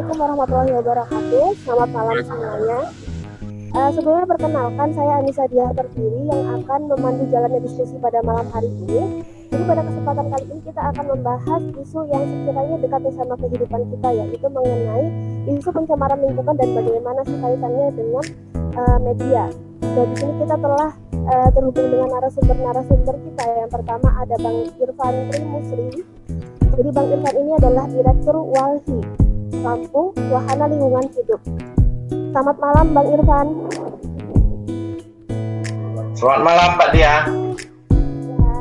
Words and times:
Assalamualaikum 0.00 0.32
warahmatullahi 0.32 0.72
wabarakatuh. 0.80 1.46
Selamat 1.60 1.88
malam 1.92 2.16
semuanya. 2.24 2.78
Uh, 3.76 3.90
sebelumnya 3.92 4.26
perkenalkan 4.32 4.88
saya 4.96 5.12
Anissa 5.20 5.44
Dia 5.52 5.68
Terpilih 5.76 6.24
yang 6.24 6.44
akan 6.56 6.80
memandu 6.88 7.24
jalannya 7.28 7.60
diskusi 7.60 8.00
pada 8.00 8.24
malam 8.24 8.48
hari 8.48 8.72
ini. 8.80 9.20
Jadi 9.52 9.60
pada 9.68 9.84
kesempatan 9.84 10.26
kali 10.32 10.44
ini 10.56 10.60
kita 10.64 10.80
akan 10.88 11.04
membahas 11.04 11.62
isu 11.84 12.00
yang 12.08 12.24
sekiranya 12.32 12.76
dekat 12.80 13.02
sama 13.12 13.34
kehidupan 13.44 13.80
kita 13.92 14.08
yaitu 14.24 14.46
mengenai 14.48 15.04
isu 15.52 15.68
pencemaran 15.68 16.18
lingkungan 16.24 16.54
dan 16.56 16.68
bagaimana 16.80 17.20
sih 17.28 17.36
kaitannya 17.36 17.86
dengan 17.92 18.24
uh, 18.80 18.98
media. 19.04 19.44
Jadi 19.84 20.08
di 20.08 20.16
sini 20.16 20.32
kita 20.40 20.56
telah 20.56 20.90
uh, 21.28 21.48
terhubung 21.52 21.88
dengan 21.92 22.08
narasumber-narasumber 22.16 23.16
kita. 23.20 23.44
Yang 23.52 23.70
pertama 23.76 24.08
ada 24.16 24.34
Bang 24.40 24.64
Irfan 24.64 25.14
Primusri. 25.28 26.08
Jadi 26.72 26.88
Bang 26.88 27.08
Irfan 27.12 27.34
ini 27.36 27.52
adalah 27.52 27.84
Direktur 27.84 28.36
Walhi, 28.48 29.28
Lampung 29.60 30.16
Wahana 30.32 30.64
Lingkungan 30.72 31.04
Hidup. 31.12 31.40
Selamat 32.32 32.56
malam 32.56 32.86
Bang 32.96 33.08
Irfan. 33.12 33.46
Selamat 36.16 36.40
malam 36.44 36.70
Pak 36.80 36.88
Dia. 36.96 37.14
Ya, 38.24 38.56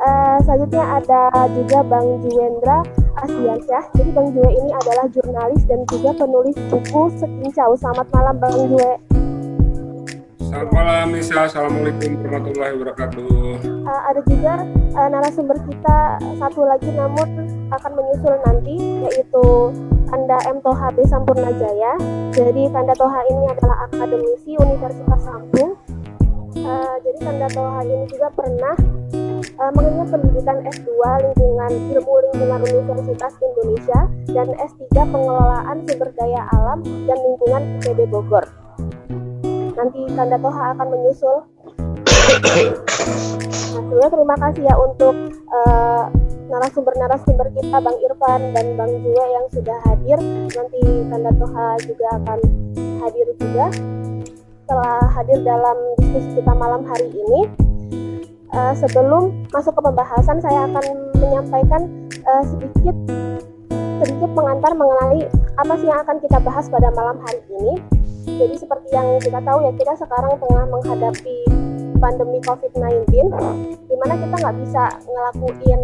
uh, 0.00 0.36
selanjutnya 0.44 0.84
ada 1.00 1.22
juga 1.52 1.78
Bang 1.84 2.06
Juwendra 2.24 2.78
Asiansyah. 3.24 3.84
Jadi 3.92 4.10
Bang 4.16 4.32
Juwe 4.32 4.50
ini 4.52 4.70
adalah 4.72 5.04
jurnalis 5.12 5.62
dan 5.68 5.84
juga 5.88 6.16
penulis 6.16 6.56
buku 6.72 7.02
Sekincau. 7.20 7.76
Selamat 7.76 8.06
malam 8.12 8.36
Bang 8.40 8.56
Juwe. 8.56 9.07
Selamat 10.48 10.72
malam 10.72 11.12
Nisa, 11.12 11.44
Assalamualaikum 11.44 12.24
warahmatullahi 12.24 12.72
wabarakatuh. 12.80 13.28
Uh, 13.84 14.02
ada 14.08 14.20
juga 14.24 14.64
uh, 14.96 15.08
narasumber 15.12 15.60
kita 15.68 16.16
satu 16.40 16.64
lagi 16.64 16.88
namun 16.88 17.28
akan 17.68 17.92
menyusul 17.92 18.32
nanti 18.48 18.80
yaitu 19.04 19.44
Kanda 20.08 20.40
M. 20.48 20.64
Toha 20.64 20.88
B. 20.96 21.04
Sampurna 21.04 21.52
Jaya. 21.52 22.00
Jadi 22.32 22.64
Kanda 22.72 22.96
Toha 22.96 23.20
ini 23.28 23.44
adalah 23.52 23.92
akademisi 23.92 24.56
Universitas 24.56 25.20
Lampung. 25.28 25.76
Uh, 26.56 26.96
jadi 27.04 27.18
Kanda 27.28 27.52
Toha 27.52 27.84
ini 27.84 28.08
juga 28.08 28.32
pernah 28.32 28.76
uh, 29.36 29.72
mengenyam 29.76 30.08
pendidikan 30.08 30.64
S2 30.64 30.88
Lingkungan 31.28 31.72
Ilmu 31.92 32.14
Lingkungan 32.24 32.60
Universitas 32.72 33.36
Indonesia 33.36 34.00
dan 34.32 34.48
S3 34.56 34.96
Pengelolaan 34.96 35.84
Sumber 35.84 36.08
Daya 36.16 36.48
Alam 36.56 36.80
dan 37.04 37.20
Lingkungan 37.20 37.62
IPB 37.84 38.08
Bogor 38.08 38.67
nanti 39.78 40.00
Kanda 40.18 40.36
Toha 40.42 40.74
akan 40.74 40.86
menyusul. 40.90 41.36
Nah, 43.88 44.10
terima 44.10 44.36
kasih 44.36 44.62
ya 44.66 44.74
untuk 44.74 45.14
uh, 45.54 46.04
narasumber-narasumber 46.50 47.46
kita 47.54 47.76
Bang 47.78 47.96
Irfan 48.02 48.40
dan 48.52 48.66
Bang 48.74 48.92
Jue 49.00 49.24
yang 49.24 49.46
sudah 49.54 49.78
hadir. 49.86 50.18
Nanti 50.50 50.82
Kanda 51.08 51.30
Toha 51.38 51.68
juga 51.86 52.06
akan 52.18 52.38
hadir 53.06 53.26
juga. 53.38 53.66
Setelah 54.66 55.00
hadir 55.16 55.38
dalam 55.46 55.76
diskusi 55.96 56.42
kita 56.42 56.52
malam 56.52 56.84
hari 56.84 57.08
ini, 57.08 57.40
uh, 58.52 58.74
sebelum 58.76 59.32
masuk 59.54 59.72
ke 59.72 59.80
pembahasan, 59.80 60.42
saya 60.44 60.68
akan 60.68 60.84
menyampaikan 61.16 61.88
uh, 62.28 62.44
sedikit 62.44 62.96
sedikit 63.98 64.30
mengantar 64.30 64.76
mengenai 64.78 65.26
apa 65.58 65.74
sih 65.80 65.88
yang 65.90 65.98
akan 66.04 66.16
kita 66.22 66.38
bahas 66.44 66.68
pada 66.68 66.92
malam 66.92 67.16
hari 67.24 67.40
ini. 67.48 67.97
Jadi 68.36 68.54
seperti 68.60 68.88
yang 68.92 69.16
kita 69.16 69.40
tahu 69.40 69.58
ya 69.64 69.72
kita 69.72 69.92
sekarang 69.96 70.32
tengah 70.36 70.64
menghadapi 70.68 71.38
pandemi 71.98 72.38
COVID-19 72.44 73.08
di 73.88 73.94
mana 73.96 74.14
kita 74.20 74.34
nggak 74.36 74.56
bisa 74.60 74.84
ngelakuin 75.08 75.80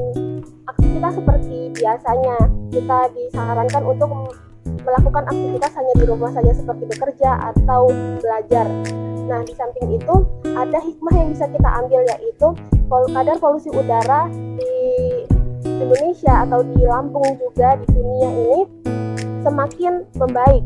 aktivitas 0.69 1.12
seperti 1.17 1.59
biasanya. 1.72 2.38
Kita 2.69 2.99
disarankan 3.16 3.83
untuk 3.88 4.10
melakukan 4.84 5.25
aktivitas 5.31 5.72
hanya 5.78 5.94
di 5.97 6.04
rumah 6.04 6.31
saja 6.37 6.53
seperti 6.53 6.84
bekerja 6.91 7.31
atau 7.54 7.88
belajar. 8.21 8.69
Nah, 9.25 9.41
di 9.41 9.56
samping 9.56 9.88
itu 9.97 10.15
ada 10.53 10.78
hikmah 10.84 11.15
yang 11.16 11.28
bisa 11.33 11.49
kita 11.49 11.71
ambil 11.81 12.04
yaitu 12.04 12.49
kadar 12.93 13.37
polusi 13.41 13.72
udara 13.72 14.28
di 14.60 14.75
Indonesia 15.65 16.44
atau 16.44 16.60
di 16.60 16.84
Lampung 16.84 17.25
juga 17.41 17.81
di 17.81 17.87
dunia 17.88 18.31
ini 18.31 18.60
semakin 19.41 20.04
membaik 20.16 20.65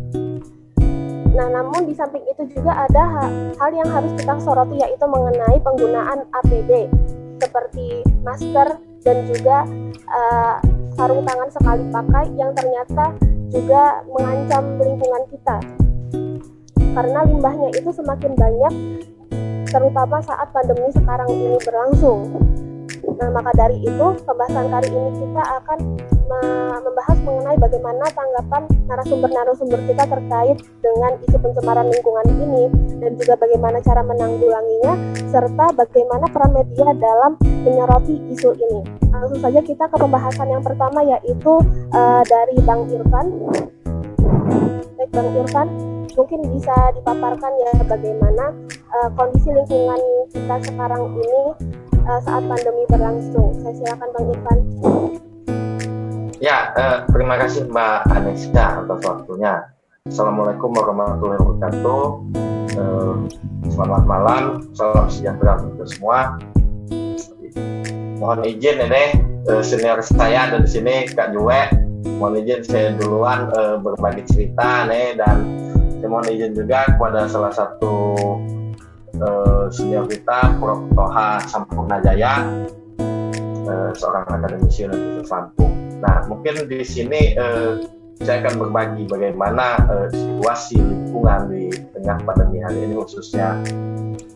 Nah, 1.34 1.46
namun 1.52 1.86
di 1.86 1.94
samping 1.94 2.24
itu 2.26 2.48
juga 2.56 2.86
ada 2.88 3.28
hal 3.58 3.70
yang 3.72 3.88
harus 3.90 4.12
kita 4.16 4.34
soroti 4.42 4.80
yaitu 4.80 5.04
mengenai 5.06 5.58
penggunaan 5.60 6.24
APD 6.44 6.88
seperti 7.38 8.02
masker 8.26 8.78
dan 9.06 9.16
juga 9.30 9.62
uh, 10.10 10.56
sarung 10.98 11.22
tangan 11.22 11.50
sekali 11.54 11.84
pakai 11.94 12.24
yang 12.34 12.50
ternyata 12.56 13.14
juga 13.48 14.02
mengancam 14.10 14.64
lingkungan 14.82 15.22
kita. 15.30 15.56
Karena 16.98 17.20
limbahnya 17.22 17.68
itu 17.78 17.90
semakin 17.94 18.32
banyak 18.34 18.74
terutama 19.68 20.18
saat 20.24 20.48
pandemi 20.50 20.90
sekarang 20.90 21.28
ini 21.30 21.60
berlangsung. 21.62 22.34
Nah, 23.18 23.28
maka 23.34 23.50
dari 23.54 23.78
itu 23.82 24.06
pembahasan 24.24 24.66
kali 24.70 24.88
ini 24.90 25.10
kita 25.22 25.42
akan 25.62 25.78
membahas 26.28 27.18
mengenai 27.24 27.56
bagaimana 27.56 28.04
tanggapan 28.12 28.62
narasumber-narasumber 28.84 29.80
kita 29.88 30.04
terkait 30.04 30.56
dengan 30.84 31.12
isu 31.24 31.36
pencemaran 31.40 31.88
lingkungan 31.88 32.26
ini 32.28 32.64
dan 33.00 33.16
juga 33.16 33.34
bagaimana 33.40 33.78
cara 33.80 34.02
menanggulanginya 34.04 34.92
serta 35.28 35.66
bagaimana 35.72 36.26
peran 36.28 36.52
media 36.52 36.92
dalam 36.96 37.32
menyoroti 37.64 38.20
isu 38.32 38.52
ini. 38.56 38.80
Langsung 39.08 39.40
saja 39.40 39.60
kita 39.64 39.84
ke 39.88 39.96
pembahasan 39.96 40.48
yang 40.52 40.64
pertama 40.64 41.00
yaitu 41.04 41.52
uh, 41.96 42.22
dari 42.28 42.56
Bang 42.64 42.84
Irfan. 42.92 43.26
Baik 44.98 45.10
Bang 45.14 45.28
Irfan, 45.32 45.68
mungkin 46.12 46.40
bisa 46.52 46.76
dipaparkan 46.98 47.52
ya 47.62 47.72
bagaimana 47.86 48.52
uh, 48.92 49.08
kondisi 49.16 49.48
lingkungan 49.48 50.00
kita 50.34 50.56
sekarang 50.68 51.02
ini 51.16 51.42
uh, 52.04 52.20
saat 52.20 52.44
pandemi 52.44 52.84
berlangsung. 52.90 53.56
Saya 53.64 53.74
silakan 53.78 54.08
Bang 54.12 54.26
Irfan. 54.28 54.58
Ya, 56.38 56.70
eh, 56.70 56.98
terima 57.10 57.34
kasih 57.34 57.66
Mbak 57.66 58.14
Aneska 58.14 58.86
atas 58.86 59.02
waktunya. 59.02 59.58
Assalamualaikum 60.06 60.70
warahmatullahi 60.70 61.42
wabarakatuh. 61.42 62.04
Eh, 62.78 63.14
selamat 63.74 64.02
malam, 64.06 64.42
salam 64.70 65.10
sejahtera 65.10 65.58
untuk 65.66 65.90
semua. 65.90 66.38
Mohon 68.22 68.46
izin 68.54 68.86
ini 68.86 69.04
eh, 69.50 69.62
senior 69.66 69.98
saya 69.98 70.46
ada 70.46 70.62
di 70.62 70.70
sini 70.70 71.10
Kak 71.10 71.34
Jue. 71.34 71.62
Mohon 72.06 72.46
izin 72.46 72.62
saya 72.62 72.88
duluan 72.94 73.50
eh, 73.58 73.76
berbagi 73.82 74.22
cerita 74.30 74.86
nih 74.86 75.18
dan 75.18 75.42
saya 75.98 76.06
mohon 76.06 76.30
izin 76.30 76.54
juga 76.54 76.86
kepada 76.86 77.26
salah 77.26 77.50
satu 77.50 78.14
eh, 79.10 79.64
senior 79.74 80.06
kita 80.06 80.54
Prof. 80.62 80.86
Toha 80.94 81.42
Sampurna 81.50 81.98
Jaya, 81.98 82.46
eh, 83.42 83.90
seorang 83.98 84.22
akademisi 84.30 84.86
Universitas 84.86 85.34
Lampung 85.34 85.77
Nah, 85.98 86.26
mungkin 86.30 86.66
di 86.70 86.80
sini 86.86 87.34
eh, 87.34 87.82
saya 88.22 88.42
akan 88.42 88.54
berbagi 88.66 89.06
bagaimana 89.06 89.78
eh, 89.86 90.08
situasi 90.10 90.78
lingkungan 90.78 91.50
di 91.50 91.70
tengah 91.94 92.18
pandemi 92.26 92.62
hari 92.62 92.86
ini 92.86 92.94
khususnya 92.98 93.58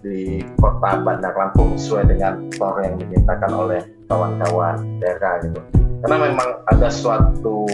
di 0.02 0.42
kota 0.58 1.02
Bandar 1.02 1.34
Lampung 1.34 1.78
sesuai 1.78 2.10
dengan 2.10 2.50
tor 2.58 2.82
yang 2.82 2.98
dimintakan 2.98 3.52
oleh 3.54 3.80
kawan-kawan 4.10 4.82
daerah 4.98 5.38
gitu. 5.46 5.60
Karena 6.02 6.16
memang 6.30 6.48
ada 6.66 6.88
suatu 6.90 7.66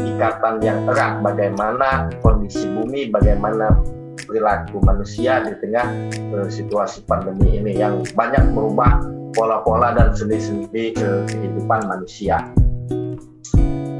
ikatan 0.00 0.64
yang 0.64 0.88
erat 0.88 1.20
bagaimana 1.20 2.08
kondisi 2.24 2.64
bumi, 2.64 3.12
bagaimana 3.12 3.76
perilaku 4.24 4.80
manusia 4.82 5.44
di 5.44 5.52
tengah 5.60 5.86
uh, 6.32 6.48
situasi 6.48 7.04
pandemi 7.04 7.60
ini 7.60 7.76
yang 7.76 8.00
banyak 8.16 8.42
merubah 8.56 9.04
pola-pola 9.36 9.92
dan 9.92 10.16
sendi-sendi 10.16 10.96
uh, 10.96 11.28
kehidupan 11.28 11.84
manusia. 11.84 12.40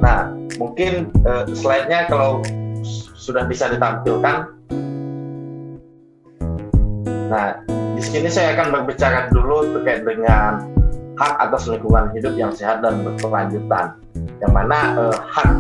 Nah, 0.01 0.33
mungkin 0.61 1.11
uh, 1.25 1.49
slide-nya 1.51 2.09
kalau 2.11 2.45
sudah 3.17 3.49
bisa 3.49 3.67
ditampilkan. 3.73 4.53
Nah, 7.27 7.59
di 7.67 8.03
sini 8.05 8.31
saya 8.31 8.55
akan 8.55 8.71
berbicara 8.71 9.33
dulu 9.35 9.75
terkait 9.81 10.07
dengan 10.07 10.63
hak 11.17 11.35
atas 11.49 11.67
lingkungan 11.67 12.13
hidup 12.13 12.37
yang 12.37 12.53
sehat 12.53 12.85
dan 12.85 13.03
berkelanjutan. 13.03 13.99
Yang 14.39 14.53
mana 14.53 14.79
uh, 14.95 15.19
hak 15.27 15.51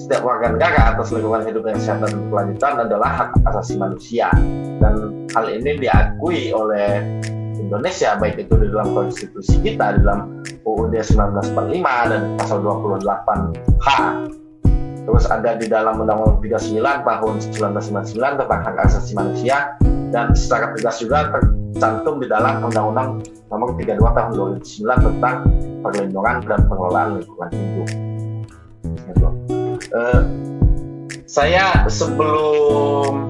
setiap 0.00 0.24
warga 0.24 0.56
negara 0.56 0.96
atas 0.96 1.12
lingkungan 1.12 1.44
hidup 1.44 1.68
yang 1.68 1.78
sehat 1.78 2.00
dan 2.02 2.16
berkelanjutan 2.16 2.74
adalah 2.88 3.10
hak 3.12 3.30
asasi 3.52 3.76
manusia. 3.76 4.32
Dan 4.80 5.28
hal 5.36 5.44
ini 5.52 5.76
diakui 5.76 6.50
oleh 6.56 7.04
Indonesia 7.68 8.16
baik 8.16 8.48
itu 8.48 8.54
di 8.56 8.72
dalam 8.72 8.96
konstitusi 8.96 9.60
kita 9.60 10.00
di 10.00 10.00
dalam 10.00 10.40
UUD 10.64 10.96
1945 10.96 11.52
dan 11.84 12.22
pasal 12.40 12.64
28H 12.64 13.88
terus 15.04 15.24
ada 15.28 15.56
di 15.56 15.68
dalam 15.68 16.00
Undang-Undang 16.00 16.40
39 16.64 16.80
tahun 16.80 17.34
1999 17.52 18.40
tentang 18.40 18.60
hak 18.64 18.76
asasi 18.88 19.12
manusia 19.12 19.76
dan 20.08 20.32
secara 20.32 20.72
tegas 20.72 20.96
juga 21.00 21.28
tercantum 21.28 22.20
di 22.20 22.26
dalam 22.28 22.64
Undang-Undang 22.64 23.08
nomor 23.52 23.76
32 23.76 24.00
tahun 24.00 24.30
2009 24.64 25.06
tentang 25.08 25.36
perlindungan 25.84 26.36
dan 26.48 26.60
pengelolaan 26.68 27.08
lingkungan 27.20 27.50
hidup. 27.52 27.88
Gitu. 28.84 29.28
Eh, 29.92 30.22
saya 31.28 31.84
sebelum 31.88 33.28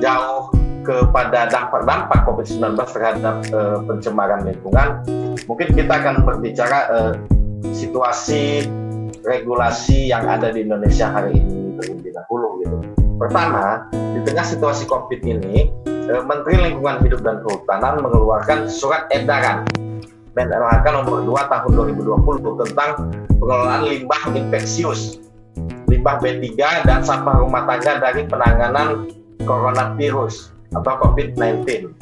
jauh 0.00 0.61
kepada 0.82 1.46
dampak-dampak 1.48 2.26
COVID-19 2.26 2.74
terhadap 2.90 3.36
uh, 3.54 3.78
pencemaran 3.86 4.42
lingkungan, 4.46 5.02
mungkin 5.46 5.68
kita 5.72 6.02
akan 6.02 6.26
berbicara 6.26 6.78
uh, 6.90 7.12
situasi 7.70 8.66
regulasi 9.22 10.10
yang 10.10 10.26
ada 10.26 10.50
di 10.50 10.66
Indonesia 10.66 11.06
hari 11.06 11.38
ini 11.38 11.78
terlebih 11.78 12.12
dahulu 12.14 12.58
gitu. 12.66 12.78
Pertama, 13.16 13.86
di 13.94 14.20
tengah 14.26 14.42
situasi 14.42 14.84
COVID 14.90 15.22
ini, 15.22 15.70
uh, 16.10 16.22
Menteri 16.26 16.58
Lingkungan 16.70 16.98
Hidup 17.06 17.22
dan 17.22 17.40
Kehutanan 17.46 18.02
mengeluarkan 18.02 18.66
surat 18.66 19.06
edaran 19.14 19.62
LHK 20.32 20.86
nomor 20.96 21.28
2 21.28 21.52
tahun 21.52 21.70
2020 21.92 22.60
tentang 22.64 22.90
pengelolaan 23.36 23.84
limbah 23.84 24.22
infeksius, 24.32 25.20
limbah 25.92 26.16
B3 26.24 26.56
dan 26.88 27.04
sampah 27.04 27.36
rumah 27.36 27.68
tangga 27.68 28.00
dari 28.00 28.24
penanganan 28.24 29.12
coronavirus 29.44 30.51
atau 30.72 30.92
COVID-19. 31.04 31.92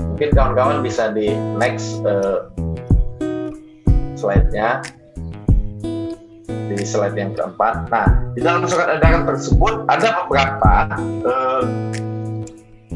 Mungkin 0.00 0.30
kawan-kawan 0.34 0.82
bisa 0.84 1.12
di 1.14 1.30
next 1.58 2.04
uh, 2.06 2.50
slide-nya 4.18 4.82
di 6.72 6.84
slide 6.86 7.18
yang 7.18 7.34
keempat. 7.36 7.90
Nah, 7.92 8.06
di 8.32 8.40
dalam 8.40 8.64
surat 8.64 8.96
edaran 8.96 9.28
tersebut 9.28 9.84
ada 9.92 10.24
beberapa 10.24 10.88
uh, 11.26 11.62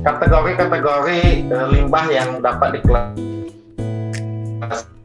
kategori-kategori 0.00 1.52
uh, 1.52 1.68
limbah 1.68 2.08
yang 2.08 2.40
dapat 2.40 2.80
diklasifikasikan 2.80 4.95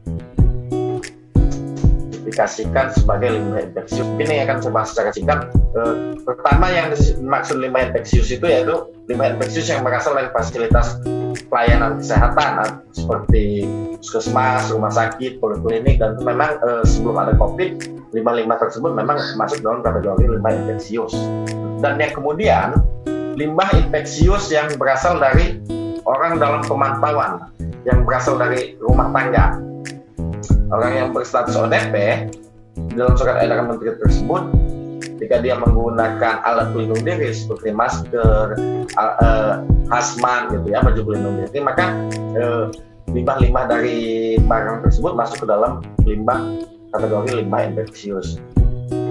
sebagai 2.32 3.28
limbah 3.36 3.62
infeksius. 3.68 4.08
Ini 4.18 4.48
akan 4.48 4.56
coba 4.64 4.80
secara 4.88 5.10
singkat. 5.12 5.52
Uh, 5.72 6.16
pertama 6.24 6.68
yang 6.68 6.92
dimaksud 6.92 7.60
limbah 7.60 7.92
infeksius 7.92 8.28
itu 8.32 8.44
yaitu 8.44 8.92
limbah 9.08 9.36
infeksius 9.36 9.72
yang 9.72 9.80
berasal 9.84 10.12
dari 10.12 10.28
fasilitas 10.32 11.00
pelayanan 11.48 12.00
kesehatan 12.00 12.50
nah, 12.60 12.70
seperti 12.92 13.64
puskesmas, 14.00 14.72
rumah 14.72 14.92
sakit, 14.92 15.40
poliklinik 15.40 16.00
dan 16.00 16.16
memang 16.20 16.56
uh, 16.64 16.84
sebelum 16.84 17.16
ada 17.20 17.32
COVID 17.36 18.00
limbah-limbah 18.12 18.60
tersebut 18.60 18.92
memang 18.92 19.16
masuk 19.40 19.64
dalam 19.64 19.80
kategori 19.80 20.28
limbah 20.28 20.52
infeksius. 20.52 21.12
Dan 21.80 21.98
yang 21.98 22.12
kemudian 22.12 22.76
limbah 23.36 23.68
infeksius 23.72 24.52
yang 24.52 24.68
berasal 24.76 25.16
dari 25.16 25.56
orang 26.04 26.36
dalam 26.36 26.60
pemantauan 26.68 27.48
yang 27.88 28.04
berasal 28.04 28.36
dari 28.38 28.76
rumah 28.78 29.10
tangga. 29.10 29.71
Orang 30.72 30.92
yang 30.96 31.08
berstatus 31.12 31.52
ODP 31.52 32.26
dalam 32.96 33.12
surat 33.20 33.44
edaran 33.44 33.68
menteri 33.68 33.92
tersebut 34.00 34.48
ketika 35.04 35.44
dia 35.44 35.54
menggunakan 35.60 36.40
alat 36.48 36.72
pelindung 36.72 37.04
diri 37.04 37.28
seperti 37.28 37.76
masker, 37.76 38.56
uh, 38.96 39.60
hazmat 39.92 40.48
gitu 40.56 40.72
ya, 40.72 40.80
baju 40.80 41.00
pelindung 41.04 41.44
diri, 41.44 41.60
maka 41.60 41.92
limbah-limbah 43.12 43.64
uh, 43.64 43.70
dari 43.70 44.00
barang 44.40 44.88
tersebut 44.88 45.12
masuk 45.12 45.44
ke 45.44 45.46
dalam 45.46 45.84
limbah 46.08 46.40
kategori 46.96 47.44
limbah 47.44 47.60
infeksius. 47.68 48.40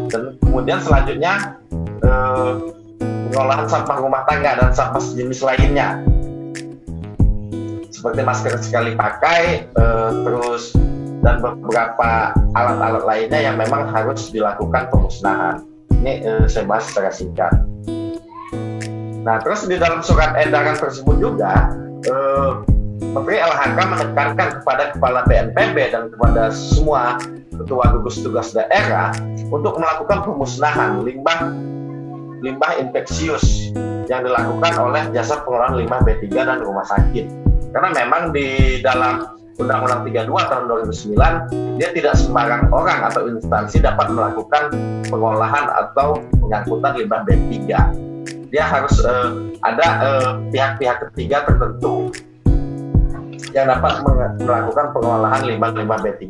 Dan 0.09 0.41
kemudian 0.41 0.81
selanjutnya 0.81 1.61
uh, 2.01 2.57
pengolahan 3.29 3.69
sampah 3.69 4.01
rumah 4.01 4.25
tangga 4.25 4.57
dan 4.57 4.73
sampah 4.73 4.99
sejenis 4.99 5.45
lainnya 5.45 6.01
seperti 7.93 8.25
masker 8.25 8.57
sekali 8.65 8.97
pakai, 8.97 9.69
terus 10.25 10.73
dan 11.21 11.39
beberapa 11.39 12.33
alat-alat 12.57 13.03
lainnya 13.05 13.39
yang 13.51 13.55
memang 13.57 13.89
harus 13.89 14.29
dilakukan 14.33 14.89
pemusnahan. 14.89 15.65
Ini 16.01 16.13
eh, 16.25 16.45
saya 16.49 16.65
bahas 16.65 16.89
secara 16.89 17.13
singkat. 17.13 17.53
Nah, 19.21 19.37
terus 19.45 19.69
di 19.69 19.77
dalam 19.77 20.01
surat 20.01 20.33
edaran 20.37 20.77
tersebut 20.81 21.21
juga 21.21 21.69
eh, 22.09 22.51
Menteri 23.01 23.37
LHK 23.41 23.79
menekankan 23.81 24.49
kepada 24.61 24.83
Kepala 24.93 25.21
BNPB 25.25 25.77
dan 25.93 26.09
kepada 26.13 26.53
semua 26.53 27.17
ketua 27.53 27.93
gugus 27.97 28.21
tugas 28.21 28.53
daerah 28.55 29.13
untuk 29.53 29.77
melakukan 29.77 30.25
pemusnahan 30.25 31.03
limbah 31.05 31.51
limbah 32.41 32.71
infeksius 32.81 33.69
yang 34.09 34.25
dilakukan 34.25 34.73
oleh 34.81 35.03
jasa 35.13 35.43
pengelolaan 35.45 35.77
limbah 35.77 36.01
B3 36.01 36.25
dan 36.33 36.57
rumah 36.65 36.85
sakit. 36.89 37.25
Karena 37.71 37.89
memang 37.93 38.33
di 38.33 38.79
dalam 38.81 39.40
Undang-Undang 39.61 40.01
32 40.09 40.49
tahun 40.49 40.63
2009 40.89 41.77
dia 41.77 41.89
tidak 41.93 42.13
sembarang 42.17 42.73
orang 42.73 42.99
atau 43.05 43.29
instansi 43.29 43.77
dapat 43.81 44.09
melakukan 44.09 44.73
pengolahan 45.07 45.65
atau 45.69 46.17
pengangkutan 46.41 46.97
limbah 46.97 47.21
B3 47.23 47.51
dia 48.51 48.67
harus 48.67 48.99
uh, 49.07 49.47
ada 49.63 49.87
eh, 50.03 50.29
pihak-pihak 50.51 50.97
uh, 50.99 51.01
ketiga 51.07 51.47
tertentu 51.47 52.11
yang 53.55 53.71
dapat 53.71 54.03
melakukan 54.43 54.91
pengolahan 54.91 55.47
limbah-limbah 55.47 56.03
B3 56.03 56.25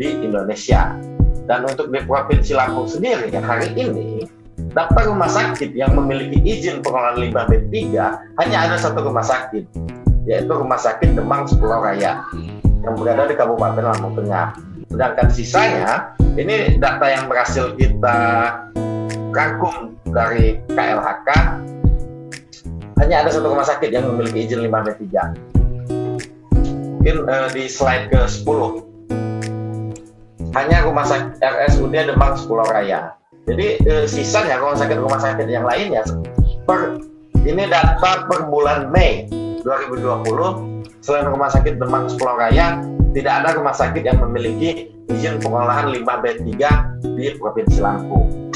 di 0.00 0.24
Indonesia. 0.24 0.96
Dan 1.44 1.68
untuk 1.68 1.92
di 1.92 2.00
Provinsi 2.00 2.56
Lampung 2.56 2.88
sendiri 2.88 3.28
hari 3.44 3.76
ini 3.76 4.24
daftar 4.72 5.12
rumah 5.12 5.28
sakit 5.28 5.76
yang 5.76 5.92
memiliki 5.92 6.40
izin 6.40 6.80
pengolahan 6.80 7.28
limbah 7.28 7.44
B3 7.44 7.76
hanya 8.40 8.56
ada 8.64 8.76
satu 8.80 9.04
rumah 9.04 9.24
sakit 9.24 9.68
yaitu 10.28 10.52
Rumah 10.52 10.76
Sakit 10.76 11.16
Demang 11.16 11.48
Pulau 11.48 11.80
Raya 11.80 12.20
yang 12.80 12.94
berada 12.96 13.28
di 13.28 13.36
Kabupaten 13.36 13.84
Lampung 13.84 14.14
Tengah. 14.16 14.56
Sedangkan 14.90 15.28
sisanya, 15.30 16.16
ini 16.34 16.80
data 16.80 17.06
yang 17.06 17.30
berhasil 17.30 17.76
kita 17.78 18.18
rangkum 19.30 19.94
dari 20.10 20.58
KLHK, 20.66 21.28
hanya 23.00 23.16
ada 23.24 23.30
satu 23.32 23.54
rumah 23.54 23.64
sakit 23.64 23.94
yang 23.94 24.04
memiliki 24.10 24.50
izin 24.50 24.66
5B3. 24.66 25.04
Mungkin 27.00 27.16
uh, 27.24 27.48
di 27.54 27.64
slide 27.70 28.12
ke-10. 28.12 28.60
Hanya 30.50 30.82
rumah 30.82 31.06
sakit 31.06 31.38
RSUD 31.38 31.94
Demang 31.94 32.34
Pulau 32.44 32.66
Raya. 32.66 33.14
Jadi 33.48 33.80
uh, 33.88 34.04
sisanya 34.04 34.60
rumah 34.60 34.76
sakit-rumah 34.76 35.16
sakit 35.22 35.46
yang 35.48 35.64
lainnya 35.64 36.04
per 36.68 37.00
ini 37.40 37.64
data 37.66 38.28
per 38.28 38.46
bulan 38.52 38.92
Mei 38.92 39.24
2020 39.64 40.69
Selain 41.00 41.24
Rumah 41.32 41.48
Sakit 41.48 41.80
Demang 41.80 42.12
Pulau 42.20 42.36
Raya, 42.36 42.76
tidak 43.16 43.42
ada 43.42 43.56
rumah 43.56 43.72
sakit 43.72 44.04
yang 44.04 44.20
memiliki 44.20 44.92
izin 45.08 45.40
pengolahan 45.40 45.90
limbah 45.90 46.20
B3 46.20 46.46
di 47.16 47.34
Provinsi 47.40 47.80
Lampung. 47.80 48.52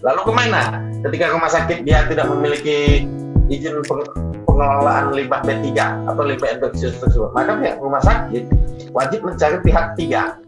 Lalu 0.00 0.20
ke 0.24 0.32
mana? 0.32 0.82
Ketika 1.04 1.30
rumah 1.30 1.52
sakit 1.52 1.84
dia 1.84 2.08
tidak 2.08 2.26
memiliki 2.32 3.04
izin 3.52 3.84
pengelolaan 4.48 5.12
limbah 5.12 5.44
B3 5.44 5.76
atau 6.08 6.22
limbah 6.24 6.48
infeksius 6.56 6.96
tersebut, 6.98 7.30
maka 7.36 7.52
pihak 7.60 7.76
rumah 7.84 8.00
sakit 8.00 8.48
wajib 8.96 9.20
mencari 9.28 9.60
pihak 9.60 9.94
tiga, 10.00 10.40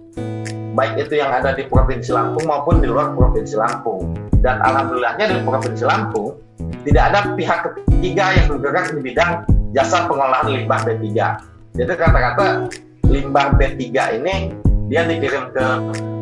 baik 0.73 1.05
itu 1.05 1.21
yang 1.21 1.37
ada 1.37 1.53
di 1.53 1.69
Provinsi 1.69 2.17
Lampung 2.17 2.49
maupun 2.49 2.81
di 2.81 2.89
luar 2.89 3.13
Provinsi 3.13 3.61
Lampung. 3.61 4.17
Dan 4.41 4.65
alhamdulillahnya 4.65 5.37
di 5.37 5.39
Provinsi 5.45 5.85
Lampung 5.85 6.33
tidak 6.89 7.13
ada 7.13 7.21
pihak 7.37 7.61
ketiga 7.69 8.25
yang 8.41 8.47
bergerak 8.57 8.97
di 8.97 9.01
bidang 9.05 9.45
jasa 9.75 10.07
pengolahan 10.07 10.53
limbah 10.53 10.83
B3. 10.85 11.09
Jadi 11.77 11.93
kata-kata 11.93 12.71
limbah 13.07 13.55
B3 13.57 13.83
ini 14.21 14.55
dia 14.87 15.03
dikirim 15.03 15.51
ke 15.51 15.67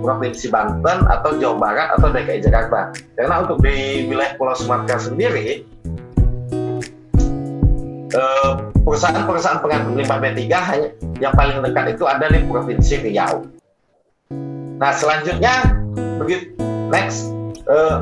Provinsi 0.04 0.52
Banten 0.52 1.08
atau 1.08 1.36
Jawa 1.36 1.56
Barat 1.56 1.88
atau 1.96 2.12
DKI 2.12 2.44
Jakarta. 2.44 2.92
Karena 3.16 3.44
untuk 3.44 3.60
di 3.64 4.08
wilayah 4.08 4.36
Pulau 4.36 4.56
Sumatera 4.56 5.00
sendiri 5.00 5.64
eh, 8.12 8.50
perusahaan-perusahaan 8.84 9.60
pengangkut 9.64 9.94
limbah 9.96 10.18
B3 10.20 10.40
hanya 10.52 10.88
yang 11.20 11.32
paling 11.32 11.60
dekat 11.64 11.96
itu 11.96 12.04
ada 12.04 12.28
di 12.28 12.44
Provinsi 12.44 13.00
Riau. 13.00 13.48
Nah 14.80 14.92
selanjutnya 14.92 15.72
begitu 16.20 16.52
next 16.92 17.32
eh, 17.68 17.98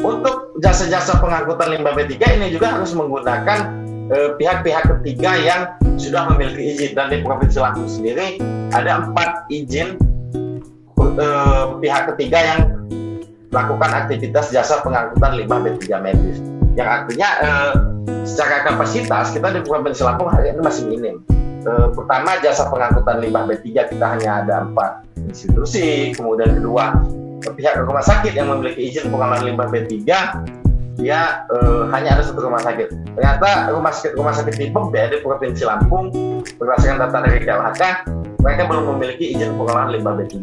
untuk 0.00 0.56
jasa-jasa 0.62 1.18
pengangkutan 1.18 1.76
limbah 1.76 1.92
B3 1.98 2.14
ini 2.40 2.46
juga 2.54 2.72
harus 2.78 2.94
menggunakan 2.94 3.89
Eh, 4.10 4.34
pihak-pihak 4.42 4.90
ketiga 4.98 5.38
yang 5.38 5.60
sudah 5.94 6.26
memiliki 6.34 6.74
izin. 6.74 6.98
Dan 6.98 7.14
di 7.14 7.22
provinsi 7.22 7.62
Lampung 7.62 7.86
sendiri 7.86 8.42
ada 8.74 9.06
empat 9.06 9.46
izin 9.54 9.94
uh, 10.98 11.78
pihak 11.78 12.10
ketiga 12.14 12.38
yang 12.42 12.60
melakukan 13.54 13.90
aktivitas 14.06 14.50
jasa 14.50 14.82
pengangkutan 14.82 15.38
limbah 15.38 15.62
B3 15.62 16.02
medis. 16.02 16.42
Yang 16.74 16.88
artinya 16.90 17.28
uh, 17.38 17.72
secara 18.26 18.66
kapasitas 18.66 19.30
kita 19.30 19.54
di 19.54 19.62
provinsi 19.62 20.02
Lampung 20.02 20.26
hari 20.26 20.58
ini 20.58 20.58
masih 20.58 20.90
minim. 20.90 21.22
Uh, 21.62 21.94
pertama 21.94 22.34
jasa 22.42 22.66
pengangkutan 22.66 23.22
limbah 23.22 23.46
B3 23.46 23.94
kita 23.94 24.06
hanya 24.18 24.42
ada 24.42 24.66
empat. 24.66 25.06
Institusi 25.22 26.10
kemudian 26.18 26.58
kedua 26.58 26.98
pihak 27.54 27.78
rumah 27.86 28.02
sakit 28.02 28.34
yang 28.34 28.50
memiliki 28.50 28.90
izin 28.90 29.06
pengolahan 29.14 29.46
limbah 29.46 29.70
B3 29.70 30.02
dia 31.00 31.48
uh, 31.48 31.88
hanya 31.94 32.18
ada 32.18 32.22
satu 32.26 32.44
rumah 32.44 32.60
sakit. 32.60 33.09
Ternyata 33.20 33.68
rumah 33.76 33.92
sakit 33.92 34.16
rumah 34.16 34.32
sakit 34.32 34.56
di 34.56 34.72
Pemda 34.72 35.12
di 35.12 35.20
Provinsi 35.20 35.68
Lampung 35.68 36.08
berdasarkan 36.56 37.04
data 37.04 37.20
dari 37.20 37.44
KLHK 37.44 37.82
mereka 38.40 38.62
belum 38.64 38.96
memiliki 38.96 39.36
izin 39.36 39.60
pengolahan 39.60 39.92
limbah 39.92 40.16
B3. 40.16 40.36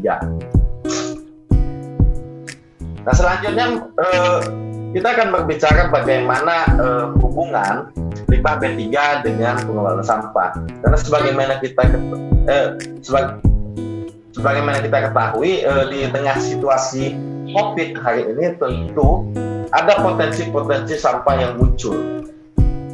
Nah 3.02 3.14
selanjutnya 3.18 3.82
eh, 3.82 4.40
kita 4.94 5.08
akan 5.10 5.28
berbicara 5.34 5.90
bagaimana 5.90 6.56
eh, 6.78 7.06
hubungan 7.18 7.90
limbah 8.30 8.56
B3 8.62 8.86
dengan 9.26 9.58
pengelolaan 9.66 10.06
sampah. 10.06 10.62
Karena 10.62 10.98
sebagaimana 11.02 11.58
kita 11.58 11.82
eh, 12.46 12.78
sebagai, 13.02 13.42
sebagaimana 14.38 14.86
kita 14.86 15.10
ketahui 15.10 15.66
eh, 15.66 15.86
di 15.90 16.06
tengah 16.14 16.38
situasi 16.38 17.18
COVID 17.58 18.06
hari 18.06 18.30
ini 18.38 18.54
tentu 18.62 19.26
ada 19.74 19.98
potensi-potensi 19.98 20.94
sampah 20.94 21.36
yang 21.42 21.58
muncul, 21.58 21.98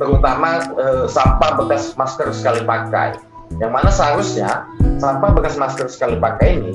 terutama 0.03 0.59
eh, 0.75 1.05
sampah 1.07 1.63
bekas 1.63 1.95
masker 1.95 2.35
sekali 2.35 2.67
pakai. 2.67 3.15
Yang 3.61 3.71
mana 3.71 3.89
seharusnya 3.89 4.67
sampah 4.99 5.31
bekas 5.31 5.55
masker 5.55 5.87
sekali 5.87 6.19
pakai 6.19 6.59
ini 6.59 6.73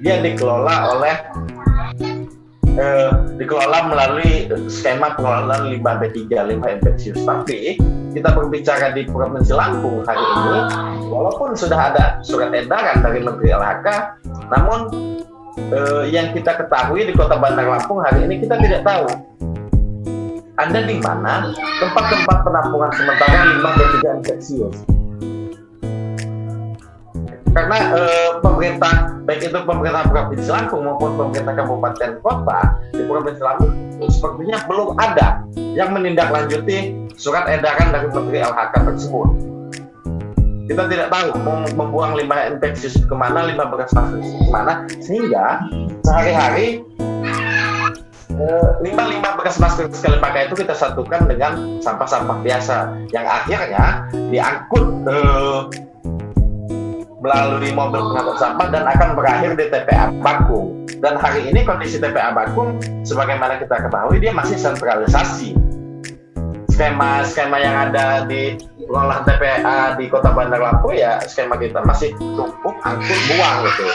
dia 0.00 0.22
dikelola 0.22 0.96
oleh 0.96 1.16
eh, 2.78 3.10
dikelola 3.36 3.90
melalui 3.90 4.48
skema 4.70 5.18
pengelolaan 5.18 5.74
limbah 5.74 5.98
B3, 5.98 6.30
limbah 6.46 6.78
infeksius. 6.78 7.20
Tapi 7.26 7.76
kita 8.14 8.30
berbicara 8.32 8.94
di 8.94 9.06
Provinsi 9.06 9.54
Lampung 9.54 10.02
hari 10.06 10.22
ini, 10.22 10.58
walaupun 11.10 11.54
sudah 11.54 11.94
ada 11.94 12.04
surat 12.22 12.50
edaran 12.50 13.02
dari 13.02 13.22
Menteri 13.22 13.54
LHK, 13.54 13.86
namun 14.50 14.78
eh, 15.74 16.04
yang 16.10 16.32
kita 16.32 16.58
ketahui 16.58 17.06
di 17.06 17.12
Kota 17.12 17.36
Bandar 17.36 17.66
Lampung 17.66 18.00
hari 18.02 18.24
ini 18.24 18.40
kita 18.40 18.56
tidak 18.58 18.82
tahu 18.86 19.06
ada 20.60 20.78
di 20.84 20.96
mana 21.00 21.48
tempat-tempat 21.80 22.36
penampungan 22.44 22.90
sementara 22.92 23.38
limbah 23.48 23.72
B3 23.80 23.96
infeksius 24.20 24.76
karena 27.50 27.78
eh, 27.98 28.30
pemerintah 28.38 29.18
baik 29.26 29.50
itu 29.50 29.58
pemerintah 29.66 30.06
provinsi 30.06 30.46
Lampung 30.46 30.86
maupun 30.86 31.18
pemerintah 31.18 31.54
kabupaten 31.58 32.10
kota 32.22 32.60
di 32.94 33.02
provinsi 33.08 33.42
Lampung 33.42 33.72
sepertinya 34.06 34.58
belum 34.70 34.96
ada 34.96 35.44
yang 35.76 35.92
menindaklanjuti 35.92 37.10
surat 37.20 37.44
edaran 37.52 37.92
dari 37.92 38.08
Menteri 38.08 38.38
LHK 38.40 38.74
tersebut. 38.88 39.28
Kita 40.70 40.86
tidak 40.86 41.10
tahu 41.10 41.34
membuang 41.74 42.14
limbah 42.14 42.46
infeksius 42.46 42.94
ke 43.02 43.10
mana, 43.10 43.50
limbah 43.50 43.68
bekas 43.74 43.90
ke 43.90 44.22
mana, 44.54 44.86
sehingga 45.02 45.66
sehari-hari 46.06 46.86
eh, 47.02 47.19
limbah-limbah 48.80 49.32
bekas 49.40 49.58
masker 49.58 49.90
sekali 49.90 50.18
pakai 50.22 50.48
itu 50.48 50.54
kita 50.58 50.74
satukan 50.74 51.26
dengan 51.26 51.82
sampah-sampah 51.82 52.38
biasa 52.40 52.76
yang 53.10 53.26
akhirnya 53.26 54.06
diangkut 54.30 54.86
eh, 55.10 55.60
melalui 57.20 57.70
mobil 57.76 58.00
pengangkut 58.00 58.38
sampah 58.40 58.68
dan 58.72 58.88
akan 58.88 59.08
berakhir 59.12 59.52
di 59.54 59.68
TPA 59.68 60.08
Bakung. 60.24 60.88
Dan 61.00 61.16
hari 61.20 61.48
ini 61.52 61.64
kondisi 61.64 62.00
TPA 62.00 62.32
Bakung, 62.32 62.80
sebagaimana 63.04 63.60
kita 63.60 63.76
ketahui, 63.88 64.20
dia 64.20 64.32
masih 64.32 64.56
sentralisasi. 64.56 65.52
Skema-skema 66.72 67.60
yang 67.60 67.92
ada 67.92 68.24
di 68.24 68.56
pengelolaan 68.88 69.22
TPA 69.28 70.00
di 70.00 70.08
Kota 70.08 70.32
Bandar 70.32 70.58
Lampung 70.64 70.96
ya 70.96 71.20
skema 71.28 71.60
kita 71.60 71.84
masih 71.84 72.10
tumpuk, 72.18 72.74
angkut, 72.82 73.20
buang 73.30 73.56
gitu. 73.68 73.86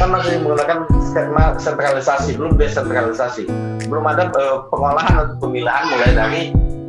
Kita 0.00 0.08
masih 0.08 0.40
menggunakan 0.40 0.88
skema 1.12 1.60
sentralisasi, 1.60 2.32
belum 2.40 2.56
desentralisasi. 2.56 3.44
Belum 3.84 4.00
ada 4.08 4.32
uh, 4.32 4.64
pengolahan 4.72 5.12
atau 5.12 5.36
pemilahan 5.44 5.92
mulai 5.92 6.12
dari 6.16 6.42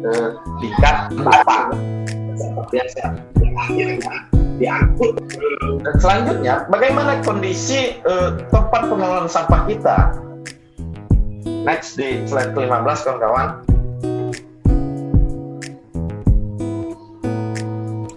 uh, 0.08 0.40
tingkat 0.64 1.12
tapak 1.20 1.76
biasa. 2.72 3.20
Yang 3.44 3.56
akhirnya 3.60 4.16
diangkut. 4.64 5.20
Dan 5.84 5.96
selanjutnya, 6.00 6.64
bagaimana 6.72 7.20
kondisi 7.20 8.00
uh, 8.08 8.40
tempat 8.48 8.88
pengelolaan 8.88 9.28
sampah 9.28 9.68
kita? 9.68 10.16
Next 11.68 12.00
di 12.00 12.24
slide 12.24 12.56
ke-15 12.56 13.12
kawan-kawan. 13.12 13.60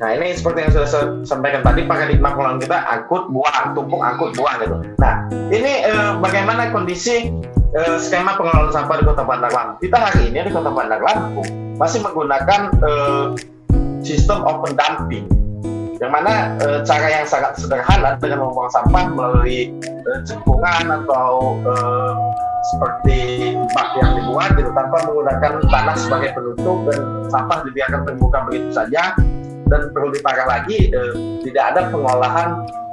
Nah 0.01 0.09
ini 0.15 0.35
seperti 0.35 0.59
yang 0.67 0.71
sudah 0.75 0.89
saya 0.89 1.05
sampaikan 1.23 1.63
tadi 1.63 1.87
paradigma 1.87 2.35
pengelolaan 2.35 2.59
kita 2.59 2.79
angkut 2.91 3.31
buang 3.31 3.67
tumpuk 3.79 4.01
angkut 4.03 4.31
buang 4.35 4.57
gitu. 4.63 4.77
Nah 4.99 5.27
ini 5.55 5.87
eh, 5.87 6.13
bagaimana 6.19 6.75
kondisi 6.75 7.31
eh, 7.75 7.97
skema 8.03 8.35
pengelolaan 8.35 8.75
sampah 8.75 8.97
di 8.99 9.05
Kota 9.07 9.23
Bandar 9.23 9.51
Lampung? 9.55 9.79
Kita 9.79 9.97
hari 9.99 10.31
ini 10.31 10.39
di 10.47 10.51
Kota 10.51 10.71
Bandar 10.75 10.99
Lampung 10.99 11.47
masih 11.79 12.03
menggunakan 12.03 12.61
eh, 12.83 13.25
sistem 14.05 14.43
open 14.45 14.77
dumping 14.77 15.27
yang 16.03 16.13
mana 16.13 16.53
e, 16.59 16.85
cara 16.85 17.07
yang 17.07 17.25
sangat 17.25 17.57
sederhana 17.57 18.19
dengan 18.21 18.45
membuang 18.45 18.69
sampah 18.69 19.09
melalui 19.15 19.73
e, 19.81 20.11
cekungan 20.27 20.85
atau 20.91 21.57
e, 21.63 21.75
seperti 22.75 23.19
bak 23.73 23.89
yang 24.01 24.11
dibuat 24.19 24.53
gitu 24.59 24.69
tanpa 24.77 24.97
menggunakan 25.09 25.53
tanah 25.65 25.97
sebagai 25.97 26.31
penutup 26.37 26.79
dan 26.91 27.01
sampah 27.33 27.59
dibiarkan 27.65 28.01
terbuka 28.05 28.39
begitu 28.49 28.69
saja 28.75 29.17
dan 29.69 29.91
perlu 29.93 30.13
dipakai 30.13 30.45
lagi 30.45 30.79
e, 30.93 31.01
tidak 31.45 31.65
ada 31.75 31.81
pengolahan 31.89 32.49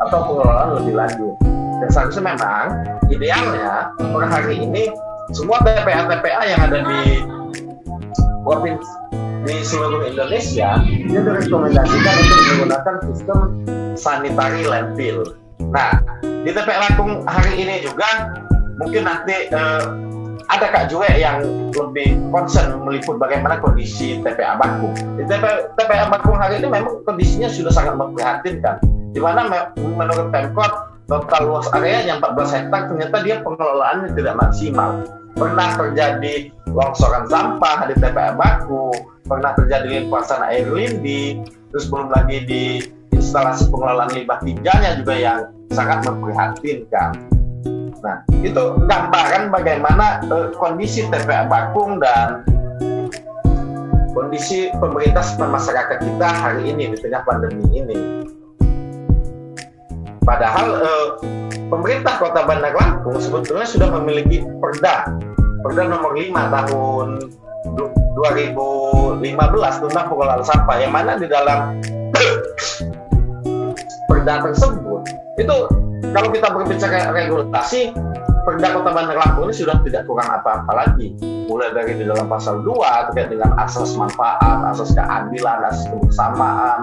atau 0.08 0.20
pengelolaan 0.28 0.70
lebih 0.82 0.94
lanjut 0.98 1.36
dan 1.82 1.90
seharusnya 1.90 2.24
memang 2.36 2.66
idealnya 3.10 3.92
per 3.98 4.24
hari 4.30 4.62
ini 4.62 4.92
semua 5.32 5.60
TPA 5.64 6.08
TPA 6.08 6.42
yang 6.46 6.62
ada 6.68 6.80
di 6.84 7.02
provinsi 8.44 8.94
di 9.42 9.56
seluruh 9.66 10.06
Indonesia 10.06 10.78
dia 10.86 11.22
direkomendasikan 11.26 12.16
untuk 12.22 12.42
menggunakan 12.46 12.96
sistem 13.10 13.40
sanitary 13.98 14.70
landfill. 14.70 15.26
Nah, 15.74 15.98
di 16.22 16.50
TPA 16.54 16.90
Lampung 16.90 17.26
hari 17.26 17.58
ini 17.58 17.82
juga 17.82 18.38
mungkin 18.78 19.02
nanti 19.06 19.50
eh, 19.50 19.84
ada 20.52 20.68
Kak 20.68 20.92
Jue 20.92 21.08
yang 21.16 21.40
lebih 21.72 22.20
concern 22.28 22.84
meliput 22.84 23.16
bagaimana 23.16 23.64
kondisi 23.64 24.20
TPA 24.20 24.60
Bakung. 24.60 24.92
Di 25.16 25.24
TPA, 25.24 25.72
TPA 25.80 26.12
Bakung 26.12 26.36
hari 26.36 26.60
ini 26.60 26.68
memang 26.68 27.08
kondisinya 27.08 27.48
sudah 27.48 27.72
sangat 27.72 27.96
memprihatinkan. 27.96 28.84
Di 29.16 29.20
mana 29.24 29.72
menurut 29.80 30.28
Pemkot 30.32 30.72
total 31.08 31.42
luas 31.48 31.68
area 31.72 32.04
yang 32.04 32.20
14 32.20 32.56
hektar 32.56 32.82
ternyata 32.92 33.18
dia 33.24 33.36
pengelolaannya 33.40 34.12
tidak 34.12 34.36
maksimal. 34.40 35.08
Pernah 35.40 35.70
terjadi 35.80 36.52
longsoran 36.68 37.32
sampah 37.32 37.88
di 37.88 37.96
TPA 37.96 38.36
Baku, 38.36 38.92
pernah 39.24 39.56
terjadi 39.56 39.88
limpasan 39.88 40.44
air 40.52 40.68
lindi, 40.68 41.40
terus 41.72 41.88
belum 41.88 42.12
lagi 42.12 42.44
di 42.44 42.64
instalasi 43.16 43.72
pengelolaan 43.72 44.12
limbah 44.12 44.44
tiganya 44.44 45.00
juga 45.00 45.16
yang 45.16 45.40
sangat 45.72 46.04
memprihatinkan. 46.04 47.41
Nah, 48.02 48.26
itu 48.42 48.64
gambaran 48.90 49.54
bagaimana 49.54 50.26
uh, 50.34 50.50
kondisi 50.58 51.06
TPA 51.06 51.46
Bakung 51.46 52.02
dan 52.02 52.42
kondisi 54.18 54.74
pemerintah 54.82 55.22
serta 55.22 55.46
masyarakat 55.46 55.98
kita 56.02 56.28
hari 56.28 56.74
ini 56.74 56.90
di 56.94 56.98
tengah 56.98 57.22
pandemi 57.22 57.62
ini. 57.70 58.26
Padahal 60.26 60.82
uh, 60.82 61.08
pemerintah 61.70 62.18
Kota 62.18 62.42
Bandar 62.46 62.74
Lampung 62.74 63.22
sebetulnya 63.22 63.70
sudah 63.70 63.94
memiliki 64.02 64.42
perda, 64.58 65.06
perda 65.62 65.86
nomor 65.86 66.18
5 66.18 66.34
tahun 66.34 67.08
2015 67.78 69.22
tentang 69.86 70.06
pengelolaan 70.10 70.42
sampah 70.42 70.78
yang 70.82 70.90
mana 70.90 71.22
di 71.22 71.30
dalam 71.30 71.78
perda 74.10 74.42
tersebut 74.50 75.02
itu 75.38 75.58
kalau 76.12 76.30
kita 76.32 76.48
berbicara 76.52 77.12
regulasi 77.16 77.96
Perda 78.42 78.74
Kota 78.74 78.90
Bandar 78.90 79.18
Lampung 79.22 79.48
ini 79.50 79.56
sudah 79.56 79.78
tidak 79.86 80.10
kurang 80.10 80.26
apa-apa 80.26 80.72
lagi 80.74 81.14
mulai 81.46 81.70
dari 81.78 81.94
di 81.94 82.08
dalam 82.08 82.26
pasal 82.26 82.66
2 82.66 83.12
terkait 83.12 83.30
dengan 83.30 83.54
asas 83.60 83.94
manfaat, 83.94 84.66
asas 84.66 84.98
keadilan, 84.98 85.62
asas 85.68 85.86
kebersamaan 85.94 86.80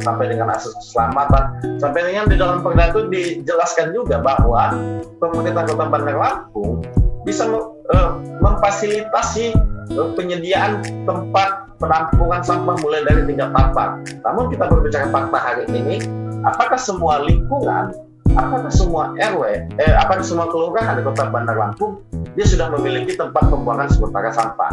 sampai 0.00 0.30
dengan 0.30 0.54
asas 0.54 0.70
keselamatan 0.78 1.42
sampai 1.82 2.00
dengan 2.06 2.30
di 2.30 2.36
dalam 2.38 2.62
perda 2.62 2.94
itu 2.94 3.00
dijelaskan 3.10 3.90
juga 3.90 4.22
bahwa 4.22 4.76
pemerintah 5.18 5.66
Kota 5.66 5.84
Bandar 5.90 6.16
Lampung 6.16 6.84
bisa 7.26 7.44
uh, 7.50 8.10
memfasilitasi 8.40 9.52
uh, 9.98 10.08
penyediaan 10.14 10.80
tempat 11.04 11.68
penampungan 11.80 12.44
sampah 12.44 12.76
mulai 12.84 13.02
dari 13.08 13.24
tingkat 13.24 13.50
tapak. 13.56 14.04
Namun 14.20 14.52
kita 14.52 14.68
berbicara 14.68 15.08
fakta 15.08 15.38
hari 15.40 15.64
ini, 15.72 15.96
apakah 16.44 16.76
semua 16.76 17.24
lingkungan, 17.24 17.92
apakah 18.36 18.70
semua 18.70 19.14
RW, 19.18 19.42
eh, 19.80 19.94
apakah 19.98 20.22
semua 20.22 20.46
kelurahan 20.50 20.98
di 20.98 21.02
Kota 21.02 21.30
Bandar 21.30 21.56
Lampung 21.58 22.02
dia 22.38 22.46
sudah 22.46 22.70
memiliki 22.70 23.18
tempat 23.18 23.50
pembuangan 23.50 23.90
sementara 23.90 24.30
sampah? 24.30 24.72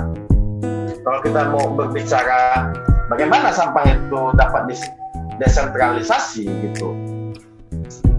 Kalau 1.01 1.19
kita 1.23 1.41
mau 1.49 1.71
berbicara 1.71 2.73
bagaimana 3.07 3.49
sampah 3.55 3.87
itu 3.87 4.21
dapat 4.35 4.69
desentralisasi 5.39 6.45
gitu, 6.67 6.91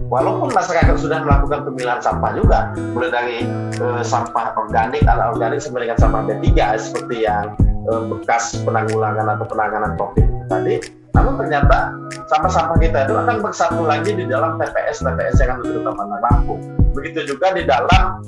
walaupun 0.09 0.50
masyarakat 0.57 0.97
sudah 0.97 1.21
melakukan 1.23 1.68
pemilihan 1.68 2.00
sampah 2.00 2.33
juga 2.33 2.73
mulai 2.97 3.11
dari 3.12 3.38
uh, 3.85 4.00
sampah 4.00 4.57
organik 4.57 5.04
atau 5.04 5.37
organik 5.37 5.61
sampai 5.61 5.85
dengan 5.87 5.99
sampah 6.00 6.21
B3 6.25 6.49
seperti 6.80 7.28
yang 7.28 7.52
uh, 7.92 8.02
bekas 8.09 8.57
penanggulangan 8.64 9.37
atau 9.37 9.47
penanganan 9.47 9.92
COVID 10.00 10.26
tadi 10.49 10.98
namun 11.18 11.34
ternyata 11.34 11.98
sampah-sampah 12.30 12.78
kita 12.78 13.10
itu 13.10 13.14
akan 13.18 13.37
bersatu 13.42 13.82
lagi 13.82 14.14
di 14.14 14.22
dalam 14.30 14.54
TPS 14.54 15.02
TPS 15.02 15.42
yang 15.42 15.58
Kota 15.58 15.90
Bandar 15.90 16.20
Lampung 16.30 16.62
begitu 16.94 17.34
juga 17.34 17.50
di 17.58 17.66
dalam 17.66 18.22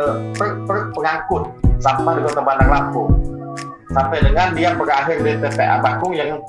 uh, 0.00 0.16
per, 0.36 0.64
per 0.64 0.78
pengangkut 0.96 1.52
sampah 1.82 2.12
di 2.16 2.22
Kota 2.24 2.40
Bandar 2.40 2.68
Lampung. 2.70 3.10
Sampai 3.92 4.24
dengan 4.24 4.56
dia 4.56 4.72
berakhir 4.72 5.20
di 5.20 5.36
TPA 5.36 5.84
Bakung 5.84 6.16
yang 6.16 6.40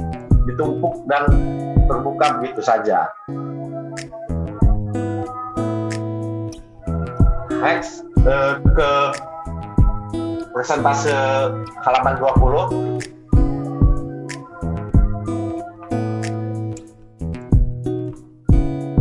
ditumpuk 0.48 1.04
dan 1.12 1.28
terbuka 1.92 2.40
begitu 2.40 2.64
saja. 2.64 3.12
Next 7.60 8.08
uh, 8.24 8.60
ke 8.64 8.92
persentase 10.56 11.12
halaman 11.84 12.16
20 12.16 13.13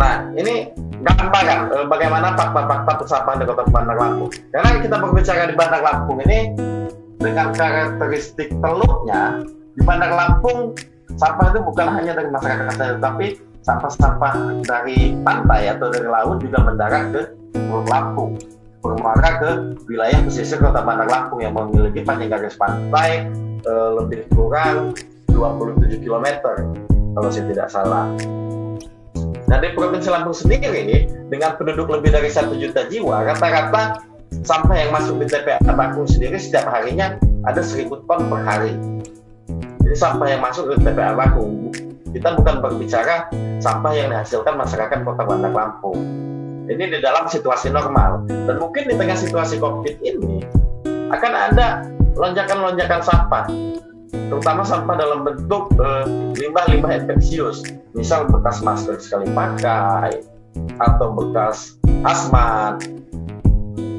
Nah, 0.02 0.26
ini 0.34 0.66
gambaran 0.98 1.70
eh, 1.70 1.86
bagaimana 1.86 2.34
fakta-fakta 2.34 2.92
persampahan 2.98 3.38
di 3.38 3.46
Kota 3.46 3.62
Bandar 3.70 3.94
Lampung. 3.94 4.34
Karena 4.50 4.82
kita 4.82 4.96
berbicara 4.98 5.46
di 5.46 5.54
Bandar 5.54 5.82
Lampung 5.86 6.18
ini 6.26 6.50
dengan 7.22 7.54
karakteristik 7.54 8.50
teluknya, 8.58 9.46
di 9.78 9.82
Bandar 9.86 10.10
Lampung 10.10 10.74
sampah 11.14 11.54
itu 11.54 11.60
bukan 11.62 11.86
hanya 11.94 12.18
dari 12.18 12.34
masyarakat 12.34 12.74
saja, 12.74 12.98
tapi 12.98 13.38
sampah-sampah 13.62 14.66
dari 14.66 15.14
pantai 15.22 15.70
atau 15.70 15.86
dari 15.86 16.10
laut 16.10 16.42
juga 16.42 16.66
mendarat 16.66 17.14
ke 17.14 17.22
Pulau 17.54 17.86
Lampung 17.86 18.34
bermuara 18.82 19.38
ke 19.38 19.50
wilayah 19.86 20.18
pesisir 20.26 20.58
Kota 20.58 20.82
Bandar 20.82 21.06
Lampung 21.06 21.38
yang 21.38 21.54
memiliki 21.54 22.02
panjang 22.02 22.34
garis 22.34 22.58
pantai 22.58 23.30
eh, 23.62 23.90
lebih 24.02 24.26
kurang 24.34 24.98
27 25.30 26.02
km 26.02 26.26
kalau 27.14 27.30
saya 27.30 27.46
tidak 27.46 27.70
salah. 27.70 28.10
Nah 29.52 29.60
di 29.60 29.68
Provinsi 29.76 30.08
Lampung 30.08 30.32
sendiri 30.32 31.04
dengan 31.28 31.60
penduduk 31.60 31.92
lebih 31.92 32.08
dari 32.08 32.32
satu 32.32 32.56
juta 32.56 32.88
jiwa, 32.88 33.20
rata-rata 33.20 34.00
sampah 34.48 34.72
yang 34.80 34.96
masuk 34.96 35.20
di 35.20 35.28
TPA 35.28 35.60
Bakung 35.60 36.08
sendiri 36.08 36.40
setiap 36.40 36.72
harinya 36.72 37.20
ada 37.44 37.60
1000 37.60 37.92
ton 38.08 38.32
per 38.32 38.40
hari. 38.48 38.72
Jadi 39.84 39.92
sampah 39.92 40.24
yang 40.32 40.40
masuk 40.40 40.72
ke 40.72 40.80
TPA 40.80 41.12
Bakung, 41.12 41.68
kita 42.16 42.32
bukan 42.32 42.64
berbicara 42.64 43.28
sampah 43.60 43.92
yang 43.92 44.08
dihasilkan 44.08 44.56
masyarakat 44.56 45.04
Kota 45.04 45.20
Bandar 45.28 45.52
Lampung. 45.52 46.00
Ini 46.72 46.88
di 46.88 46.98
dalam 47.04 47.28
situasi 47.28 47.68
normal. 47.68 48.24
Dan 48.32 48.56
mungkin 48.56 48.88
di 48.88 48.96
tengah 48.96 49.20
situasi 49.20 49.60
COVID 49.60 50.00
ini 50.00 50.48
akan 51.12 51.32
ada 51.52 51.84
lonjakan-lonjakan 52.16 53.04
sampah 53.04 53.52
terutama 54.12 54.62
sampah 54.64 54.96
dalam 54.96 55.24
bentuk 55.24 55.72
limbah-limbah 56.36 56.90
uh, 56.92 56.98
infeksius 57.04 57.64
misal 57.96 58.28
bekas 58.28 58.60
masker 58.60 59.00
sekali 59.00 59.28
pakai 59.32 60.20
atau 60.80 61.08
bekas 61.16 61.80
asmat 62.04 62.80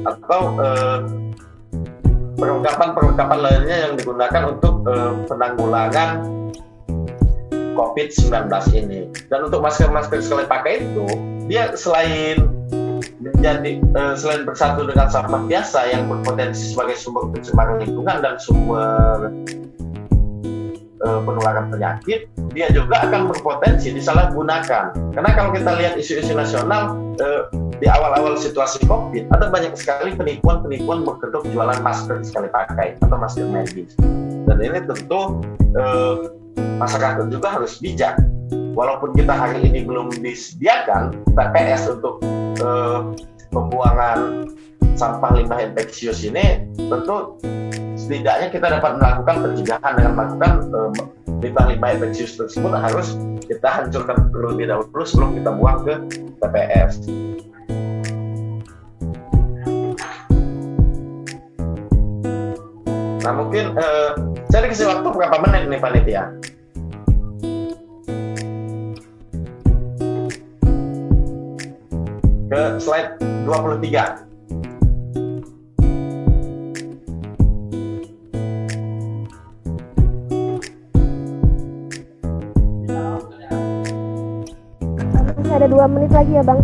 atau 0.04 0.42
uh, 0.60 1.00
perlengkapan-perlengkapan 2.38 3.38
lainnya 3.40 3.76
yang 3.88 3.92
digunakan 3.96 4.42
untuk 4.52 4.84
uh, 4.86 5.16
penanggulangan 5.30 6.28
COVID-19 7.74 8.30
ini. 8.76 9.10
Dan 9.26 9.50
untuk 9.50 9.60
masker-masker 9.64 10.22
sekali 10.22 10.44
pakai 10.46 10.84
itu, 10.84 11.06
dia 11.50 11.74
selain 11.74 12.46
menjadi 13.18 13.80
uh, 13.96 14.14
selain 14.14 14.44
bersatu 14.44 14.84
dengan 14.84 15.08
sampah 15.08 15.42
biasa 15.48 15.90
yang 15.90 16.06
berpotensi 16.06 16.76
sebagai 16.76 16.96
sumber 17.00 17.32
pencemaran 17.32 17.80
lingkungan 17.80 18.20
dan 18.20 18.36
sumber 18.36 19.32
uh, 21.04 21.20
penularan 21.22 21.68
penyakit, 21.70 22.26
dia 22.56 22.72
juga 22.72 23.04
akan 23.06 23.30
berpotensi 23.30 23.92
disalahgunakan. 23.92 24.96
Karena 25.12 25.30
kalau 25.36 25.52
kita 25.52 25.76
lihat 25.76 25.94
isu-isu 26.00 26.32
nasional 26.34 26.96
uh, 27.20 27.46
di 27.78 27.86
awal-awal 27.86 28.34
situasi 28.40 28.82
COVID, 28.88 29.30
ada 29.36 29.52
banyak 29.52 29.76
sekali 29.76 30.16
penipuan-penipuan 30.16 31.04
berkedok 31.04 31.44
jualan 31.52 31.78
masker 31.84 32.24
sekali 32.24 32.48
pakai 32.48 32.96
atau 33.04 33.16
masker 33.20 33.46
medis. 33.46 33.92
Dan 34.48 34.58
ini 34.60 34.80
tentu 34.84 35.44
uh, 35.76 36.14
masyarakat 36.80 37.28
juga 37.30 37.60
harus 37.60 37.78
bijak. 37.78 38.18
Walaupun 38.74 39.14
kita 39.14 39.30
hari 39.30 39.70
ini 39.70 39.86
belum 39.86 40.10
disediakan 40.18 41.14
TPS 41.38 41.86
untuk 41.94 42.18
pembuangan 43.54 44.50
sampah 44.98 45.30
limbah 45.38 45.62
infeksius 45.62 46.26
ini, 46.26 46.66
tentu 46.74 47.38
setidaknya 47.94 48.50
kita 48.50 48.66
dapat 48.78 48.98
melakukan 48.98 49.36
pencegahan 49.46 49.92
dengan 49.94 50.12
melakukan 50.18 50.52
limbah-limbah 51.38 51.90
infeksius 51.98 52.34
tersebut 52.34 52.74
harus 52.74 53.14
kita 53.46 53.68
hancurkan 53.70 54.32
terlebih 54.34 54.66
dahulu 54.66 55.04
sebelum 55.06 55.30
kita 55.38 55.50
buang 55.54 55.78
ke 55.86 55.94
TPS. 56.42 56.92
Nah 63.24 63.32
mungkin 63.32 63.72
uh, 63.72 64.12
saya 64.52 64.68
dikasih 64.68 64.84
waktu 64.84 65.08
berapa 65.08 65.36
menit 65.48 65.62
nih 65.72 65.80
panitia? 65.80 66.28
Ke 72.54 72.78
slide 72.78 73.18
23. 73.50 74.22
ada 85.54 85.70
dua 85.70 85.86
menit 85.90 86.10
lagi 86.14 86.34
ya 86.34 86.42
bang? 86.46 86.62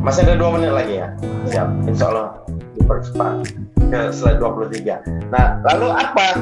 Masih 0.00 0.24
ada 0.24 0.40
dua 0.40 0.56
menit 0.56 0.72
lagi 0.72 1.04
ya? 1.04 1.12
Siap 1.52 1.68
insya 1.84 2.08
Allah 2.08 2.40
dipercepat 2.80 3.44
ke 3.76 4.00
slide 4.08 4.40
23 4.40 5.04
nah 5.28 5.60
lalu 5.68 5.88
apa 5.92 6.36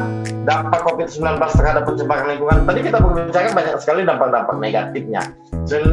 dampak 0.47 0.87
COVID-19 0.87 1.19
terhadap 1.59 1.83
pencemaran 1.83 2.31
lingkungan? 2.31 2.63
Tadi 2.63 2.81
kita 2.87 3.03
berbicara 3.03 3.51
banyak 3.51 3.77
sekali 3.83 4.07
dampak-dampak 4.07 4.55
negatifnya. 4.63 5.23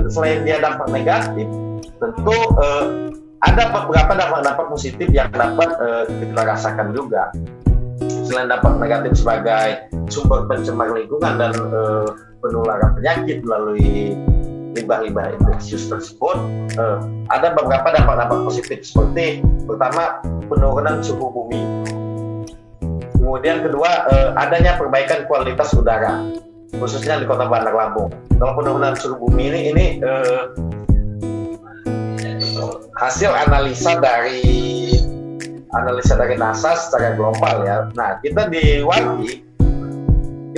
Selain 0.10 0.46
dia 0.46 0.62
dampak 0.62 0.90
negatif 0.94 1.50
tentu 2.00 2.38
eh, 2.64 2.86
ada 3.40 3.64
beberapa 3.72 4.12
dampak-dampak 4.16 4.68
positif 4.72 5.08
yang 5.12 5.30
dapat 5.32 5.70
eh, 5.80 6.04
kita 6.08 6.42
rasakan 6.44 6.96
juga. 6.96 7.32
Selain 8.28 8.48
dampak 8.48 8.80
negatif 8.80 9.20
sebagai 9.20 9.92
sumber 10.08 10.48
pencemar 10.48 10.92
lingkungan 10.96 11.36
dan 11.36 11.52
eh, 11.54 12.08
penularan 12.40 12.96
penyakit 12.96 13.44
melalui 13.44 14.16
limbah-limbah 14.78 15.34
infeksius 15.34 15.90
tersebut 15.90 16.38
uh, 16.78 17.02
ada 17.34 17.58
beberapa 17.58 17.90
dampak-dampak 17.90 18.40
positif 18.46 18.86
seperti 18.86 19.42
pertama 19.66 20.22
penurunan 20.46 21.02
suhu 21.02 21.26
bumi. 21.34 21.62
Kemudian 23.18 23.66
kedua 23.66 24.08
uh, 24.10 24.30
adanya 24.38 24.78
perbaikan 24.78 25.26
kualitas 25.26 25.74
udara 25.74 26.22
khususnya 26.78 27.18
di 27.18 27.26
kota 27.26 27.50
Bandar 27.50 27.74
Lampung. 27.74 28.14
Kalau 28.38 28.54
penurunan 28.56 28.94
suhu 28.94 29.18
bumi 29.18 29.50
ini 29.52 29.60
ini 29.74 29.86
uh, 30.06 30.54
hasil 33.00 33.32
analisa 33.32 33.96
dari 34.04 34.44
analisa 35.72 36.20
dari 36.20 36.36
NASA 36.36 36.76
secara 36.76 37.16
global 37.16 37.64
ya. 37.64 37.88
Nah 37.96 38.20
kita 38.20 38.52
di 38.52 38.84
WAGI 38.84 39.48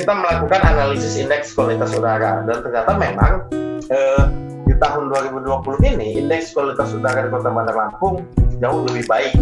kita 0.02 0.12
melakukan 0.12 0.62
analisis 0.66 1.22
indeks 1.22 1.54
kualitas 1.54 1.94
udara. 1.94 2.42
Dan 2.50 2.66
ternyata 2.66 2.98
memang 2.98 3.46
eh, 3.94 4.24
di 4.66 4.74
tahun 4.82 5.14
2020 5.38 5.94
ini 5.94 6.08
indeks 6.26 6.58
kualitas 6.58 6.90
udara 6.98 7.28
di 7.28 7.30
Kota 7.30 7.54
Bandar 7.54 7.78
Lampung 7.78 8.26
jauh 8.58 8.82
lebih 8.90 9.06
baik 9.06 9.34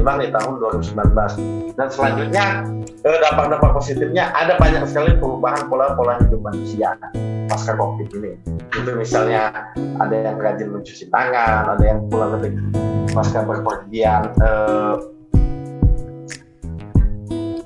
dibanding 0.00 0.32
di 0.32 0.34
tahun 0.34 0.52
2019. 0.58 1.76
Dan 1.76 1.88
selanjutnya 1.92 2.44
eh, 3.04 3.18
dampak-dampak 3.28 3.70
positifnya 3.76 4.32
ada 4.32 4.56
banyak 4.56 4.88
sekali 4.88 5.14
perubahan 5.20 5.68
pola-pola 5.68 6.18
hidup 6.24 6.40
manusia 6.40 6.96
pasca 7.46 7.76
COVID 7.76 8.08
ini. 8.16 8.32
Itu 8.74 8.90
misalnya 8.96 9.72
ada 10.00 10.16
yang 10.16 10.40
rajin 10.40 10.72
mencuci 10.72 11.12
tangan, 11.12 11.76
ada 11.76 11.84
yang 11.84 12.08
pulang 12.08 12.40
lebih 12.40 12.56
pasca 13.12 13.44
berpergian 13.44 14.32
eh, 14.40 14.94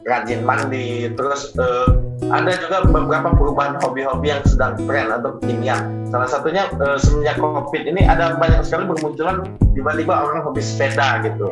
rajin 0.04 0.44
mandi, 0.44 1.08
terus 1.16 1.56
eh, 1.56 1.88
ada 2.32 2.56
juga 2.56 2.84
beberapa 2.88 3.36
perubahan 3.36 3.76
hobi-hobi 3.82 4.32
yang 4.32 4.42
sedang 4.48 4.78
tren 4.88 5.12
atau 5.12 5.36
kekinian. 5.40 6.08
Salah 6.08 6.28
satunya 6.30 6.70
e, 6.72 6.96
semenjak 6.96 7.36
COVID 7.36 7.82
ini 7.84 8.06
ada 8.06 8.38
banyak 8.38 8.64
sekali 8.64 8.88
bermunculan 8.88 9.44
tiba-tiba 9.76 10.14
orang 10.14 10.46
hobi 10.46 10.62
sepeda 10.62 11.20
gitu. 11.26 11.50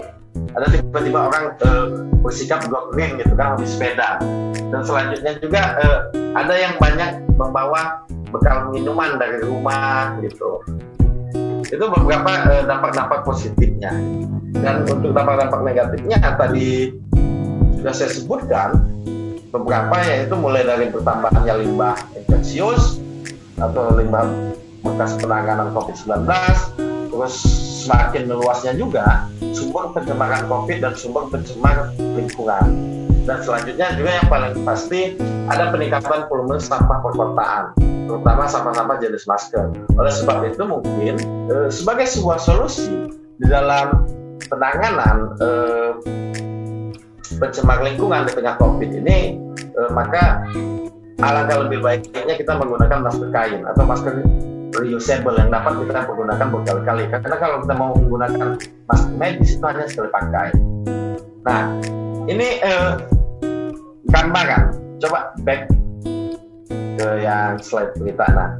Ada 0.52 0.66
tiba-tiba 0.78 1.30
orang 1.30 1.44
e, 1.58 1.70
bersikap 2.20 2.66
green 2.92 3.16
gitu 3.18 3.32
kan 3.38 3.56
hobi 3.56 3.66
sepeda. 3.66 4.20
Dan 4.72 4.82
selanjutnya 4.84 5.32
juga 5.40 5.62
e, 5.80 5.86
ada 6.34 6.54
yang 6.54 6.74
banyak 6.76 7.24
membawa 7.38 8.04
bekal 8.32 8.72
minuman 8.72 9.16
dari 9.20 9.44
rumah 9.44 10.16
gitu. 10.20 10.60
Itu 11.72 11.84
beberapa 11.88 12.64
dampak-dampak 12.68 13.24
positifnya. 13.24 13.92
Dan 14.52 14.84
untuk 14.84 15.16
dampak-dampak 15.16 15.60
negatifnya 15.64 16.20
tadi 16.36 16.92
sudah 17.80 17.94
saya 17.96 18.10
sebutkan 18.14 18.68
beberapa 19.52 20.00
yaitu 20.06 20.38
mulai 20.38 20.64
dari 20.64 20.88
pertambahannya 20.88 21.66
limbah 21.66 21.98
infeksius 22.16 23.02
atau 23.60 23.92
limbah 23.98 24.24
bekas 24.82 25.18
penanganan 25.20 25.70
COVID-19 25.76 26.24
terus 27.12 27.34
semakin 27.82 28.30
meluasnya 28.30 28.72
juga 28.78 29.26
sumber 29.50 29.90
pencemaran 29.90 30.46
COVID 30.46 30.78
dan 30.78 30.94
sumber 30.94 31.26
pencemar 31.28 31.90
lingkungan. 31.98 32.66
Dan 33.22 33.38
selanjutnya 33.42 33.94
juga 33.94 34.10
yang 34.18 34.26
paling 34.26 34.54
pasti 34.66 35.14
ada 35.46 35.70
peningkatan 35.70 36.26
volume 36.26 36.58
sampah 36.58 36.98
perkotaan, 37.06 37.70
terutama 38.10 38.50
sampah-sampah 38.50 38.98
jenis 38.98 39.30
masker. 39.30 39.70
Oleh 39.94 40.10
sebab 40.10 40.42
itu 40.50 40.62
mungkin 40.66 41.14
eh, 41.50 41.70
sebagai 41.70 42.10
sebuah 42.10 42.42
solusi 42.42 42.90
di 43.38 43.46
dalam 43.46 44.02
penanganan 44.50 45.38
eh, 45.38 45.92
pencemar 47.38 47.86
lingkungan 47.86 48.26
di 48.26 48.32
tengah 48.34 48.58
COVID 48.58 48.90
ini, 48.90 49.38
eh, 49.54 49.90
maka 49.94 50.42
alangkah 51.22 51.62
lebih 51.62 51.78
baiknya 51.78 52.34
kita 52.34 52.58
menggunakan 52.58 53.06
masker 53.06 53.30
kain 53.30 53.62
atau 53.62 53.86
masker 53.86 54.18
reusable 54.72 55.36
yang 55.36 55.52
dapat 55.52 55.76
kita 55.84 56.08
menggunakan 56.08 56.46
berkali-kali. 56.48 57.04
Karena 57.12 57.36
kalau 57.36 57.56
kita 57.64 57.74
mau 57.76 57.90
menggunakan 57.96 58.48
masker 58.88 59.12
medis 59.16 59.56
itu 59.56 59.64
hanya 59.64 59.84
sekali 59.88 60.08
pakai. 60.10 60.48
Nah, 61.44 61.62
ini 62.30 62.48
eh, 62.62 62.90
gambaran. 64.08 64.62
Coba 65.02 65.34
back 65.42 65.66
ke 66.72 67.08
yang 67.20 67.58
slide 67.58 67.92
berita. 67.98 68.26
Nah, 68.30 68.50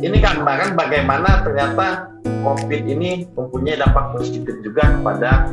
ini 0.00 0.16
gambaran 0.20 0.76
bagaimana 0.76 1.44
ternyata 1.44 2.14
COVID 2.44 2.82
ini 2.84 3.24
mempunyai 3.32 3.80
dampak 3.80 4.16
positif 4.16 4.60
juga 4.60 4.84
kepada 5.00 5.48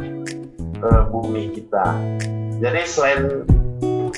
uh, 0.83 1.03
bumi 1.07 1.55
kita. 1.55 1.95
Jadi 2.59 2.81
selain 2.83 3.47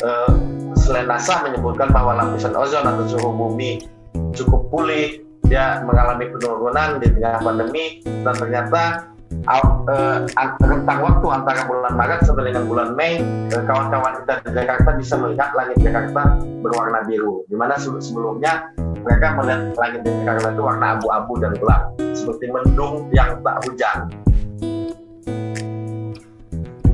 uh, 0.02 0.34
selain 0.74 1.06
NASA 1.06 1.46
menyebutkan 1.46 1.94
bahwa 1.94 2.18
lapisan 2.18 2.58
ozon 2.58 2.86
atau 2.86 3.06
suhu 3.06 3.30
bumi 3.30 3.86
cukup 4.34 4.68
pulih, 4.74 5.22
dia 5.48 5.84
mengalami 5.84 6.32
penurunan 6.32 7.00
di 7.04 7.08
tengah 7.14 7.40
pandemi 7.44 7.86
dan 8.24 8.36
ternyata 8.40 9.14
uh, 9.50 10.24
rentang 10.64 11.00
waktu 11.04 11.28
antara 11.30 11.62
bulan 11.68 11.94
Maret 11.98 12.22
sampai 12.26 12.52
dengan 12.52 12.66
bulan 12.70 12.90
Mei 12.96 13.20
kawan-kawan 13.50 14.24
kita 14.24 14.34
di 14.46 14.50
Jakarta 14.56 14.90
bisa 14.96 15.16
melihat 15.20 15.50
langit 15.58 15.78
Jakarta 15.82 16.38
berwarna 16.64 17.04
biru. 17.06 17.44
Di 17.50 17.56
mana 17.58 17.76
sebelumnya 17.78 18.72
mereka 19.04 19.36
melihat 19.36 19.62
langit 19.76 20.02
Jakarta 20.06 20.48
itu 20.54 20.62
warna 20.64 20.88
abu-abu 21.00 21.34
dan 21.42 21.52
gelap 21.60 21.84
seperti 22.16 22.46
mendung 22.52 23.10
yang 23.12 23.40
tak 23.44 23.58
hujan. 23.68 24.00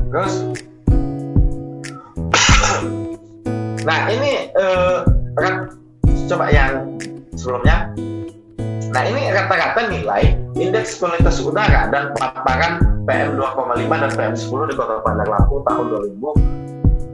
Terus 0.10 0.34
nah 3.88 4.10
ini 4.10 4.50
uh, 4.58 5.06
coba 6.26 6.46
yang 6.50 6.98
sebelumnya 7.38 7.94
Nah 8.90 9.06
ini 9.06 9.30
rata-rata 9.30 9.86
nilai 9.86 10.34
indeks 10.58 10.98
kualitas 10.98 11.38
udara 11.46 11.94
dan 11.94 12.10
paparan 12.18 12.82
PM 13.06 13.38
2,5 13.38 13.86
dan 13.86 14.12
PM 14.18 14.34
10 14.34 14.70
di 14.70 14.74
Kota 14.74 15.02
Bandar 15.06 15.30
Lampung 15.30 15.62
tahun 15.66 15.86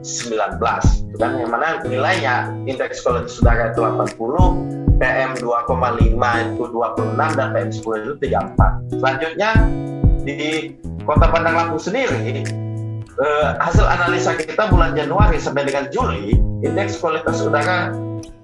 Itu 1.12 1.16
kan 1.20 1.36
yang 1.36 1.52
mana 1.52 1.84
nilainya 1.84 2.48
indeks 2.64 3.04
kualitas 3.04 3.36
udara 3.44 3.76
itu 3.76 3.84
80, 3.84 4.96
PM 4.96 5.30
2,5 5.36 6.16
itu 6.48 6.62
26 6.64 7.36
dan 7.36 7.48
PM 7.52 7.68
10 7.68 8.04
itu 8.08 8.12
34. 8.24 8.96
Selanjutnya 8.96 9.50
di 10.24 10.72
Kota 11.04 11.28
Bandar 11.28 11.52
Lampung 11.52 11.78
sendiri 11.78 12.40
eh, 13.20 13.48
hasil 13.60 13.84
analisa 13.84 14.32
kita 14.32 14.72
bulan 14.72 14.96
Januari 14.96 15.36
sampai 15.36 15.68
dengan 15.68 15.92
Juli 15.92 16.40
indeks 16.64 16.96
kualitas 16.98 17.44
udara 17.44 17.92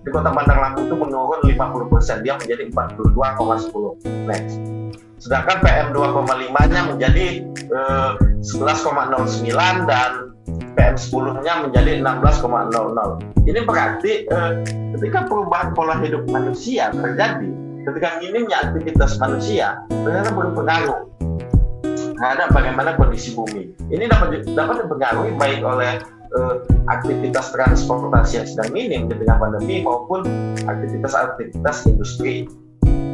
di 0.02 0.08
kota 0.10 0.34
Bandar 0.34 0.58
Lampung 0.58 0.90
itu 0.90 0.96
menurun 0.98 1.40
50%, 1.46 2.26
dia 2.26 2.34
menjadi 2.34 2.62
42,10. 2.74 4.26
Next. 4.26 4.58
Sedangkan 5.22 5.62
PM 5.62 5.94
2,5-nya 5.94 6.80
menjadi 6.90 7.26
eh, 7.46 8.12
11,09 8.42 9.86
dan 9.86 10.10
PM 10.74 10.96
10-nya 10.98 11.54
menjadi 11.62 12.02
16,00. 12.02 13.46
Ini 13.46 13.60
berarti 13.62 14.12
eh, 14.26 14.52
ketika 14.98 15.30
perubahan 15.30 15.70
pola 15.78 15.94
hidup 16.02 16.26
manusia 16.26 16.90
terjadi, 16.90 17.50
ketika 17.86 18.18
minimnya 18.18 18.66
aktivitas 18.66 19.14
manusia, 19.22 19.78
ternyata 19.86 20.34
berpengaruh 20.34 20.98
terhadap 22.18 22.48
bagaimana 22.50 22.98
kondisi 22.98 23.34
bumi. 23.38 23.70
Ini 23.90 24.10
dapat 24.10 24.42
dapat 24.54 24.86
dipengaruhi 24.86 25.32
baik 25.38 25.62
oleh 25.62 26.02
uh, 26.38 26.54
aktivitas 26.88 27.52
transportasi 27.52 28.36
yang 28.40 28.46
sedang 28.48 28.70
minim 28.72 29.08
di 29.08 29.14
tengah 29.20 29.38
pandemi 29.40 29.82
maupun 29.84 30.24
aktivitas-aktivitas 30.64 31.86
industri 31.88 32.48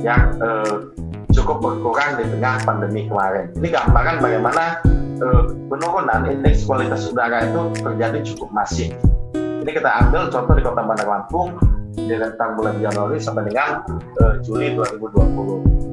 yang 0.03 0.39
uh, 0.39 0.91
cukup 1.35 1.61
berkurang 1.61 2.17
di 2.19 2.25
tengah 2.39 2.63
pandemi 2.65 3.09
kemarin. 3.11 3.51
Ini 3.59 3.69
gambaran 3.75 4.23
bagaimana 4.23 4.81
uh, 5.23 5.43
penurunan 5.69 6.27
indeks 6.31 6.65
kualitas 6.65 7.11
udara 7.11 7.45
itu 7.47 7.61
terjadi 7.83 8.23
cukup 8.35 8.51
masif. 8.55 8.95
Ini 9.37 9.71
kita 9.75 9.91
ambil 10.07 10.31
contoh 10.33 10.55
di 10.57 10.63
Kota 10.65 10.83
Bandar 10.87 11.07
Lampung 11.07 11.59
di 11.99 12.15
rentang 12.15 12.55
bulan 12.55 12.79
Januari 12.79 13.19
sampai 13.19 13.51
dengan 13.51 13.83
uh, 14.23 14.39
Juli 14.41 14.79
2020. 14.79 15.89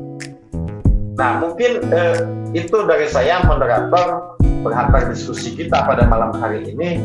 Nah, 1.16 1.40
mungkin 1.40 1.80
uh, 1.96 2.20
itu 2.52 2.76
dari 2.88 3.08
saya 3.08 3.40
moderator 3.48 4.35
berharap 4.66 4.90
diskusi 5.14 5.54
kita 5.54 5.86
pada 5.86 6.10
malam 6.10 6.34
hari 6.42 6.66
ini 6.66 6.98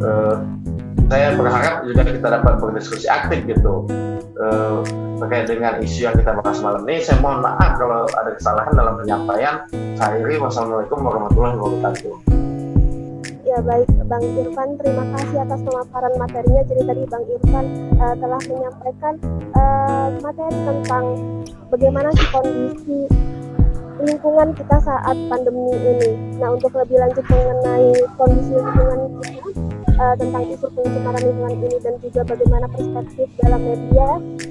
uh, 0.00 0.40
saya 1.12 1.36
berharap 1.36 1.84
juga 1.84 2.02
kita 2.08 2.28
dapat 2.40 2.54
berdiskusi 2.64 3.04
aktif 3.12 3.44
gitu. 3.44 3.84
Uh, 4.34 4.82
terkait 5.22 5.46
dengan 5.46 5.78
isu 5.78 6.10
yang 6.10 6.16
kita 6.18 6.34
bahas 6.42 6.58
malam 6.58 6.82
ini 6.90 6.98
saya 7.06 7.22
mohon 7.22 7.38
maaf 7.38 7.78
kalau 7.78 8.02
ada 8.18 8.34
kesalahan 8.34 8.72
dalam 8.74 8.94
penyampaian. 8.98 9.54
Saya 9.94 10.18
iri 10.18 10.42
wassalamualaikum 10.42 10.98
warahmatullahi 11.06 11.54
wabarakatuh. 11.54 12.14
Ya 13.46 13.62
baik 13.62 13.86
Bang 14.10 14.24
Irfan, 14.24 14.74
terima 14.82 15.04
kasih 15.14 15.38
atas 15.46 15.60
pemaparan 15.62 16.12
materinya. 16.18 16.62
Jadi 16.66 16.82
tadi 16.82 17.02
Bang 17.06 17.24
Irfan 17.30 17.66
uh, 18.00 18.14
telah 18.18 18.40
menyampaikan 18.50 19.14
uh, 19.54 20.08
materi 20.18 20.58
tentang 20.66 21.04
bagaimana 21.70 22.10
kondisi 22.34 23.06
lingkungan 24.04 24.52
kita 24.52 24.76
saat 24.84 25.16
pandemi 25.32 25.72
ini. 25.72 26.10
Nah, 26.36 26.52
untuk 26.54 26.70
lebih 26.76 27.00
lanjut 27.00 27.24
mengenai 27.26 27.88
kondisi 28.20 28.52
lingkungan 28.52 29.00
kita 29.24 29.48
uh, 29.98 30.14
tentang 30.20 30.44
isu 30.52 30.66
pencemaran 30.76 31.22
lingkungan 31.24 31.54
ini 31.64 31.78
dan 31.80 31.94
juga 32.04 32.20
bagaimana 32.28 32.66
perspektif 32.68 33.26
dalam 33.40 33.60
media, 33.64 34.08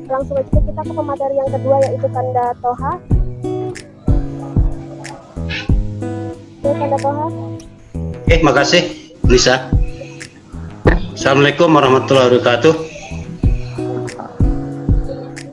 langsung 0.10 0.36
aja 0.42 0.60
kita 0.60 0.82
ke 0.82 0.94
pemateri 0.94 1.36
yang 1.38 1.50
kedua 1.54 1.76
yaitu 1.86 2.08
Kanda 2.10 2.46
Toha. 2.60 2.94
Oke, 6.64 6.72
Kanda 6.74 6.98
Toha. 6.98 7.26
Oke, 8.24 8.36
makasih 8.42 8.84
Lisa. 9.30 9.70
Assalamualaikum 11.14 11.70
warahmatullahi 11.72 12.28
wabarakatuh. 12.34 12.74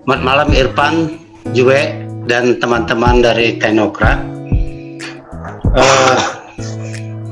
Selamat 0.03 0.27
malam 0.27 0.49
Irfan, 0.51 0.95
Jue, 1.55 2.10
dan 2.27 2.59
teman-teman 2.61 3.25
dari 3.25 3.57
Teknokrat. 3.57 4.21
Uh, 5.71 6.19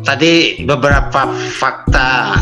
tadi 0.07 0.63
beberapa 0.65 1.29
fakta 1.59 2.39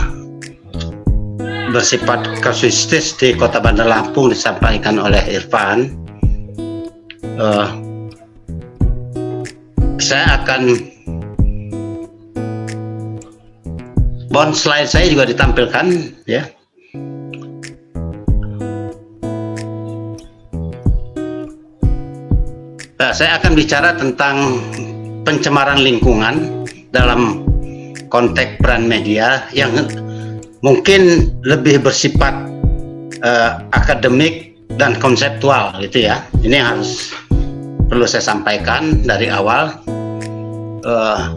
bersifat 1.72 2.40
kasuistis 2.44 3.16
di 3.16 3.34
Kota 3.34 3.58
Bandar 3.58 3.88
Lampung 3.88 4.30
disampaikan 4.30 5.00
oleh 5.00 5.20
Irfan. 5.28 5.92
Uh, 7.36 7.68
saya 9.96 10.40
akan 10.44 10.76
bond 14.30 14.52
slide 14.52 14.88
saya 14.88 15.08
juga 15.08 15.24
ditampilkan 15.24 15.86
ya 16.28 16.44
Nah, 22.96 23.12
saya 23.12 23.36
akan 23.36 23.52
bicara 23.52 23.92
tentang 23.92 24.56
pencemaran 25.28 25.84
lingkungan 25.84 26.64
dalam 26.96 27.44
konteks 28.08 28.56
peran 28.56 28.88
media 28.88 29.44
yang 29.52 29.68
mungkin 30.64 31.28
lebih 31.44 31.84
bersifat 31.84 32.32
uh, 33.20 33.60
akademik 33.76 34.56
dan 34.80 34.96
konseptual 34.96 35.76
gitu 35.84 36.08
ya. 36.08 36.24
Ini 36.40 36.56
harus 36.56 37.12
perlu 37.92 38.08
saya 38.08 38.24
sampaikan 38.24 39.04
dari 39.04 39.28
awal. 39.28 39.76
Uh, 40.88 41.36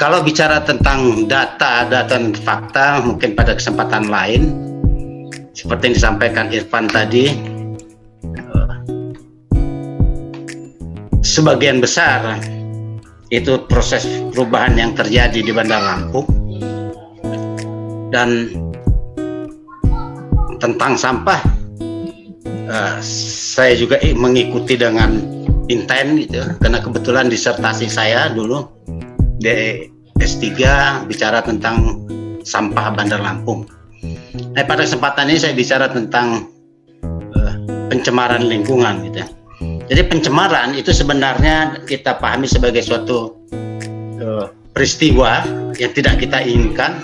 kalau 0.00 0.24
bicara 0.24 0.64
tentang 0.64 1.28
data, 1.28 1.84
data 1.84 2.08
dan 2.08 2.32
fakta, 2.32 3.04
mungkin 3.04 3.36
pada 3.36 3.52
kesempatan 3.52 4.08
lain, 4.08 4.48
seperti 5.52 5.92
yang 5.92 5.96
disampaikan 5.96 6.46
Irfan 6.52 6.88
tadi, 6.88 7.32
sebagian 11.28 11.84
besar 11.84 12.40
itu 13.28 13.60
proses 13.68 14.08
perubahan 14.32 14.72
yang 14.80 14.96
terjadi 14.96 15.44
di 15.44 15.52
Bandar 15.52 15.84
Lampung 15.84 16.24
dan 18.08 18.48
tentang 20.56 20.96
sampah 20.96 21.40
uh, 22.72 22.96
saya 23.04 23.76
juga 23.76 24.00
mengikuti 24.16 24.80
dengan 24.80 25.20
intens 25.68 26.24
gitu 26.24 26.40
karena 26.64 26.80
kebetulan 26.80 27.28
disertasi 27.28 27.92
saya 27.92 28.32
dulu 28.32 28.64
di 29.36 29.84
S3 30.18 30.48
bicara 31.04 31.44
tentang 31.44 32.02
sampah 32.42 32.90
Bandar 32.96 33.22
Lampung. 33.22 33.68
Nah, 34.56 34.64
pada 34.66 34.82
kesempatan 34.82 35.30
ini 35.30 35.38
saya 35.38 35.54
bicara 35.54 35.86
tentang 35.92 36.48
uh, 37.36 37.54
pencemaran 37.92 38.42
lingkungan 38.42 39.04
gitu 39.06 39.22
ya. 39.22 39.28
Jadi 39.88 40.04
pencemaran 40.04 40.76
itu 40.76 40.92
sebenarnya 40.92 41.80
kita 41.88 42.20
pahami 42.20 42.44
sebagai 42.44 42.84
suatu 42.84 43.40
uh, 44.20 44.52
peristiwa 44.76 45.40
yang 45.80 45.92
tidak 45.96 46.20
kita 46.20 46.44
inginkan 46.44 47.00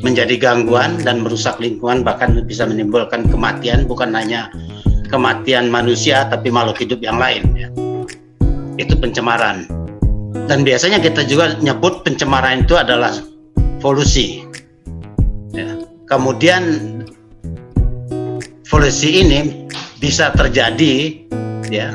menjadi 0.00 0.38
gangguan 0.38 1.02
dan 1.02 1.20
merusak 1.20 1.58
lingkungan 1.58 2.06
bahkan 2.06 2.32
bisa 2.46 2.64
menimbulkan 2.64 3.26
kematian 3.28 3.84
bukan 3.90 4.14
hanya 4.14 4.48
kematian 5.10 5.68
manusia 5.68 6.24
tapi 6.30 6.48
makhluk 6.48 6.78
hidup 6.78 7.02
yang 7.02 7.18
lain 7.18 7.42
ya. 7.58 7.68
Itu 8.78 8.94
pencemaran. 8.96 9.66
Dan 10.46 10.62
biasanya 10.62 11.02
kita 11.02 11.26
juga 11.26 11.58
nyebut 11.58 12.06
pencemaran 12.06 12.62
itu 12.64 12.78
adalah 12.78 13.12
polusi. 13.82 14.46
Ya. 15.50 15.74
Kemudian 16.06 16.62
polusi 18.70 19.26
ini 19.26 19.66
bisa 19.98 20.32
terjadi 20.32 21.18
ya 21.70 21.94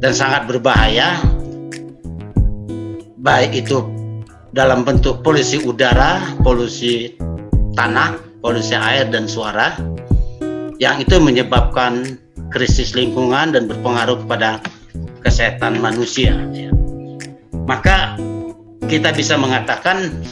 dan 0.00 0.12
sangat 0.12 0.48
berbahaya 0.48 1.20
baik 3.20 3.66
itu 3.66 3.84
dalam 4.56 4.88
bentuk 4.88 5.20
polusi 5.20 5.60
udara, 5.68 6.32
polusi 6.40 7.12
tanah, 7.76 8.16
polusi 8.40 8.72
air 8.72 9.04
dan 9.12 9.28
suara 9.28 9.76
yang 10.80 10.96
itu 10.96 11.20
menyebabkan 11.20 12.16
krisis 12.52 12.96
lingkungan 12.96 13.52
dan 13.52 13.68
berpengaruh 13.68 14.24
kepada 14.24 14.64
kesehatan 15.20 15.76
manusia. 15.80 16.32
Ya. 16.56 16.72
Maka 17.68 18.16
kita 18.86 19.12
bisa 19.12 19.36
mengatakan 19.36 20.22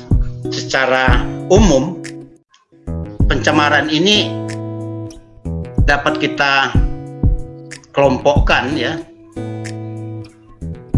secara 0.49 1.21
umum 1.51 2.01
pencemaran 3.27 3.91
ini 3.91 4.31
dapat 5.85 6.23
kita 6.23 6.71
kelompokkan 7.95 8.75
ya 8.75 8.99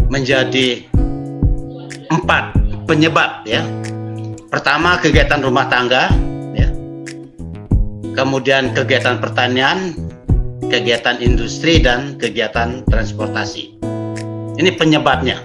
menjadi 0.09 0.81
empat 2.09 2.57
penyebab 2.89 3.45
ya. 3.45 3.61
Pertama 4.49 4.97
kegiatan 4.97 5.43
rumah 5.45 5.69
tangga 5.69 6.09
ya. 6.57 6.69
Kemudian 8.17 8.73
kegiatan 8.73 9.21
pertanian, 9.21 9.93
kegiatan 10.73 11.21
industri 11.21 11.77
dan 11.83 12.17
kegiatan 12.17 12.81
transportasi. 12.89 13.77
Ini 14.57 14.73
penyebabnya. 14.73 15.37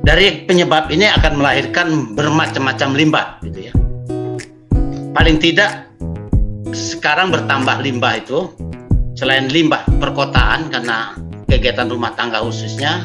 Dari 0.00 0.48
penyebab 0.48 0.90
ini 0.90 1.06
akan 1.06 1.32
melahirkan 1.38 2.18
bermacam-macam 2.18 2.88
limbah 2.98 3.26
gitu 3.46 3.70
ya. 3.70 3.74
Paling 5.14 5.38
tidak 5.38 5.86
sekarang 6.72 7.30
bertambah 7.30 7.84
limbah 7.84 8.18
itu 8.18 8.48
selain 9.20 9.52
limbah 9.52 9.84
perkotaan 10.00 10.72
karena 10.72 11.12
kegiatan 11.44 11.92
rumah 11.92 12.16
tangga 12.16 12.40
khususnya 12.40 13.04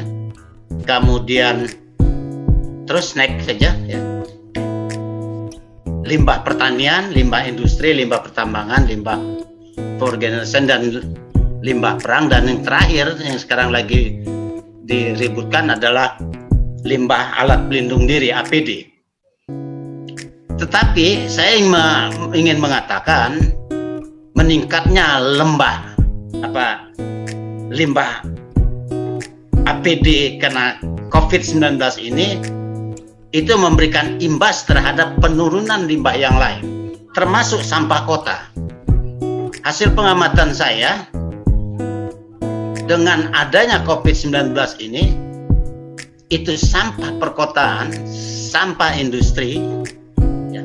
kemudian 0.88 1.68
terus 2.88 3.12
naik 3.12 3.36
saja 3.44 3.76
ya 3.84 4.00
limbah 6.06 6.46
pertanian, 6.46 7.10
limbah 7.10 7.42
industri, 7.44 7.90
limbah 7.90 8.22
pertambangan, 8.22 8.86
limbah 8.86 9.18
perorganisasian 9.98 10.70
dan 10.70 10.80
limbah 11.66 11.98
perang 11.98 12.30
dan 12.30 12.46
yang 12.46 12.62
terakhir 12.62 13.18
yang 13.26 13.36
sekarang 13.36 13.74
lagi 13.74 14.22
diributkan 14.86 15.74
adalah 15.74 16.14
limbah 16.86 17.34
alat 17.42 17.66
pelindung 17.66 18.06
diri 18.06 18.30
APD. 18.30 18.86
Tetapi 20.56 21.26
saya 21.26 21.58
ingin 22.32 22.62
mengatakan 22.62 23.50
meningkatnya 24.38 25.18
lembah 25.18 25.95
apa 26.46 26.94
limbah 27.74 28.22
APD 29.66 30.38
karena 30.38 30.78
COVID-19 31.10 31.82
ini 31.98 32.38
itu 33.34 33.52
memberikan 33.58 34.16
imbas 34.22 34.64
terhadap 34.64 35.18
penurunan 35.20 35.84
limbah 35.84 36.16
yang 36.16 36.38
lain, 36.38 36.94
termasuk 37.12 37.60
sampah 37.60 38.06
kota. 38.08 38.38
Hasil 39.66 39.92
pengamatan 39.92 40.54
saya, 40.54 41.04
dengan 42.86 43.28
adanya 43.34 43.82
COVID-19 43.84 44.56
ini, 44.80 45.12
itu 46.32 46.54
sampah 46.54 47.18
perkotaan, 47.18 47.92
sampah 48.48 48.94
industri, 48.94 49.58
ya, 50.54 50.62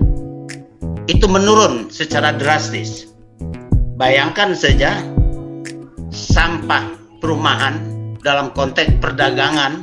itu 1.10 1.26
menurun 1.28 1.90
secara 1.90 2.32
drastis. 2.38 3.10
Bayangkan 4.00 4.56
saja 4.56 5.02
sampah 6.12 6.92
perumahan 7.24 7.80
dalam 8.20 8.52
konteks 8.52 9.00
perdagangan, 9.00 9.82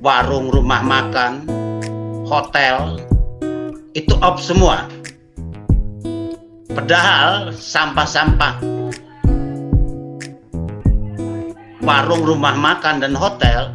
warung 0.00 0.48
rumah 0.48 0.80
makan, 0.80 1.44
hotel 2.24 3.02
itu 3.92 4.14
off 4.22 4.38
semua. 4.38 4.86
Padahal 6.70 7.50
sampah-sampah 7.50 8.62
warung 11.82 12.22
rumah 12.22 12.54
makan 12.54 13.02
dan 13.02 13.18
hotel 13.18 13.74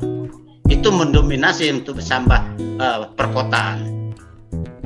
itu 0.72 0.88
mendominasi 0.88 1.68
untuk 1.76 2.00
sampah 2.00 2.48
uh, 2.80 3.12
perkotaan. 3.20 3.92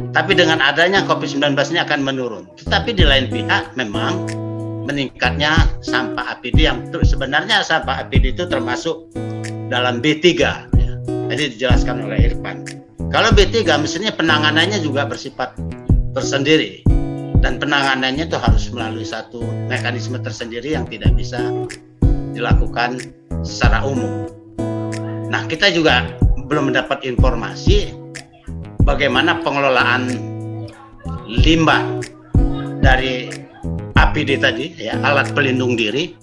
Tapi 0.09 0.33
dengan 0.33 0.65
adanya 0.65 1.05
COVID-19 1.05 1.53
ini 1.77 1.79
akan 1.85 2.01
menurun. 2.01 2.49
Tetapi 2.57 2.89
di 2.97 3.05
lain 3.05 3.29
pihak 3.29 3.77
memang 3.77 4.46
meningkatnya 4.87 5.67
sampah 5.83 6.39
APD 6.39 6.63
yang 6.63 6.87
sebenarnya 7.03 7.59
sampah 7.59 8.07
APD 8.07 8.31
itu 8.31 8.47
termasuk 8.47 9.11
dalam 9.67 9.99
B3 9.99 10.25
ya. 10.39 10.55
Dijelaskan 11.27 12.07
oleh 12.07 12.31
Irfan. 12.31 12.63
Kalau 13.11 13.35
B3 13.35 13.67
mestinya 13.83 14.15
penanganannya 14.15 14.79
juga 14.79 15.03
bersifat 15.03 15.59
tersendiri 16.15 16.87
dan 17.43 17.59
penanganannya 17.61 18.25
itu 18.25 18.39
harus 18.39 18.71
melalui 18.73 19.05
satu 19.05 19.43
mekanisme 19.67 20.17
tersendiri 20.23 20.73
yang 20.73 20.87
tidak 20.87 21.13
bisa 21.13 21.37
dilakukan 22.33 22.97
secara 23.43 23.83
umum. 23.85 24.25
Nah, 25.27 25.43
kita 25.45 25.69
juga 25.69 26.15
belum 26.47 26.71
mendapat 26.71 27.03
informasi 27.03 27.91
bagaimana 28.87 29.43
pengelolaan 29.43 30.07
limbah 31.27 31.83
dari 32.79 33.46
APD 33.97 34.37
tadi 34.37 34.77
ya, 34.77 34.93
alat 35.01 35.33
pelindung 35.33 35.73
diri 35.73 36.13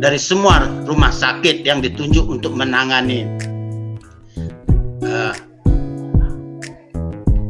dari 0.00 0.16
semua 0.16 0.64
rumah 0.88 1.12
sakit 1.12 1.62
yang 1.62 1.84
ditunjuk 1.84 2.24
untuk 2.24 2.56
menangani 2.56 3.28
uh, 5.04 5.32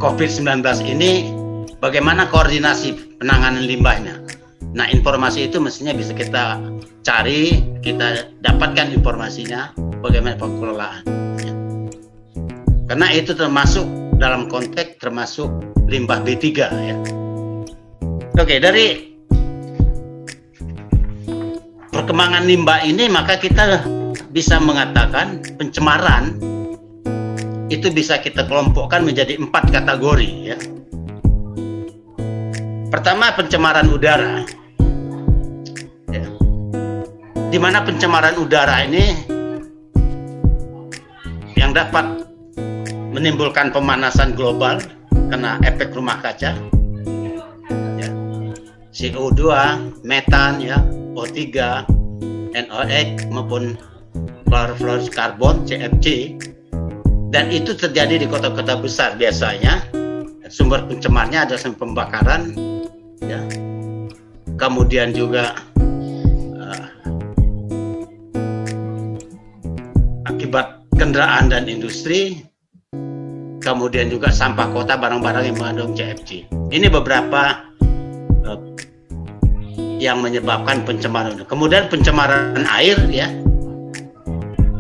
COVID-19 0.03 0.61
ini 0.85 1.31
bagaimana 1.81 2.29
koordinasi 2.29 3.19
penanganan 3.23 3.65
limbahnya. 3.65 4.21
Nah, 4.77 4.85
informasi 4.93 5.49
itu 5.49 5.57
mestinya 5.57 5.97
bisa 5.97 6.13
kita 6.13 6.61
cari, 7.01 7.65
kita 7.81 8.29
dapatkan 8.45 8.93
informasinya 8.93 9.73
bagaimana 10.05 10.37
pengelolaan. 10.37 11.03
Karena 12.87 13.09
itu 13.17 13.33
termasuk 13.33 13.89
dalam 14.21 14.53
konteks 14.53 15.01
termasuk 15.01 15.49
limbah 15.89 16.21
B3 16.21 16.45
ya. 16.61 16.97
Oke, 18.37 18.61
dari 18.61 19.16
perkembangan 21.97 22.45
limbah 22.45 22.85
ini 22.85 23.09
maka 23.09 23.41
kita 23.41 23.81
bisa 24.29 24.61
mengatakan 24.61 25.41
pencemaran 25.57 26.37
itu 27.73 27.89
bisa 27.89 28.21
kita 28.21 28.45
kelompokkan 28.45 29.01
menjadi 29.01 29.41
empat 29.41 29.73
kategori 29.73 30.31
ya. 30.45 30.59
Pertama 32.93 33.33
pencemaran 33.33 33.89
udara. 33.89 34.45
Ya. 36.13 36.29
Di 37.49 37.59
mana 37.59 37.81
pencemaran 37.83 38.37
udara 38.39 38.85
ini 38.85 39.05
yang 41.57 41.73
dapat 41.73 42.29
menimbulkan 43.11 43.73
pemanasan 43.73 44.37
global 44.37 44.79
karena 45.33 45.59
efek 45.65 45.97
rumah 45.97 46.21
kaca. 46.21 46.55
Ya. 47.99 48.11
CO2, 48.95 49.43
metan 50.07 50.63
ya, 50.63 50.79
O3, 51.17 51.41
NOx 52.53 53.09
maupun 53.33 53.81
chlorofluorokarbon 54.47 55.65
CFC 55.65 56.37
dan 57.33 57.51
itu 57.51 57.73
terjadi 57.75 58.23
di 58.23 58.27
kota-kota 58.29 58.79
besar 58.79 59.17
biasanya. 59.17 59.83
Sumber 60.47 60.87
pencemarnya 60.87 61.43
ada 61.43 61.59
pembakaran 61.59 62.55
ya. 63.19 63.43
Kemudian 64.57 65.11
juga 65.11 65.59
uh, 66.55 66.87
kendaraan 70.97 71.53
dan 71.53 71.69
industri, 71.69 72.41
kemudian 73.61 74.09
juga 74.09 74.33
sampah 74.33 74.73
kota 74.73 74.97
barang-barang 74.97 75.45
yang 75.53 75.57
mengandung 75.61 75.93
CFC. 75.93 76.49
Ini 76.73 76.89
beberapa 76.89 77.67
yang 79.97 80.21
menyebabkan 80.21 80.85
pencemaran. 80.85 81.41
Kemudian 81.45 81.89
pencemaran 81.89 82.65
air 82.69 82.97
ya. 83.09 83.29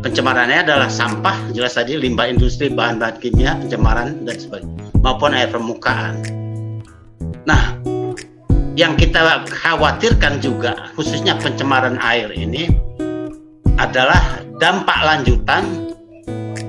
Pencemarannya 0.04 0.62
adalah 0.62 0.86
sampah, 0.86 1.50
jelas 1.50 1.74
tadi 1.74 1.98
limbah 1.98 2.30
industri, 2.30 2.70
bahan-bahan 2.70 3.18
kimia, 3.18 3.58
pencemaran 3.58 4.22
dan 4.22 4.36
sebagainya, 4.38 4.86
maupun 5.02 5.34
air 5.34 5.50
permukaan. 5.50 6.22
Nah, 7.42 7.74
yang 8.78 8.94
kita 8.94 9.42
khawatirkan 9.50 10.38
juga 10.38 10.92
khususnya 10.94 11.34
pencemaran 11.42 11.98
air 11.98 12.30
ini 12.30 12.70
adalah 13.80 14.44
dampak 14.62 15.00
lanjutan 15.02 15.90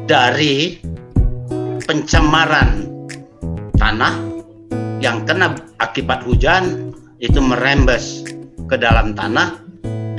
dari 0.08 0.80
pencemaran 1.84 2.88
tanah 3.76 4.16
yang 5.04 5.24
kena 5.28 5.54
akibat 5.78 6.24
hujan 6.26 6.96
itu 7.20 7.38
merembes 7.44 8.24
ke 8.68 8.76
dalam 8.76 9.16
tanah 9.16 9.64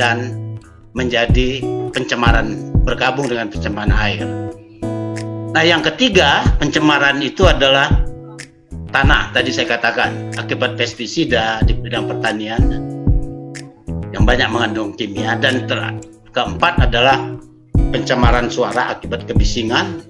dan 0.00 0.32
menjadi 0.96 1.60
pencemaran 1.92 2.72
bergabung 2.82 3.28
dengan 3.28 3.52
pencemaran 3.52 3.92
air. 3.92 4.24
Nah, 5.52 5.64
yang 5.64 5.80
ketiga, 5.84 6.44
pencemaran 6.60 7.20
itu 7.20 7.44
adalah 7.44 7.88
tanah. 8.92 9.32
Tadi 9.32 9.50
saya 9.52 9.78
katakan 9.78 10.32
akibat 10.36 10.76
pestisida 10.80 11.60
di 11.64 11.76
bidang 11.76 12.08
pertanian 12.08 12.62
yang 14.12 14.24
banyak 14.24 14.48
mengandung 14.48 14.96
kimia 14.96 15.36
dan 15.36 15.68
ter 15.68 15.80
keempat 16.32 16.88
adalah 16.88 17.36
pencemaran 17.92 18.48
suara 18.48 18.96
akibat 18.96 19.24
kebisingan 19.28 20.04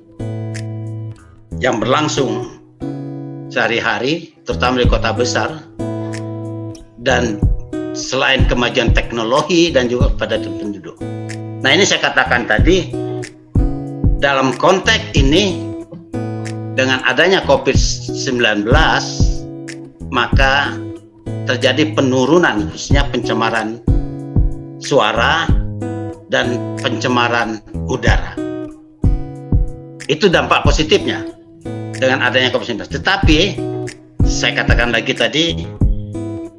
yang 1.58 1.82
berlangsung 1.82 2.62
sehari-hari, 3.50 4.38
terutama 4.46 4.78
di 4.78 4.86
kota 4.86 5.10
besar 5.10 5.50
dan 7.02 7.40
selain 7.98 8.46
kemajuan 8.46 8.94
teknologi 8.94 9.74
dan 9.74 9.90
juga 9.90 10.14
pada 10.14 10.38
penduduk. 10.38 10.94
Nah 11.58 11.70
ini 11.74 11.82
saya 11.82 12.06
katakan 12.06 12.46
tadi 12.46 12.94
dalam 14.22 14.54
konteks 14.54 15.18
ini 15.18 15.66
dengan 16.78 17.02
adanya 17.02 17.42
COVID-19 17.42 18.70
maka 20.14 20.78
terjadi 21.50 21.90
penurunan 21.98 22.70
khususnya 22.70 23.02
pencemaran 23.10 23.82
suara 24.78 25.50
dan 26.30 26.78
pencemaran 26.78 27.58
udara. 27.90 28.38
Itu 30.06 30.30
dampak 30.30 30.62
positifnya 30.62 31.26
dengan 31.98 32.22
adanya 32.22 32.54
COVID-19. 32.54 32.94
Tetapi 33.02 33.38
saya 34.24 34.62
katakan 34.62 34.94
lagi 34.94 35.12
tadi 35.12 35.66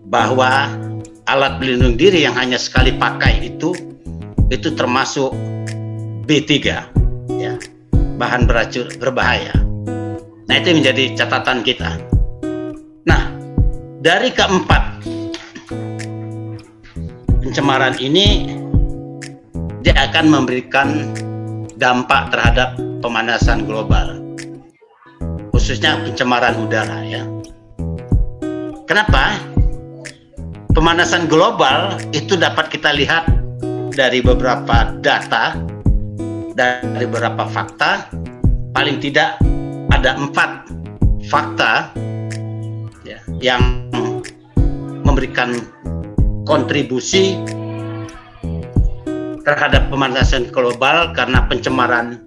bahwa 0.09 0.67
alat 1.29 1.61
pelindung 1.61 1.93
diri 1.93 2.25
yang 2.25 2.33
hanya 2.33 2.57
sekali 2.57 2.97
pakai 2.97 3.53
itu 3.53 3.77
itu 4.49 4.73
termasuk 4.73 5.29
B3 6.25 6.49
ya. 7.37 7.53
Bahan 8.19 8.49
beracun 8.49 8.89
berbahaya. 8.97 9.53
Nah 10.49 10.55
itu 10.57 10.73
menjadi 10.73 11.13
catatan 11.13 11.61
kita. 11.61 12.01
Nah 13.05 13.29
dari 14.01 14.33
keempat 14.33 15.05
pencemaran 17.45 17.95
ini 18.01 18.57
dia 19.85 19.95
akan 20.09 20.25
memberikan 20.33 21.13
dampak 21.77 22.33
terhadap 22.33 22.75
pemanasan 23.05 23.69
global. 23.69 24.17
Khususnya 25.53 26.01
pencemaran 26.03 26.57
udara 26.57 27.05
ya. 27.05 27.23
Kenapa 28.89 29.37
pemanasan 30.73 31.25
global 31.25 31.97
itu 32.13 32.37
dapat 32.37 32.69
kita 32.69 32.93
lihat 32.93 33.25
dari 33.93 34.21
beberapa 34.21 34.93
data 35.01 35.57
dari 36.53 37.05
beberapa 37.09 37.47
fakta 37.49 38.11
paling 38.75 39.01
tidak 39.01 39.39
ada 39.89 40.15
empat 40.15 40.69
fakta 41.27 41.91
ya, 43.03 43.19
yang 43.41 43.61
memberikan 45.03 45.57
kontribusi 46.45 47.39
terhadap 49.43 49.89
pemanasan 49.89 50.53
global 50.53 51.09
karena 51.17 51.49
pencemaran 51.49 52.21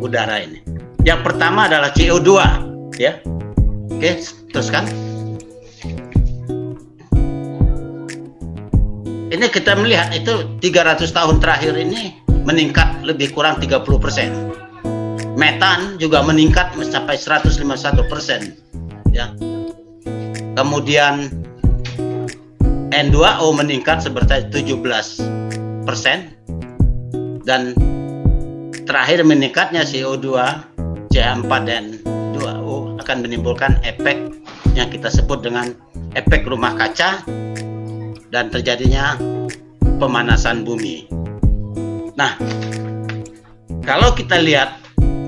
udara 0.00 0.40
ini. 0.40 0.64
Yang 1.04 1.20
pertama 1.32 1.68
adalah 1.68 1.92
CO2 1.92 2.30
ya. 2.96 3.20
Oke, 3.92 4.24
teruskan. 4.52 5.05
Ini 9.36 9.52
kita 9.52 9.76
melihat 9.76 10.08
itu 10.16 10.48
300 10.64 11.04
tahun 11.12 11.44
terakhir 11.44 11.76
ini 11.76 12.24
meningkat 12.48 13.04
lebih 13.04 13.36
kurang 13.36 13.60
30 13.60 13.84
persen. 14.00 14.32
Metan 15.36 16.00
juga 16.00 16.24
meningkat 16.24 16.72
mencapai 16.80 17.20
151 17.20 18.08
persen. 18.08 18.56
Ya. 19.12 19.36
Kemudian 20.56 21.28
N2O 22.88 23.52
meningkat 23.52 24.00
seperti 24.00 24.48
17 24.48 25.84
persen 25.84 26.32
dan 27.44 27.76
terakhir 28.88 29.20
meningkatnya 29.20 29.84
CO2 29.84 30.32
CH4 31.12 31.52
dan 31.68 32.00
2O 32.32 32.96
akan 33.04 33.16
menimbulkan 33.20 33.76
efek 33.84 34.16
yang 34.72 34.88
kita 34.88 35.12
sebut 35.12 35.44
dengan 35.44 35.76
efek 36.16 36.48
rumah 36.48 36.72
kaca 36.72 37.20
dan 38.30 38.50
terjadinya 38.50 39.14
pemanasan 39.98 40.66
bumi. 40.66 41.06
Nah, 42.16 42.34
kalau 43.84 44.12
kita 44.16 44.40
lihat 44.40 44.80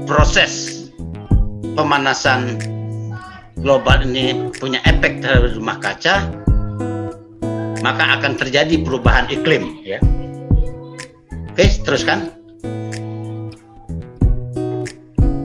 proses 0.08 0.86
pemanasan 1.76 2.58
global 3.60 4.02
ini 4.02 4.50
punya 4.58 4.82
efek 4.86 5.22
terhadap 5.22 5.54
rumah 5.54 5.78
kaca, 5.78 6.26
maka 7.82 8.04
akan 8.18 8.34
terjadi 8.34 8.82
perubahan 8.82 9.30
iklim. 9.30 9.82
Ya. 9.86 10.02
Oke, 11.54 11.66
teruskan. 11.82 12.34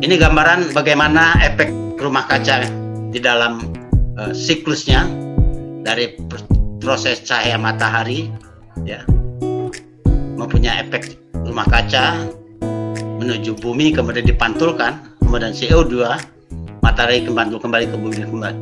Ini 0.03 0.19
gambaran 0.19 0.75
bagaimana 0.75 1.39
efek 1.41 1.71
rumah 1.95 2.27
kaca 2.27 2.67
di 3.13 3.23
dalam 3.23 3.63
uh, 4.19 4.35
siklusnya 4.35 5.07
dari 5.85 6.11
proses 6.84 7.24
cahaya 7.24 7.56
matahari 7.56 8.28
ya 8.84 9.08
mempunyai 10.36 10.84
efek 10.84 11.15
rumah 11.48 11.63
kaca 11.63 12.28
menuju 13.24 13.56
bumi 13.63 13.96
kemudian 13.96 14.28
dipantulkan 14.28 15.00
kemudian 15.24 15.56
CO2 15.56 16.04
matahari 16.84 17.24
kembali 17.24 17.56
kembali 17.56 17.86
ke 17.88 17.96
bumi 17.96 18.15
kembali. 18.28 18.60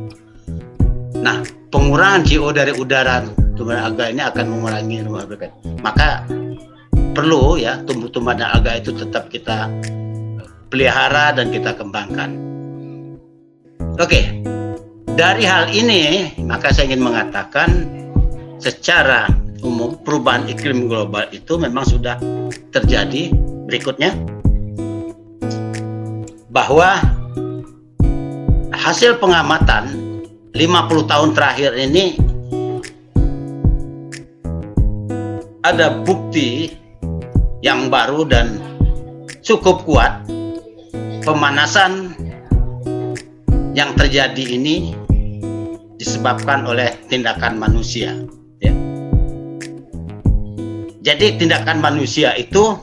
Nah 1.18 1.42
pengurangan 1.74 2.22
CO 2.22 2.54
dari 2.54 2.70
udara 2.70 3.26
tumbuhan 3.58 3.90
alga 3.90 4.06
ini 4.06 4.22
akan 4.22 4.44
mengurangi 4.46 5.02
rumah 5.02 5.26
kaca. 5.26 5.50
Maka 5.82 6.22
perlu 7.18 7.58
ya 7.58 7.82
tumbuh-tumbuhan 7.82 8.38
alga 8.38 8.78
itu 8.78 8.94
tetap 8.94 9.26
kita 9.34 9.66
pelihara 10.70 11.34
dan 11.34 11.50
kita 11.50 11.74
kembangkan. 11.74 12.38
Oke 13.98 14.46
dari 15.18 15.44
hal 15.44 15.68
ini 15.74 16.32
maka 16.46 16.70
saya 16.70 16.88
ingin 16.88 17.02
mengatakan 17.02 17.68
secara 18.62 19.26
umum 19.66 19.98
perubahan 20.06 20.46
iklim 20.46 20.86
global 20.86 21.26
itu 21.34 21.58
memang 21.58 21.82
sudah 21.82 22.14
terjadi 22.70 23.34
berikutnya 23.66 24.14
bahwa 26.46 27.02
hasil 28.70 29.18
pengamatan 29.18 29.90
50 30.54 31.10
tahun 31.10 31.30
terakhir 31.34 31.74
ini 31.74 32.14
ada 35.66 35.98
bukti 36.06 36.78
yang 37.66 37.90
baru 37.90 38.22
dan 38.26 38.62
cukup 39.42 39.82
kuat 39.82 40.22
pemanasan 41.26 42.14
yang 43.74 43.94
terjadi 43.98 44.44
ini 44.54 44.94
disebabkan 45.96 46.66
oleh 46.66 46.90
tindakan 47.06 47.62
manusia. 47.62 48.12
Jadi 51.02 51.34
tindakan 51.34 51.82
manusia 51.82 52.30
itu 52.38 52.78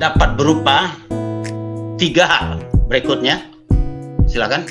dapat 0.00 0.40
berupa 0.40 0.88
tiga 2.00 2.24
hal 2.24 2.64
berikutnya. 2.88 3.44
Silakan. 4.24 4.64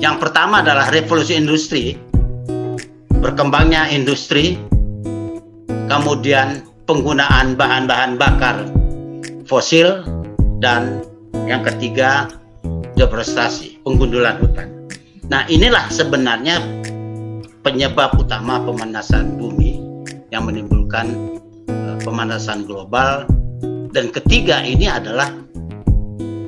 Yang 0.00 0.16
pertama 0.24 0.64
adalah 0.64 0.88
revolusi 0.88 1.36
industri, 1.36 2.00
berkembangnya 3.20 3.92
industri, 3.92 4.56
kemudian 5.92 6.64
penggunaan 6.88 7.60
bahan-bahan 7.60 8.16
bakar 8.16 8.64
fosil 9.44 10.00
dan 10.64 11.04
yang 11.44 11.60
ketiga 11.60 12.32
deforestasi, 12.96 13.84
penggundulan 13.84 14.40
hutan. 14.40 14.88
Nah, 15.28 15.44
inilah 15.52 15.92
sebenarnya 15.92 16.56
penyebab 17.60 18.16
utama 18.16 18.64
pemanasan 18.64 19.36
bumi 19.36 19.69
yang 20.30 20.46
menimbulkan 20.46 21.38
uh, 21.66 21.98
pemanasan 22.02 22.66
global 22.66 23.26
dan 23.90 24.14
ketiga 24.14 24.62
ini 24.62 24.86
adalah 24.86 25.34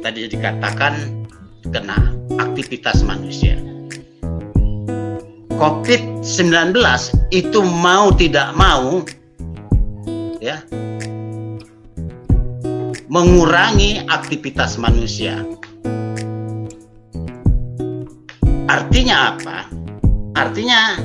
tadi 0.02 0.30
dikatakan 0.30 1.26
kena 1.70 2.14
aktivitas 2.38 3.02
manusia. 3.02 3.58
COVID-19 5.58 6.74
itu 7.30 7.60
mau 7.62 8.10
tidak 8.14 8.50
mau 8.58 9.06
ya 10.42 10.58
mengurangi 13.06 14.02
aktivitas 14.08 14.80
manusia. 14.80 15.44
Artinya 18.66 19.36
apa? 19.36 19.68
Artinya 20.32 20.96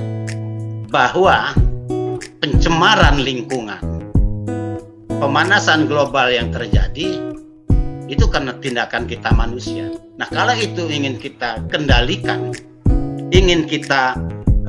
bahwa 0.88 1.51
pencemaran 2.38 3.17
lingkungan, 3.21 3.81
pemanasan 5.17 5.89
global 5.89 6.29
yang 6.29 6.53
terjadi 6.53 7.33
itu 8.07 8.25
karena 8.31 8.55
tindakan 8.61 9.09
kita 9.09 9.33
manusia. 9.35 9.91
Nah, 10.15 10.29
kalau 10.31 10.55
itu 10.55 10.88
ingin 10.88 11.19
kita 11.19 11.59
kendalikan, 11.67 12.55
ingin 13.33 13.67
kita 13.67 14.15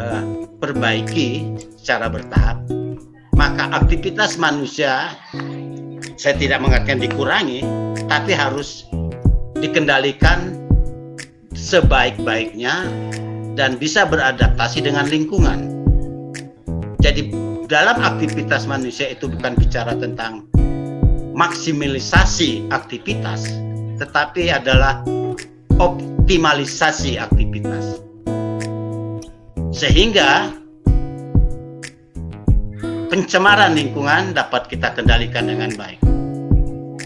uh, 0.00 0.22
perbaiki 0.58 1.54
secara 1.78 2.10
bertahap, 2.10 2.58
maka 3.38 3.70
aktivitas 3.70 4.40
manusia 4.40 5.14
saya 6.18 6.34
tidak 6.34 6.58
mengatakan 6.58 6.98
dikurangi, 6.98 7.62
tapi 8.10 8.34
harus 8.34 8.90
dikendalikan 9.62 10.58
sebaik-baiknya 11.54 12.90
dan 13.54 13.78
bisa 13.78 14.02
beradaptasi 14.02 14.82
dengan 14.82 15.06
lingkungan. 15.06 15.78
Jadi 16.98 17.30
dalam 17.68 18.00
aktivitas 18.00 18.64
manusia 18.64 19.12
itu 19.12 19.28
bukan 19.28 19.52
bicara 19.52 19.92
tentang 19.92 20.48
maksimalisasi 21.36 22.64
aktivitas, 22.72 23.44
tetapi 24.00 24.48
adalah 24.48 25.04
optimalisasi 25.76 27.20
aktivitas. 27.20 28.00
Sehingga 29.68 30.48
pencemaran 33.12 33.76
lingkungan 33.76 34.32
dapat 34.32 34.72
kita 34.72 34.96
kendalikan 34.96 35.46
dengan 35.52 35.70
baik. 35.76 36.00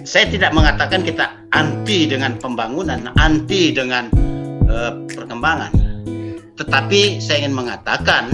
Saya 0.06 0.30
tidak 0.30 0.54
mengatakan 0.54 1.02
kita 1.02 1.42
anti 1.50 2.06
dengan 2.06 2.38
pembangunan, 2.38 3.10
anti 3.18 3.74
dengan 3.74 4.06
uh, 4.70 4.94
perkembangan. 5.10 5.74
Tetapi 6.54 7.18
saya 7.18 7.46
ingin 7.46 7.54
mengatakan 7.54 8.30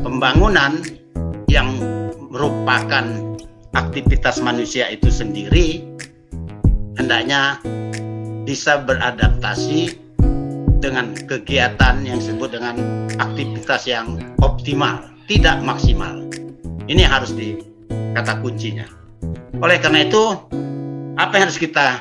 pembangunan 0.00 0.80
yang 1.50 1.74
merupakan 2.30 3.02
aktivitas 3.74 4.38
manusia 4.38 4.86
itu 4.86 5.10
sendiri 5.10 5.82
hendaknya 6.94 7.58
bisa 8.46 8.78
beradaptasi 8.86 9.98
dengan 10.80 11.12
kegiatan 11.28 12.02
yang 12.06 12.22
disebut 12.22 12.56
dengan 12.56 13.06
aktivitas 13.20 13.84
yang 13.84 14.16
optimal, 14.40 15.12
tidak 15.28 15.60
maksimal. 15.60 16.24
Ini 16.88 17.04
harus 17.04 17.36
di 17.36 17.60
kata 18.16 18.40
kuncinya. 18.40 18.88
Oleh 19.60 19.76
karena 19.78 20.08
itu, 20.08 20.22
apa 21.20 21.32
yang 21.36 21.44
harus 21.46 21.60
kita 21.60 22.00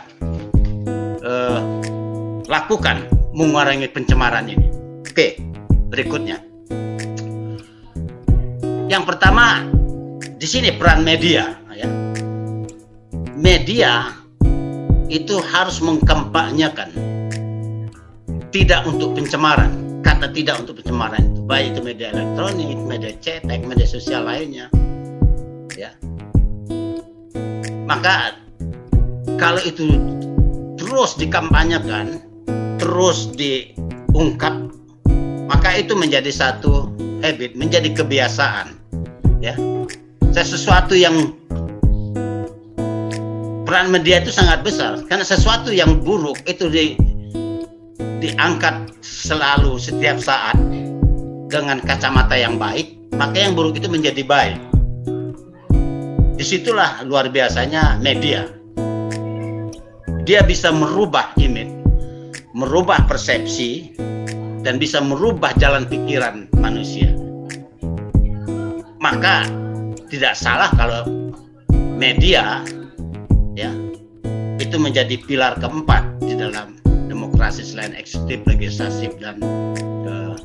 uh, 1.22 1.60
lakukan 2.48 3.04
mengurangi 3.36 3.92
pencemaran 3.92 4.48
ini? 4.48 4.68
Oke, 5.04 5.36
berikutnya. 5.92 6.49
Yang 8.90 9.04
pertama, 9.06 9.70
di 10.42 10.48
sini 10.50 10.74
peran 10.74 11.06
media. 11.06 11.54
Ya. 11.78 11.88
Media 13.38 14.20
itu 15.10 15.42
harus 15.42 15.82
mengkampanyekan 15.82 16.90
tidak 18.50 18.86
untuk 18.86 19.18
pencemaran 19.18 20.02
kata 20.06 20.30
tidak 20.34 20.62
untuk 20.62 20.82
pencemaran 20.82 21.22
itu 21.34 21.42
baik 21.50 21.66
itu 21.74 21.82
media 21.82 22.08
elektronik 22.14 22.78
media 22.86 23.12
cetak 23.18 23.66
media 23.66 23.90
sosial 23.90 24.26
lainnya 24.26 24.70
ya 25.74 25.90
maka 27.90 28.38
kalau 29.42 29.58
itu 29.66 29.98
terus 30.78 31.18
dikampanyekan 31.18 32.22
terus 32.78 33.34
diungkap 33.34 34.70
maka 35.50 35.70
itu 35.74 35.98
menjadi 35.98 36.30
satu 36.30 36.94
habit 37.22 37.56
menjadi 37.56 37.92
kebiasaan 37.96 38.76
ya 39.40 39.56
sesuatu 40.30 40.96
yang 40.96 41.36
peran 43.68 43.92
media 43.92 44.24
itu 44.24 44.32
sangat 44.32 44.64
besar 44.64 45.04
karena 45.06 45.26
sesuatu 45.28 45.70
yang 45.70 46.00
buruk 46.02 46.40
itu 46.48 46.72
di 46.72 46.96
diangkat 48.20 49.00
selalu 49.00 49.80
setiap 49.80 50.20
saat 50.20 50.56
dengan 51.50 51.82
kacamata 51.82 52.36
yang 52.36 52.60
baik, 52.60 52.94
maka 53.16 53.36
yang 53.40 53.58
buruk 53.58 53.80
itu 53.80 53.88
menjadi 53.90 54.22
baik. 54.22 54.60
Di 56.40 56.46
situlah 56.46 57.04
luar 57.04 57.32
biasanya 57.32 58.00
media. 58.00 58.48
Dia 60.24 60.46
bisa 60.46 60.70
merubah 60.70 61.34
image, 61.42 61.74
merubah 62.54 63.04
persepsi, 63.10 63.98
dan 64.70 64.78
bisa 64.78 65.02
merubah 65.02 65.50
jalan 65.58 65.90
pikiran 65.90 66.46
manusia. 66.62 67.10
Maka 69.02 69.50
tidak 70.14 70.38
salah 70.38 70.70
kalau 70.78 71.10
media 71.98 72.62
ya 73.58 73.74
itu 74.62 74.78
menjadi 74.78 75.18
pilar 75.26 75.58
keempat 75.58 76.22
di 76.22 76.38
dalam 76.38 76.78
demokrasi 77.10 77.66
selain 77.66 77.98
eksekutif, 77.98 78.46
legislatif 78.46 79.10
dan 79.18 79.42
uh, 80.06 80.38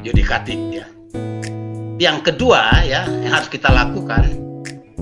yudikatif 0.00 0.56
ya. 0.72 0.88
Yang 2.00 2.32
kedua 2.32 2.80
ya 2.88 3.04
yang 3.04 3.32
harus 3.36 3.52
kita 3.52 3.68
lakukan 3.68 4.24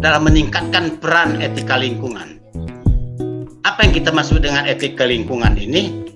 dalam 0.03 0.27
meningkatkan 0.27 0.99
peran 0.99 1.39
etika 1.39 1.79
lingkungan. 1.79 2.38
Apa 3.69 3.85
yang 3.85 3.93
kita 3.93 4.09
maksud 4.17 4.41
dengan 4.41 4.65
etika 4.65 5.05
lingkungan 5.05 5.53
ini 5.61 6.09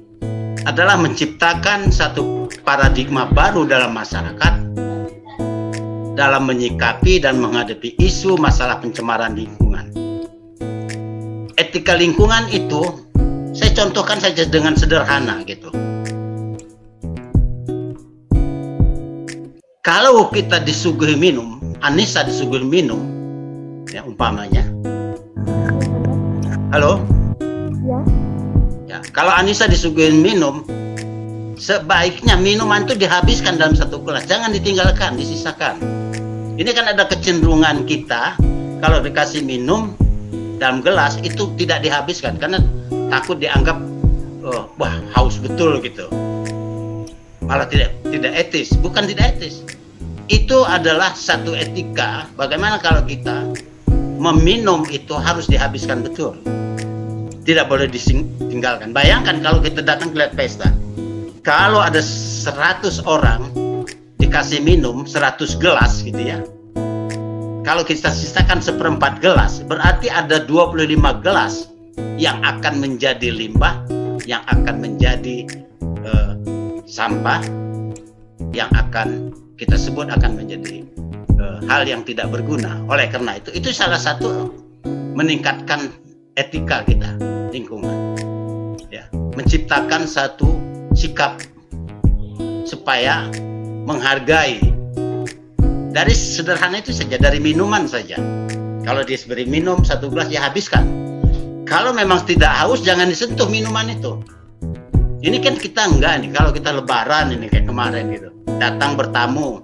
adalah 0.65 0.97
menciptakan 0.97 1.93
satu 1.93 2.49
paradigma 2.65 3.29
baru 3.29 3.69
dalam 3.69 3.93
masyarakat 3.93 4.73
dalam 6.17 6.49
menyikapi 6.49 7.21
dan 7.21 7.37
menghadapi 7.37 7.93
isu 8.01 8.41
masalah 8.41 8.81
pencemaran 8.81 9.37
lingkungan 9.37 9.93
etika 11.61 11.93
lingkungan 11.93 12.49
itu 12.49 13.05
saya 13.53 13.71
contohkan 13.77 14.17
saja 14.17 14.49
dengan 14.49 14.73
sederhana 14.73 15.45
gitu. 15.45 15.69
Kalau 19.85 20.33
kita 20.33 20.63
disuguhi 20.65 21.21
minum, 21.21 21.61
Anissa 21.85 22.25
disuguhi 22.25 22.65
minum, 22.65 23.03
ya 23.93 24.01
umpamanya. 24.09 24.65
Halo? 26.73 27.22
Kalau 29.11 29.35
Anissa 29.35 29.67
disuguhi 29.67 30.15
minum, 30.15 30.63
sebaiknya 31.59 32.39
minuman 32.39 32.87
itu 32.87 32.95
dihabiskan 32.95 33.59
dalam 33.59 33.75
satu 33.75 33.99
gelas, 34.07 34.31
jangan 34.31 34.55
ditinggalkan, 34.55 35.19
disisakan. 35.19 35.83
Ini 36.55 36.71
kan 36.71 36.87
ada 36.87 37.11
kecenderungan 37.11 37.91
kita 37.91 38.39
kalau 38.79 39.03
dikasih 39.03 39.43
minum 39.43 39.99
dalam 40.63 40.79
gelas 40.79 41.19
itu 41.27 41.51
tidak 41.59 41.83
dihabiskan. 41.83 42.39
Karena 42.39 42.63
takut 43.11 43.43
dianggap 43.43 43.83
oh, 44.47 44.71
wah 44.79 44.95
haus 45.19 45.43
betul 45.43 45.83
gitu. 45.83 46.07
Malah 47.43 47.67
tidak 47.67 47.97
tidak 48.07 48.33
etis. 48.39 48.71
Bukan 48.79 49.11
tidak 49.11 49.35
etis. 49.39 49.67
Itu 50.31 50.63
adalah 50.63 51.17
satu 51.19 51.57
etika 51.57 52.31
bagaimana 52.39 52.79
kalau 52.79 53.03
kita 53.03 53.49
meminum 54.23 54.87
itu 54.87 55.19
harus 55.19 55.51
dihabiskan 55.51 56.07
betul 56.07 56.39
tidak 57.43 57.67
boleh 57.67 57.91
ditinggalkan 57.91 58.95
bayangkan 58.95 59.43
kalau 59.43 59.59
kita 59.59 59.83
datang 59.83 60.15
ke 60.15 60.31
pesta. 60.35 60.71
Kalau 61.43 61.83
ada 61.83 61.99
100 61.99 63.03
orang 63.03 63.51
dikasih 64.23 64.63
minum 64.63 65.03
100 65.03 65.59
gelas 65.59 66.07
gitu 66.07 66.23
ya. 66.23 66.39
Kalau 67.63 67.83
kita 67.87 68.11
sisakan 68.11 68.63
seperempat 68.63 69.23
gelas, 69.23 69.63
berarti 69.67 70.11
ada 70.11 70.43
25 70.43 70.87
gelas 71.23 71.71
yang 72.19 72.39
akan 72.43 72.79
menjadi 72.79 73.31
limbah, 73.31 73.87
yang 74.27 74.43
akan 74.51 74.83
menjadi 74.83 75.47
uh, 76.07 76.35
sampah, 76.87 77.43
yang 78.55 78.71
akan 78.75 79.31
kita 79.59 79.79
sebut 79.79 80.11
akan 80.11 80.43
menjadi 80.43 80.87
uh, 81.39 81.63
hal 81.71 81.87
yang 81.87 82.03
tidak 82.07 82.31
berguna. 82.31 82.83
Oleh 82.91 83.07
karena 83.11 83.39
itu, 83.39 83.55
itu 83.55 83.71
salah 83.71 83.99
satu 83.99 84.51
meningkatkan 85.15 85.91
etika 86.35 86.83
kita 86.83 87.22
lingkungan. 87.53 88.17
Ya, 88.89 89.07
menciptakan 89.37 90.09
satu 90.09 90.57
sikap 90.97 91.39
supaya 92.65 93.29
menghargai. 93.85 94.59
Dari 95.93 96.15
sederhana 96.17 96.81
itu 96.81 96.89
saja 96.97 97.21
dari 97.21 97.37
minuman 97.37 97.85
saja. 97.85 98.17
Kalau 98.83 99.05
dia 99.05 99.21
beri 99.29 99.45
minum 99.45 99.85
satu 99.85 100.09
gelas 100.09 100.33
ya 100.33 100.49
habiskan. 100.49 100.89
Kalau 101.69 101.93
memang 101.93 102.25
tidak 102.25 102.49
haus 102.49 102.81
jangan 102.81 103.13
disentuh 103.13 103.47
minuman 103.47 103.93
itu. 103.93 104.17
Ini 105.23 105.39
kan 105.39 105.55
kita 105.55 105.87
enggak 105.87 106.25
nih 106.25 106.33
kalau 106.35 106.51
kita 106.51 106.75
lebaran 106.75 107.31
ini 107.37 107.47
kayak 107.47 107.69
kemarin 107.69 108.11
gitu. 108.11 108.33
Datang 108.57 108.97
bertamu 108.97 109.61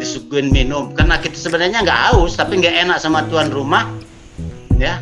disuguhin 0.00 0.50
minum. 0.50 0.96
Karena 0.96 1.20
kita 1.20 1.36
sebenarnya 1.36 1.84
nggak 1.84 2.00
haus 2.10 2.34
tapi 2.40 2.58
nggak 2.58 2.88
enak 2.88 2.98
sama 2.98 3.22
tuan 3.28 3.52
rumah 3.52 3.86
ya 4.76 5.00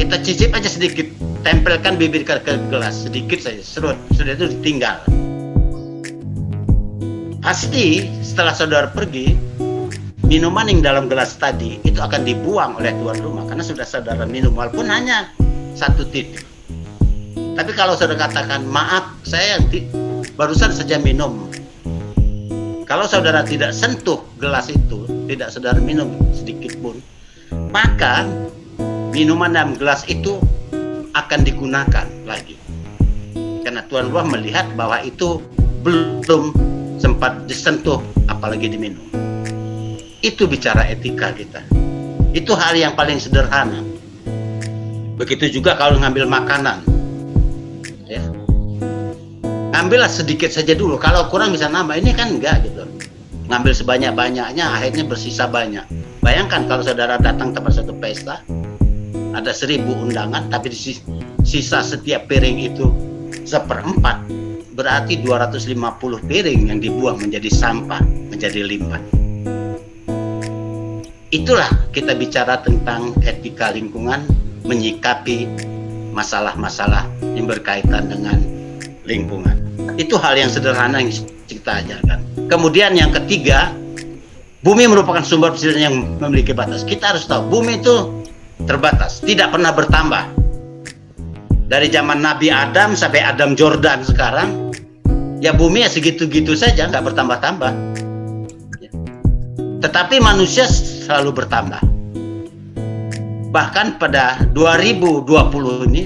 kita 0.00 0.16
cicip 0.24 0.50
aja 0.56 0.64
sedikit. 0.72 1.04
Tempelkan 1.44 2.00
bibir 2.00 2.24
ke, 2.24 2.40
gelas. 2.72 3.04
Sedikit 3.04 3.44
saja. 3.44 3.60
Serut. 3.60 4.00
Sudah 4.16 4.32
itu 4.32 4.48
ditinggal. 4.48 5.04
Pasti 7.44 8.08
setelah 8.24 8.56
saudara 8.56 8.88
pergi 8.88 9.36
minuman 10.24 10.68
yang 10.72 10.80
dalam 10.80 11.04
gelas 11.08 11.36
tadi 11.36 11.80
itu 11.84 12.00
akan 12.00 12.24
dibuang 12.24 12.80
oleh 12.80 12.96
tuan 12.96 13.20
rumah. 13.20 13.44
Karena 13.44 13.60
sudah 13.60 13.84
saudara 13.84 14.24
minum. 14.24 14.56
Walaupun 14.56 14.88
hanya 14.88 15.28
satu 15.76 16.08
titik. 16.08 16.48
Tapi 17.36 17.76
kalau 17.76 17.92
saudara 17.92 18.24
katakan 18.24 18.64
maaf 18.64 19.04
saya 19.28 19.60
yang 19.60 19.68
barusan 20.40 20.72
saja 20.72 20.96
minum. 20.96 21.52
Kalau 22.88 23.04
saudara 23.04 23.44
tidak 23.44 23.76
sentuh 23.76 24.24
gelas 24.40 24.72
itu 24.72 25.04
tidak 25.28 25.52
saudara 25.52 25.78
minum 25.78 26.10
sedikit 26.34 26.74
pun 26.82 26.98
maka 27.70 28.26
minuman 29.10 29.50
dalam 29.50 29.74
gelas 29.74 30.06
itu 30.06 30.38
akan 31.14 31.40
digunakan 31.42 32.06
lagi. 32.24 32.54
Karena 33.60 33.84
tuan 33.90 34.08
rumah 34.08 34.26
melihat 34.26 34.66
bahwa 34.78 35.02
itu 35.02 35.42
belum 35.82 36.54
sempat 36.96 37.44
disentuh 37.50 37.98
apalagi 38.30 38.70
diminum. 38.70 39.02
Itu 40.22 40.46
bicara 40.46 40.86
etika 40.86 41.34
kita. 41.34 41.60
Itu 42.30 42.54
hal 42.54 42.78
yang 42.78 42.94
paling 42.94 43.18
sederhana. 43.18 43.82
Begitu 45.18 45.60
juga 45.60 45.76
kalau 45.76 45.98
ngambil 46.00 46.24
makanan. 46.30 46.78
Ya. 48.06 48.22
Ambillah 49.76 50.08
sedikit 50.08 50.52
saja 50.52 50.72
dulu. 50.76 50.96
Kalau 51.00 51.28
kurang 51.28 51.52
bisa 51.52 51.68
nambah. 51.68 51.98
Ini 51.98 52.10
kan 52.14 52.38
enggak 52.38 52.64
gitu. 52.68 52.84
Ngambil 53.50 53.72
sebanyak-banyaknya 53.74 54.64
akhirnya 54.64 55.04
bersisa 55.08 55.50
banyak. 55.50 55.82
Bayangkan 56.20 56.68
kalau 56.68 56.84
saudara 56.84 57.16
datang 57.16 57.50
tempat 57.56 57.80
satu 57.80 57.96
pesta 57.96 58.44
ada 59.34 59.54
seribu 59.54 59.94
undangan 59.94 60.50
tapi 60.50 60.74
sisa 61.42 61.78
setiap 61.82 62.26
piring 62.26 62.58
itu 62.72 62.90
seperempat 63.46 64.26
berarti 64.74 65.20
250 65.20 65.76
piring 66.24 66.60
yang 66.72 66.80
dibuang 66.80 67.20
menjadi 67.20 67.52
sampah, 67.52 68.00
menjadi 68.32 68.64
limbah. 68.64 69.02
Itulah 71.30 71.70
kita 71.94 72.16
bicara 72.16 72.58
tentang 72.64 73.14
etika 73.22 73.70
lingkungan, 73.70 74.24
menyikapi 74.66 75.46
masalah-masalah 76.10 77.06
yang 77.36 77.46
berkaitan 77.46 78.10
dengan 78.10 78.40
lingkungan. 79.06 79.54
Itu 79.94 80.18
hal 80.18 80.40
yang 80.40 80.50
sederhana 80.50 80.98
yang 80.98 81.12
kita 81.46 81.86
ajarkan. 81.86 82.18
Kemudian 82.50 82.98
yang 82.98 83.14
ketiga, 83.14 83.70
bumi 84.66 84.90
merupakan 84.90 85.22
sumber 85.22 85.54
yang 85.60 86.18
memiliki 86.18 86.50
batas. 86.50 86.82
Kita 86.82 87.14
harus 87.14 87.30
tahu, 87.30 87.46
bumi 87.46 87.78
itu 87.78 88.19
terbatas, 88.70 89.18
tidak 89.18 89.50
pernah 89.50 89.74
bertambah. 89.74 90.38
Dari 91.66 91.90
zaman 91.90 92.22
Nabi 92.22 92.54
Adam 92.54 92.94
sampai 92.94 93.18
Adam 93.26 93.58
Jordan 93.58 94.06
sekarang, 94.06 94.70
ya 95.42 95.50
bumi 95.50 95.82
ya 95.82 95.90
segitu-gitu 95.90 96.54
saja 96.54 96.86
nggak 96.86 97.10
bertambah-tambah. 97.10 97.72
Tetapi 99.82 100.16
manusia 100.22 100.70
selalu 100.70 101.42
bertambah. 101.42 101.82
Bahkan 103.50 103.98
pada 103.98 104.38
2020 104.54 105.90
ini 105.90 106.02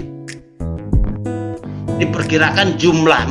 diperkirakan 2.00 2.80
jumlah 2.80 3.24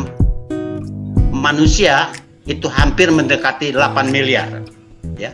manusia 1.34 2.14
itu 2.46 2.70
hampir 2.70 3.10
mendekati 3.10 3.74
8 3.74 4.14
miliar 4.14 4.62
ya. 5.18 5.34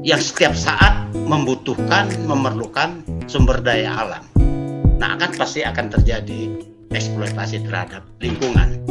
Yang 0.00 0.32
setiap 0.32 0.56
saat 0.56 1.09
membutuhkan 1.30 2.10
memerlukan 2.26 3.06
sumber 3.30 3.62
daya 3.62 3.94
alam 3.94 4.26
nah 4.98 5.14
akan 5.14 5.30
pasti 5.38 5.62
akan 5.62 5.88
terjadi 5.88 6.70
eksploitasi 6.90 7.64
terhadap 7.66 8.02
lingkungan. 8.18 8.82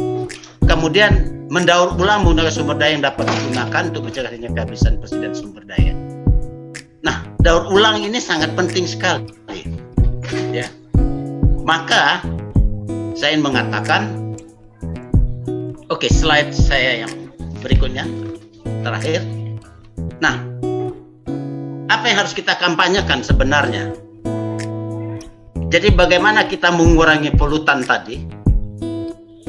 Kemudian 0.64 1.46
mendaur 1.52 1.94
ulang 1.98 2.24
menggunakan 2.24 2.52
sumber 2.52 2.76
daya 2.78 2.96
yang 2.96 3.04
dapat 3.04 3.28
digunakan 3.28 3.82
untuk 3.92 4.02
mencegah 4.08 4.32
kehabisan 4.32 4.98
presiden 4.98 5.32
sumber 5.36 5.62
daya. 5.68 5.92
Nah, 7.04 7.26
daur 7.44 7.68
ulang 7.68 8.00
ini 8.00 8.18
sangat 8.18 8.54
penting 8.56 8.88
sekali. 8.88 9.26
Ya. 10.54 10.66
Maka 11.66 12.24
saya 13.14 13.36
ingin 13.36 13.44
mengatakan 13.46 14.02
Oke, 15.90 16.06
okay, 16.06 16.10
slide 16.14 16.54
saya 16.54 17.02
yang 17.02 17.12
berikutnya 17.66 18.06
terakhir. 18.86 19.26
Nah, 20.22 20.38
apa 21.90 22.06
yang 22.06 22.22
harus 22.22 22.32
kita 22.38 22.54
kampanyekan 22.54 23.26
sebenarnya? 23.26 23.90
Jadi 25.70 25.90
bagaimana 25.90 26.46
kita 26.46 26.70
mengurangi 26.70 27.34
polutan 27.34 27.82
tadi? 27.82 28.22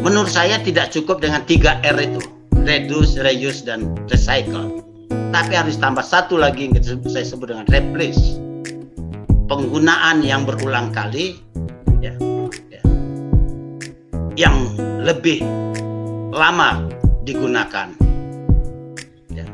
Menurut 0.02 0.34
saya 0.34 0.58
tidak 0.58 0.90
cukup 0.90 1.22
dengan 1.22 1.46
3 1.46 1.86
R 1.86 1.98
itu. 2.02 2.22
Reduce, 2.62 3.22
reuse, 3.22 3.62
dan 3.62 3.94
recycle. 4.10 4.82
Tapi 5.30 5.54
harus 5.54 5.78
tambah 5.78 6.02
satu 6.02 6.38
lagi 6.38 6.70
yang 6.70 6.78
saya 7.06 7.26
sebut 7.26 7.54
dengan 7.54 7.66
replace. 7.70 8.42
Penggunaan 9.46 10.26
yang 10.26 10.46
berulang 10.46 10.90
kali 10.96 11.38
ya, 12.00 12.16
ya, 12.72 12.82
yang 14.40 14.56
lebih 15.02 15.44
lama 16.32 16.86
digunakan. 17.28 17.92
Ya. 19.34 19.46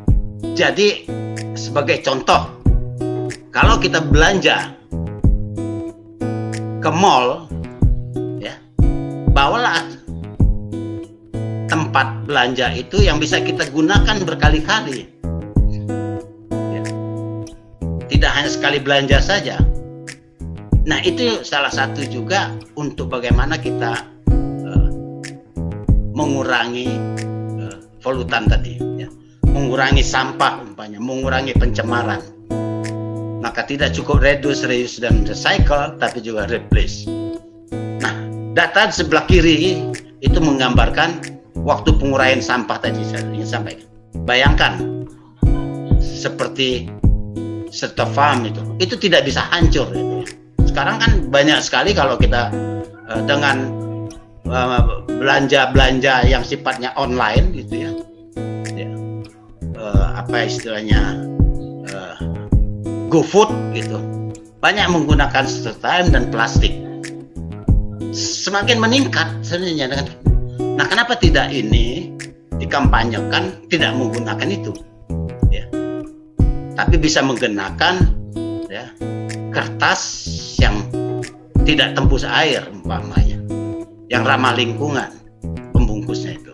Jadi 0.53 1.09
sebagai 1.57 2.05
contoh, 2.05 2.56
kalau 3.57 3.81
kita 3.81 3.97
belanja 4.05 4.69
ke 6.77 6.89
mall 6.93 7.49
ya 8.37 8.53
bawalah 9.33 9.81
tempat 11.65 12.21
belanja 12.29 12.69
itu 12.77 13.01
yang 13.01 13.17
bisa 13.17 13.41
kita 13.41 13.65
gunakan 13.73 14.21
berkali-kali 14.21 15.09
ya. 15.73 16.81
tidak 18.13 18.31
hanya 18.37 18.49
sekali 18.53 18.77
belanja 18.77 19.17
saja 19.25 19.57
nah 20.85 21.01
itu 21.01 21.41
salah 21.41 21.73
satu 21.73 22.05
juga 22.05 22.53
untuk 22.77 23.09
bagaimana 23.09 23.57
kita 23.57 24.05
uh, 24.69 24.89
mengurangi 26.13 26.93
uh, 27.57 27.77
polutan 28.05 28.45
tadi 28.45 28.77
ya. 29.01 29.09
mengurangi 29.49 30.05
sampah 30.05 30.61
umpamanya 30.61 31.01
mengurangi 31.01 31.57
pencemaran 31.57 32.36
maka 33.47 33.63
tidak 33.63 33.95
cukup 33.95 34.19
reduce, 34.19 34.67
reuse, 34.67 34.99
dan 34.99 35.23
recycle, 35.23 35.95
tapi 35.95 36.19
juga 36.19 36.51
replace. 36.51 37.07
Nah, 38.03 38.11
data 38.51 38.91
di 38.91 38.93
sebelah 38.99 39.23
kiri 39.23 39.87
itu 40.19 40.35
menggambarkan 40.43 41.39
waktu 41.63 41.95
penguraian 41.95 42.43
sampah 42.43 42.75
tadi 42.83 42.99
saya 43.07 43.23
ingin 43.31 43.47
sampaikan. 43.47 43.87
Bayangkan 44.27 44.73
seperti 46.03 46.91
serta 47.71 48.03
farm 48.11 48.51
itu, 48.51 48.59
itu 48.83 48.99
tidak 48.99 49.23
bisa 49.23 49.47
hancur. 49.47 49.87
Itu. 49.95 50.03
Ya. 50.03 50.23
Sekarang 50.67 50.99
kan 50.99 51.11
banyak 51.31 51.63
sekali 51.63 51.95
kalau 51.95 52.19
kita 52.19 52.51
uh, 53.07 53.23
dengan 53.23 53.71
uh, 54.43 55.07
belanja-belanja 55.07 56.27
yang 56.27 56.43
sifatnya 56.43 56.91
online 56.99 57.55
gitu 57.55 57.73
ya, 57.79 57.91
ya 58.75 58.91
uh, 59.79 60.19
apa 60.19 60.51
istilahnya 60.51 61.36
GoFood 63.17 63.73
gitu. 63.73 63.97
Banyak 64.61 64.93
menggunakan 64.93 65.45
time 65.81 66.07
dan 66.13 66.29
plastik. 66.29 66.69
Semakin 68.13 68.77
meningkat 68.77 69.41
sebenarnya 69.41 69.89
dengan 69.89 70.07
nah 70.77 70.85
kenapa 70.85 71.17
tidak 71.17 71.49
ini 71.49 72.13
dikampanyekan 72.61 73.65
tidak 73.73 73.97
menggunakan 73.97 74.49
itu? 74.53 74.69
Ya. 75.49 75.65
Tapi 76.77 76.95
bisa 77.01 77.25
menggunakan 77.25 78.05
ya 78.69 78.85
kertas 79.49 80.01
yang 80.61 80.85
tidak 81.65 81.97
tembus 81.97 82.21
air 82.21 82.69
umpamanya. 82.69 83.41
Yang 84.13 84.23
ramah 84.29 84.53
lingkungan 84.53 85.09
pembungkusnya 85.73 86.37
itu. 86.37 86.53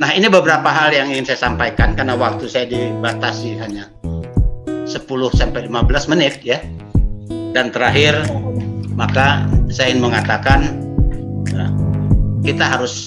Nah, 0.00 0.10
ini 0.16 0.26
beberapa 0.32 0.66
hal 0.66 0.90
yang 0.92 1.12
ingin 1.12 1.28
saya 1.28 1.46
sampaikan 1.52 1.92
karena 1.92 2.16
waktu 2.16 2.48
saya 2.48 2.66
dibatasi 2.68 3.60
hanya 3.60 3.88
10 4.90 5.06
sampai 5.38 5.70
15 5.70 6.10
menit 6.10 6.42
ya. 6.42 6.58
Dan 7.54 7.70
terakhir 7.70 8.26
maka 8.98 9.46
saya 9.70 9.94
ingin 9.94 10.10
mengatakan 10.10 10.60
ya, 11.50 11.66
kita 12.42 12.64
harus 12.66 13.06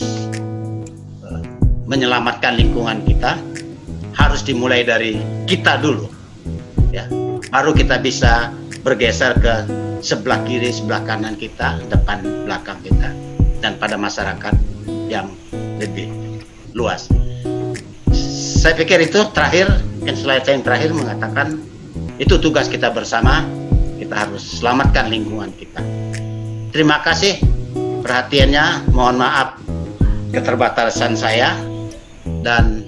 uh, 1.28 1.44
menyelamatkan 1.86 2.56
lingkungan 2.56 3.04
kita 3.04 3.36
harus 4.16 4.42
dimulai 4.42 4.82
dari 4.88 5.20
kita 5.46 5.78
dulu 5.82 6.08
ya 6.94 7.06
baru 7.50 7.74
kita 7.74 8.02
bisa 8.02 8.54
bergeser 8.82 9.38
ke 9.38 9.54
sebelah 10.02 10.42
kiri 10.44 10.74
sebelah 10.74 11.02
kanan 11.06 11.38
kita 11.38 11.80
depan 11.88 12.26
belakang 12.46 12.80
kita 12.82 13.10
dan 13.64 13.80
pada 13.80 13.96
masyarakat 13.96 14.54
yang 15.08 15.32
lebih 15.80 16.12
luas. 16.76 17.08
Saya 18.64 18.76
pikir 18.76 19.08
itu 19.08 19.24
terakhir, 19.32 19.72
yang 20.04 20.16
saya 20.20 20.44
yang 20.44 20.64
terakhir 20.64 20.92
mengatakan 20.92 21.64
itu 22.22 22.38
tugas 22.38 22.70
kita 22.70 22.94
bersama, 22.94 23.42
kita 23.98 24.28
harus 24.28 24.62
selamatkan 24.62 25.10
lingkungan 25.10 25.50
kita. 25.58 25.82
Terima 26.70 27.02
kasih 27.02 27.42
perhatiannya, 28.06 28.94
mohon 28.94 29.22
maaf 29.22 29.58
keterbatasan 30.34 31.18
saya 31.18 31.58
dan 32.46 32.86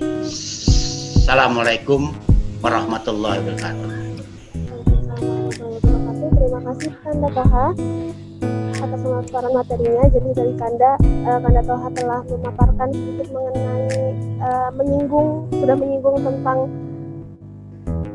Assalamualaikum 1.26 2.14
warahmatullahi 2.62 3.42
wabarakatuh. 3.42 3.90
Terima 6.36 6.60
kasih 6.70 6.92
Kanda 7.02 7.30
Toha 7.34 7.68
atas 8.86 9.00
pemaparan 9.02 9.52
materinya. 9.58 10.04
Jadi 10.14 10.30
dari 10.38 10.54
Kanda, 10.54 10.92
uh, 11.02 11.40
Kanda 11.42 11.62
Toha 11.66 11.88
telah 11.98 12.22
memaparkan 12.30 12.90
sedikit 12.94 13.28
mengenai 13.34 13.90
uh, 14.38 14.70
menyinggung 14.78 15.50
sudah 15.50 15.74
menyinggung 15.74 16.18
tentang 16.22 16.70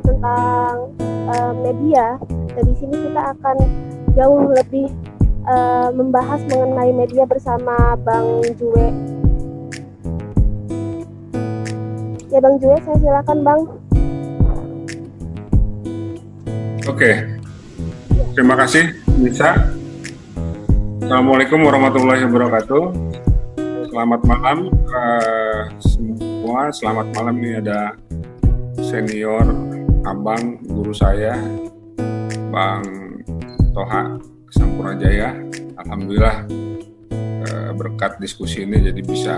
tentang 0.03 0.93
uh, 1.31 1.53
media. 1.65 2.17
Dan 2.57 2.65
di 2.67 2.75
sini 2.77 2.95
kita 3.09 3.37
akan 3.37 3.57
jauh 4.19 4.51
lebih 4.51 4.91
uh, 5.47 5.89
membahas 5.95 6.43
mengenai 6.51 6.91
media 6.93 7.25
bersama 7.25 7.95
Bang 8.03 8.43
Jue. 8.59 8.89
Ya 12.31 12.39
Bang 12.39 12.59
Jue, 12.63 12.77
saya 12.83 12.97
silakan 12.99 13.39
Bang. 13.43 13.61
Oke, 16.89 17.23
terima 18.35 18.55
kasih 18.59 18.95
Nisa. 19.21 19.55
Assalamualaikum 21.01 21.59
warahmatullahi 21.67 22.23
wabarakatuh. 22.27 22.83
Selamat 23.91 24.21
malam 24.23 24.71
uh, 24.71 25.61
semua. 25.83 26.71
Selamat 26.71 27.11
malam 27.19 27.35
nih 27.43 27.59
ada 27.59 27.99
senior 28.79 29.43
abang 30.05 30.61
guru 30.65 30.93
saya, 30.97 31.37
Bang 32.49 32.85
Toha 33.77 34.17
Sampurajaya. 34.51 35.37
Alhamdulillah 35.81 36.45
uh, 37.47 37.71
berkat 37.77 38.21
diskusi 38.21 38.65
ini 38.69 38.81
jadi 38.85 39.01
bisa 39.01 39.37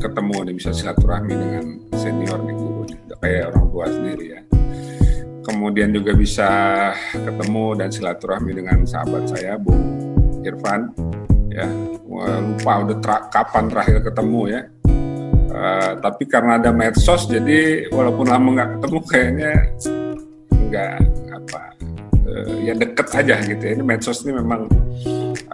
ketemu 0.00 0.48
nih 0.48 0.54
bisa 0.56 0.70
silaturahmi 0.72 1.34
dengan 1.36 1.64
senior 1.96 2.40
nih 2.44 2.56
guru 2.56 2.82
nih, 2.88 2.98
kayak 3.20 3.52
orang 3.52 3.66
tua 3.72 3.86
sendiri 3.88 4.26
ya. 4.36 4.40
Kemudian 5.44 5.92
juga 5.92 6.16
bisa 6.16 6.48
ketemu 7.12 7.76
dan 7.76 7.88
silaturahmi 7.92 8.52
dengan 8.56 8.84
sahabat 8.88 9.28
saya 9.28 9.60
Bung 9.60 9.84
Irfan 10.40 10.92
ya. 11.52 11.68
Lupa 12.14 12.72
udah 12.86 12.96
kapan 13.26 13.66
terakhir 13.66 13.98
ketemu 14.06 14.40
ya 14.46 14.62
uh, 15.54 15.90
tapi 16.02 16.26
karena 16.26 16.58
ada 16.58 16.74
medsos 16.74 17.30
jadi 17.30 17.86
walaupun 17.94 18.26
lama 18.26 18.48
nggak 18.58 18.70
ketemu 18.78 18.98
kayaknya 19.06 19.52
nggak 20.50 20.96
apa 21.30 21.62
uh, 22.26 22.54
ya 22.60 22.72
deket 22.74 23.06
aja 23.14 23.34
gitu 23.46 23.62
ya. 23.62 23.72
Ini 23.78 23.84
medsos 23.86 24.26
ini 24.26 24.32
memang 24.34 24.66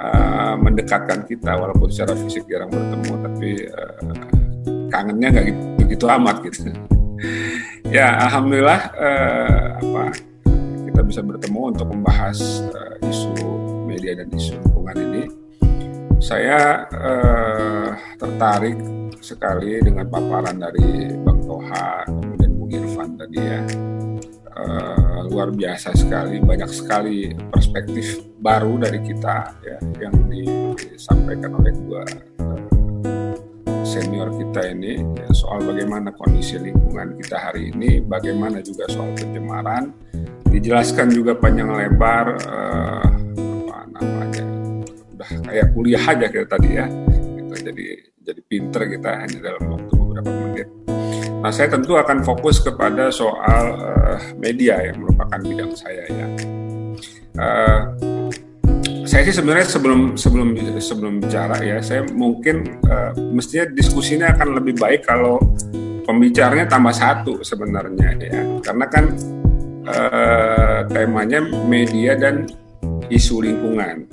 uh, 0.01 0.55
mendekatkan 0.57 1.28
kita 1.28 1.53
walaupun 1.61 1.92
secara 1.92 2.16
fisik 2.16 2.48
jarang 2.48 2.72
bertemu 2.72 3.12
tapi 3.20 3.51
uh, 3.68 4.14
kangennya 4.90 5.28
nggak 5.30 5.46
gitu, 5.53 5.61
gitu 5.92 6.05
amat 6.09 6.36
gitu. 6.48 6.61
Ya 7.90 8.16
alhamdulillah 8.16 8.80
uh, 8.96 9.66
apa 9.76 10.05
kita 10.88 11.01
bisa 11.05 11.20
bertemu 11.20 11.74
untuk 11.74 11.90
membahas 11.90 12.38
uh, 12.72 12.96
isu 13.03 13.34
media 13.84 14.14
dan 14.16 14.30
isu 14.32 14.57
lingkungan 14.57 14.96
ini, 14.96 15.22
saya 16.21 16.85
eh, 16.93 17.89
tertarik 18.21 18.77
sekali 19.25 19.81
dengan 19.81 20.05
paparan 20.07 20.61
dari 20.61 21.16
Bang 21.25 21.41
Toha, 21.49 22.05
kemudian 22.05 22.53
Bung 22.61 22.71
Irfan 22.71 23.16
tadi 23.16 23.41
ya. 23.41 23.61
Eh, 24.61 25.18
luar 25.33 25.49
biasa 25.49 25.97
sekali, 25.97 26.37
banyak 26.45 26.68
sekali 26.68 27.33
perspektif 27.49 28.21
baru 28.37 28.77
dari 28.77 29.01
kita 29.01 29.57
ya 29.64 29.79
yang 29.97 30.12
disampaikan 30.29 31.57
oleh 31.57 31.73
dua 31.73 32.05
eh, 32.05 33.33
senior 33.81 34.29
kita 34.37 34.77
ini 34.77 35.01
ya, 35.16 35.29
soal 35.33 35.64
bagaimana 35.64 36.12
kondisi 36.12 36.61
lingkungan 36.61 37.16
kita 37.16 37.41
hari 37.41 37.73
ini, 37.73 38.05
bagaimana 38.05 38.61
juga 38.61 38.85
soal 38.93 39.16
pencemaran, 39.16 39.97
dijelaskan 40.53 41.09
juga 41.09 41.33
panjang 41.33 41.73
lebar 41.73 42.27
eh, 42.45 43.09
namanya 43.97 44.39
udah 45.21 45.53
kayak 45.53 45.66
kuliah 45.77 46.01
aja 46.01 46.27
kita 46.33 46.47
tadi 46.49 46.68
ya 46.81 46.89
gitu. 47.37 47.55
jadi 47.61 47.87
jadi 48.25 48.41
pinter 48.49 48.83
kita 48.89 49.11
hanya 49.21 49.39
dalam 49.53 49.64
waktu 49.77 49.93
beberapa 49.97 50.31
menit. 50.33 50.68
Nah 51.41 51.53
saya 51.53 51.68
tentu 51.73 51.97
akan 51.97 52.25
fokus 52.25 52.61
kepada 52.61 53.12
soal 53.12 53.64
uh, 53.81 54.16
media 54.41 54.81
yang 54.81 55.01
merupakan 55.05 55.41
bidang 55.41 55.73
saya 55.77 56.05
ya. 56.09 56.27
Uh, 57.37 57.81
saya 59.05 59.29
sih 59.29 59.37
sebenarnya 59.37 59.66
sebelum 59.68 60.16
sebelum 60.16 60.49
sebelum 60.81 61.12
bicara 61.21 61.61
ya 61.64 61.81
saya 61.85 62.05
mungkin 62.12 62.81
uh, 62.89 63.12
mestinya 63.33 63.68
diskusinya 63.73 64.33
akan 64.37 64.57
lebih 64.57 64.81
baik 64.81 65.05
kalau 65.05 65.41
pembicaranya 66.05 66.64
tambah 66.64 66.97
satu 66.97 67.45
sebenarnya 67.45 68.09
ya. 68.21 68.41
Karena 68.64 68.87
kan 68.89 69.05
uh, 69.85 70.81
temanya 70.89 71.45
media 71.68 72.16
dan 72.16 72.49
isu 73.11 73.43
lingkungan 73.43 74.07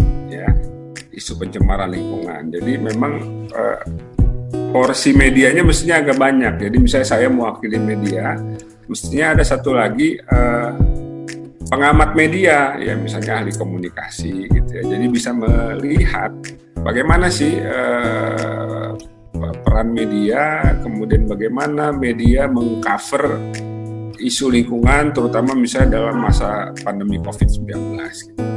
isu 1.18 1.34
pencemaran 1.42 1.90
lingkungan. 1.90 2.54
Jadi 2.54 2.72
memang 2.78 3.14
uh, 3.50 3.82
porsi 4.70 5.18
medianya 5.18 5.66
mestinya 5.66 6.06
agak 6.06 6.18
banyak. 6.22 6.54
Jadi 6.70 6.78
misalnya 6.78 7.08
saya 7.10 7.28
mewakili 7.28 7.82
media 7.82 8.38
mestinya 8.88 9.36
ada 9.36 9.44
satu 9.44 9.76
lagi 9.76 10.16
uh, 10.16 10.72
pengamat 11.68 12.16
media 12.16 12.80
ya 12.80 12.96
misalnya 12.96 13.42
ahli 13.42 13.52
komunikasi 13.52 14.46
gitu 14.48 14.72
ya. 14.72 14.84
Jadi 14.86 15.06
bisa 15.10 15.34
melihat 15.34 16.32
bagaimana 16.86 17.34
sih 17.34 17.58
uh, 17.58 18.94
peran 19.38 19.94
media 19.94 20.74
kemudian 20.86 21.26
bagaimana 21.26 21.94
media 21.94 22.46
mengcover 22.46 23.38
isu 24.18 24.50
lingkungan 24.50 25.14
terutama 25.14 25.54
misalnya 25.54 26.02
dalam 26.02 26.18
masa 26.18 26.74
pandemi 26.82 27.22
COVID-19 27.22 27.70
gitu 28.34 28.57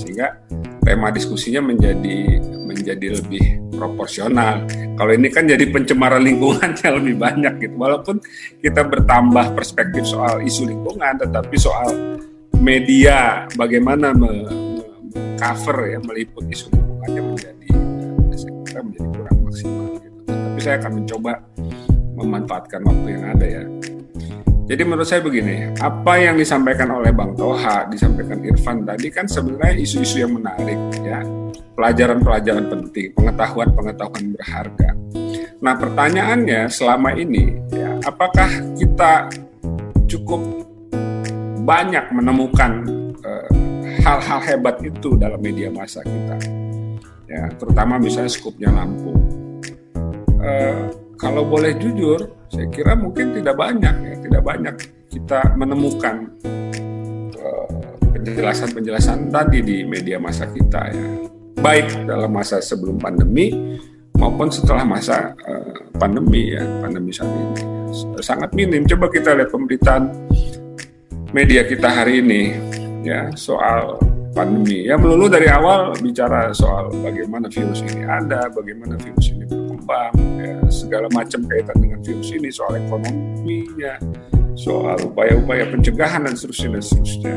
sehingga 0.00 0.40
tema 0.80 1.12
diskusinya 1.12 1.68
menjadi 1.68 2.40
menjadi 2.64 3.20
lebih 3.20 3.44
proporsional. 3.76 4.64
Kalau 4.96 5.12
ini 5.12 5.28
kan 5.28 5.44
jadi 5.48 5.64
pencemaran 5.68 6.24
lingkungan 6.24 6.76
yang 6.84 6.94
lebih 7.00 7.16
banyak 7.20 7.54
gitu. 7.60 7.74
Walaupun 7.76 8.16
kita 8.60 8.84
bertambah 8.88 9.52
perspektif 9.52 10.08
soal 10.08 10.40
isu 10.40 10.68
lingkungan, 10.68 11.20
tetapi 11.20 11.56
soal 11.60 11.92
media 12.60 13.48
bagaimana 13.56 14.12
cover 15.40 15.76
ya 15.88 15.98
meliput 16.04 16.44
isu 16.48 16.68
lingkungannya 16.72 17.22
menjadi 17.24 17.68
saya 18.70 18.82
menjadi 18.86 19.08
kurang 19.16 19.38
maksimal 19.42 19.86
gitu. 19.98 20.20
Tapi 20.28 20.58
saya 20.60 20.76
akan 20.78 20.92
mencoba 21.02 21.32
memanfaatkan 22.20 22.80
waktu 22.84 23.08
yang 23.16 23.24
ada 23.32 23.46
ya 23.48 23.64
jadi 24.70 24.86
menurut 24.86 25.02
saya 25.02 25.18
begini, 25.18 25.74
apa 25.82 26.14
yang 26.22 26.38
disampaikan 26.38 26.94
oleh 26.94 27.10
Bang 27.10 27.34
Toha, 27.34 27.90
disampaikan 27.90 28.38
Irfan 28.46 28.86
tadi 28.86 29.10
kan 29.10 29.26
sebenarnya 29.26 29.82
isu-isu 29.82 30.22
yang 30.22 30.38
menarik 30.38 30.78
ya, 31.02 31.26
pelajaran-pelajaran 31.74 32.70
penting, 32.70 33.10
pengetahuan-pengetahuan 33.18 34.30
berharga. 34.30 34.94
Nah 35.58 35.74
pertanyaannya 35.74 36.70
selama 36.70 37.18
ini, 37.18 37.58
ya, 37.74 37.98
apakah 38.06 38.46
kita 38.78 39.26
cukup 40.06 40.38
banyak 41.66 42.06
menemukan 42.14 42.86
eh, 43.26 43.50
hal-hal 44.06 44.38
uh, 44.38 44.46
hebat 44.46 44.78
itu 44.86 45.18
dalam 45.18 45.42
media 45.42 45.66
massa 45.74 45.98
kita, 46.06 46.38
ya, 47.26 47.50
terutama 47.58 47.98
misalnya 47.98 48.30
skupnya 48.30 48.70
Lampung. 48.70 49.18
Uh, 50.38 51.09
kalau 51.20 51.44
boleh 51.44 51.76
jujur, 51.76 52.16
saya 52.48 52.64
kira 52.72 52.96
mungkin 52.96 53.36
tidak 53.36 53.52
banyak 53.60 53.92
ya, 53.92 54.14
tidak 54.24 54.40
banyak 54.42 54.74
kita 55.12 55.52
menemukan 55.52 56.32
eh, 57.36 57.68
penjelasan-penjelasan 58.16 59.28
uh, 59.28 59.30
tadi 59.30 59.60
di 59.60 59.76
media 59.84 60.16
masa 60.16 60.48
kita 60.48 60.80
ya. 60.88 61.06
Baik 61.60 62.08
dalam 62.08 62.32
masa 62.32 62.64
sebelum 62.64 62.96
pandemi 62.96 63.52
maupun 64.16 64.48
setelah 64.48 64.80
masa 64.80 65.36
uh, 65.44 65.92
pandemi 66.00 66.56
ya 66.56 66.64
pandemi 66.80 67.12
saat 67.12 67.28
ini. 67.28 67.62
Sangat 68.24 68.56
minim. 68.56 68.88
Coba 68.88 69.12
kita 69.12 69.36
lihat 69.36 69.52
pemberitaan 69.52 70.08
media 71.36 71.68
kita 71.68 72.00
hari 72.00 72.24
ini 72.24 72.42
ya 73.04 73.28
soal 73.36 74.00
pandemi. 74.32 74.88
Ya 74.88 74.96
melulu 74.96 75.28
dari 75.28 75.52
awal 75.52 75.92
bicara 76.00 76.48
soal 76.56 76.88
bagaimana 76.96 77.52
virus 77.52 77.84
ini 77.84 78.08
ada 78.08 78.48
bagaimana 78.48 78.96
virus 78.96 79.36
ini 79.36 79.59
berkembang 79.90 80.14
ya, 80.38 80.56
segala 80.70 81.06
macam 81.10 81.40
kaitan 81.50 81.76
dengan 81.82 81.98
virus 82.02 82.30
ini 82.30 82.48
soal 82.54 82.78
ekonominya 82.78 83.94
soal 84.54 84.98
upaya-upaya 85.02 85.66
pencegahan 85.72 86.26
dan 86.26 86.34
seterusnya 86.36 86.78
dan 86.78 86.82
seterusnya. 86.84 87.36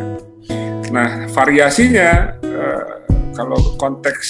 Nah 0.91 1.10
variasinya 1.32 2.10
uh, 2.43 2.93
kalau 3.34 3.58
konteks 3.82 4.28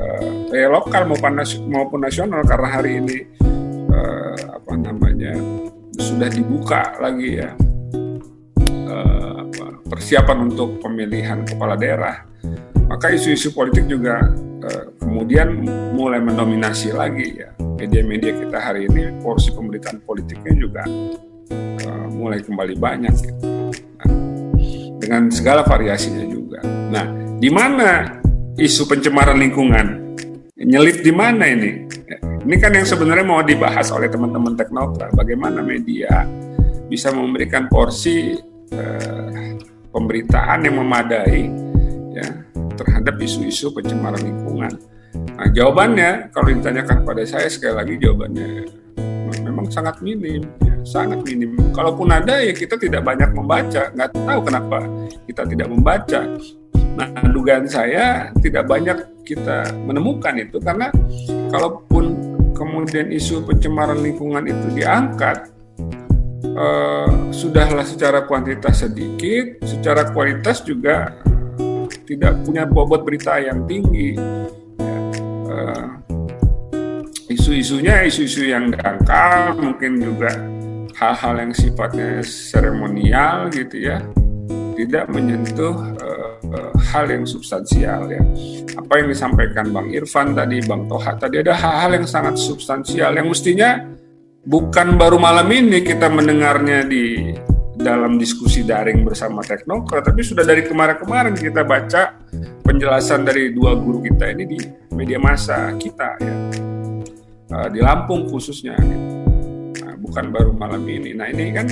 uh, 0.00 0.48
ya 0.54 0.70
lokal 0.72 1.04
maupun 1.04 1.44
maupun 1.68 2.00
nasional 2.00 2.40
karena 2.46 2.68
hari 2.68 2.90
ini 3.02 3.18
uh, 3.92 4.56
apa 4.56 4.72
namanya 4.76 5.34
sudah 5.98 6.30
dibuka 6.30 6.94
lagi 7.02 7.42
ya 7.42 7.50
uh, 8.86 9.42
persiapan 9.90 10.48
untuk 10.48 10.78
pemilihan 10.80 11.42
kepala 11.42 11.74
daerah 11.74 12.22
maka 12.88 13.12
isu-isu 13.12 13.52
politik 13.52 13.84
juga 13.90 14.22
kemudian 15.08 15.64
mulai 15.96 16.20
mendominasi 16.20 16.92
lagi 16.92 17.40
ya 17.40 17.48
media-media 17.80 18.36
kita 18.36 18.58
hari 18.60 18.84
ini 18.92 19.16
porsi 19.24 19.48
pemberitaan 19.56 20.04
politiknya 20.04 20.52
juga 20.52 20.82
uh, 20.84 22.06
mulai 22.12 22.44
kembali 22.44 22.76
banyak 22.76 23.14
gitu. 23.16 23.40
nah, 23.96 24.08
dengan 25.00 25.32
segala 25.32 25.64
variasinya 25.64 26.28
juga 26.28 26.60
nah 26.92 27.08
di 27.38 27.48
mana 27.48 28.18
isu 28.58 28.90
pencemaran 28.90 29.38
lingkungan. 29.38 30.18
Nyelip 30.58 31.06
di 31.06 31.14
mana 31.14 31.46
ini? 31.46 31.86
Ini 32.18 32.56
kan 32.58 32.74
yang 32.74 32.82
sebenarnya 32.82 33.22
mau 33.22 33.38
dibahas 33.46 33.94
oleh 33.94 34.10
teman-teman 34.10 34.58
teknokrat. 34.58 35.14
Bagaimana 35.14 35.62
media 35.62 36.26
bisa 36.90 37.14
memberikan 37.14 37.70
porsi 37.70 38.34
eh, 38.74 39.54
pemberitaan 39.94 40.66
yang 40.66 40.82
memadai 40.82 41.40
ya 42.18 42.28
terhadap 42.74 43.14
isu-isu 43.22 43.70
pencemaran 43.70 44.18
lingkungan. 44.18 44.74
Nah 45.14 45.48
jawabannya 45.54 46.34
kalau 46.34 46.50
ditanyakan 46.50 47.06
pada 47.06 47.22
saya 47.24 47.48
sekali 47.48 47.74
lagi 47.74 47.94
jawabannya 48.00 48.48
memang 49.44 49.68
sangat 49.74 50.00
minim, 50.00 50.42
ya, 50.62 50.74
sangat 50.86 51.20
minim. 51.26 51.56
Kalaupun 51.72 52.08
ada 52.10 52.40
ya 52.40 52.52
kita 52.54 52.80
tidak 52.80 53.04
banyak 53.04 53.30
membaca, 53.34 53.92
nggak 53.92 54.10
tahu 54.14 54.40
kenapa 54.44 54.78
kita 55.28 55.42
tidak 55.48 55.68
membaca. 55.68 56.20
Nah, 56.98 57.08
dugaan 57.30 57.66
saya 57.70 58.34
tidak 58.42 58.66
banyak 58.66 59.22
kita 59.22 59.70
menemukan 59.86 60.34
itu 60.34 60.58
karena 60.58 60.90
kalaupun 61.54 62.34
kemudian 62.58 63.14
isu 63.14 63.46
pencemaran 63.46 64.02
lingkungan 64.02 64.42
itu 64.50 64.66
diangkat, 64.74 65.46
eh, 66.42 67.10
sudahlah 67.30 67.86
secara 67.86 68.26
kuantitas 68.26 68.82
sedikit, 68.82 69.62
secara 69.62 70.10
kualitas 70.10 70.66
juga 70.66 71.22
tidak 72.02 72.42
punya 72.42 72.66
bobot 72.66 73.06
berita 73.06 73.38
yang 73.38 73.62
tinggi. 73.68 74.18
Eh, 75.58 75.86
isu-isunya 77.34 78.06
isu-isu 78.06 78.48
yang 78.48 78.70
dangkal, 78.72 79.58
mungkin 79.58 79.98
juga 80.00 80.30
hal-hal 80.96 81.34
yang 81.42 81.52
sifatnya 81.52 82.22
seremonial 82.24 83.50
gitu 83.52 83.90
ya, 83.90 84.00
tidak 84.74 85.06
menyentuh 85.12 85.74
uh, 86.00 86.72
hal 86.90 87.06
yang 87.10 87.28
substansial 87.28 88.08
ya. 88.08 88.22
Apa 88.78 89.02
yang 89.02 89.12
disampaikan 89.12 89.70
Bang 89.70 89.92
Irfan 89.92 90.32
tadi, 90.32 90.62
Bang 90.64 90.88
Toha 90.88 91.14
tadi 91.20 91.44
ada 91.44 91.54
hal-hal 91.54 92.00
yang 92.02 92.06
sangat 92.08 92.40
substansial 92.40 93.12
yang 93.12 93.28
mestinya 93.28 93.78
bukan 94.48 94.96
baru 94.96 95.20
malam 95.20 95.46
ini 95.52 95.84
kita 95.84 96.08
mendengarnya 96.08 96.88
di 96.88 97.36
dalam 97.78 98.18
diskusi 98.18 98.66
daring 98.66 99.06
bersama 99.06 99.38
Teknokrat, 99.46 100.02
tapi 100.10 100.26
sudah 100.26 100.42
dari 100.42 100.66
kemarin-kemarin 100.66 101.38
kita 101.38 101.62
baca 101.62 102.18
penjelasan 102.66 103.22
dari 103.22 103.54
dua 103.54 103.78
guru 103.78 104.02
kita 104.02 104.34
ini 104.34 104.44
di 104.44 104.58
media 104.92 105.16
massa 105.22 105.70
kita 105.78 106.18
ya, 106.18 106.34
uh, 107.54 107.68
di 107.70 107.78
Lampung 107.78 108.26
khususnya. 108.26 108.74
Nah, 109.78 109.94
bukan 109.94 110.34
baru 110.34 110.50
malam 110.50 110.82
ini. 110.90 111.14
Nah 111.14 111.30
ini 111.30 111.54
kan 111.54 111.70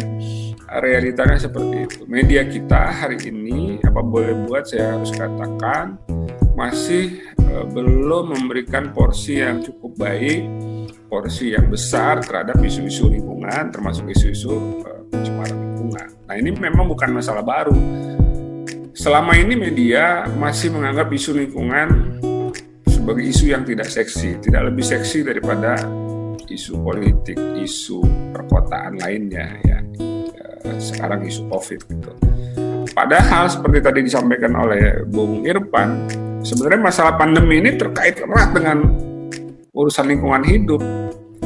realitanya 0.78 1.42
seperti 1.42 1.90
itu. 1.90 2.00
Media 2.06 2.46
kita 2.46 2.86
hari 2.86 3.18
ini 3.26 3.82
apa 3.82 3.98
boleh 3.98 4.46
buat 4.46 4.62
saya 4.70 4.94
harus 4.94 5.10
katakan 5.10 5.98
masih 6.54 7.18
uh, 7.50 7.66
belum 7.66 8.32
memberikan 8.32 8.94
porsi 8.94 9.42
yang 9.42 9.58
cukup 9.58 9.98
baik, 9.98 10.46
porsi 11.06 11.54
yang 11.54 11.70
besar 11.70 12.20
terhadap 12.22 12.58
isu-isu 12.60 13.08
lingkungan 13.10 13.70
termasuk 13.70 14.10
isu-isu 14.10 14.82
uh, 14.82 15.02
pencemaran 15.10 15.54
lingkungan. 15.54 16.08
Nah, 16.26 16.34
ini 16.34 16.50
memang 16.54 16.90
bukan 16.90 17.14
masalah 17.14 17.46
baru. 17.46 17.76
Selama 18.96 19.36
ini 19.38 19.54
media 19.54 20.26
masih 20.34 20.72
menganggap 20.72 21.12
isu 21.12 21.36
lingkungan 21.36 22.18
sebagai 22.88 23.22
isu 23.22 23.54
yang 23.54 23.62
tidak 23.62 23.86
seksi, 23.86 24.40
tidak 24.42 24.72
lebih 24.72 24.82
seksi 24.82 25.22
daripada 25.22 25.78
isu 26.48 26.80
politik, 26.80 27.38
isu 27.60 28.02
perkotaan 28.34 28.98
lainnya 28.98 29.46
ya 29.62 29.78
sekarang 30.80 31.24
isu 31.24 31.46
COVID 31.48 31.80
gitu. 31.88 32.12
Padahal 32.96 33.44
seperti 33.52 33.78
tadi 33.84 34.00
disampaikan 34.08 34.56
oleh 34.56 35.04
Bung 35.04 35.44
Irfan, 35.44 36.08
sebenarnya 36.40 36.80
masalah 36.80 37.14
pandemi 37.20 37.60
ini 37.60 37.76
terkait 37.76 38.24
erat 38.24 38.56
dengan 38.56 38.82
urusan 39.76 40.08
lingkungan 40.08 40.42
hidup. 40.48 40.80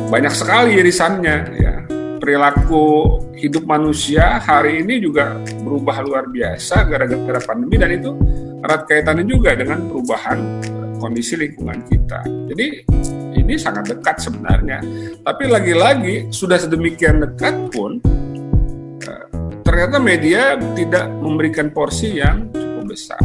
Banyak 0.08 0.30
sekali 0.30 0.78
irisannya 0.78 1.36
ya. 1.58 1.74
Perilaku 2.20 3.16
hidup 3.34 3.64
manusia 3.64 4.38
hari 4.38 4.84
ini 4.84 5.00
juga 5.00 5.34
berubah 5.64 6.04
luar 6.04 6.24
biasa 6.28 6.84
gara-gara 6.86 7.40
pandemi 7.42 7.80
dan 7.80 7.90
itu 7.96 8.12
erat 8.60 8.84
kaitannya 8.84 9.24
juga 9.24 9.56
dengan 9.56 9.88
perubahan 9.88 10.38
kondisi 11.00 11.40
lingkungan 11.40 11.80
kita. 11.88 12.20
Jadi 12.52 12.66
ini 13.40 13.56
sangat 13.56 13.96
dekat 13.96 14.20
sebenarnya. 14.20 14.84
Tapi 15.24 15.44
lagi-lagi 15.48 16.28
sudah 16.28 16.60
sedemikian 16.60 17.24
dekat 17.24 17.56
pun 17.72 17.98
ternyata 19.64 19.96
media 19.96 20.60
tidak 20.76 21.08
memberikan 21.08 21.72
porsi 21.72 22.20
yang 22.20 22.52
cukup 22.52 22.84
besar. 22.84 23.22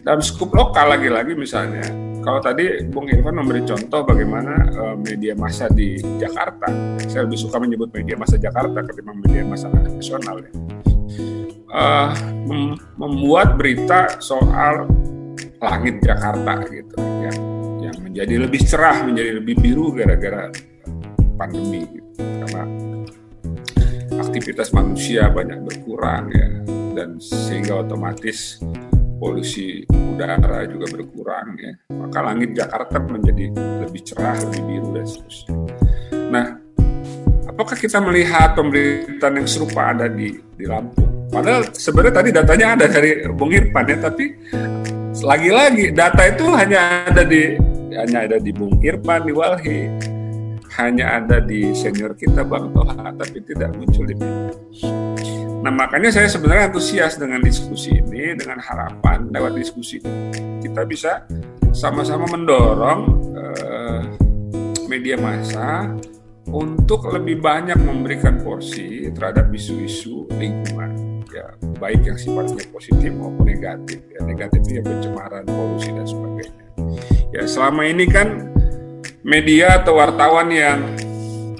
Dalam 0.00 0.24
skup 0.24 0.48
lokal 0.56 0.96
lagi-lagi 0.96 1.36
misalnya, 1.36 1.84
kalau 2.22 2.38
tadi 2.38 2.86
Bung 2.86 3.10
Irfan 3.10 3.34
memberi 3.34 3.66
contoh 3.66 4.06
bagaimana 4.06 4.54
uh, 4.78 4.96
media 4.96 5.34
massa 5.34 5.66
di 5.66 5.98
Jakarta, 6.22 6.70
saya 7.10 7.26
lebih 7.26 7.38
suka 7.38 7.58
menyebut 7.58 7.90
media 7.90 8.14
massa 8.14 8.38
Jakarta 8.38 8.78
ketimbang 8.86 9.18
media 9.26 9.42
massa 9.42 9.66
nasional 9.68 10.38
ya, 10.38 10.50
uh, 11.74 12.10
mem 12.46 12.78
membuat 12.94 13.58
berita 13.58 14.22
soal 14.22 14.86
langit 15.58 15.98
Jakarta 16.02 16.62
gitu, 16.70 16.96
yang 16.98 17.38
yang 17.90 17.96
menjadi 17.98 18.34
lebih 18.46 18.60
cerah, 18.62 19.02
menjadi 19.02 19.42
lebih 19.42 19.58
biru 19.58 19.90
gara-gara 19.90 20.46
pandemi, 21.34 21.82
gitu. 21.90 22.22
karena 22.22 22.64
aktivitas 24.22 24.70
manusia 24.70 25.26
banyak 25.26 25.58
berkurang 25.66 26.30
ya 26.30 26.48
dan 26.94 27.18
sehingga 27.18 27.82
otomatis 27.82 28.62
polusi 29.22 29.86
udara 29.86 30.66
juga 30.66 30.90
berkurang 30.90 31.54
ya. 31.54 31.72
Maka 31.94 32.18
langit 32.26 32.58
Jakarta 32.58 32.98
menjadi 32.98 33.54
lebih 33.54 34.02
cerah 34.02 34.34
lebih 34.42 34.62
biru 34.66 34.88
dan 34.98 35.06
seterusnya. 35.06 35.54
Nah 36.34 36.46
apakah 37.46 37.78
kita 37.78 38.02
melihat 38.02 38.58
pemberitaan 38.58 39.38
yang 39.38 39.46
serupa 39.46 39.94
ada 39.94 40.10
di 40.10 40.42
di 40.58 40.66
Lampung? 40.66 41.30
Padahal 41.30 41.70
sebenarnya 41.70 42.14
tadi 42.18 42.30
datanya 42.34 42.66
ada 42.74 42.86
dari 42.90 43.22
Bung 43.30 43.54
Irfan 43.54 43.86
ya 43.86 43.96
tapi 44.02 44.24
lagi-lagi 45.22 45.94
data 45.94 46.22
itu 46.26 46.44
hanya 46.50 47.06
ada 47.06 47.22
di 47.22 47.54
hanya 47.94 48.18
ada 48.26 48.36
di 48.42 48.50
Bung 48.50 48.82
Irfan 48.82 49.22
di 49.22 49.32
Walhi. 49.32 49.80
Hanya 50.72 51.20
ada 51.20 51.36
di 51.36 51.76
senior 51.76 52.16
kita 52.16 52.48
Bang 52.48 52.72
Toha, 52.72 53.12
tapi 53.12 53.44
tidak 53.44 53.76
muncul 53.76 54.08
di 54.08 54.16
Nah 55.62 55.70
makanya 55.70 56.10
saya 56.10 56.26
sebenarnya 56.26 56.74
antusias 56.74 57.14
dengan 57.14 57.38
diskusi 57.38 57.94
ini, 57.94 58.34
dengan 58.34 58.58
harapan 58.58 59.30
lewat 59.30 59.54
diskusi 59.54 60.02
kita 60.58 60.82
bisa 60.82 61.22
sama-sama 61.70 62.26
mendorong 62.26 63.00
eh, 63.38 64.00
media 64.90 65.14
massa 65.14 65.86
untuk 66.50 67.06
lebih 67.14 67.38
banyak 67.38 67.78
memberikan 67.78 68.42
porsi 68.42 69.06
terhadap 69.14 69.54
isu-isu 69.54 70.26
lingkungan 70.34 71.22
ya 71.32 71.54
baik 71.80 72.04
yang 72.04 72.18
sifatnya 72.18 72.66
positif 72.68 73.08
maupun 73.14 73.46
negatif 73.46 74.02
ya 74.10 74.20
negatifnya 74.26 74.82
pencemaran 74.84 75.46
polusi 75.46 75.94
dan 75.94 76.04
sebagainya. 76.04 76.66
Ya 77.32 77.42
selama 77.46 77.88
ini 77.88 78.04
kan 78.10 78.52
media 79.22 79.80
atau 79.80 79.96
wartawan 79.96 80.50
yang 80.50 80.82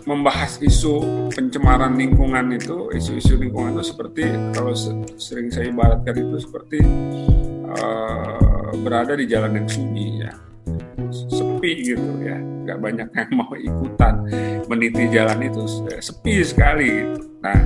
membahas 0.05 0.59
isu 0.59 1.29
pencemaran 1.31 1.95
lingkungan 1.95 2.55
itu, 2.55 2.91
isu-isu 2.95 3.39
lingkungan 3.39 3.79
itu 3.79 3.85
seperti 3.95 4.25
kalau 4.55 4.75
sering 5.17 5.49
saya 5.49 5.71
ibaratkan 5.71 6.15
itu 6.19 6.37
seperti 6.43 6.79
uh, 7.71 8.71
berada 8.83 9.15
di 9.15 9.27
jalan 9.31 9.63
yang 9.63 9.69
sunyi 9.69 10.27
ya. 10.27 10.33
sepi 11.13 11.93
gitu 11.93 12.09
ya. 12.25 12.39
Nggak 12.39 12.79
banyak 12.79 13.09
yang 13.13 13.31
mau 13.41 13.53
ikutan 13.55 14.15
meniti 14.67 15.11
jalan 15.13 15.39
itu 15.45 15.63
sepi 16.01 16.41
sekali. 16.43 17.05
Nah 17.43 17.59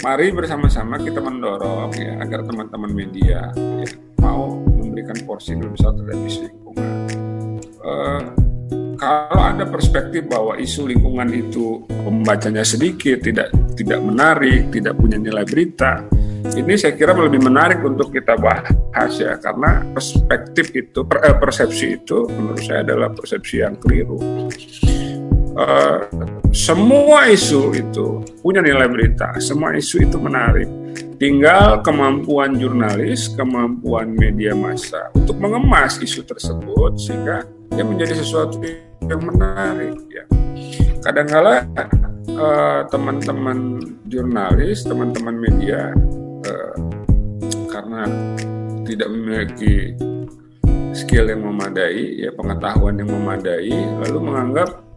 mari 0.00 0.32
bersama-sama 0.32 0.96
kita 0.96 1.20
mendorong 1.20 1.92
ya 1.96 2.16
agar 2.24 2.44
teman-teman 2.48 2.90
media 2.92 3.52
ya, 3.52 3.88
mau 4.20 4.56
memberikan 4.56 5.16
porsi 5.28 5.56
lebih 5.56 5.76
besar 5.76 5.92
terhadap 5.96 6.20
isu 6.24 6.40
lingkungan. 6.48 6.94
Uh, 7.80 8.49
kalau 9.00 9.42
ada 9.56 9.64
perspektif 9.64 10.28
bahwa 10.28 10.60
isu 10.60 10.92
lingkungan 10.92 11.32
itu 11.32 11.80
pembacanya 11.88 12.60
sedikit, 12.60 13.24
tidak 13.24 13.48
tidak 13.72 14.00
menarik, 14.04 14.68
tidak 14.68 14.92
punya 15.00 15.16
nilai 15.16 15.40
berita, 15.48 16.04
ini 16.52 16.76
saya 16.76 16.92
kira 16.92 17.16
lebih 17.16 17.40
menarik 17.40 17.80
untuk 17.80 18.12
kita 18.12 18.36
bahas 18.36 19.12
ya 19.16 19.40
karena 19.40 19.86
perspektif 19.96 20.68
itu 20.76 21.00
per, 21.08 21.24
eh, 21.24 21.36
persepsi 21.36 22.00
itu 22.00 22.28
menurut 22.28 22.60
saya 22.60 22.84
adalah 22.84 23.08
persepsi 23.12 23.64
yang 23.64 23.80
keliru. 23.80 24.20
Uh, 25.50 26.06
semua 26.54 27.26
isu 27.26 27.74
itu 27.74 28.22
punya 28.40 28.62
nilai 28.62 28.86
berita, 28.86 29.34
semua 29.42 29.74
isu 29.74 30.06
itu 30.06 30.16
menarik. 30.16 30.68
Tinggal 31.20 31.84
kemampuan 31.84 32.56
jurnalis, 32.56 33.28
kemampuan 33.36 34.14
media 34.14 34.56
massa 34.56 35.12
untuk 35.12 35.36
mengemas 35.36 36.00
isu 36.00 36.24
tersebut 36.24 36.96
sehingga 36.96 37.44
dia 37.70 37.84
menjadi 37.86 38.14
sesuatu 38.18 38.60
yang 39.06 39.22
menarik 39.22 39.96
ya. 40.10 40.24
Kadangkala 41.00 41.64
uh, 42.36 42.80
teman-teman 42.92 43.80
jurnalis, 44.10 44.84
teman-teman 44.84 45.36
media 45.38 45.94
uh, 46.44 46.74
karena 47.72 48.04
tidak 48.84 49.08
memiliki 49.08 49.96
skill 50.92 51.30
yang 51.30 51.46
memadai, 51.46 52.26
ya 52.26 52.30
pengetahuan 52.34 52.98
yang 52.98 53.10
memadai, 53.10 53.70
lalu 54.02 54.18
menganggap 54.18 54.89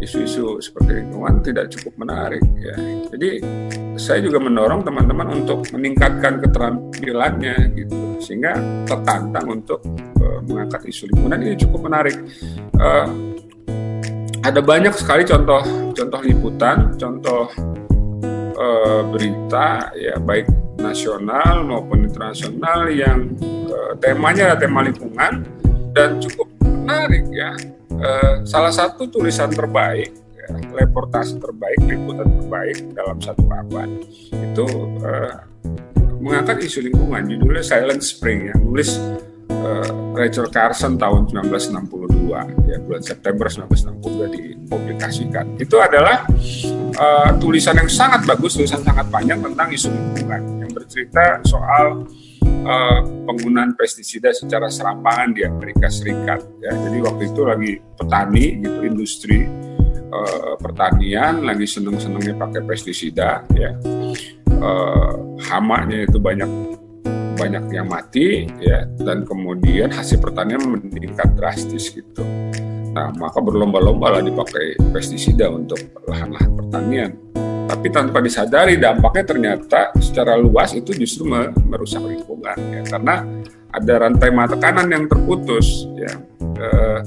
isu-isu 0.00 0.58
seperti 0.58 1.04
lingkungan 1.04 1.44
tidak 1.44 1.68
cukup 1.76 1.92
menarik 2.00 2.42
ya. 2.56 2.74
Jadi 3.12 3.30
saya 4.00 4.24
juga 4.24 4.40
mendorong 4.40 4.80
teman-teman 4.80 5.44
untuk 5.44 5.68
meningkatkan 5.76 6.40
keterampilannya 6.40 7.56
gitu 7.76 8.16
sehingga 8.20 8.56
tertantang 8.88 9.60
untuk 9.60 9.84
uh, 10.20 10.40
mengangkat 10.48 10.88
isu 10.88 11.08
lingkungan 11.12 11.40
ini 11.44 11.54
cukup 11.60 11.80
menarik. 11.86 12.16
Uh, 12.80 13.08
ada 14.40 14.64
banyak 14.64 14.96
sekali 14.96 15.22
contoh 15.28 15.60
contoh 15.92 16.20
liputan, 16.24 16.96
contoh 16.96 17.52
uh, 18.56 19.00
berita 19.12 19.92
ya 19.92 20.16
baik 20.16 20.48
nasional 20.80 21.60
maupun 21.68 22.08
internasional 22.08 22.88
yang 22.88 23.36
uh, 23.68 23.92
temanya 24.00 24.56
tema 24.56 24.80
lingkungan 24.80 25.44
dan 25.92 26.16
cukup 26.24 26.48
menarik 26.64 27.28
ya. 27.28 27.52
Uh, 28.00 28.40
salah 28.48 28.72
satu 28.72 29.12
tulisan 29.12 29.52
terbaik, 29.52 30.08
ya, 30.32 30.48
reportase 30.72 31.36
terbaik, 31.36 31.84
liputan 31.84 32.28
terbaik 32.40 32.78
dalam 32.96 33.20
satu 33.20 33.44
abad 33.52 33.88
itu 34.32 34.66
uh, 35.04 35.36
mengangkat 36.16 36.64
isu 36.64 36.88
lingkungan. 36.88 37.28
Judulnya 37.28 37.60
Silent 37.60 38.00
Spring 38.00 38.48
yang 38.48 38.58
nulis 38.64 38.96
uh, 39.52 40.16
Rachel 40.16 40.48
Carson 40.48 40.96
tahun 40.96 41.28
1962 41.28 42.72
ya 42.72 42.76
bulan 42.80 43.02
September 43.04 43.46
1962 43.52 44.32
dipublikasikan. 44.32 45.44
Itu 45.60 45.76
adalah 45.76 46.24
uh, 46.96 47.30
tulisan 47.36 47.76
yang 47.76 47.90
sangat 47.92 48.24
bagus 48.24 48.56
tulisan 48.56 48.80
sangat 48.80 49.12
panjang 49.12 49.44
tentang 49.44 49.68
isu 49.68 49.92
lingkungan 49.92 50.40
yang 50.64 50.70
bercerita 50.72 51.44
soal 51.44 52.08
penggunaan 53.24 53.72
pestisida 53.78 54.30
secara 54.36 54.68
serampangan 54.68 55.32
di 55.32 55.42
Amerika 55.46 55.88
Serikat 55.88 56.44
ya 56.60 56.72
jadi 56.76 56.98
waktu 57.04 57.22
itu 57.32 57.40
lagi 57.46 57.72
petani 57.96 58.44
gitu 58.60 58.78
industri 58.84 59.48
uh, 60.12 60.54
pertanian 60.60 61.40
lagi 61.44 61.64
seneng-senengnya 61.64 62.36
pakai 62.36 62.60
pestisida 62.66 63.44
ya 63.56 63.72
uh, 64.60 65.12
hamanya 65.48 66.04
itu 66.04 66.20
banyak 66.20 66.50
banyak 67.40 67.64
yang 67.72 67.88
mati 67.88 68.44
ya 68.60 68.84
dan 69.00 69.24
kemudian 69.24 69.88
hasil 69.88 70.20
pertanian 70.20 70.60
meningkat 70.60 71.32
drastis 71.40 71.88
gitu. 71.88 72.20
Nah, 72.92 73.08
maka 73.16 73.40
berlomba-lomba 73.40 74.18
lah 74.18 74.22
dipakai 74.22 74.76
pestisida 74.92 75.48
untuk 75.48 75.80
lahan-lahan 76.04 76.52
pertanian. 76.52 77.10
Tapi 77.70 77.86
tanpa 77.94 78.18
disadari 78.18 78.74
dampaknya 78.74 79.24
ternyata 79.30 79.94
secara 80.02 80.34
luas 80.34 80.74
itu 80.74 80.90
justru 80.90 81.30
merusak 81.70 82.02
lingkungan 82.02 82.58
ya 82.58 82.82
karena 82.82 83.22
ada 83.70 83.94
rantai 84.02 84.30
makanan 84.34 84.86
yang 84.90 85.04
terputus 85.06 85.86
ya. 85.94 86.10
Eh, 86.42 86.98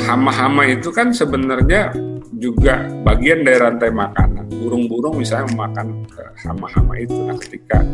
hama-hama 0.00 0.64
itu 0.64 0.88
kan 0.88 1.12
sebenarnya 1.12 1.92
juga 2.32 2.88
bagian 3.04 3.44
dari 3.44 3.60
rantai 3.60 3.92
makanan. 3.92 4.48
Burung-burung 4.48 5.20
misalnya 5.20 5.52
memakan 5.52 6.08
eh, 6.16 6.32
hama-hama 6.48 6.96
itu. 6.96 7.20
Nah, 7.28 7.36
ketika 7.36 7.84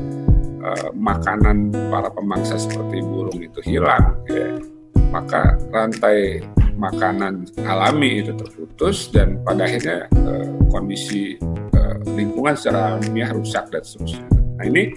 Eh, 0.67 0.91
makanan 0.99 1.71
para 1.95 2.11
pemangsa 2.11 2.59
seperti 2.59 2.99
burung 2.99 3.39
itu 3.39 3.63
hilang, 3.63 4.19
ya, 4.27 4.51
maka 5.15 5.55
rantai 5.71 6.43
makanan 6.77 7.49
alami 7.65 8.23
itu 8.23 8.37
terputus 8.37 9.09
dan 9.09 9.41
pada 9.43 9.65
akhirnya 9.65 10.07
uh, 10.13 10.47
kondisi 10.69 11.41
uh, 11.75 11.97
lingkungan 12.15 12.55
secara 12.55 13.01
alamiah 13.01 13.33
rusak 13.33 13.67
dan 13.73 13.83
seterusnya. 13.83 14.29
Nah 14.57 14.65
ini 14.65 14.93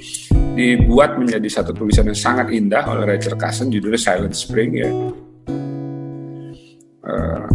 dibuat 0.55 1.19
menjadi 1.19 1.47
satu 1.47 1.75
tulisan 1.75 2.07
yang 2.07 2.19
sangat 2.19 2.51
indah 2.51 2.83
oleh 2.87 3.15
Rachel 3.15 3.35
Carson 3.35 3.71
judulnya 3.71 3.99
Silent 3.99 4.35
Spring 4.35 4.71
ya. 4.75 4.89
Uh, 6.99 7.47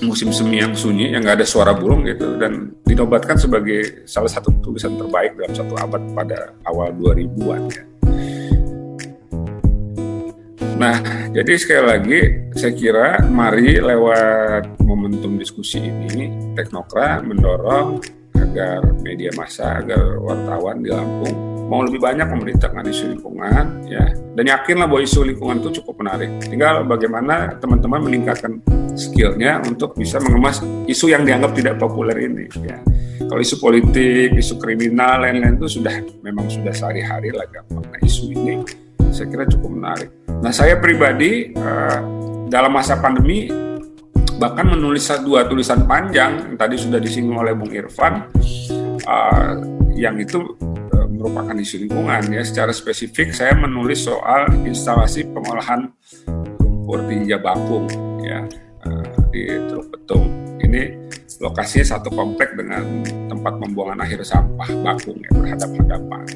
musim 0.00 0.32
semi 0.32 0.58
yang 0.58 0.72
sunyi 0.72 1.12
yang 1.12 1.20
nggak 1.20 1.44
ada 1.44 1.46
suara 1.46 1.76
burung 1.76 2.08
gitu 2.08 2.40
dan 2.40 2.72
dinobatkan 2.88 3.36
sebagai 3.36 4.08
salah 4.08 4.32
satu 4.32 4.48
tulisan 4.64 4.96
terbaik 4.96 5.36
dalam 5.36 5.52
satu 5.52 5.74
abad 5.76 6.02
pada 6.16 6.38
awal 6.64 6.92
2000-an 6.96 7.62
ya. 7.68 7.89
Nah, 10.80 10.96
jadi 11.28 11.52
sekali 11.60 11.84
lagi 11.84 12.20
saya 12.56 12.72
kira 12.72 13.06
mari 13.28 13.76
lewat 13.76 14.80
momentum 14.80 15.36
diskusi 15.36 15.76
ini 15.76 16.56
Teknokra 16.56 17.20
mendorong 17.20 18.00
agar 18.32 18.80
media 19.04 19.28
massa, 19.36 19.84
agar 19.84 20.16
wartawan 20.24 20.80
di 20.80 20.88
Lampung 20.88 21.36
mau 21.68 21.84
lebih 21.84 22.00
banyak 22.00 22.24
memberitakan 22.32 22.88
isu 22.88 23.12
lingkungan 23.12 23.64
ya. 23.92 24.08
Dan 24.32 24.44
yakinlah 24.48 24.88
bahwa 24.88 25.04
isu 25.04 25.20
lingkungan 25.28 25.60
itu 25.60 25.84
cukup 25.84 26.00
menarik. 26.00 26.32
Tinggal 26.48 26.88
bagaimana 26.88 27.60
teman-teman 27.60 28.00
meningkatkan 28.00 28.64
skillnya 28.96 29.60
untuk 29.68 29.92
bisa 30.00 30.16
mengemas 30.16 30.64
isu 30.88 31.12
yang 31.12 31.28
dianggap 31.28 31.52
tidak 31.52 31.76
populer 31.76 32.24
ini 32.24 32.48
ya. 32.64 32.80
Kalau 33.20 33.38
isu 33.38 33.60
politik 33.60 34.32
isu 34.32 34.56
kriminal 34.56 35.28
lain-lain 35.28 35.60
itu 35.60 35.76
sudah 35.76 35.92
memang 36.24 36.48
sudah 36.48 36.72
sehari-hari 36.72 37.36
lah 37.36 37.44
gampang. 37.52 37.84
Nah 37.84 38.00
isu 38.00 38.32
ini 38.32 38.64
saya 39.10 39.26
kira 39.28 39.44
cukup 39.46 39.70
menarik. 39.70 40.10
Nah 40.40 40.52
saya 40.54 40.78
pribadi 40.78 41.52
uh, 41.54 41.98
dalam 42.48 42.72
masa 42.72 42.98
pandemi 42.98 43.50
bahkan 44.40 44.64
menulis 44.72 45.04
dua 45.20 45.44
tulisan 45.44 45.84
panjang 45.84 46.48
yang 46.48 46.56
tadi 46.56 46.80
sudah 46.80 46.96
disinggung 46.96 47.36
oleh 47.36 47.52
Bung 47.52 47.70
Irfan 47.70 48.24
uh, 49.04 49.52
yang 49.92 50.16
itu 50.16 50.40
merupakan 51.20 51.52
isu 51.52 51.84
lingkungan 51.84 52.32
ya. 52.32 52.40
Secara 52.40 52.72
spesifik 52.72 53.36
saya 53.36 53.52
menulis 53.52 54.08
soal 54.08 54.48
instalasi 54.64 55.28
pengolahan 55.28 55.92
lumpur 56.64 57.04
tinja 57.04 57.36
bakung 57.36 57.84
ya. 58.24 58.48
Eh, 58.88 59.19
di 59.30 59.46
Teluk 59.46 59.88
Betung 59.94 60.26
ini 60.60 60.94
lokasinya 61.40 61.96
satu 61.96 62.12
komplek 62.12 62.52
dengan 62.58 63.06
tempat 63.30 63.56
pembuangan 63.56 64.04
akhir 64.04 64.26
sampah 64.26 64.68
bakung 64.84 65.16
ya 65.22 65.30
berhadap-hadapan 65.32 66.26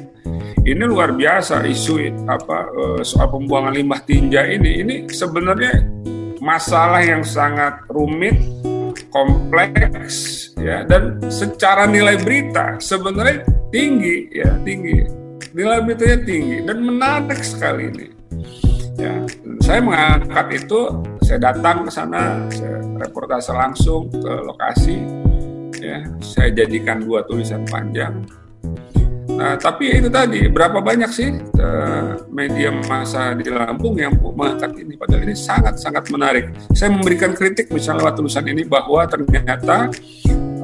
ini 0.65 0.81
luar 0.81 1.13
biasa 1.13 1.61
isu 1.61 2.25
apa 2.25 2.57
eh, 2.73 3.01
soal 3.05 3.29
pembuangan 3.29 3.69
limbah 3.69 4.01
tinja 4.01 4.49
ini. 4.49 4.81
Ini 4.81 4.95
sebenarnya 5.13 5.85
masalah 6.41 7.05
yang 7.05 7.21
sangat 7.21 7.85
rumit 7.85 8.33
kompleks 9.13 10.51
ya 10.57 10.81
dan 10.89 11.21
secara 11.29 11.85
nilai 11.85 12.17
berita 12.17 12.81
sebenarnya 12.81 13.45
tinggi 13.69 14.33
ya 14.33 14.57
tinggi. 14.65 15.05
Nilai 15.53 15.85
beritanya 15.85 16.19
tinggi 16.25 16.57
dan 16.65 16.77
menarik 16.81 17.39
sekali 17.45 17.87
ini 17.93 18.07
ya 18.95 19.13
saya 19.59 19.79
mengangkat 19.83 20.65
itu 20.65 20.79
saya 21.23 21.51
datang 21.51 21.83
ke 21.83 21.91
sana 21.91 22.47
saya 22.51 22.79
reportase 22.95 23.51
langsung 23.51 24.07
ke 24.07 24.33
lokasi 24.43 25.03
ya 25.79 25.99
saya 26.23 26.49
jadikan 26.55 27.03
dua 27.03 27.27
tulisan 27.27 27.67
panjang 27.67 28.23
Nah, 29.35 29.59
tapi 29.59 29.91
itu 29.91 30.07
tadi, 30.07 30.47
berapa 30.47 30.79
banyak 30.79 31.11
sih 31.11 31.27
uh, 31.59 32.23
media 32.31 32.71
massa 32.87 33.35
di 33.35 33.51
Lampung 33.51 33.99
yang 33.99 34.15
mengangkat 34.15 34.79
ini? 34.79 34.95
Padahal 34.95 35.27
ini 35.27 35.35
sangat-sangat 35.35 36.07
menarik. 36.07 36.55
Saya 36.71 36.95
memberikan 36.95 37.35
kritik 37.35 37.67
misalnya 37.67 38.07
lewat 38.07 38.15
tulisan 38.15 38.47
ini 38.47 38.63
bahwa 38.63 39.03
ternyata 39.03 39.91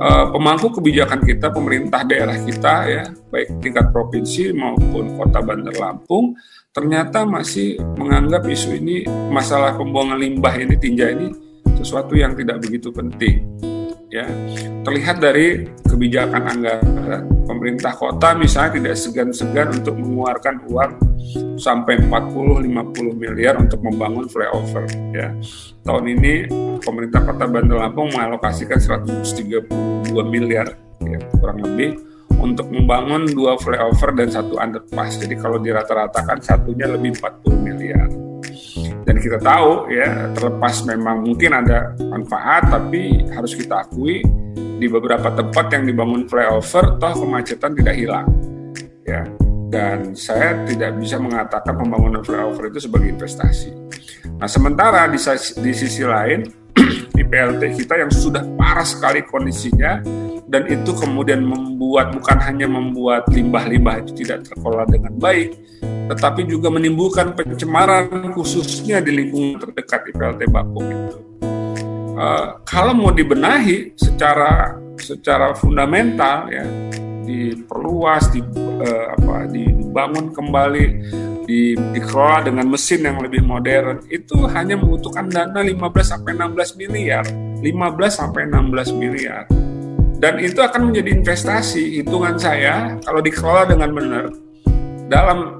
uh, 0.02 0.26
pemangku 0.34 0.74
kebijakan 0.82 1.22
kita, 1.22 1.54
pemerintah 1.54 2.02
daerah 2.02 2.36
kita 2.41 2.74
ya, 2.89 3.04
baik 3.30 3.62
tingkat 3.62 3.93
provinsi 3.93 4.49
maupun 4.52 5.16
kota 5.16 5.39
Bandar 5.45 5.78
Lampung, 5.78 6.34
ternyata 6.74 7.24
masih 7.24 7.78
menganggap 8.02 8.41
isu 8.49 8.82
ini 8.82 9.06
masalah 9.30 9.78
pembuangan 9.78 10.18
limbah 10.18 10.58
ini 10.58 10.76
tinja 10.82 11.14
ini 11.14 11.30
sesuatu 11.78 12.18
yang 12.18 12.34
tidak 12.34 12.60
begitu 12.66 12.89
penting. 12.89 13.45
Ya, 14.12 14.28
terlihat 14.84 15.24
dari 15.24 15.72
kebijakan 15.88 16.43
anggaran 16.43 17.41
pemerintah 17.52 17.91
kota 17.91 18.32
misalnya 18.39 18.80
tidak 18.80 18.95
segan-segan 18.95 19.68
untuk 19.76 19.99
mengeluarkan 19.99 20.56
uang 20.72 20.91
sampai 21.60 21.99
40-50 22.08 23.12
miliar 23.12 23.60
untuk 23.60 23.84
membangun 23.84 24.32
flyover. 24.32 24.88
Ya, 25.12 25.36
tahun 25.84 26.16
ini 26.16 26.47
pemerintah 26.80 27.28
kota 27.28 27.43
Bandar 27.52 27.84
Lampung 27.84 28.08
mengalokasikan 28.16 28.80
132 28.80 29.68
miliar, 30.32 30.72
ya, 31.04 31.20
kurang 31.43 31.60
lebih 31.60 31.99
untuk 32.39 32.72
membangun 32.72 33.28
dua 33.28 33.60
flyover 33.60 34.16
dan 34.16 34.32
satu 34.32 34.56
underpass. 34.56 35.20
Jadi 35.20 35.36
kalau 35.36 35.60
dirata-ratakan 35.60 36.39
satunya 36.39 36.88
lebih 36.88 37.20
40 37.20 37.68
miliar 37.68 38.31
dan 39.02 39.16
kita 39.18 39.38
tahu 39.41 39.89
ya 39.89 40.30
terlepas 40.38 40.86
memang 40.86 41.26
mungkin 41.26 41.52
ada 41.58 41.93
manfaat 42.02 42.70
tapi 42.70 43.26
harus 43.34 43.58
kita 43.58 43.86
akui 43.86 44.22
di 44.56 44.88
beberapa 44.89 45.30
tempat 45.34 45.74
yang 45.74 45.84
dibangun 45.89 46.26
flyover 46.26 46.97
toh 46.97 47.14
kemacetan 47.14 47.74
tidak 47.78 47.95
hilang 47.97 48.28
ya 49.06 49.26
dan 49.72 50.12
saya 50.14 50.68
tidak 50.68 50.99
bisa 50.99 51.16
mengatakan 51.16 51.72
pembangunan 51.80 52.20
flyover 52.20 52.68
itu 52.68 52.84
sebagai 52.84 53.16
investasi. 53.16 53.72
Nah 54.36 54.49
sementara 54.52 55.08
di, 55.08 55.16
di 55.64 55.72
sisi 55.72 56.04
lain 56.04 56.43
IPLT 57.16 57.82
kita 57.84 57.99
yang 57.99 58.12
sudah 58.12 58.43
parah 58.55 58.86
sekali 58.86 59.24
kondisinya 59.26 60.01
dan 60.51 60.68
itu 60.68 60.91
kemudian 60.91 61.47
membuat 61.47 62.12
bukan 62.12 62.38
hanya 62.43 62.68
membuat 62.68 63.24
limbah-limbah 63.32 64.03
itu 64.03 64.12
tidak 64.28 64.43
terkelola 64.51 64.84
dengan 64.84 65.16
baik, 65.16 65.55
tetapi 66.12 66.43
juga 66.43 66.68
menimbulkan 66.68 67.32
pencemaran 67.32 68.36
khususnya 68.36 68.99
di 68.99 69.16
lingkungan 69.16 69.64
terdekat 69.64 70.12
IPLT 70.12 70.51
Bapuk 70.51 70.84
itu. 70.84 71.18
Uh, 72.12 72.59
kalau 72.68 72.91
mau 72.91 73.16
dibenahi 73.16 73.95
secara 73.95 74.76
secara 74.99 75.55
fundamental 75.55 76.51
ya 76.51 76.68
diperluas, 77.24 78.28
di, 78.36 78.43
uh, 78.43 79.16
apa, 79.16 79.47
dibangun 79.47 80.36
kembali, 80.36 80.86
di, 81.52 81.76
dikelola 81.76 82.47
dengan 82.47 82.66
mesin 82.72 83.04
yang 83.04 83.20
lebih 83.20 83.43
modern, 83.43 83.99
itu 84.08 84.47
hanya 84.47 84.80
membutuhkan 84.80 85.28
dana 85.28 85.60
15 85.60 85.84
sampai 85.99 86.32
16 86.39 86.80
miliar, 86.80 87.28
15 87.60 88.08
sampai 88.08 88.47
16 88.47 88.95
miliar. 88.95 89.43
Dan 90.22 90.39
itu 90.39 90.64
akan 90.64 90.93
menjadi 90.93 91.12
investasi 91.20 91.99
hitungan 91.99 92.39
saya 92.39 92.95
kalau 93.04 93.20
dikelola 93.20 93.68
dengan 93.68 93.89
benar. 93.91 94.26
Dalam 95.12 95.60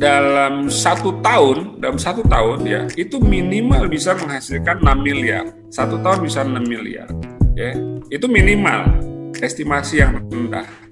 dalam 0.00 0.72
satu 0.72 1.20
tahun 1.20 1.76
dalam 1.76 2.00
satu 2.00 2.24
tahun 2.24 2.64
ya 2.64 2.88
itu 2.96 3.20
minimal 3.20 3.84
bisa 3.86 4.16
menghasilkan 4.16 4.80
6 4.82 5.06
miliar. 5.06 5.44
Satu 5.70 6.00
tahun 6.02 6.24
bisa 6.24 6.42
6 6.42 6.56
miliar 6.66 7.06
ya. 7.54 7.76
Itu 8.08 8.26
minimal 8.26 8.90
estimasi 9.38 10.02
yang 10.02 10.24
rendah 10.32 10.89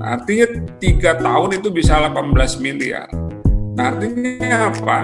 artinya 0.00 0.46
tiga 0.80 1.20
tahun 1.20 1.60
itu 1.60 1.68
bisa 1.68 2.00
18 2.00 2.64
miliar. 2.64 3.06
Nah, 3.76 3.92
artinya 3.92 4.72
apa? 4.72 4.98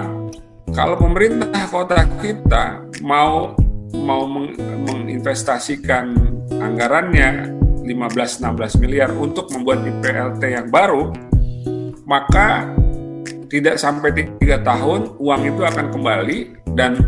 Kalau 0.73 0.99
pemerintah 0.99 1.63
kota 1.69 2.03
kita 2.19 2.83
mau 3.05 3.55
mau 3.93 4.27
menginvestasikan 4.27 6.11
anggarannya 6.51 7.55
15-16 7.87 8.83
miliar 8.83 9.09
untuk 9.15 9.47
membuat 9.55 9.87
IPLT 9.87 10.43
yang 10.43 10.67
baru, 10.67 11.15
maka 12.03 12.67
tidak 13.47 13.79
sampai 13.79 14.11
tiga 14.11 14.59
tahun 14.59 15.15
uang 15.23 15.41
itu 15.47 15.61
akan 15.63 15.87
kembali 15.95 16.39
dan 16.75 16.99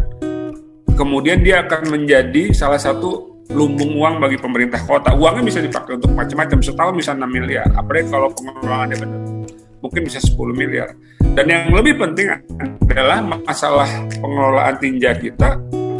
kemudian 0.95 1.43
dia 1.43 1.67
akan 1.67 1.91
menjadi 1.91 2.55
salah 2.55 2.79
satu 2.79 3.28
lumbung 3.49 3.97
uang 3.97 4.21
bagi 4.21 4.37
pemerintah 4.37 4.81
kota. 4.85 5.13
Uangnya 5.17 5.43
bisa 5.45 5.59
dipakai 5.59 5.97
untuk 5.97 6.13
macam-macam. 6.13 6.57
Setahun 6.61 6.93
bisa 6.95 7.11
6 7.17 7.25
miliar. 7.25 7.67
Apalagi 7.73 8.07
kalau 8.09 8.29
pengelolaannya 8.33 8.97
benar. 8.97 9.21
Mungkin 9.79 10.01
bisa 10.05 10.19
10 10.21 10.35
miliar. 10.53 10.93
Dan 11.33 11.45
yang 11.49 11.71
lebih 11.71 11.97
penting 11.97 12.29
adalah 12.89 13.21
masalah 13.23 13.87
pengelolaan 14.19 14.75
tinja 14.77 15.15
kita 15.15 15.55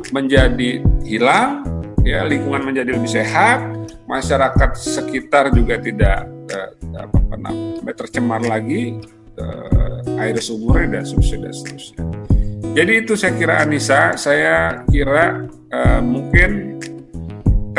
menjadi 0.10 0.82
hilang 1.06 1.64
ya 2.04 2.26
lingkungan 2.26 2.64
menjadi 2.66 2.96
lebih 2.96 3.12
sehat, 3.12 3.60
masyarakat 4.10 4.70
sekitar 4.76 5.52
juga 5.54 5.78
tidak 5.78 6.26
uh, 6.52 6.70
apa 6.98 7.36
namanya 7.38 7.94
tercemar 7.96 8.42
lagi 8.44 8.98
uh, 9.40 10.20
air 10.20 10.38
sumurnya 10.40 11.00
dan 11.00 11.04
seterusnya 11.06 11.38
dan 11.46 11.54
seterusnya. 11.54 12.04
Jadi 12.70 12.92
itu 13.02 13.14
saya 13.18 13.34
kira 13.34 13.54
Anissa, 13.66 14.02
saya 14.14 14.86
kira 14.88 15.50
uh, 15.74 16.02
mungkin 16.02 16.78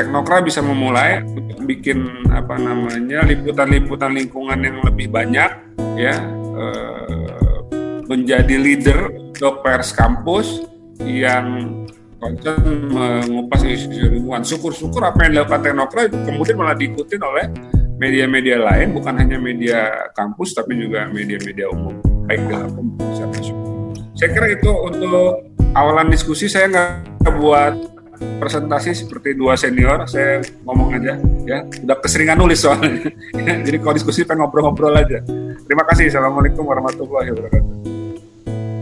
Teknokra 0.01 0.41
bisa 0.41 0.65
memulai 0.65 1.21
bikin 1.69 2.25
apa 2.33 2.57
namanya 2.57 3.21
liputan-liputan 3.21 4.17
lingkungan 4.17 4.57
yang 4.57 4.81
lebih 4.81 5.13
banyak 5.13 5.77
ya 6.01 6.17
uh, 6.57 7.61
menjadi 8.09 8.57
leader 8.57 9.13
untuk 9.13 9.61
pers 9.61 9.93
kampus 9.93 10.65
yang 11.05 11.69
concern 12.17 12.89
mengupas 12.89 13.61
isu 13.61 13.93
lingkungan. 13.93 14.41
Syukur-syukur 14.41 15.05
apa 15.05 15.29
yang 15.29 15.37
dilakukan 15.37 15.69
Teknokra 15.69 16.09
kemudian 16.09 16.57
malah 16.57 16.73
diikuti 16.73 17.21
oleh 17.21 17.53
media-media 18.01 18.57
lain, 18.57 18.97
bukan 18.97 19.21
hanya 19.21 19.37
media 19.37 20.09
kampus 20.17 20.57
tapi 20.57 20.81
juga 20.81 21.13
media-media 21.13 21.69
umum, 21.69 22.01
baik 22.25 22.41
dalam 22.49 22.97
nasional. 23.05 23.93
Saya 24.17 24.33
kira 24.33 24.49
itu 24.57 24.73
untuk 24.73 25.45
awalan 25.77 26.09
diskusi 26.09 26.49
saya 26.49 26.73
nggak 26.73 27.37
buat 27.37 27.77
presentasi 28.21 28.93
seperti 28.93 29.33
dua 29.37 29.57
senior, 29.57 30.05
saya 30.05 30.45
ngomong 30.65 30.97
aja 30.97 31.17
ya, 31.49 31.65
udah 31.65 31.97
keseringan 32.01 32.37
nulis 32.37 32.61
soalnya. 32.61 33.09
Jadi 33.67 33.77
kalau 33.81 33.95
diskusi 33.97 34.25
pengen 34.29 34.45
ngobrol-ngobrol 34.45 34.93
aja. 34.97 35.25
Terima 35.65 35.85
kasih. 35.89 36.13
Assalamualaikum 36.13 36.65
warahmatullahi 36.67 37.29
wabarakatuh. 37.33 37.71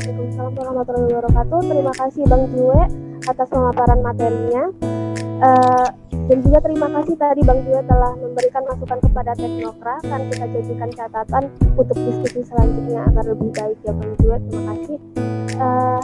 Waalaikumsalam 0.09 0.53
warahmatullahi 0.57 1.07
wabarakatuh. 1.12 1.59
Terima 1.66 1.95
kasih 1.95 2.22
Bang 2.26 2.45
Jue 2.55 2.80
atas 3.28 3.47
pemaparan 3.51 4.01
materinya. 4.01 4.64
Uh, 5.39 5.86
dan 6.28 6.39
juga 6.45 6.59
terima 6.61 6.89
kasih 6.93 7.14
tadi 7.14 7.41
Bang 7.47 7.61
Jue 7.62 7.80
telah 7.86 8.12
memberikan 8.18 8.62
masukan 8.66 8.99
kepada 9.01 9.32
Teknokra 9.39 9.97
kan 10.03 10.20
kita 10.28 10.45
jadikan 10.51 10.91
catatan 10.93 11.45
untuk 11.78 11.97
diskusi 11.97 12.41
selanjutnya 12.43 13.07
agar 13.07 13.24
lebih 13.32 13.51
baik 13.55 13.78
ya 13.86 13.93
Bang 13.95 14.12
Jue. 14.18 14.36
Terima 14.49 14.62
kasih. 14.74 14.99
Uh, 15.59 16.01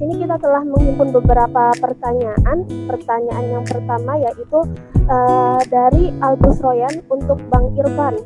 sini 0.00 0.16
kita 0.16 0.40
telah 0.40 0.64
menghimpun 0.64 1.12
beberapa 1.12 1.76
pertanyaan. 1.76 2.64
Pertanyaan 2.88 3.44
yang 3.52 3.64
pertama 3.68 4.16
yaitu 4.16 4.64
uh, 5.12 5.60
dari 5.68 6.08
Albus 6.24 6.56
Royan 6.64 7.04
untuk 7.12 7.36
Bang 7.52 7.76
Irfan. 7.76 8.16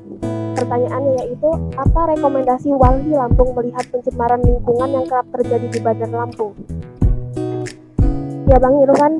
Pertanyaannya 0.54 1.26
yaitu 1.26 1.50
apa 1.74 2.14
rekomendasi 2.14 2.70
Walhi 2.78 3.10
Lampung 3.10 3.58
melihat 3.58 3.90
pencemaran 3.90 4.38
lingkungan 4.46 4.86
yang 4.86 5.04
kerap 5.10 5.26
terjadi 5.34 5.66
di 5.66 5.78
Bandar 5.82 6.10
Lampung? 6.14 6.54
Ya 8.46 8.56
Bang 8.62 8.78
Irfan. 8.78 9.12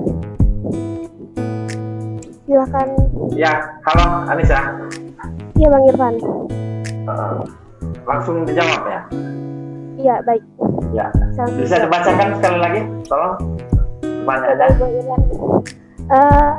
Silakan. 2.46 2.88
Ya, 3.34 3.82
halo 3.82 4.30
Anissa. 4.30 4.78
Iya 5.59 5.68
Bang 5.74 5.84
Irfan. 5.90 6.14
Uh, 7.02 7.42
langsung 8.07 8.46
dijawab 8.46 8.86
ya. 8.86 9.02
Iya 10.05 10.20
baik. 10.20 10.44
Ya. 10.92 11.09
Bisa 11.57 11.80
dibacakan 11.80 12.36
sekali 12.36 12.59
lagi, 12.61 12.80
tolong. 13.09 13.34
Bang 14.28 14.44
Irfan. 14.44 15.20
Uh, 16.05 16.52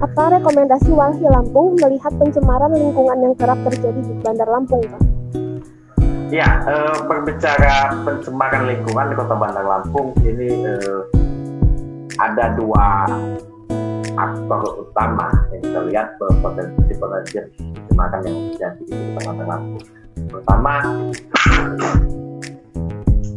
apa 0.00 0.22
rekomendasi 0.36 0.92
Walhi 0.92 1.24
Lampung 1.24 1.76
melihat 1.80 2.12
pencemaran 2.20 2.72
lingkungan 2.76 3.16
yang 3.24 3.34
kerap 3.36 3.56
terjadi 3.64 4.00
di 4.00 4.12
Bandar 4.20 4.48
Lampung, 4.48 4.84
Pak? 4.84 5.02
Ya, 6.28 6.62
eh, 6.68 6.96
berbicara 7.08 7.96
pencemaran 8.04 8.68
lingkungan 8.68 9.12
di 9.12 9.14
Kota 9.16 9.34
Bandar 9.36 9.64
Lampung 9.64 10.12
ini 10.24 10.68
eh, 10.68 11.00
ada 12.20 12.52
dua 12.60 13.08
aktor 14.20 14.84
utama 14.84 15.32
yang 15.56 15.60
kita 15.64 15.80
lihat 15.88 16.06
potensi 16.44 16.92
potensi 17.00 17.40
pencemaran 17.72 18.20
yang 18.28 18.36
terjadi 18.52 18.82
di 18.84 18.94
Kota 19.16 19.20
Bandar 19.32 19.48
Lampung. 19.48 19.99
Pertama 20.30 21.02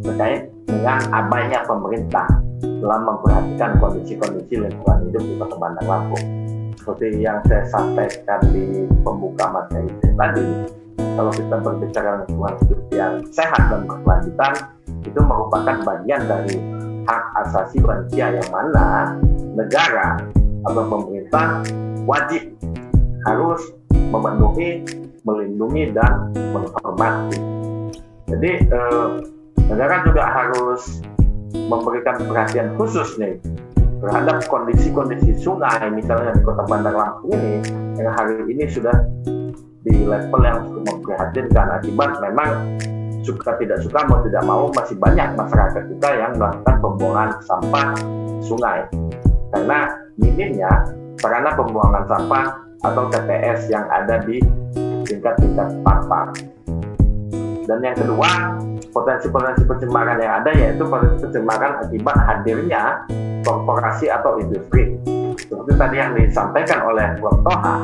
terkait 0.06 0.46
dengan 0.70 1.00
abainya 1.10 1.66
pemerintah 1.66 2.26
dalam 2.62 3.02
memperhatikan 3.02 3.82
kondisi-kondisi 3.82 4.62
lingkungan 4.62 5.10
hidup 5.10 5.22
di 5.26 5.34
Kota 5.42 5.56
Bandar 5.58 5.84
Lampung. 5.90 6.26
Seperti 6.78 7.24
yang 7.24 7.40
saya 7.48 7.64
sampaikan 7.72 8.40
di 8.52 8.86
pembuka 9.02 9.48
materi 9.50 9.90
tadi, 10.14 10.46
kalau 11.18 11.32
kita 11.34 11.56
berbicara 11.58 12.10
lingkungan 12.22 12.54
hidup 12.62 12.80
yang 12.92 13.14
sehat 13.32 13.62
dan 13.72 13.88
berkelanjutan 13.88 14.52
itu 15.02 15.20
merupakan 15.24 15.76
bagian 15.82 16.22
dari 16.28 16.56
hak 17.08 17.24
asasi 17.46 17.80
manusia 17.82 18.38
yang 18.38 18.48
mana 18.52 19.16
negara 19.56 20.20
atau 20.64 20.82
pemerintah 20.88 21.64
wajib 22.04 22.52
harus 23.24 23.60
memenuhi, 24.12 24.84
melindungi 25.24 25.90
dan 25.96 26.30
menghormati. 26.52 27.40
Jadi 28.28 28.50
eh, 28.68 29.08
negara 29.68 30.04
juga 30.04 30.24
harus 30.28 31.00
memberikan 31.54 32.20
perhatian 32.28 32.76
khusus 32.76 33.16
nih 33.16 33.40
terhadap 34.04 34.44
kondisi-kondisi 34.52 35.40
sungai 35.40 35.88
misalnya 35.88 36.36
di 36.36 36.42
kota 36.44 36.66
Bandar 36.68 36.92
Lampung 36.92 37.40
ini 37.40 37.64
yang 37.96 38.12
hari 38.12 38.36
ini 38.52 38.68
sudah 38.68 38.92
di 39.84 40.04
level 40.04 40.40
yang 40.44 40.60
cukup 40.68 40.82
memprihatinkan 40.92 41.80
akibat 41.80 42.10
memang 42.20 42.76
suka 43.24 43.56
tidak 43.56 43.80
suka 43.80 44.04
mau 44.04 44.20
tidak 44.20 44.42
mau 44.44 44.68
masih 44.76 44.96
banyak 45.00 45.32
masyarakat 45.32 45.82
kita 45.96 46.08
yang 46.20 46.32
melakukan 46.36 46.76
pembuangan 46.84 47.30
sampah 47.48 47.88
sungai 48.44 48.84
karena 49.56 49.78
minimnya 50.20 50.72
sarana 51.16 51.56
pembuangan 51.56 52.04
sampah 52.04 52.44
atau 52.84 53.08
TPS 53.08 53.72
yang 53.72 53.88
ada 53.88 54.20
di 54.28 54.44
tingkat-tingkat 55.14 55.68
parpar. 55.86 56.34
Dan 57.64 57.78
yang 57.80 57.96
kedua, 57.96 58.60
potensi-potensi 58.92 59.62
pencemaran 59.64 60.20
yang 60.20 60.42
ada 60.42 60.50
yaitu 60.52 60.84
potensi 60.84 61.24
pencemaran 61.24 61.80
akibat 61.80 62.16
hadirnya 62.28 63.06
korporasi 63.46 64.10
atau 64.10 64.36
industri. 64.42 64.98
Seperti 65.38 65.72
tadi 65.78 65.96
yang 65.96 66.12
disampaikan 66.12 66.84
oleh 66.84 67.06
Prof. 67.18 67.40
Toha, 67.46 67.76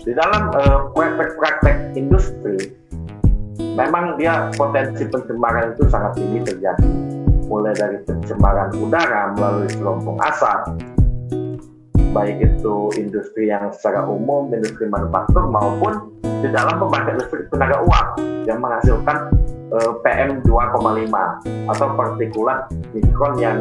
di 0.00 0.12
dalam 0.16 0.48
uh, 0.56 0.88
praktek-praktek 0.96 1.92
industri, 1.96 2.72
memang 3.76 4.16
dia 4.16 4.48
potensi 4.56 5.04
pencemaran 5.04 5.76
itu 5.76 5.84
sangat 5.92 6.16
tinggi 6.16 6.40
terjadi. 6.44 6.90
Mulai 7.50 7.74
dari 7.74 7.98
pencemaran 8.06 8.70
udara 8.78 9.34
melalui 9.34 9.68
selompong 9.74 10.18
asap, 10.22 10.60
baik 12.10 12.42
itu 12.42 12.90
industri 12.98 13.50
yang 13.50 13.70
secara 13.70 14.02
umum, 14.06 14.50
industri 14.50 14.90
manufaktur 14.90 15.46
maupun 15.46 16.10
di 16.42 16.48
dalam 16.50 16.82
pembangkit 16.82 17.22
listrik 17.22 17.46
tenaga 17.54 17.84
uap 17.86 18.18
yang 18.48 18.58
menghasilkan 18.58 19.30
uh, 19.70 19.92
PM 20.02 20.42
2,5 20.42 20.74
atau 21.70 21.86
partikulat 21.94 22.66
mikron 22.90 23.34
yang 23.38 23.58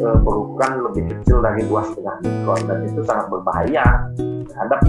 uh, 0.00 0.18
berukuran 0.24 0.72
lebih 0.88 1.02
kecil 1.12 1.44
dari 1.44 1.62
2,5 1.68 2.00
mikron 2.24 2.60
dan 2.64 2.78
itu 2.88 3.00
sangat 3.04 3.26
berbahaya 3.28 3.84
terhadap 4.48 4.80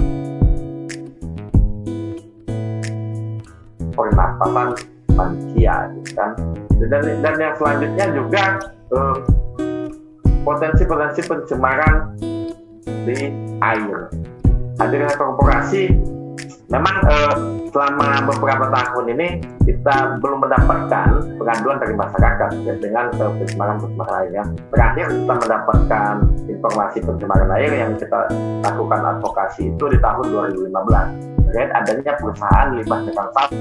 pernapasan 3.98 4.68
manusia 5.18 5.92
kan? 6.16 6.32
Dan, 6.78 7.02
dan 7.26 7.36
yang 7.42 7.54
selanjutnya 7.58 8.06
juga 8.14 8.44
uh, 8.94 9.18
potensi-potensi 10.46 11.26
pencemaran 11.26 12.16
di 13.08 13.32
air. 13.64 14.12
Hadirnya 14.78 15.16
korporasi 15.16 15.90
memang 16.68 16.96
eh, 17.08 17.36
selama 17.72 18.28
beberapa 18.28 18.68
tahun 18.68 19.06
ini 19.16 19.28
kita 19.64 20.20
belum 20.20 20.44
mendapatkan 20.44 21.40
pengaduan 21.40 21.80
dari 21.80 21.96
masyarakat 21.96 22.50
ya, 22.68 22.74
dengan 22.84 23.08
eh, 23.16 23.32
pencemaran 23.40 23.80
pencemaran 23.80 24.16
air. 24.22 24.32
Yang 24.36 24.50
terakhir 24.76 25.06
kita 25.16 25.34
mendapatkan 25.40 26.14
informasi 26.52 26.98
pencemaran 27.02 27.50
air 27.56 27.72
yang 27.72 27.92
kita 27.96 28.20
lakukan 28.68 29.02
advokasi 29.16 29.72
itu 29.72 29.84
di 29.88 29.98
tahun 30.04 30.26
2015 30.60 31.38
terkait 31.48 31.72
adanya 31.72 32.12
perusahaan 32.20 32.68
limbah 32.76 33.00
sawit 33.08 33.56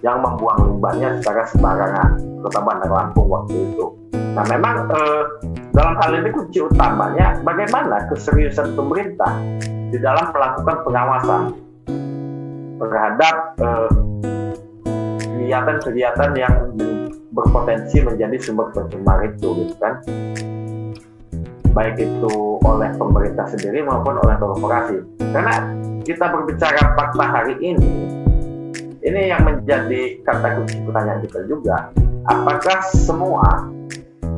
yang 0.00 0.16
membuang 0.24 0.58
limbahnya 0.72 1.20
secara 1.20 1.44
sembarangan 1.52 2.08
kota 2.40 2.60
Bandar 2.64 2.90
Lampung 2.90 3.28
waktu 3.28 3.54
itu. 3.68 3.86
Nah 4.36 4.44
memang 4.52 4.92
eh, 4.92 5.24
dalam 5.72 5.96
hal 5.96 6.10
ini 6.20 6.28
kunci 6.28 6.60
utamanya 6.60 7.40
bagaimana 7.40 8.04
keseriusan 8.12 8.76
pemerintah 8.76 9.32
di 9.64 9.96
dalam 9.96 10.28
melakukan 10.28 10.76
pengawasan 10.84 11.42
terhadap 12.76 13.36
eh, 13.64 13.88
kegiatan-kegiatan 15.24 16.30
yang 16.36 16.54
berpotensi 17.32 18.04
menjadi 18.04 18.36
sumber 18.40 18.72
pencemar 18.76 19.24
itu, 19.24 19.48
gitu 19.64 19.74
kan? 19.80 20.04
Baik 21.72 21.96
itu 22.00 22.60
oleh 22.64 22.92
pemerintah 22.96 23.44
sendiri 23.48 23.84
maupun 23.84 24.20
oleh 24.20 24.36
korporasi. 24.40 25.00
Karena 25.32 25.76
kita 26.04 26.32
berbicara 26.32 26.96
fakta 26.96 27.24
hari 27.24 27.54
ini, 27.60 27.92
ini 29.04 29.20
yang 29.28 29.44
menjadi 29.44 30.24
kata 30.24 30.60
kunci 30.60 30.76
pertanyaan 30.84 31.20
kita 31.24 31.40
juga. 31.44 31.92
Apakah 32.26 32.80
semua 32.90 33.75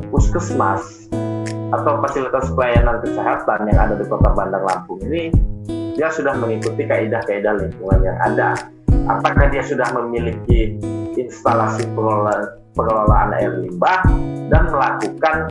puskesmas 0.09 1.09
atau 1.69 2.01
fasilitas 2.01 2.49
pelayanan 2.57 3.01
kesehatan 3.05 3.69
yang 3.69 3.79
ada 3.79 3.95
di 4.01 4.05
Kota 4.09 4.33
Bandar 4.33 4.65
Lampung 4.65 5.01
ini 5.05 5.29
dia 5.99 6.09
sudah 6.15 6.39
mengikuti 6.39 6.87
kaidah-kaidah 6.87 7.59
lingkungan 7.59 8.07
yang 8.07 8.19
ada. 8.23 8.55
Apakah 9.11 9.51
dia 9.51 9.67
sudah 9.67 9.91
memiliki 9.99 10.79
instalasi 11.19 11.83
pengelolaan, 11.91 12.55
pengelolaan 12.79 13.35
air 13.35 13.51
limbah 13.59 14.07
dan 14.47 14.71
melakukan 14.71 15.51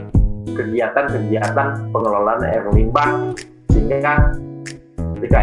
kegiatan-kegiatan 0.56 1.92
pengelolaan 1.92 2.42
air 2.48 2.64
limbah 2.72 3.36
sehingga 3.76 4.32
ketika 5.20 5.40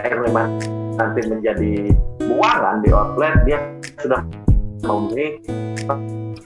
air 0.00 0.16
limbah 0.24 0.48
nanti 0.96 1.20
menjadi 1.28 1.92
buangan 2.24 2.80
di 2.80 2.88
outlet 2.90 3.36
dia 3.44 3.60
sudah 4.00 4.24
memenuhi 4.82 5.26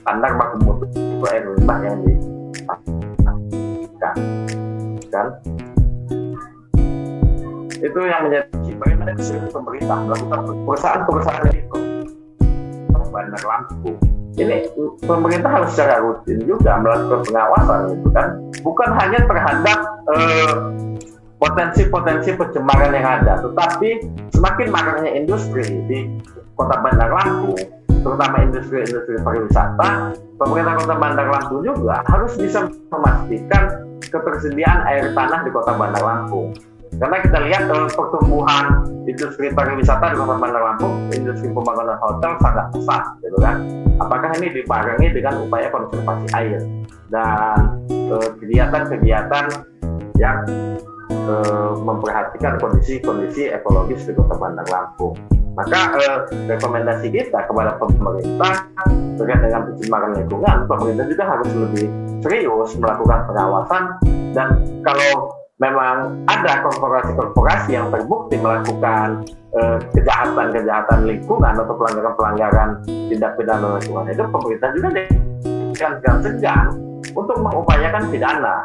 standar 0.01 0.31
baku 0.35 0.55
mutu 0.63 0.85
yang 1.29 1.97
di 2.03 2.13
kan? 5.13 5.27
Itu 7.83 7.99
yang 8.01 8.21
menjadi 8.25 8.71
bagaimana 8.79 9.11
kesulitan 9.13 9.49
pemerintah? 9.53 9.97
Melakukan 10.07 10.39
perusahaan-perusahaan 10.65 11.51
itu. 11.53 11.77
Bandar 13.13 13.43
Lampung. 13.45 13.97
Ini 14.33 14.65
pemerintah 15.05 15.45
harus 15.53 15.77
secara 15.77 16.01
rutin 16.01 16.41
juga 16.49 16.81
melakukan 16.81 17.21
pengawasan 17.29 17.79
gitu 17.93 18.09
kan? 18.09 18.27
Bukan 18.65 18.89
hanya 18.97 19.19
terhadap 19.29 19.77
eh, 20.09 20.53
potensi-potensi 21.37 22.33
pencemaran 22.33 22.97
yang 22.97 23.05
ada 23.21 23.45
tetapi 23.45 24.09
semakin 24.33 24.67
maraknya 24.73 25.11
industri 25.13 25.85
di 25.85 26.09
kota 26.57 26.81
Bandar 26.81 27.13
Lampung 27.13 27.82
terutama 28.03 28.35
industri-industri 28.43 29.15
pariwisata 29.23 30.13
pemerintah 30.35 30.73
kota 30.83 30.95
Bandar 30.99 31.27
Lampung 31.31 31.63
juga 31.63 32.03
harus 32.11 32.35
bisa 32.35 32.67
memastikan 32.91 33.87
ketersediaan 34.03 34.83
air 34.91 35.15
tanah 35.15 35.47
di 35.47 35.51
kota 35.55 35.73
Bandar 35.73 36.03
Lampung. 36.03 36.51
Karena 36.93 37.17
kita 37.25 37.37
lihat 37.49 37.63
uh, 37.73 37.89
pertumbuhan 37.89 38.85
industri 39.09 39.49
pariwisata 39.49 40.13
di 40.13 40.15
kota 40.19 40.35
Bandar 40.37 40.61
Lampung, 40.61 41.09
industri 41.09 41.49
pembangunan 41.49 41.97
hotel 41.97 42.37
sangat 42.37 42.69
besar, 42.69 43.01
gitu 43.25 43.37
kan. 43.41 43.65
Apakah 43.97 44.29
ini 44.37 44.61
dibarengi 44.61 45.09
dengan 45.09 45.41
upaya 45.41 45.69
konservasi 45.69 46.27
air 46.33 46.61
dan 47.13 47.77
eh, 47.93 48.29
kegiatan-kegiatan 48.41 49.45
uh, 49.53 50.01
yang 50.17 50.41
uh, 51.29 51.77
memperhatikan 51.77 52.57
kondisi-kondisi 52.57 53.53
ekologis 53.53 54.05
di 54.09 54.13
kota 54.17 54.33
Bandar 54.37 54.65
Lampung? 54.69 55.13
Maka 55.53 55.81
eh, 56.01 56.17
rekomendasi 56.49 57.13
kita 57.13 57.45
kepada 57.45 57.77
pemerintah 57.77 58.65
terkait 59.21 59.41
dengan 59.45 59.69
pencemaran 59.69 60.11
lingkungan, 60.17 60.57
pemerintah 60.65 61.05
juga 61.05 61.23
harus 61.29 61.49
lebih 61.53 61.85
serius 62.25 62.73
melakukan 62.79 63.19
pengawasan 63.29 63.83
dan 64.33 64.47
kalau 64.81 65.29
memang 65.61 66.25
ada 66.25 66.65
korporasi-korporasi 66.65 67.77
yang 67.77 67.87
terbukti 67.93 68.41
melakukan 68.41 69.23
eh, 69.53 69.77
kejahatan-kejahatan 69.93 70.99
eh, 71.05 71.07
lingkungan 71.15 71.53
atau 71.53 71.73
pelanggaran-pelanggaran 71.77 72.69
tindak 72.83 73.31
pidana 73.37 73.77
lingkungan 73.77 74.09
itu 74.09 74.23
pemerintah 74.27 74.69
juga 74.73 74.87
dengan 74.89 76.17
segan 76.25 76.65
untuk 77.13 77.37
mengupayakan 77.37 78.03
pidana. 78.09 78.55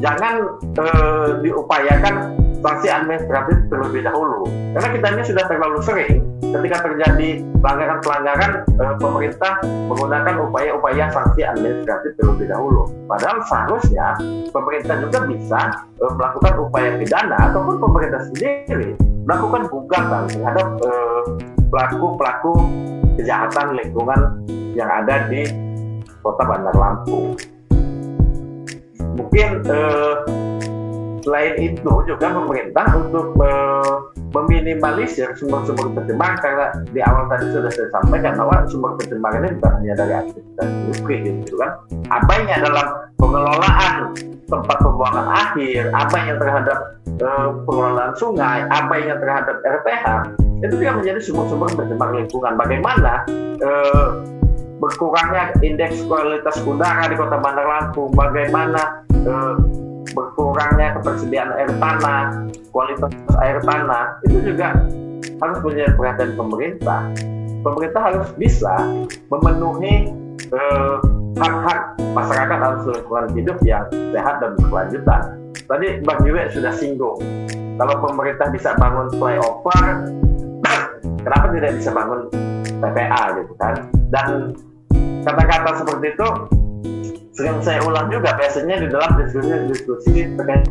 Jangan 0.00 0.34
eh, 0.76 1.28
diupayakan 1.40 2.14
sanksi 2.60 2.88
administratif 2.92 3.56
terlebih 3.72 4.04
dahulu. 4.04 4.44
Karena 4.76 4.88
kita 4.92 5.06
ini 5.16 5.22
sudah 5.24 5.44
terlalu 5.48 5.78
sering 5.82 6.14
ketika 6.40 6.76
terjadi 6.82 7.28
pelanggaran-pelanggaran 7.62 8.52
eh, 8.68 8.94
pemerintah 8.98 9.52
menggunakan 9.64 10.34
upaya-upaya 10.48 11.04
sanksi 11.12 11.42
administratif 11.46 12.16
terlebih 12.20 12.50
dahulu. 12.50 12.90
Padahal 13.06 13.42
seharusnya 13.46 14.18
pemerintah 14.50 14.96
juga 15.00 15.18
bisa 15.28 15.60
eh, 16.00 16.12
melakukan 16.12 16.54
upaya 16.60 16.90
pidana 17.00 17.38
ataupun 17.50 17.76
pemerintah 17.80 18.22
sendiri 18.32 18.96
melakukan 19.24 19.62
gugatan 19.70 20.22
terhadap 20.28 20.68
eh, 20.82 21.22
pelaku-pelaku 21.70 22.54
kejahatan 23.20 23.78
lingkungan 23.78 24.20
yang 24.74 24.90
ada 24.90 25.28
di 25.28 25.46
kota 26.20 26.42
Bandar 26.44 26.74
Lampung. 26.74 27.38
Mungkin 29.14 29.48
eh, 29.68 30.14
Selain 31.20 31.54
itu 31.60 31.92
juga 32.08 32.26
pemerintah 32.32 32.86
untuk 32.96 33.36
meminimalisir 34.30 35.34
sumber-sumber 35.34 35.90
pencemar 35.90 36.38
karena 36.38 36.70
di 36.94 37.02
awal 37.02 37.26
tadi 37.26 37.50
sudah 37.50 37.70
saya 37.74 37.88
sampaikan 37.90 38.38
bahwa 38.38 38.62
sumber 38.70 38.94
pencemar 38.96 39.32
ini 39.42 39.58
bukan 39.58 39.72
hanya 39.82 39.94
dari 39.98 40.14
aktivitas 40.14 40.66
industri 40.70 41.14
gitu 41.26 41.54
kan. 41.58 41.70
Abainya 42.14 42.56
dalam 42.62 42.86
pengelolaan 43.18 44.14
tempat 44.46 44.76
pembuangan 44.82 45.26
akhir, 45.30 45.94
apa 45.94 46.16
yang 46.26 46.36
terhadap 46.38 46.78
uh, 47.22 47.48
pengelolaan 47.66 48.12
sungai, 48.18 48.66
apa 48.66 48.94
yang 48.98 49.18
terhadap 49.18 49.56
RPH, 49.62 50.06
itu 50.62 50.74
juga 50.78 50.92
menjadi 50.98 51.20
sumber-sumber 51.22 51.70
pencemar 51.74 52.08
lingkungan. 52.14 52.54
Bagaimana 52.58 53.12
uh, 53.62 54.08
berkurangnya 54.80 55.54
indeks 55.60 56.02
kualitas 56.08 56.56
udara 56.64 57.04
di 57.06 57.14
Kota 57.14 57.36
Bandar 57.36 57.68
Lampung, 57.68 58.10
bagaimana 58.16 59.04
eh, 59.12 59.54
berkurangnya 60.12 60.98
ketersediaan 61.00 61.50
air 61.56 61.70
tanah, 61.78 62.22
kualitas 62.74 63.10
air 63.42 63.58
tanah, 63.62 64.18
itu 64.26 64.38
juga 64.52 64.74
harus 65.40 65.58
menjadi 65.64 65.92
perhatian 65.96 66.32
pemerintah. 66.36 67.00
Pemerintah 67.60 68.00
harus 68.00 68.28
bisa 68.40 68.74
memenuhi 69.28 70.10
eh, 70.48 70.96
hak-hak 71.38 71.80
masyarakat 72.16 72.56
dalam 72.56 72.80
lingkungan 72.88 73.26
hidup 73.36 73.58
yang 73.62 73.84
sehat 74.12 74.40
dan 74.42 74.56
berkelanjutan. 74.58 75.22
Tadi 75.70 76.02
Bang 76.02 76.20
Yue 76.26 76.50
sudah 76.50 76.72
singgung, 76.74 77.20
kalau 77.78 77.94
pemerintah 78.02 78.50
bisa 78.50 78.74
bangun 78.76 79.06
flyover, 79.16 79.86
kenapa 81.24 81.46
tidak 81.54 81.72
bisa 81.78 81.90
bangun 81.94 82.20
TPA 82.80 83.22
gitu 83.38 83.52
kan? 83.60 83.74
Dan 84.10 84.28
kata-kata 85.22 85.70
seperti 85.84 86.06
itu 86.16 86.28
sering 87.34 87.58
saya 87.62 87.80
ulang 87.86 88.10
juga 88.10 88.34
biasanya 88.34 88.82
di 88.82 88.88
dalam 88.90 89.10
diskusi-diskusi 89.22 90.34
terkait 90.34 90.66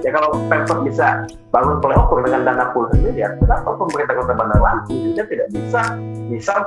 ya 0.00 0.10
kalau 0.16 0.32
Pemkot 0.48 0.80
bisa 0.88 1.28
bangun 1.52 1.76
flyover 1.84 2.24
dengan 2.24 2.40
dana 2.48 2.64
puluhan 2.72 2.98
miliar, 3.04 3.36
kenapa 3.36 3.76
pemerintah 3.76 4.14
Kota 4.16 4.32
Bandar 4.32 4.60
Lampung 4.60 4.98
juga 5.12 5.22
tidak 5.28 5.48
bisa 5.52 5.80
misal 6.32 6.58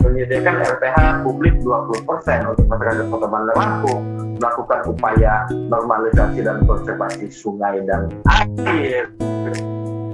menyediakan 0.00 0.54
RPH 0.64 0.98
publik 1.20 1.54
20% 1.60 2.48
untuk 2.48 2.66
masyarakat 2.66 3.06
Kota 3.12 3.26
Bandar 3.28 3.54
Lampung, 3.60 4.00
melakukan 4.40 4.80
upaya 4.88 5.44
normalisasi 5.52 6.40
dan 6.40 6.64
konservasi 6.64 7.28
sungai 7.28 7.84
dan 7.84 8.08
air, 8.64 9.12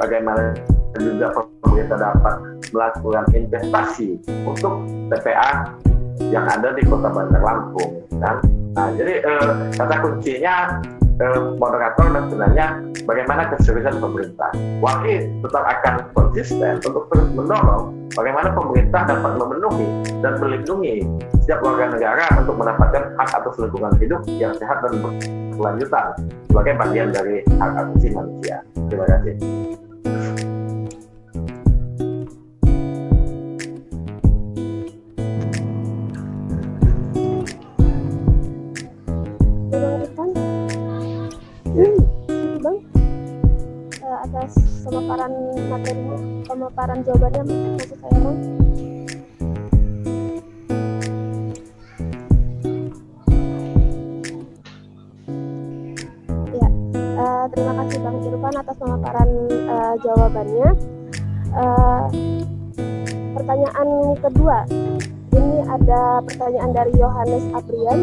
bagaimana 0.03 0.59
juga 0.99 1.31
pemerintah 1.63 1.99
dapat 2.11 2.35
melakukan 2.75 3.25
investasi 3.35 4.19
untuk 4.47 4.83
TPA 5.15 5.71
yang 6.21 6.47
ada 6.47 6.75
di 6.75 6.83
Kota 6.87 7.11
Bandar 7.11 7.43
Lampung 7.43 8.03
kan. 8.19 8.39
Nah, 8.75 8.91
jadi 8.99 9.23
eh, 9.23 9.51
kata 9.79 9.95
kuncinya 10.03 10.83
eh, 11.23 11.41
moderator 11.59 12.07
dan 12.11 12.25
sebenarnya 12.31 12.67
bagaimana 13.07 13.43
keseriusan 13.55 14.03
pemerintah. 14.03 14.51
Wakil 14.83 15.31
tetap 15.47 15.65
akan 15.65 15.95
konsisten 16.15 16.83
untuk 16.83 17.07
terus 17.13 17.29
mendorong 17.35 17.95
bagaimana 18.15 18.51
pemerintah 18.55 19.07
dapat 19.07 19.33
memenuhi 19.39 19.89
dan 20.23 20.39
melindungi 20.43 21.07
setiap 21.45 21.61
warga 21.63 21.95
negara 21.95 22.27
untuk 22.41 22.57
mendapatkan 22.59 23.15
hak 23.21 23.31
atas 23.31 23.55
lingkungan 23.61 23.95
hidup 24.01 24.21
yang 24.41 24.55
sehat 24.57 24.81
dan 24.83 24.99
berkelanjutan 25.03 26.07
sebagai 26.49 26.75
bagian 26.81 27.09
dari 27.15 27.45
hak 27.61 27.71
asasi 27.79 28.09
manusia. 28.15 28.57
Terima 28.89 29.07
kasih. 29.07 29.84
Pemaparan 46.85 47.01
jawabannya 47.09 47.43
maksud 47.81 47.97
saya 47.97 48.19
bang 48.21 48.37
ya 56.53 56.69
uh, 57.17 57.45
terima 57.49 57.73
kasih 57.81 57.99
bang 58.05 58.17
Irfan 58.29 58.55
atas 58.61 58.77
pemaparan 58.77 59.31
uh, 59.65 59.95
jawabannya. 60.05 60.69
Uh, 61.55 62.05
pertanyaan 63.33 63.89
kedua. 64.21 64.59
Ini 65.33 65.57
ada 65.65 66.21
pertanyaan 66.21 66.71
dari 66.77 66.93
Yohanes 67.01 67.45
Aprian 67.57 68.01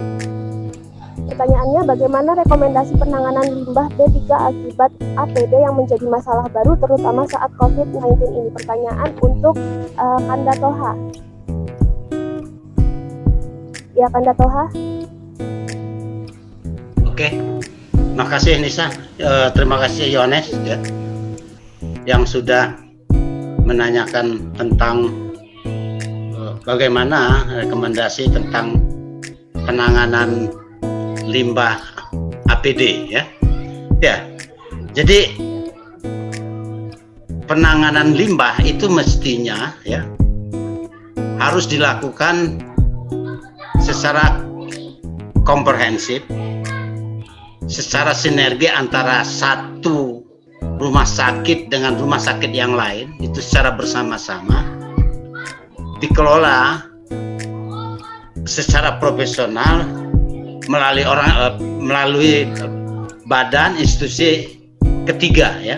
Pertanyaannya, 1.31 1.87
bagaimana 1.87 2.35
rekomendasi 2.43 2.99
penanganan 2.99 3.47
limbah 3.47 3.87
B3 3.95 4.19
akibat 4.35 4.91
APD 5.15 5.63
yang 5.63 5.79
menjadi 5.79 6.03
masalah 6.11 6.43
baru 6.51 6.75
terutama 6.75 7.23
saat 7.23 7.47
COVID-19 7.55 8.19
ini? 8.19 8.51
Pertanyaan 8.51 9.15
untuk 9.23 9.55
uh, 9.95 10.19
Kanda 10.27 10.51
Toha. 10.59 10.91
Ya, 13.95 14.11
Kanda 14.11 14.35
Toha. 14.35 14.65
Oke, 17.07 17.27
terima 17.95 18.27
kasih 18.27 18.59
Nisa. 18.59 18.91
Uh, 19.15 19.47
terima 19.55 19.79
kasih 19.87 20.11
Yones 20.11 20.51
ya, 20.67 20.75
yang 22.03 22.27
sudah 22.27 22.75
menanyakan 23.63 24.51
tentang 24.59 25.07
uh, 26.35 26.59
bagaimana 26.67 27.47
rekomendasi 27.63 28.27
tentang 28.35 28.83
penanganan 29.63 30.51
limbah 31.31 31.79
APD 32.51 33.07
ya. 33.07 33.23
Ya. 34.03 34.27
Jadi 34.91 35.39
penanganan 37.51 38.15
limbah 38.15 38.59
itu 38.63 38.87
mestinya 38.87 39.75
ya 39.83 40.07
harus 41.39 41.67
dilakukan 41.67 42.63
secara 43.83 44.39
komprehensif 45.43 46.23
secara 47.67 48.15
sinergi 48.15 48.71
antara 48.71 49.25
satu 49.27 50.23
rumah 50.79 51.03
sakit 51.03 51.67
dengan 51.67 51.99
rumah 51.99 52.23
sakit 52.23 52.55
yang 52.55 52.77
lain 52.77 53.11
itu 53.19 53.43
secara 53.43 53.75
bersama-sama 53.75 54.63
dikelola 55.99 56.87
secara 58.47 58.95
profesional 59.01 59.85
melalui 60.72 61.03
orang 61.03 61.31
uh, 61.35 61.53
melalui 61.60 62.48
badan 63.27 63.76
institusi 63.76 64.56
ketiga 65.03 65.60
ya 65.60 65.76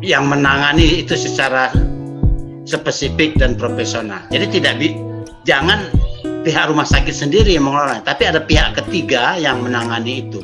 yang 0.00 0.24
menangani 0.24 1.04
itu 1.04 1.12
secara 1.12 1.68
spesifik 2.64 3.36
dan 3.36 3.52
profesional. 3.60 4.24
Jadi 4.32 4.60
tidak 4.60 4.80
bi 4.80 4.96
jangan 5.44 5.92
pihak 6.48 6.72
rumah 6.72 6.88
sakit 6.88 7.12
sendiri 7.12 7.52
yang 7.52 7.68
mengelola, 7.68 8.00
tapi 8.00 8.24
ada 8.24 8.40
pihak 8.40 8.80
ketiga 8.80 9.36
yang 9.36 9.60
menangani 9.60 10.24
itu. 10.24 10.40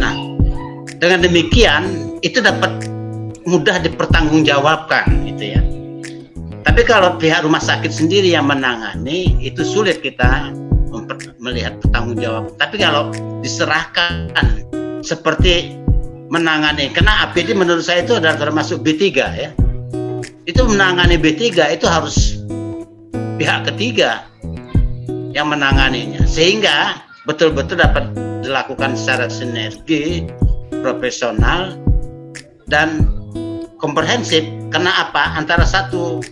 Nah, 0.00 0.12
dengan 0.96 1.20
demikian 1.20 2.16
itu 2.24 2.40
dapat 2.40 2.88
mudah 3.44 3.76
dipertanggungjawabkan 3.84 5.28
gitu 5.28 5.44
ya. 5.52 5.60
Tapi 6.62 6.82
kalau 6.86 7.18
pihak 7.18 7.42
rumah 7.42 7.60
sakit 7.60 7.90
sendiri 7.90 8.32
yang 8.32 8.48
menangani 8.48 9.36
itu 9.42 9.66
sulit 9.66 10.00
kita 10.00 10.54
melihat 11.42 11.76
bertanggung 11.82 12.18
jawab. 12.20 12.44
Tapi 12.56 12.78
kalau 12.78 13.10
diserahkan 13.42 14.30
seperti 15.02 15.76
menangani, 16.32 16.88
karena 16.94 17.28
APD 17.28 17.52
menurut 17.52 17.84
saya 17.84 18.06
itu 18.06 18.16
adalah 18.16 18.38
termasuk 18.40 18.80
B3 18.80 19.02
ya. 19.14 19.50
Itu 20.48 20.64
menangani 20.64 21.20
B3 21.20 21.76
itu 21.76 21.84
harus 21.84 22.40
pihak 23.36 23.68
ketiga 23.68 24.24
yang 25.36 25.50
menanganinya. 25.50 26.24
Sehingga 26.24 27.02
betul-betul 27.28 27.82
dapat 27.82 28.08
dilakukan 28.42 28.96
secara 28.96 29.28
sinergi, 29.28 30.26
profesional, 30.82 31.76
dan 32.70 33.06
komprehensif. 33.76 34.46
Karena 34.72 35.08
apa? 35.08 35.36
Antara 35.36 35.68
satu 35.68 36.22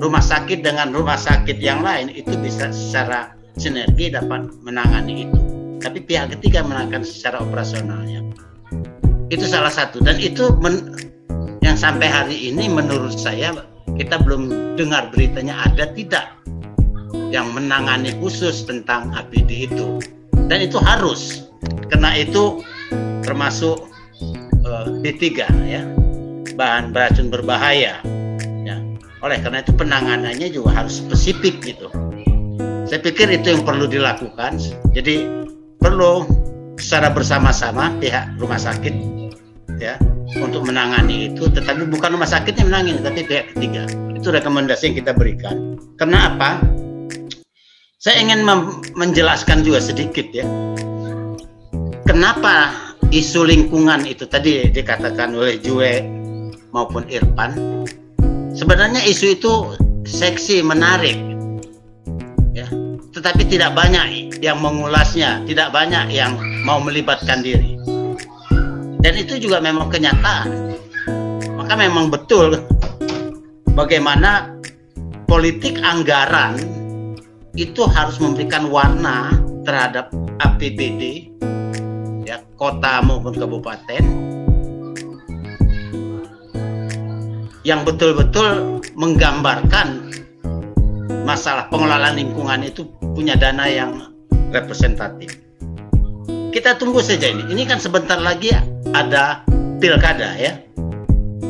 rumah 0.00 0.20
sakit 0.20 0.60
dengan 0.60 0.92
rumah 0.92 1.16
sakit 1.16 1.56
yang 1.60 1.80
lain 1.80 2.12
itu 2.12 2.36
bisa 2.40 2.68
secara 2.72 3.32
sinergi 3.56 4.12
dapat 4.12 4.52
menangani 4.60 5.28
itu. 5.28 5.40
Tapi 5.80 6.02
pihak 6.04 6.36
ketiga 6.36 6.64
menangani 6.64 7.06
secara 7.06 7.40
operasionalnya. 7.40 8.24
Itu 9.32 9.44
salah 9.48 9.72
satu 9.72 9.98
dan 10.04 10.20
itu 10.22 10.54
yang 11.64 11.74
sampai 11.74 12.06
hari 12.06 12.36
ini 12.52 12.70
menurut 12.70 13.16
saya 13.16 13.52
kita 13.96 14.22
belum 14.22 14.76
dengar 14.78 15.10
beritanya 15.10 15.66
ada 15.66 15.90
tidak 15.96 16.36
yang 17.32 17.50
menangani 17.56 18.14
khusus 18.22 18.62
tentang 18.68 19.10
APD 19.16 19.70
itu. 19.70 19.98
Dan 20.46 20.62
itu 20.62 20.78
harus 20.78 21.50
karena 21.90 22.14
itu 22.14 22.62
termasuk 23.26 23.90
uh, 24.62 24.86
B3 25.02 25.24
ya 25.66 25.82
bahan 26.54 26.94
beracun 26.94 27.28
berbahaya 27.28 27.98
oleh 29.26 29.42
karena 29.42 29.58
itu 29.58 29.74
penanganannya 29.74 30.48
juga 30.54 30.70
harus 30.82 31.02
spesifik 31.02 31.58
gitu. 31.66 31.90
Saya 32.86 33.02
pikir 33.02 33.26
itu 33.34 33.50
yang 33.50 33.66
perlu 33.66 33.90
dilakukan. 33.90 34.62
Jadi 34.94 35.26
perlu 35.82 36.22
secara 36.78 37.10
bersama-sama 37.10 37.90
pihak 37.98 38.38
rumah 38.38 38.62
sakit 38.62 38.94
ya 39.82 39.98
untuk 40.38 40.62
menangani 40.62 41.34
itu. 41.34 41.50
Tetapi 41.50 41.90
bukan 41.90 42.14
rumah 42.14 42.30
sakitnya 42.30 42.70
menangani 42.70 43.02
tapi 43.02 43.26
pihak 43.26 43.44
ketiga. 43.58 43.90
Itu 44.14 44.30
rekomendasi 44.30 44.94
yang 44.94 44.96
kita 45.02 45.12
berikan. 45.18 45.74
Karena 45.98 46.30
apa? 46.30 46.62
Saya 47.98 48.22
ingin 48.22 48.46
menjelaskan 48.94 49.66
juga 49.66 49.82
sedikit 49.82 50.30
ya. 50.30 50.46
Kenapa 52.06 52.70
isu 53.10 53.42
lingkungan 53.42 54.06
itu 54.06 54.30
tadi 54.30 54.70
dikatakan 54.70 55.34
oleh 55.34 55.58
Jue 55.58 56.06
maupun 56.70 57.02
Irfan 57.10 57.82
sebenarnya 58.56 59.04
isu 59.04 59.36
itu 59.36 59.52
seksi, 60.08 60.64
menarik. 60.64 61.14
Ya. 62.56 62.66
Tetapi 63.12 63.44
tidak 63.46 63.76
banyak 63.76 64.40
yang 64.40 64.58
mengulasnya, 64.64 65.44
tidak 65.44 65.70
banyak 65.70 66.10
yang 66.10 66.34
mau 66.64 66.80
melibatkan 66.80 67.44
diri. 67.44 67.76
Dan 69.04 69.12
itu 69.14 69.38
juga 69.38 69.60
memang 69.62 69.92
kenyataan. 69.92 70.74
Maka 71.54 71.74
memang 71.78 72.10
betul 72.10 72.58
bagaimana 73.76 74.56
politik 75.28 75.78
anggaran 75.84 76.56
itu 77.56 77.84
harus 77.88 78.20
memberikan 78.20 78.68
warna 78.68 79.32
terhadap 79.64 80.12
APBD 80.44 81.32
ya 82.28 82.44
kota 82.60 83.00
maupun 83.02 83.34
kabupaten 83.34 84.02
yang 87.66 87.82
betul-betul 87.82 88.78
menggambarkan 88.94 90.14
masalah 91.26 91.66
pengelolaan 91.66 92.14
lingkungan 92.14 92.62
itu 92.62 92.86
punya 93.02 93.34
dana 93.34 93.66
yang 93.66 94.14
representatif. 94.54 95.42
Kita 96.54 96.78
tunggu 96.78 97.02
saja 97.02 97.26
ini. 97.26 97.42
Ini 97.50 97.66
kan 97.66 97.82
sebentar 97.82 98.22
lagi 98.22 98.54
ada 98.94 99.42
pilkada 99.82 100.38
ya. 100.38 100.62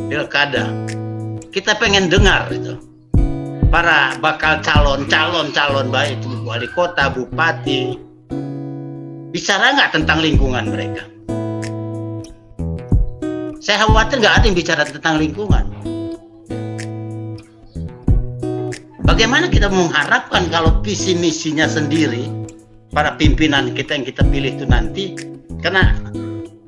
Pilkada. 0.08 0.72
Kita 1.52 1.76
pengen 1.76 2.08
dengar 2.08 2.48
itu. 2.48 2.80
Para 3.68 4.16
bakal 4.24 4.64
calon, 4.64 5.04
calon, 5.12 5.52
calon 5.52 5.92
baik 5.92 6.16
itu 6.24 6.32
wali 6.48 6.70
kota, 6.72 7.12
bupati, 7.12 7.98
bicara 9.36 9.76
nggak 9.76 9.90
tentang 10.00 10.24
lingkungan 10.24 10.64
mereka? 10.64 11.04
Saya 13.60 13.84
khawatir 13.84 14.22
nggak 14.22 14.34
ada 14.40 14.44
yang 14.48 14.56
bicara 14.56 14.82
tentang 14.86 15.20
lingkungan. 15.20 15.95
Bagaimana 19.06 19.46
kita 19.46 19.70
mengharapkan 19.70 20.50
kalau 20.50 20.82
visi 20.82 21.14
misinya 21.14 21.70
sendiri 21.70 22.26
para 22.90 23.14
pimpinan 23.14 23.70
kita 23.70 23.94
yang 23.94 24.02
kita 24.02 24.26
pilih 24.26 24.58
itu 24.58 24.66
nanti 24.66 25.14
karena 25.62 25.94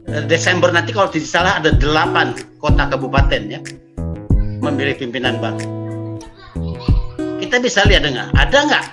eh, 0.07 0.23
Desember 0.31 0.71
nanti 0.71 0.95
kalau 0.95 1.11
tidak 1.11 1.27
salah 1.27 1.59
ada 1.59 1.75
delapan 1.75 2.39
kota 2.63 2.87
kabupaten 2.87 3.43
ya 3.51 3.61
memilih 4.63 4.95
pimpinan 4.95 5.43
baru. 5.43 5.67
Kita 7.43 7.59
bisa 7.59 7.83
lihat 7.91 8.07
dengar 8.07 8.31
ada 8.39 8.59
nggak 8.71 8.87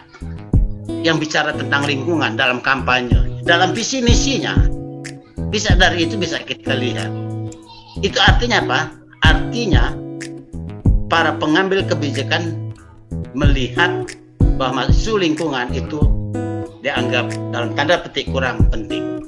yang 1.06 1.22
bicara 1.22 1.54
tentang 1.54 1.86
lingkungan 1.86 2.34
dalam 2.34 2.58
kampanye, 2.66 3.46
dalam 3.46 3.78
visi 3.78 4.02
misinya. 4.02 4.58
Bisa 5.54 5.78
dari 5.78 6.10
itu 6.10 6.18
bisa 6.18 6.42
kita 6.42 6.74
lihat. 6.74 7.14
Itu 8.02 8.18
artinya 8.18 8.66
apa? 8.66 8.80
Artinya 9.22 9.94
para 11.14 11.38
pengambil 11.38 11.86
kebijakan 11.86 12.65
melihat 13.36 14.08
bahwa 14.56 14.88
isu 14.88 15.20
lingkungan 15.20 15.68
itu 15.76 16.00
dianggap 16.80 17.28
dalam 17.52 17.76
tanda 17.76 18.00
petik 18.00 18.32
kurang 18.32 18.64
penting. 18.72 19.20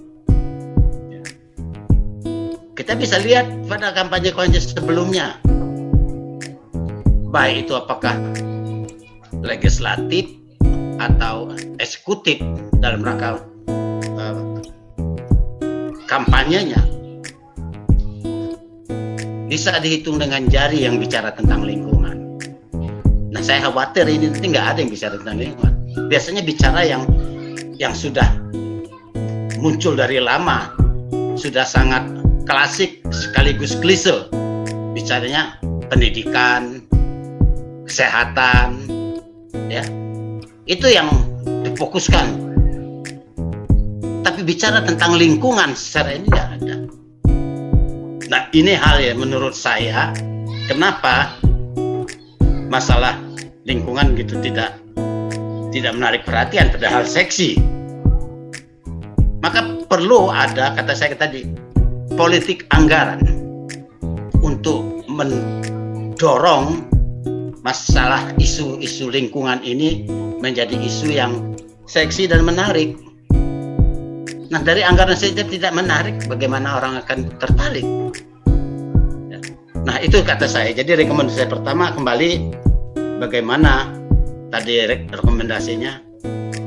Kita 2.78 2.96
bisa 2.96 3.20
lihat 3.20 3.50
pada 3.68 3.92
kampanye-kampanye 3.92 4.64
sebelumnya, 4.64 5.36
baik 7.36 7.68
itu 7.68 7.74
apakah 7.76 8.16
legislatif 9.44 10.32
atau 10.98 11.52
eksekutif 11.82 12.40
dalam 12.80 13.04
rangka 13.04 13.44
uh, 14.16 14.38
kampanyenya 16.08 16.80
bisa 19.48 19.80
dihitung 19.80 20.20
dengan 20.20 20.46
jari 20.48 20.86
yang 20.86 21.00
bicara 21.00 21.34
tentang 21.34 21.64
lingkungan. 21.64 22.27
Nah, 23.28 23.41
saya 23.44 23.68
khawatir 23.68 24.08
ini 24.08 24.32
nanti 24.32 24.48
nggak 24.48 24.68
ada 24.76 24.80
yang 24.80 24.91
bicara 24.91 25.16
tentang 25.20 25.38
lingkungan. 25.40 25.74
Biasanya 26.08 26.41
bicara 26.48 26.82
yang 26.88 27.04
yang 27.76 27.91
sudah 27.91 28.28
muncul 29.60 29.99
dari 29.99 30.24
lama, 30.24 30.72
sudah 31.36 31.68
sangat 31.68 32.08
klasik 32.48 33.04
sekaligus 33.12 33.76
klise. 33.84 34.32
Bicaranya 34.95 35.60
pendidikan, 35.91 36.82
kesehatan, 37.84 38.88
ya. 39.68 39.84
Itu 40.64 40.88
yang 40.88 41.12
difokuskan. 41.68 42.48
Tapi 44.24 44.40
bicara 44.44 44.84
tentang 44.84 45.16
lingkungan 45.16 45.76
secara 45.76 46.16
ini 46.16 46.28
nggak 46.32 46.49
ada. 46.60 46.76
Nah, 48.28 48.41
ini 48.52 48.76
hal 48.76 48.99
yang 48.99 49.24
menurut 49.24 49.56
saya 49.56 50.12
kenapa 50.68 51.32
masalah 52.68 53.19
lingkungan 53.68 54.15
gitu 54.15 54.39
tidak 54.44 54.80
tidak 55.72 55.91
menarik 55.95 56.22
perhatian 56.23 56.72
padahal 56.72 57.03
seksi 57.03 57.60
maka 59.44 59.84
perlu 59.88 60.31
ada 60.31 60.76
kata 60.76 60.94
saya 60.95 61.15
tadi 61.15 61.48
politik 62.15 62.68
anggaran 62.73 63.22
untuk 64.41 65.06
mendorong 65.11 66.88
masalah 67.68 68.31
isu-isu 68.39 69.11
lingkungan 69.11 69.60
ini 69.60 70.07
menjadi 70.39 70.77
isu 70.80 71.07
yang 71.11 71.34
seksi 71.88 72.31
dan 72.31 72.48
menarik. 72.48 72.95
Nah 74.48 74.64
dari 74.64 74.84
anggaran 74.88 75.19
saja 75.19 75.44
tidak 75.44 75.76
menarik, 75.76 76.15
bagaimana 76.31 76.80
orang 76.80 77.03
akan 77.03 77.27
tertarik? 77.35 77.84
Nah 79.88 80.04
itu 80.04 80.20
kata 80.20 80.44
saya. 80.52 80.76
Jadi 80.76 81.08
rekomendasi 81.08 81.40
saya 81.40 81.48
pertama 81.48 81.96
kembali 81.96 82.52
bagaimana 83.24 83.88
tadi 84.52 84.84
rekomendasinya 85.08 86.04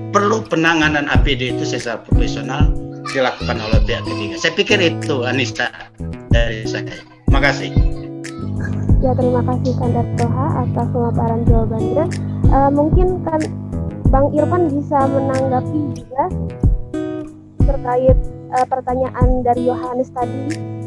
perlu 0.09 0.41
penanganan 0.49 1.05
APD 1.13 1.53
itu 1.53 1.69
secara 1.69 2.01
profesional 2.01 2.73
dilakukan 3.13 3.61
oleh 3.61 3.77
pihak 3.85 4.09
ketiga. 4.09 4.37
Saya 4.41 4.53
pikir 4.57 4.79
itu 4.81 5.29
Anissa 5.29 5.69
dari 6.33 6.65
saya. 6.65 6.89
Terima 7.29 7.41
kasih. 7.45 7.69
Ya 9.05 9.13
terima 9.13 9.45
kasih 9.45 9.73
Kandar 9.77 10.07
Toha 10.17 10.47
atas 10.65 10.87
pemaparan 10.89 11.41
jawabannya. 11.45 12.05
Uh, 12.49 12.71
mungkin 12.73 13.21
kan 13.29 13.41
Bang 14.09 14.33
Irfan 14.33 14.73
bisa 14.73 14.99
menanggapi 15.07 15.81
juga 15.93 16.25
terkait 17.69 18.19
uh, 18.57 18.67
pertanyaan 18.67 19.45
dari 19.45 19.69
Yohanes 19.69 20.09
tadi 20.11 20.80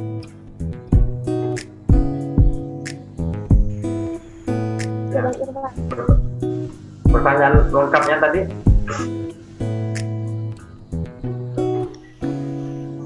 Pertanyaan 7.13 7.53
lengkapnya 7.69 8.17
tadi? 8.17 8.41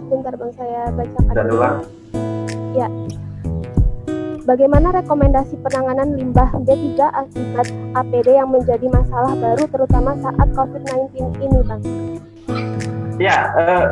Sebentar 0.07 0.34
bang, 0.39 0.51
saya 0.55 0.81
bacakan. 0.95 1.34
Dan 1.35 1.47
ulang. 1.51 1.75
Ya. 2.71 2.88
Bagaimana 4.47 4.95
rekomendasi 4.95 5.59
penanganan 5.59 6.15
limbah 6.15 6.47
B3 6.63 6.95
akibat 7.03 7.67
APD 7.99 8.27
yang 8.31 8.47
menjadi 8.55 8.88
masalah 8.88 9.35
baru 9.35 9.67
terutama 9.67 10.15
saat 10.23 10.47
COVID-19 10.55 11.11
ini, 11.43 11.59
Bang? 11.67 11.81
Ya, 13.19 13.51
eh, 13.59 13.85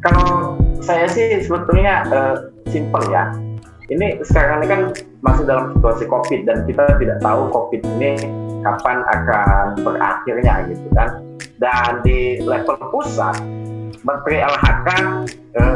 kalau 0.00 0.56
saya 0.80 1.04
sih 1.12 1.44
sebetulnya 1.44 2.08
eh, 2.08 2.34
simple 2.72 3.04
ya 3.12 3.28
ini 3.90 4.22
sekarang 4.22 4.62
ini 4.62 4.66
kan 4.70 4.80
masih 5.24 5.42
dalam 5.48 5.74
situasi 5.74 6.04
COVID 6.06 6.40
dan 6.46 6.62
kita 6.68 6.84
tidak 7.02 7.18
tahu 7.18 7.50
COVID 7.50 7.82
ini 7.98 8.12
kapan 8.62 9.02
akan 9.10 9.64
berakhirnya 9.82 10.54
gitu 10.70 10.86
kan. 10.94 11.18
Dan 11.58 12.02
di 12.02 12.42
level 12.42 12.78
pusat, 12.90 13.38
Menteri 14.02 14.42
LHK 14.42 14.88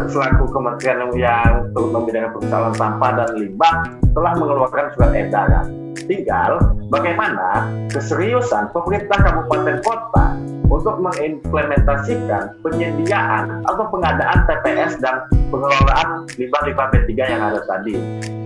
selaku 0.08 0.48
kementerian 0.48 1.12
yang 1.12 1.68
turut 1.76 1.90
membidang 1.92 2.32
persoalan 2.32 2.72
sampah 2.76 3.10
dan 3.20 3.28
limbah 3.36 3.74
telah 4.16 4.32
mengeluarkan 4.38 4.86
surat 4.96 5.12
edaran. 5.12 5.66
Tinggal 6.06 6.60
bagaimana 6.88 7.72
keseriusan 7.90 8.70
pemerintah 8.70 9.18
kabupaten 9.20 9.82
kota 9.82 10.26
untuk 10.66 11.02
mengimplementasikan 11.02 12.58
penyediaan 12.62 13.64
atau 13.66 13.84
pengadaan 13.90 14.38
TPS 14.46 15.02
dan 15.02 15.26
pengelolaan 15.50 16.30
limbah-limbah 16.38 16.86
B3 16.94 17.10
yang 17.16 17.42
ada 17.42 17.60
tadi. 17.66 17.96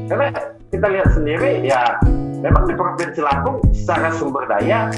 Karena 0.08 0.32
kita 0.72 0.86
lihat 0.88 1.08
sendiri 1.12 1.62
ya 1.66 2.00
memang 2.40 2.64
di 2.64 2.74
Provinsi 2.74 3.20
Lampung 3.20 3.60
secara 3.76 4.08
sumber 4.14 4.48
daya 4.48 4.88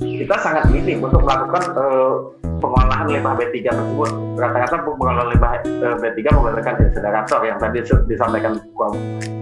kita 0.00 0.36
sangat 0.40 0.72
minim 0.72 1.04
untuk 1.04 1.22
melakukan 1.22 1.64
uh, 1.76 2.32
pengolahan 2.58 3.06
limbah 3.10 3.34
B3 3.36 3.56
tersebut. 3.68 4.10
Rata-rata 4.36 4.76
pengolahan 4.84 5.26
limbah 5.32 5.52
uh, 5.64 5.96
B3 6.00 6.20
menggunakan 6.32 6.74
insinerator 6.82 7.40
yang 7.44 7.58
tadi 7.60 7.78
disampaikan 8.08 8.56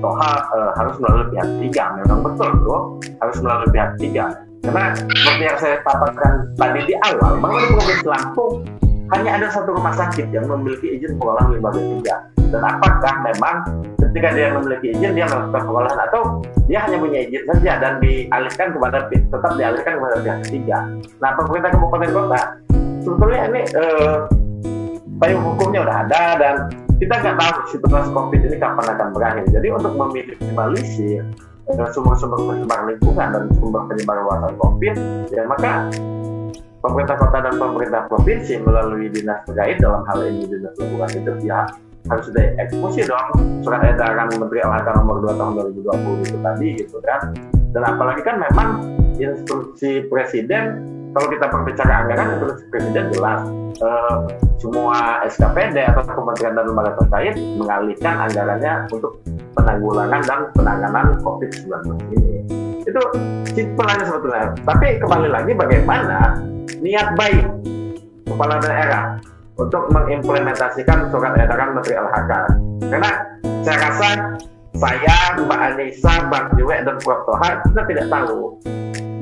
Toha 0.02 0.32
uh, 0.52 0.70
harus 0.76 0.96
melalui 1.00 1.26
pihak 1.32 1.48
tiga. 1.64 1.84
Memang 2.02 2.20
betul 2.22 2.50
tuh 2.62 2.80
harus 3.22 3.36
melalui 3.40 3.68
pihak 3.72 3.90
tiga 3.96 4.26
karena 4.64 4.96
seperti 4.96 5.42
yang 5.44 5.58
saya 5.60 5.76
paparkan 5.84 6.32
tadi 6.56 6.80
di 6.88 6.94
awal, 7.04 7.36
di 7.36 7.66
Provinsi 7.68 8.08
Lampung 8.08 8.52
hanya 9.12 9.30
ada 9.36 9.46
satu 9.52 9.76
rumah 9.76 9.92
sakit 9.92 10.32
yang 10.32 10.48
memiliki 10.48 10.96
izin 10.96 11.20
pengolahan 11.20 11.52
limbah 11.52 11.72
B3 11.76 12.00
dan 12.48 12.62
apakah 12.64 13.14
memang 13.28 13.56
ketika 14.00 14.32
dia 14.32 14.56
memiliki 14.56 14.96
izin 14.96 15.12
dia 15.12 15.28
melakukan 15.28 15.62
pengolahan 15.68 16.00
atau 16.08 16.40
dia 16.64 16.80
hanya 16.80 16.96
punya 16.96 17.18
izin 17.28 17.44
saja 17.52 17.72
dan 17.76 17.92
dialihkan 18.00 18.68
kepada 18.72 18.98
tetap 19.12 19.52
dialihkan 19.60 19.92
kepada 20.00 20.16
pihak 20.24 20.38
ketiga. 20.48 20.78
Nah 21.20 21.30
pemerintah 21.36 21.70
kabupaten 21.76 22.10
kota 22.16 22.40
sebetulnya 23.04 23.40
ini 23.52 23.60
eh, 23.76 24.16
payung 25.20 25.44
hukumnya 25.44 25.84
udah 25.84 25.96
ada 26.08 26.22
dan 26.40 26.54
kita 26.98 27.14
nggak 27.20 27.36
tahu 27.36 27.54
situasi 27.70 28.08
covid 28.10 28.40
ini 28.40 28.56
kapan 28.56 28.86
akan 28.96 29.08
berakhir. 29.12 29.44
Jadi 29.52 29.68
untuk 29.70 29.92
meminimalisir 29.94 31.22
eh, 31.68 31.88
sumber-sumber 31.92 32.40
penyebaran 32.42 32.96
lingkungan 32.96 33.28
dan 33.30 33.42
sumber 33.60 33.82
penyebaran 33.86 34.22
luasan 34.24 34.54
covid, 34.56 34.94
ya 35.30 35.42
maka 35.44 35.92
pemerintah 36.84 37.16
kota 37.16 37.38
dan 37.40 37.54
pemerintah 37.56 38.02
provinsi 38.08 38.60
melalui 38.60 39.08
dinas 39.08 39.40
terkait 39.48 39.80
dalam 39.80 40.04
hal 40.04 40.20
ini 40.24 40.44
dinas 40.48 40.74
lingkungan 40.76 41.10
hidup 41.12 41.36
ya 41.40 41.64
harus 42.12 42.28
dieksekusi 42.36 43.08
dong 43.08 43.32
surat 43.64 43.80
edaran 43.80 44.28
Menteri 44.28 44.60
LHK 44.60 44.88
nomor 45.00 45.24
2 45.24 45.40
tahun 45.40 45.52
2020 45.80 46.28
itu 46.28 46.38
tadi 46.44 46.68
gitu 46.76 47.00
kan 47.00 47.32
dan 47.72 47.82
apalagi 47.88 48.20
kan 48.20 48.36
memang 48.36 48.68
instruksi 49.16 50.04
presiden 50.12 50.84
kalau 51.14 51.28
kita 51.30 51.46
berbicara 51.46 51.92
anggaran 52.04 52.26
instruksi 52.36 52.64
presiden 52.74 53.06
jelas 53.14 53.40
eh, 53.78 54.18
semua 54.58 55.22
SKPD 55.30 55.76
atau 55.94 56.02
kementerian 56.02 56.58
dan 56.58 56.64
lembaga 56.66 56.92
terkait 56.98 57.34
mengalihkan 57.54 58.14
anggarannya 58.26 58.72
untuk 58.90 59.22
penanggulangan 59.54 60.20
dan 60.26 60.40
penanganan 60.58 61.06
COVID-19 61.22 61.70
ini 62.18 62.42
itu 62.84 63.02
simpel 63.54 63.86
aja 63.88 64.04
sebetulnya 64.04 64.52
tapi 64.66 64.98
kembali 64.98 65.28
lagi 65.30 65.52
bagaimana 65.54 66.42
niat 66.82 67.08
baik 67.16 67.46
kepala 68.28 68.58
daerah 68.60 69.22
untuk 69.54 69.86
mengimplementasikan 69.94 71.14
surat 71.14 71.38
edaran 71.38 71.78
Menteri 71.78 71.94
LHK. 71.94 72.32
Karena 72.90 73.10
saya 73.62 73.78
rasa 73.86 74.10
saya, 74.74 75.16
Mbak 75.38 75.60
Anissa, 75.70 76.14
Bang 76.26 76.50
Juwe, 76.58 76.74
dan 76.82 76.98
Prof. 76.98 77.22
Toha 77.22 77.62
kita 77.62 77.82
tidak 77.86 78.06
tahu 78.10 78.58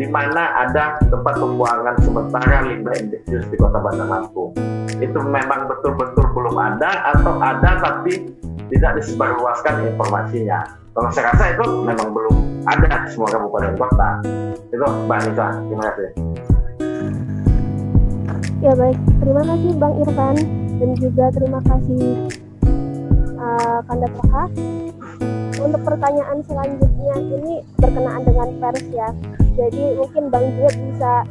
di 0.01 0.07
mana 0.09 0.65
ada 0.65 0.97
tempat 1.05 1.35
pembuangan 1.37 1.95
sementara 2.01 2.65
limbah 2.65 2.97
infeksius 2.97 3.45
di 3.53 3.57
Kota 3.61 3.77
Bandar 3.81 4.09
Lampung. 4.09 4.57
Itu 5.03 5.19
memang 5.21 5.69
betul-betul 5.69 6.27
belum 6.33 6.57
ada 6.57 7.13
atau 7.17 7.37
ada 7.43 7.71
tapi 7.81 8.33
tidak 8.73 9.03
disebarluaskan 9.03 9.93
informasinya. 9.93 10.65
Kalau 10.93 11.09
saya 11.13 11.33
rasa 11.33 11.45
itu 11.57 11.65
memang 11.85 12.13
belum 12.13 12.37
ada 12.69 13.05
di 13.05 13.09
semua 13.13 13.29
kabupaten 13.33 13.75
kota. 13.81 14.09
Itu 14.73 14.85
Mbak 15.09 15.17
Anissa, 15.25 15.47
terima 15.69 15.85
kasih. 15.89 16.09
Ya 18.63 18.73
baik, 18.79 18.99
terima 19.19 19.43
kasih 19.43 19.71
Bang 19.75 19.95
Irfan 19.99 20.37
dan 20.79 20.91
juga 21.01 21.25
terima 21.35 21.61
kasih 21.67 22.05
uh, 23.41 23.79
Kanda 23.91 24.09
Toha. 24.21 24.45
Untuk 25.63 25.81
pertanyaan 25.87 26.39
selanjutnya 26.43 27.15
ini 27.23 27.55
berkenaan 27.79 28.23
dengan 28.27 28.49
pers 28.59 28.85
ya. 28.91 29.09
Jadi 29.55 29.83
mungkin 29.95 30.27
Bang 30.29 30.47
Juet 30.59 30.75
bisa 30.75 31.23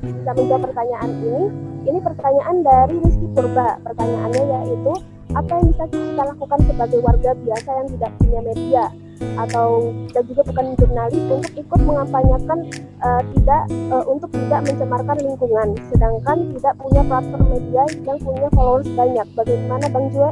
bisa 0.00 0.30
menjawab 0.32 0.72
pertanyaan 0.72 1.10
ini. 1.20 1.42
Ini 1.88 1.98
pertanyaan 2.00 2.56
dari 2.64 2.96
Rizky 3.04 3.26
Purba. 3.36 3.76
Pertanyaannya 3.84 4.44
yaitu 4.44 4.92
apa 5.36 5.52
yang 5.60 5.66
bisa 5.68 5.84
kita 5.92 6.22
lakukan 6.24 6.60
sebagai 6.64 6.98
warga 7.04 7.30
biasa 7.36 7.68
yang 7.68 7.88
tidak 7.92 8.10
punya 8.16 8.40
media 8.40 8.84
atau 9.18 9.90
dan 10.14 10.22
juga 10.30 10.42
bukan 10.46 10.64
jurnalis 10.78 11.22
untuk 11.26 11.52
ikut 11.58 11.80
mengampanyakan 11.82 12.58
uh, 13.02 13.22
tidak 13.34 13.62
uh, 13.90 14.04
untuk 14.06 14.30
tidak 14.30 14.60
mencemarkan 14.66 15.16
lingkungan 15.18 15.68
sedangkan 15.90 16.38
tidak 16.54 16.74
punya 16.78 17.02
platform 17.02 17.44
media 17.50 17.82
yang 18.06 18.18
punya 18.22 18.48
followers 18.54 18.88
banyak 18.94 19.26
bagaimana 19.34 19.86
Bang 19.90 20.06
Jue? 20.14 20.30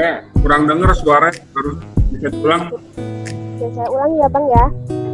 Ya, 0.00 0.24
kurang 0.40 0.64
dengar 0.64 0.96
suara 0.96 1.28
harus 1.28 1.76
bisa 2.08 2.32
ulang. 2.40 2.72
Oke, 2.72 3.66
saya 3.76 3.88
ulangi 3.92 4.16
ya 4.16 4.28
Bang 4.32 4.46
ya. 4.48 4.64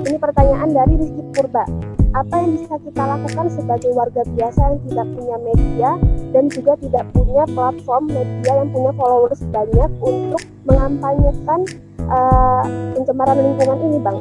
Ini 0.07 0.15
pertanyaan 0.23 0.71
dari 0.71 0.95
Rizky 0.95 1.23
Purba 1.35 1.67
apa 2.15 2.35
yang 2.39 2.55
bisa 2.55 2.75
kita 2.87 3.03
lakukan 3.03 3.47
sebagai 3.51 3.91
warga 3.99 4.23
biasa 4.39 4.61
yang 4.63 4.79
tidak 4.87 5.07
punya 5.19 5.37
media 5.43 5.91
dan 6.31 6.45
juga 6.55 6.73
tidak 6.79 7.05
punya 7.11 7.45
platform 7.51 8.05
media 8.15 8.53
yang 8.63 8.69
punya 8.71 8.93
followers 8.95 9.43
banyak 9.51 9.91
untuk 9.99 10.43
mengampanyekan 10.71 11.61
uh, 12.07 12.63
pencemaran 12.95 13.37
lingkungan 13.43 13.79
ini, 13.91 13.99
Bang? 13.99 14.19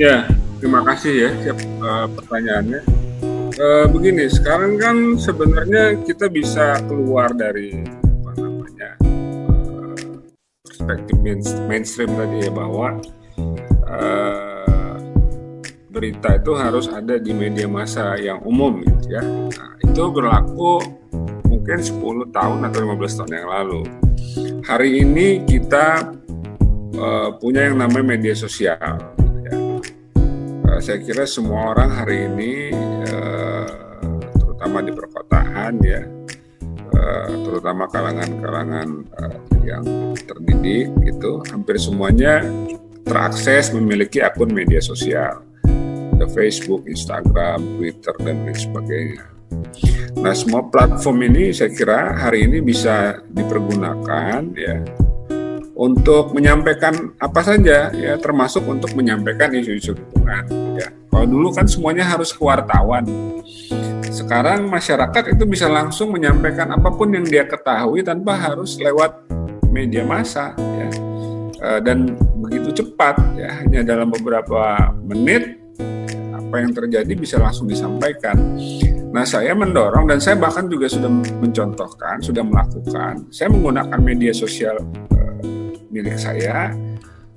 Ya, 0.00 0.24
terima 0.56 0.80
kasih 0.88 1.12
ya 1.12 1.30
siap 1.44 1.58
uh, 1.84 2.08
pertanyaannya. 2.16 2.97
Uh, 3.58 3.90
begini, 3.90 4.30
sekarang 4.30 4.78
kan 4.78 5.18
sebenarnya 5.18 5.98
kita 6.06 6.30
bisa 6.30 6.78
keluar 6.86 7.34
dari 7.34 7.82
apa 7.90 8.30
namanya 8.38 8.90
uh, 9.02 9.98
perspektif 10.62 11.18
mainstream 11.66 12.14
tadi 12.14 12.46
ya 12.46 12.54
bahwa 12.54 13.02
uh, 13.90 14.94
berita 15.90 16.38
itu 16.38 16.54
harus 16.54 16.86
ada 16.86 17.18
di 17.18 17.34
media 17.34 17.66
massa 17.66 18.14
yang 18.14 18.38
umum 18.46 18.78
gitu 18.86 19.18
ya. 19.18 19.26
Nah, 19.26 19.74
itu 19.82 20.02
berlaku 20.06 20.78
mungkin 21.50 21.82
10 21.82 22.30
tahun 22.30 22.58
atau 22.62 22.78
15 22.78 23.18
tahun 23.18 23.32
yang 23.42 23.48
lalu. 23.50 23.82
Hari 24.70 25.02
ini 25.02 25.42
kita 25.42 26.14
uh, 26.94 27.34
punya 27.42 27.66
yang 27.66 27.82
namanya 27.82 28.06
media 28.14 28.38
sosial. 28.38 29.02
Ya. 29.42 29.54
Uh, 30.62 30.78
saya 30.78 31.02
kira 31.02 31.26
semua 31.26 31.74
orang 31.74 31.90
hari 31.90 32.30
ini, 32.30 32.70
uh, 33.10 33.47
terutama 34.78 34.86
di 34.86 34.92
perkotaan 34.94 35.72
ya, 35.82 36.00
uh, 36.94 37.30
terutama 37.42 37.84
kalangan-kalangan 37.90 38.88
uh, 39.18 39.38
yang 39.66 39.84
terdidik 40.22 40.94
itu, 41.02 41.32
hampir 41.50 41.82
semuanya 41.82 42.46
terakses 43.02 43.74
memiliki 43.74 44.22
akun 44.22 44.54
media 44.54 44.78
sosial 44.78 45.42
ada 46.18 46.26
Facebook, 46.34 46.82
Instagram, 46.90 47.78
Twitter, 47.78 48.14
dan 48.26 48.42
lain 48.42 48.58
sebagainya. 48.58 49.22
Nah, 50.18 50.34
semua 50.34 50.66
platform 50.66 51.30
ini 51.30 51.54
saya 51.54 51.70
kira 51.70 52.14
hari 52.18 52.42
ini 52.50 52.58
bisa 52.58 53.22
dipergunakan 53.30 54.42
ya 54.58 54.82
untuk 55.78 56.34
menyampaikan 56.34 57.14
apa 57.22 57.38
saja 57.46 57.94
ya 57.94 58.18
termasuk 58.18 58.66
untuk 58.66 58.98
menyampaikan 58.98 59.54
isu-isu 59.54 59.94
lingkungan 59.94 60.74
ya. 60.74 60.90
Kalau 61.06 61.26
dulu 61.26 61.54
kan 61.54 61.70
semuanya 61.70 62.02
harus 62.02 62.34
ke 62.34 62.42
wartawan. 62.42 63.06
Sekarang 64.18 64.66
masyarakat 64.66 65.38
itu 65.38 65.46
bisa 65.46 65.70
langsung 65.70 66.10
menyampaikan 66.10 66.74
apa 66.74 66.90
pun 66.90 67.14
yang 67.14 67.22
dia 67.22 67.46
ketahui 67.46 68.02
tanpa 68.02 68.34
harus 68.34 68.74
lewat 68.82 69.14
media 69.70 70.02
massa 70.02 70.58
ya. 70.58 70.90
Eh, 71.58 71.80
dan 71.86 72.18
begitu 72.42 72.82
cepat 72.82 73.14
ya 73.38 73.62
hanya 73.62 73.86
dalam 73.86 74.10
beberapa 74.10 74.90
menit 75.06 75.62
apa 76.34 76.54
yang 76.58 76.74
terjadi 76.74 77.12
bisa 77.14 77.38
langsung 77.38 77.70
disampaikan. 77.70 78.58
Nah, 79.14 79.22
saya 79.22 79.54
mendorong 79.54 80.10
dan 80.10 80.18
saya 80.18 80.34
bahkan 80.34 80.66
juga 80.66 80.90
sudah 80.90 81.08
mencontohkan, 81.38 82.18
sudah 82.18 82.42
melakukan. 82.42 83.22
Saya 83.30 83.48
menggunakan 83.54 83.98
media 84.02 84.34
sosial 84.34 84.82
uh, 85.14 85.38
milik 85.94 86.18
saya 86.18 86.74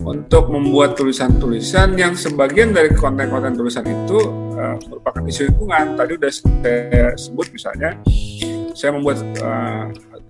untuk 0.01 0.49
membuat 0.49 0.97
tulisan-tulisan 0.97 1.93
yang 1.95 2.17
sebagian 2.17 2.73
dari 2.73 2.91
konten-konten 2.93 3.53
tulisan 3.53 3.85
itu 3.85 4.19
uh, 4.57 4.75
merupakan 4.89 5.21
isu 5.25 5.49
lingkungan. 5.53 5.85
Tadi 5.97 6.11
sudah 6.17 6.31
saya 6.33 7.05
sebut 7.17 7.47
misalnya, 7.53 7.89
saya 8.73 8.91
membuat 8.97 9.21
uh, 9.41 9.85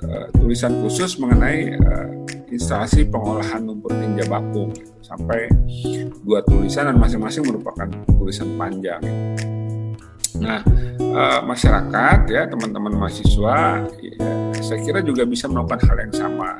uh, 0.05 0.25
tulisan 0.35 0.79
khusus 0.83 1.15
mengenai 1.17 1.75
uh, 1.79 2.07
instalasi 2.51 3.07
pengolahan 3.07 3.63
lumpur 3.63 3.95
tinja 3.95 4.27
bakung 4.27 4.75
gitu, 4.75 4.91
sampai 4.99 5.47
dua 6.21 6.43
tulisan 6.43 6.91
dan 6.91 6.99
masing-masing 6.99 7.47
merupakan 7.47 7.87
tulisan 8.11 8.59
panjang. 8.59 9.01
Nah, 10.41 10.59
e, 10.99 11.21
masyarakat 11.47 12.19
ya 12.27 12.49
teman-teman 12.49 12.97
mahasiswa, 12.97 13.87
ya, 14.03 14.31
saya 14.59 14.79
kira 14.83 14.99
juga 14.99 15.23
bisa 15.23 15.47
melakukan 15.47 15.79
hal 15.85 15.97
yang 16.07 16.13
sama. 16.15 16.51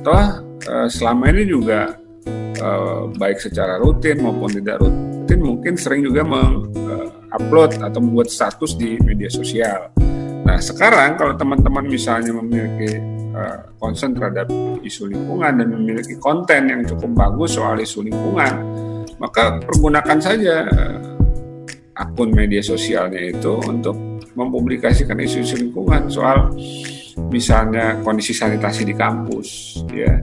Toh 0.00 0.24
e, 0.64 0.74
selama 0.88 1.34
ini 1.34 1.44
juga 1.48 1.96
e, 2.56 2.68
baik 3.14 3.38
secara 3.38 3.78
rutin 3.78 4.20
maupun 4.20 4.50
tidak 4.50 4.82
rutin 4.82 5.40
mungkin 5.40 5.74
sering 5.78 6.02
juga 6.02 6.26
mengupload 6.26 7.80
atau 7.80 8.00
membuat 8.02 8.28
status 8.28 8.74
di 8.74 8.98
media 9.02 9.30
sosial. 9.30 9.90
Nah, 10.46 10.58
sekarang 10.62 11.18
kalau 11.18 11.34
teman-teman 11.34 11.90
misalnya 11.90 12.30
memiliki 12.30 13.16
Eh, 13.36 13.58
concern 13.76 14.16
terhadap 14.16 14.48
isu 14.80 15.12
lingkungan 15.12 15.60
dan 15.60 15.68
memiliki 15.68 16.16
konten 16.16 16.72
yang 16.72 16.80
cukup 16.88 17.12
bagus 17.12 17.60
soal 17.60 17.76
isu 17.76 18.08
lingkungan, 18.08 18.64
maka 19.20 19.60
pergunakan 19.60 20.16
saja 20.16 20.64
eh, 20.64 20.96
akun 22.00 22.32
media 22.32 22.64
sosialnya 22.64 23.20
itu 23.20 23.60
untuk 23.68 23.92
mempublikasikan 24.32 25.20
isu-isu 25.20 25.68
lingkungan 25.68 26.08
soal 26.08 26.48
misalnya 27.28 28.00
kondisi 28.00 28.32
sanitasi 28.32 28.88
di 28.88 28.96
kampus, 28.96 29.84
ya, 29.92 30.16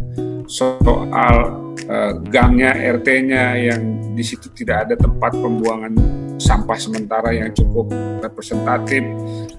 soal 0.48 1.64
uh, 1.90 2.14
gangnya 2.30 2.76
RT-nya 2.99 3.44
yang 3.57 3.82
di 4.14 4.24
situ 4.24 4.49
tidak 4.53 4.90
ada 4.90 4.95
tempat 4.95 5.34
pembuangan 5.34 5.94
sampah 6.38 6.78
sementara 6.78 7.34
yang 7.34 7.49
cukup 7.53 7.90
representatif 8.22 9.02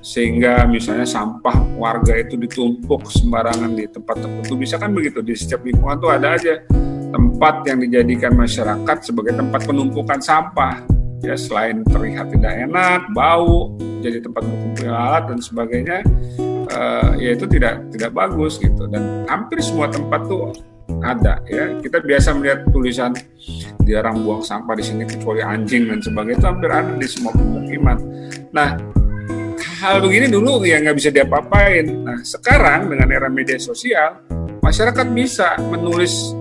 sehingga 0.05 0.69
misalnya 0.69 1.09
sampah 1.09 1.65
warga 1.81 2.15
itu 2.20 2.36
ditumpuk 2.36 3.09
sembarangan 3.09 3.73
di 3.73 3.89
tempat 3.89 4.20
tertentu. 4.20 4.52
Bisa 4.59 4.77
kan 4.77 4.93
begitu? 4.93 5.24
Di 5.24 5.35
setiap 5.35 5.65
lingkungan 5.65 5.97
tuh 5.98 6.11
ada 6.12 6.36
aja 6.36 6.61
tempat 7.15 7.62
yang 7.70 7.78
dijadikan 7.81 8.35
masyarakat 8.35 8.97
sebagai 9.01 9.35
tempat 9.39 9.65
penumpukan 9.65 10.20
sampah. 10.20 10.85
Ya 11.24 11.40
selain 11.40 11.81
terlihat 11.89 12.28
tidak 12.36 12.52
enak 12.69 13.09
bau 13.16 13.73
jadi 14.05 14.20
tempat 14.20 14.44
berkumpul 14.44 14.93
alat 14.93 15.24
dan 15.32 15.40
sebagainya 15.40 16.05
uh, 16.69 17.16
ya 17.16 17.32
itu 17.32 17.48
tidak 17.48 17.81
tidak 17.97 18.12
bagus 18.12 18.61
gitu. 18.61 18.85
Dan 18.93 19.24
hampir 19.24 19.65
semua 19.65 19.89
tempat 19.89 20.20
tuh 20.28 20.52
ada 21.05 21.40
ya 21.48 21.81
kita 21.81 22.01
biasa 22.01 22.36
melihat 22.36 22.65
tulisan 22.73 23.12
dilarang 23.85 24.24
buang 24.24 24.43
sampah 24.44 24.77
di 24.77 24.85
sini 24.85 25.05
kecuali 25.05 25.40
anjing 25.44 25.89
dan 25.89 26.01
sebagainya 26.01 26.40
itu 26.40 26.47
hampir 26.48 26.70
ada 26.73 26.93
di 26.97 27.09
semua 27.09 27.32
pemukiman 27.32 27.97
nah 28.52 28.77
hal 29.85 30.01
begini 30.01 30.32
dulu 30.32 30.65
ya 30.65 30.81
nggak 30.81 30.97
bisa 30.97 31.11
diapa-apain 31.12 31.85
nah 32.05 32.19
sekarang 32.24 32.89
dengan 32.89 33.09
era 33.12 33.28
media 33.28 33.61
sosial 33.61 34.24
masyarakat 34.65 35.06
bisa 35.12 35.61
menulis 35.69 36.32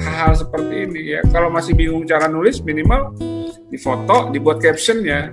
hal-hal 0.00 0.32
seperti 0.34 0.74
ini 0.88 1.00
ya. 1.16 1.20
Kalau 1.28 1.52
masih 1.52 1.76
bingung 1.76 2.02
cara 2.08 2.26
nulis, 2.26 2.58
minimal 2.64 3.14
difoto, 3.68 4.32
dibuat 4.32 4.58
captionnya. 4.58 5.30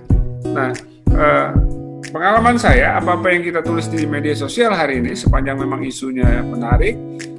Nah, 0.52 0.72
eh, 1.12 1.50
pengalaman 2.12 2.60
saya, 2.60 3.00
apa-apa 3.00 3.34
yang 3.34 3.44
kita 3.48 3.64
tulis 3.64 3.88
di 3.90 4.04
media 4.06 4.36
sosial 4.36 4.76
hari 4.76 5.02
ini, 5.02 5.16
sepanjang 5.16 5.58
memang 5.58 5.82
isunya 5.82 6.44
menarik, 6.44 6.96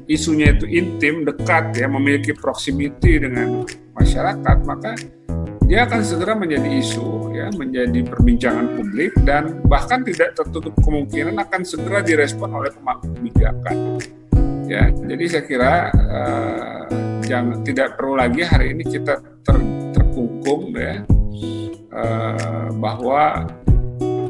isunya 0.09 0.57
itu 0.57 0.65
intim, 0.65 1.23
dekat, 1.29 1.77
ya, 1.77 1.87
memiliki 1.87 2.33
proximity 2.33 3.21
dengan 3.21 3.69
masyarakat, 3.93 4.57
maka 4.65 4.97
dia 5.69 5.85
akan 5.85 6.01
segera 6.01 6.33
menjadi 6.33 6.65
isu, 6.81 7.37
ya, 7.37 7.53
menjadi 7.53 8.01
perbincangan 8.09 8.73
publik 8.73 9.13
dan 9.29 9.61
bahkan 9.69 10.01
tidak 10.01 10.33
tertutup 10.33 10.73
kemungkinan 10.81 11.37
akan 11.37 11.61
segera 11.61 12.01
direspon 12.01 12.57
oleh 12.57 12.73
pemangku 12.73 13.13
kebijakan. 13.21 14.01
Ya, 14.69 14.89
jadi 14.93 15.25
saya 15.29 15.45
kira 15.49 15.73
uh, 15.93 16.83
jangan 17.25 17.65
tidak 17.65 17.97
perlu 17.97 18.17
lagi 18.17 18.45
hari 18.45 18.77
ini 18.77 18.85
kita 18.85 19.17
ter, 19.41 19.57
terkungkung 19.97 20.77
ya 20.77 21.05
uh, 21.93 22.69
bahwa 22.77 23.49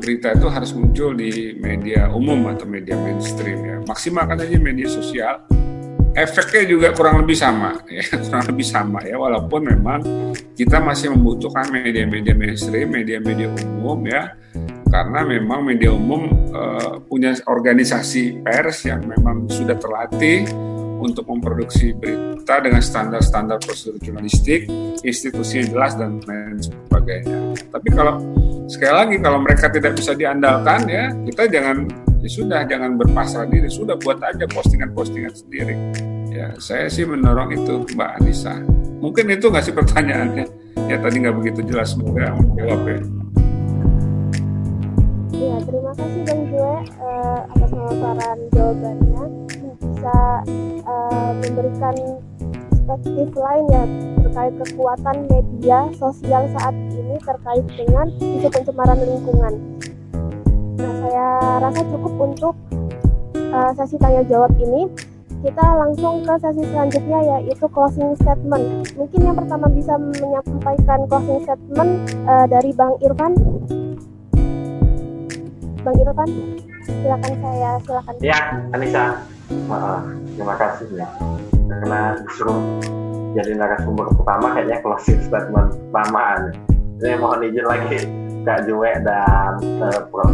berita 0.08 0.32
itu 0.32 0.48
harus 0.48 0.72
muncul 0.72 1.12
di 1.12 1.52
media 1.60 2.08
umum 2.08 2.48
atau 2.48 2.64
media 2.64 2.96
mainstream 2.96 3.60
ya. 3.60 3.76
Maksimalkan 3.84 4.40
aja 4.40 4.56
media 4.56 4.88
sosial. 4.88 5.44
Efeknya 6.16 6.64
juga 6.64 6.88
kurang 6.96 7.20
lebih 7.20 7.36
sama 7.36 7.76
ya, 7.92 8.00
kurang 8.08 8.48
lebih 8.48 8.64
sama 8.64 9.04
ya 9.04 9.20
walaupun 9.20 9.68
memang 9.68 10.00
kita 10.56 10.80
masih 10.80 11.12
membutuhkan 11.12 11.68
media-media 11.68 12.32
mainstream, 12.32 12.88
media-media 12.88 13.52
umum 13.76 14.00
ya 14.08 14.32
karena 14.88 15.20
memang 15.28 15.60
media 15.68 15.92
umum 15.92 16.32
uh, 16.56 17.04
punya 17.04 17.36
organisasi 17.44 18.40
pers 18.40 18.88
yang 18.88 19.04
memang 19.04 19.44
sudah 19.52 19.76
terlatih 19.76 20.48
untuk 20.98 21.28
memproduksi 21.28 21.94
berita 21.94 22.58
dengan 22.64 22.82
standar-standar 22.82 23.62
prosedur 23.62 24.00
jurnalistik, 24.02 24.66
institusi 25.04 25.68
jelas 25.68 25.94
dan 25.94 26.18
lain 26.24 26.58
sebagainya. 26.58 27.54
Tapi 27.70 27.88
kalau 27.94 28.18
sekali 28.68 28.92
lagi 28.92 29.16
kalau 29.24 29.40
mereka 29.40 29.72
tidak 29.72 29.96
bisa 29.96 30.12
diandalkan 30.12 30.84
ya 30.84 31.08
kita 31.24 31.48
jangan 31.48 31.88
ya 32.20 32.28
sudah 32.28 32.60
jangan 32.68 33.00
berpasrah 33.00 33.48
diri 33.48 33.72
sudah 33.72 33.96
buat 33.96 34.20
aja 34.20 34.44
postingan-postingan 34.44 35.32
sendiri. 35.32 35.74
Ya 36.28 36.52
saya 36.60 36.86
sih 36.92 37.08
mendorong 37.08 37.56
itu 37.56 37.88
Mbak 37.96 38.10
Anissa. 38.20 38.60
Mungkin 39.00 39.32
itu 39.32 39.48
nggak 39.48 39.64
sih 39.64 39.72
pertanyaannya? 39.72 40.46
Ya 40.84 40.96
tadi 41.00 41.16
nggak 41.24 41.36
begitu 41.40 41.60
jelas 41.64 41.96
semoga 41.96 42.36
menjawab 42.36 42.80
ya. 42.84 43.00
Ya, 45.38 45.56
terima 45.62 45.92
kasih 45.94 46.20
Bang 46.26 46.42
Jue 46.50 46.72
uh, 46.98 47.40
atas 47.46 47.70
pemaparan 47.70 48.38
jawabannya. 48.52 49.24
Bisa 49.78 50.18
uh, 50.84 51.30
memberikan 51.40 51.96
perspektif 52.88 53.36
lain 53.36 53.64
ya 53.68 53.84
terkait 54.24 54.54
kekuatan 54.64 55.16
media 55.28 55.78
sosial 56.00 56.48
saat 56.56 56.74
ini 56.96 57.16
terkait 57.20 57.66
dengan 57.76 58.06
isu 58.16 58.48
pencemaran 58.48 58.98
lingkungan. 59.04 59.54
Nah, 60.80 60.92
saya 61.04 61.28
rasa 61.60 61.80
cukup 61.92 62.14
untuk 62.16 62.54
uh, 63.52 63.70
sesi 63.76 64.00
tanya 64.00 64.24
jawab 64.24 64.56
ini. 64.56 64.88
Kita 65.38 65.62
langsung 65.62 66.26
ke 66.26 66.34
sesi 66.42 66.66
selanjutnya 66.66 67.20
yaitu 67.38 67.66
closing 67.70 68.16
statement. 68.18 68.90
Mungkin 68.98 69.20
yang 69.22 69.36
pertama 69.38 69.70
bisa 69.70 69.94
menyampaikan 69.94 71.06
closing 71.06 71.44
statement 71.44 71.90
uh, 72.26 72.46
dari 72.48 72.72
Bang 72.74 72.96
Irfan. 73.04 73.36
Bang 75.84 75.94
Irfan, 75.94 76.30
silakan 76.88 77.34
saya 77.38 77.70
silakan. 77.84 78.14
Ya, 78.18 78.38
Anissa. 78.74 79.22
Uh, 79.48 80.02
terima 80.34 80.54
kasih 80.58 80.88
ya. 80.92 81.08
Karena 81.68 82.16
disuruh 82.24 82.80
jadi 83.36 83.52
narasumber 83.54 84.08
pertama 84.16 84.56
kayaknya 84.56 84.80
closing 84.80 85.20
statement 85.20 85.76
lamaan. 85.92 86.56
Ini 86.98 87.20
mohon 87.20 87.44
izin 87.44 87.66
lagi 87.68 87.98
Kak 88.42 88.64
Jue 88.66 88.90
dan 89.04 89.60
uh, 89.84 90.00
Prof. 90.08 90.32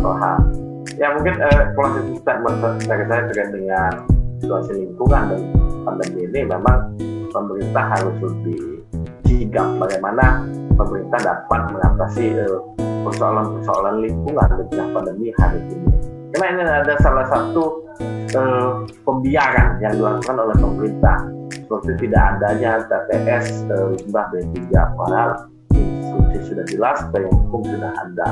Ya 0.95 1.11
mungkin 1.13 1.43
uh, 1.43 1.75
closing 1.75 2.17
statement 2.23 2.57
dari 2.87 3.05
saya 3.11 3.23
terkait 3.27 3.51
dengan 3.51 3.93
situasi 4.39 4.73
lingkungan 4.79 5.23
dan 5.35 5.43
pandemi 5.83 6.31
ini 6.31 6.41
memang 6.47 6.95
pemerintah 7.35 7.85
harus 7.99 8.17
lebih 8.23 8.87
sigap 9.27 9.67
bagaimana 9.83 10.47
pemerintah 10.79 11.19
dapat 11.21 11.61
mengatasi 11.75 12.39
uh, 12.39 12.63
persoalan-persoalan 13.05 14.07
lingkungan 14.07 14.49
di 14.57 14.65
tengah 14.73 14.89
pandemi 14.95 15.29
hari 15.37 15.61
ini. 15.69 16.14
Karena 16.35 16.47
ini 16.51 16.63
ada 16.67 16.95
salah 16.99 17.27
satu 17.31 17.87
eh, 18.35 18.73
pembiaran 19.07 19.79
yang 19.79 19.95
dilakukan 19.95 20.35
oleh 20.35 20.57
pemerintah 20.59 21.31
seperti 21.55 22.11
tidak 22.11 22.23
adanya 22.35 22.83
TPS 22.91 23.63
eh, 23.71 23.87
limbah 23.95 24.27
B3 24.35 24.59
padahal 24.99 25.47
instruksi 25.79 26.39
sudah 26.51 26.65
jelas 26.67 26.99
dan 27.15 27.31
hukum 27.31 27.63
sudah 27.63 27.95
ada. 28.03 28.29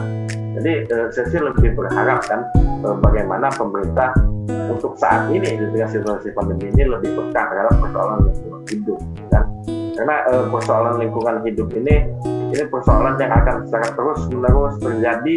Jadi 0.58 0.72
eh, 0.90 1.06
saya 1.14 1.26
sih 1.30 1.40
lebih 1.46 1.78
berharap 1.78 2.26
kan 2.26 2.50
eh, 2.58 2.96
bagaimana 2.98 3.54
pemerintah 3.54 4.10
untuk 4.50 4.98
saat 4.98 5.30
ini 5.30 5.62
tengah 5.70 5.86
situasi 5.86 6.34
pandemi 6.34 6.74
ini 6.74 6.90
lebih 6.90 7.14
peka 7.14 7.42
terhadap 7.54 7.74
persoalan 7.78 8.18
lingkungan 8.26 8.62
hidup 8.66 8.98
kan 9.30 9.44
karena 9.94 10.16
eh, 10.32 10.44
persoalan 10.50 10.94
lingkungan 10.98 11.36
hidup 11.46 11.68
ini 11.78 11.96
ini 12.26 12.64
persoalan 12.66 13.14
yang 13.22 13.32
akan 13.32 13.64
secara 13.68 13.88
terus 13.94 14.20
menerus 14.28 14.74
terjadi 14.82 15.36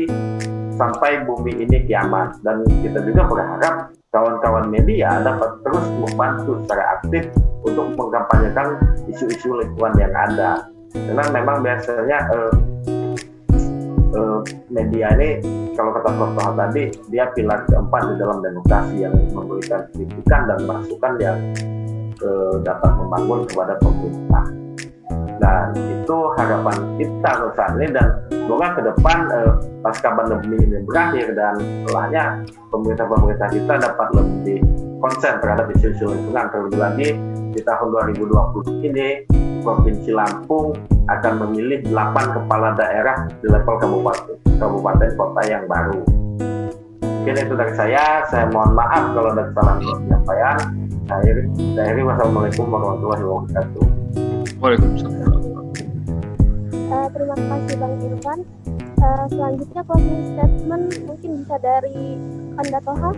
sampai 0.76 1.24
bumi 1.26 1.66
ini 1.66 1.88
kiamat. 1.88 2.40
Dan 2.44 2.64
kita 2.84 3.02
juga 3.04 3.28
berharap 3.28 3.76
kawan-kawan 4.12 4.72
media 4.72 5.20
dapat 5.24 5.60
terus 5.64 5.86
membantu 6.00 6.62
secara 6.64 7.00
aktif 7.00 7.32
untuk 7.66 7.92
mengkampanyekan 7.98 8.80
isu-isu 9.12 9.60
lingkungan 9.60 9.96
yang 10.00 10.14
ada. 10.14 10.70
Karena 10.96 11.24
memang 11.32 11.60
biasanya 11.60 12.18
eh, 12.32 12.54
eh, 14.16 14.40
media 14.72 15.12
ini 15.20 15.30
kalau 15.76 15.92
kata 15.92 16.10
Prof. 16.16 16.56
tadi 16.56 16.88
dia 17.12 17.28
pilar 17.36 17.68
keempat 17.68 18.02
di 18.08 18.16
dalam 18.16 18.40
demokrasi 18.40 18.96
yang 19.04 19.16
memberikan 19.36 19.84
kritikan 19.92 20.48
dan 20.48 20.60
masukan 20.64 21.14
yang 21.20 21.38
eh, 22.24 22.56
dapat 22.64 22.92
membangun 22.96 23.44
kepada 23.44 23.76
pemerintah 23.84 24.65
dan 25.40 25.76
itu 25.76 26.18
harapan 26.38 26.78
kita 27.00 27.32
saat 27.56 27.74
ini 27.80 27.88
dan 27.92 28.08
semoga 28.30 28.68
ke 28.78 28.82
depan 28.88 29.18
eh, 29.32 29.54
pasca 29.82 30.10
pandemi 30.16 30.58
ini 30.62 30.78
berakhir 30.86 31.34
dan 31.36 31.56
setelahnya 31.60 32.24
pemerintah-pemerintah 32.72 33.48
kita 33.52 33.74
dapat 33.80 34.08
lebih 34.16 34.60
konsen 35.04 35.34
terhadap 35.44 35.66
isu-isu 35.76 36.10
lingkungan 36.10 36.46
terlebih 36.50 36.80
lagi 36.80 37.08
di 37.56 37.62
tahun 37.64 37.88
2020 38.14 38.88
ini 38.92 39.08
Provinsi 39.66 40.12
Lampung 40.14 40.78
akan 41.10 41.34
memilih 41.48 41.82
8 41.90 42.38
kepala 42.38 42.78
daerah 42.78 43.26
di 43.42 43.48
level 43.50 43.76
kabupaten 43.82 44.38
kabupaten 44.62 45.10
kota 45.18 45.42
yang 45.50 45.66
baru. 45.66 46.06
Mungkin 47.02 47.42
itu 47.42 47.54
dari 47.58 47.74
saya. 47.74 48.22
Saya 48.30 48.46
mohon 48.54 48.78
maaf 48.78 49.18
kalau 49.18 49.34
ada 49.34 49.50
kesalahan 49.50 49.82
penyampaian. 49.82 50.58
Saya 51.10 51.34
akhiri. 51.74 52.02
Wassalamualaikum 52.06 52.66
warahmatullahi 52.70 53.24
wabarakatuh. 53.26 54.05
Waalaikumsalam. 54.60 55.16
Uh, 56.86 57.08
terima 57.12 57.36
kasih 57.36 57.76
Bang 57.76 57.94
Irfan. 58.00 58.40
Uh, 58.96 59.26
selanjutnya 59.30 59.82
closing 59.86 60.22
statement 60.34 60.86
mungkin 61.06 61.32
bisa 61.44 61.56
dari 61.60 62.16
Anda 62.56 62.80
Toha. 62.82 63.12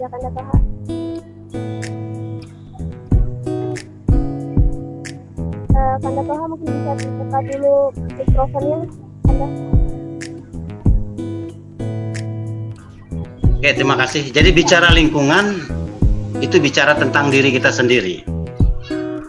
Ya 0.00 0.06
Anda 0.08 0.30
Toha. 0.32 0.56
Uh, 5.74 5.96
Kanda 6.00 6.22
Toha 6.26 6.44
mungkin 6.48 6.68
bisa 6.70 6.92
dibuka 6.98 7.38
dulu 7.44 7.74
mikrofonnya 8.18 8.78
Anda. 9.28 9.46
Oke, 13.64 13.70
terima 13.72 13.96
kasih. 13.96 14.28
Jadi 14.28 14.52
bicara 14.52 14.92
lingkungan, 14.92 15.64
itu 16.42 16.56
bicara 16.58 16.98
tentang 16.98 17.30
diri 17.30 17.54
kita 17.54 17.70
sendiri. 17.70 18.24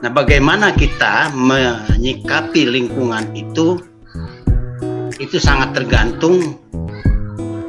Nah, 0.06 0.14
bagaimana 0.14 0.73
kita 0.73 1.34
menyikapi 1.34 2.69
lingkungan 2.69 3.26
itu 3.34 3.82
itu 5.18 5.38
sangat 5.41 5.73
tergantung 5.73 6.61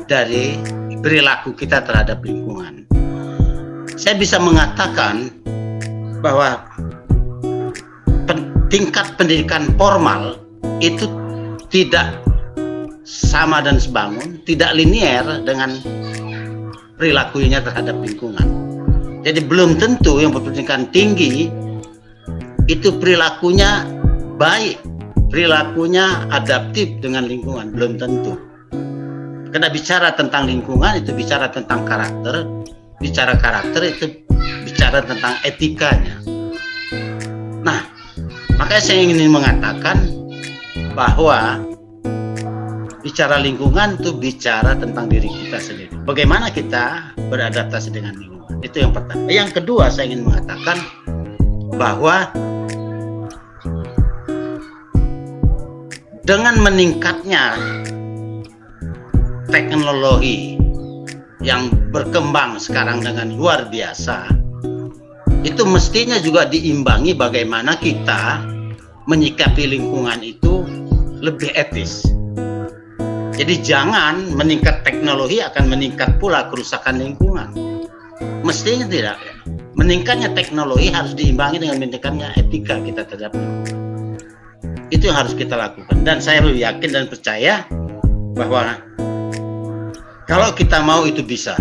dari 0.04 0.58
perilaku 1.00 1.56
kita 1.56 1.80
terhadap 1.82 2.20
lingkungan. 2.20 2.84
Saya 3.96 4.20
bisa 4.20 4.36
mengatakan 4.36 5.32
bahwa 6.20 6.60
tingkat 8.68 9.14
pendidikan 9.14 9.70
formal 9.78 10.42
itu 10.82 11.06
tidak 11.70 12.20
sama 13.06 13.62
dan 13.62 13.78
sebangun, 13.78 14.42
tidak 14.44 14.74
linier 14.74 15.22
dengan 15.46 15.78
perilakunya 16.98 17.62
terhadap 17.62 17.94
lingkungan. 18.02 18.76
Jadi 19.27 19.43
belum 19.43 19.74
tentu 19.82 20.23
yang 20.23 20.31
berpendidikan 20.31 20.86
tinggi 20.94 21.51
itu 22.70 22.89
perilakunya 23.03 23.82
baik, 24.39 24.78
perilakunya 25.35 26.31
adaptif 26.31 27.03
dengan 27.03 27.27
lingkungan, 27.27 27.74
belum 27.74 27.98
tentu. 27.98 28.39
Karena 29.51 29.66
bicara 29.66 30.15
tentang 30.15 30.47
lingkungan 30.47 31.03
itu 31.03 31.11
bicara 31.11 31.51
tentang 31.51 31.82
karakter, 31.82 32.47
bicara 33.03 33.35
karakter 33.35 33.82
itu 33.90 34.23
bicara 34.62 35.03
tentang 35.03 35.35
etikanya. 35.43 36.23
Nah, 37.66 37.82
makanya 38.62 38.82
saya 38.82 39.11
ingin 39.11 39.27
mengatakan 39.27 40.07
bahwa 40.94 41.66
bicara 43.03 43.43
lingkungan 43.43 43.98
itu 43.98 44.15
bicara 44.15 44.78
tentang 44.78 45.11
diri 45.11 45.27
kita 45.27 45.59
sendiri. 45.59 45.90
Bagaimana 46.07 46.47
kita 46.55 47.11
beradaptasi 47.27 47.90
dengan 47.90 48.15
lingkungan. 48.15 48.35
Itu 48.62 48.82
yang 48.82 48.93
pertama. 48.94 49.28
Yang 49.28 49.51
kedua 49.62 49.90
saya 49.90 50.10
ingin 50.10 50.27
mengatakan 50.27 50.78
bahwa 51.77 52.31
dengan 56.27 56.59
meningkatnya 56.59 57.55
teknologi 59.51 60.59
yang 61.44 61.70
berkembang 61.94 62.59
sekarang 62.59 63.05
dengan 63.05 63.39
luar 63.39 63.70
biasa 63.70 64.27
itu 65.47 65.62
mestinya 65.62 66.18
juga 66.18 66.43
diimbangi 66.51 67.14
bagaimana 67.14 67.78
kita 67.78 68.43
menyikapi 69.06 69.70
lingkungan 69.70 70.18
itu 70.27 70.66
lebih 71.23 71.55
etis 71.55 72.02
jadi 73.36 73.60
jangan 73.60 74.32
meningkat 74.32 74.81
teknologi 74.81 75.44
akan 75.44 75.68
meningkat 75.68 76.16
pula 76.16 76.48
kerusakan 76.48 77.05
lingkungan. 77.05 77.52
Mestinya 78.47 78.86
tidak. 78.86 79.18
Meningkatnya 79.74 80.31
teknologi 80.31 80.94
harus 80.94 81.18
diimbangi 81.18 81.66
dengan 81.66 81.82
meningkatnya 81.82 82.31
etika 82.39 82.78
kita 82.78 83.02
terhadap. 83.02 83.35
Itu 84.94 85.10
yang 85.10 85.18
harus 85.18 85.35
kita 85.35 85.59
lakukan. 85.59 86.06
Dan 86.06 86.23
saya 86.23 86.47
yakin 86.47 86.90
dan 86.94 87.10
percaya 87.10 87.66
bahwa 88.39 88.78
kalau 90.31 90.55
kita 90.55 90.78
mau 90.78 91.02
itu 91.10 91.27
bisa. 91.27 91.59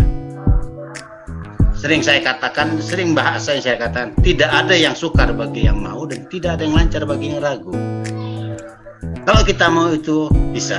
Sering 1.74 2.06
saya 2.06 2.22
katakan, 2.22 2.78
sering 2.78 3.18
bahasa 3.18 3.58
yang 3.58 3.66
saya 3.66 3.76
katakan, 3.82 4.14
tidak 4.22 4.48
ada 4.48 4.78
yang 4.78 4.94
sukar 4.94 5.34
bagi 5.34 5.66
yang 5.66 5.82
mau 5.82 6.06
dan 6.06 6.22
tidak 6.30 6.56
ada 6.56 6.70
yang 6.70 6.74
lancar 6.78 7.02
bagi 7.02 7.34
yang 7.34 7.42
ragu. 7.42 7.74
Kalau 9.26 9.42
kita 9.42 9.66
mau 9.70 9.90
itu 9.90 10.30
bisa. 10.54 10.78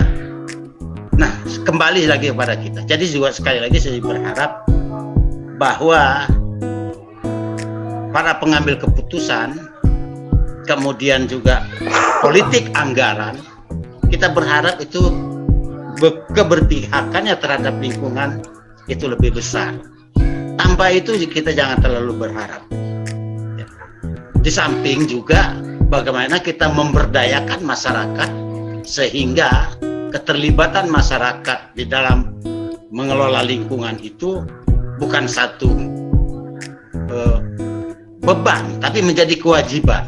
Nah, 1.20 1.32
kembali 1.68 2.08
lagi 2.08 2.32
kepada 2.32 2.56
kita. 2.56 2.88
Jadi 2.88 3.12
juga 3.12 3.36
sekali 3.36 3.60
lagi 3.60 3.76
saya 3.76 4.00
berharap 4.00 4.66
bahwa 5.58 6.30
para 8.14 8.38
pengambil 8.38 8.78
keputusan, 8.78 9.58
kemudian 10.70 11.26
juga 11.26 11.66
politik 12.22 12.70
anggaran, 12.78 13.42
kita 14.14 14.32
berharap 14.32 14.78
itu 14.78 15.10
keberpihakannya 16.38 17.36
terhadap 17.42 17.76
lingkungan 17.82 18.46
itu 18.86 19.10
lebih 19.10 19.36
besar. 19.36 19.74
Tanpa 20.58 20.94
itu 20.94 21.18
kita 21.18 21.54
jangan 21.54 21.82
terlalu 21.82 22.14
berharap. 22.28 22.62
Di 24.42 24.52
samping 24.54 25.10
juga 25.10 25.58
bagaimana 25.90 26.40
kita 26.40 26.70
memberdayakan 26.72 27.66
masyarakat 27.66 28.30
sehingga 28.88 29.76
keterlibatan 30.14 30.88
masyarakat 30.88 31.76
di 31.76 31.84
dalam 31.84 32.32
mengelola 32.94 33.44
lingkungan 33.44 34.00
itu 34.00 34.48
bukan 34.98 35.30
satu 35.30 35.69
uh, 37.14 37.40
beban, 38.22 38.82
tapi 38.84 38.99
menjadi 39.06 39.38
kewajiban. 39.40 40.06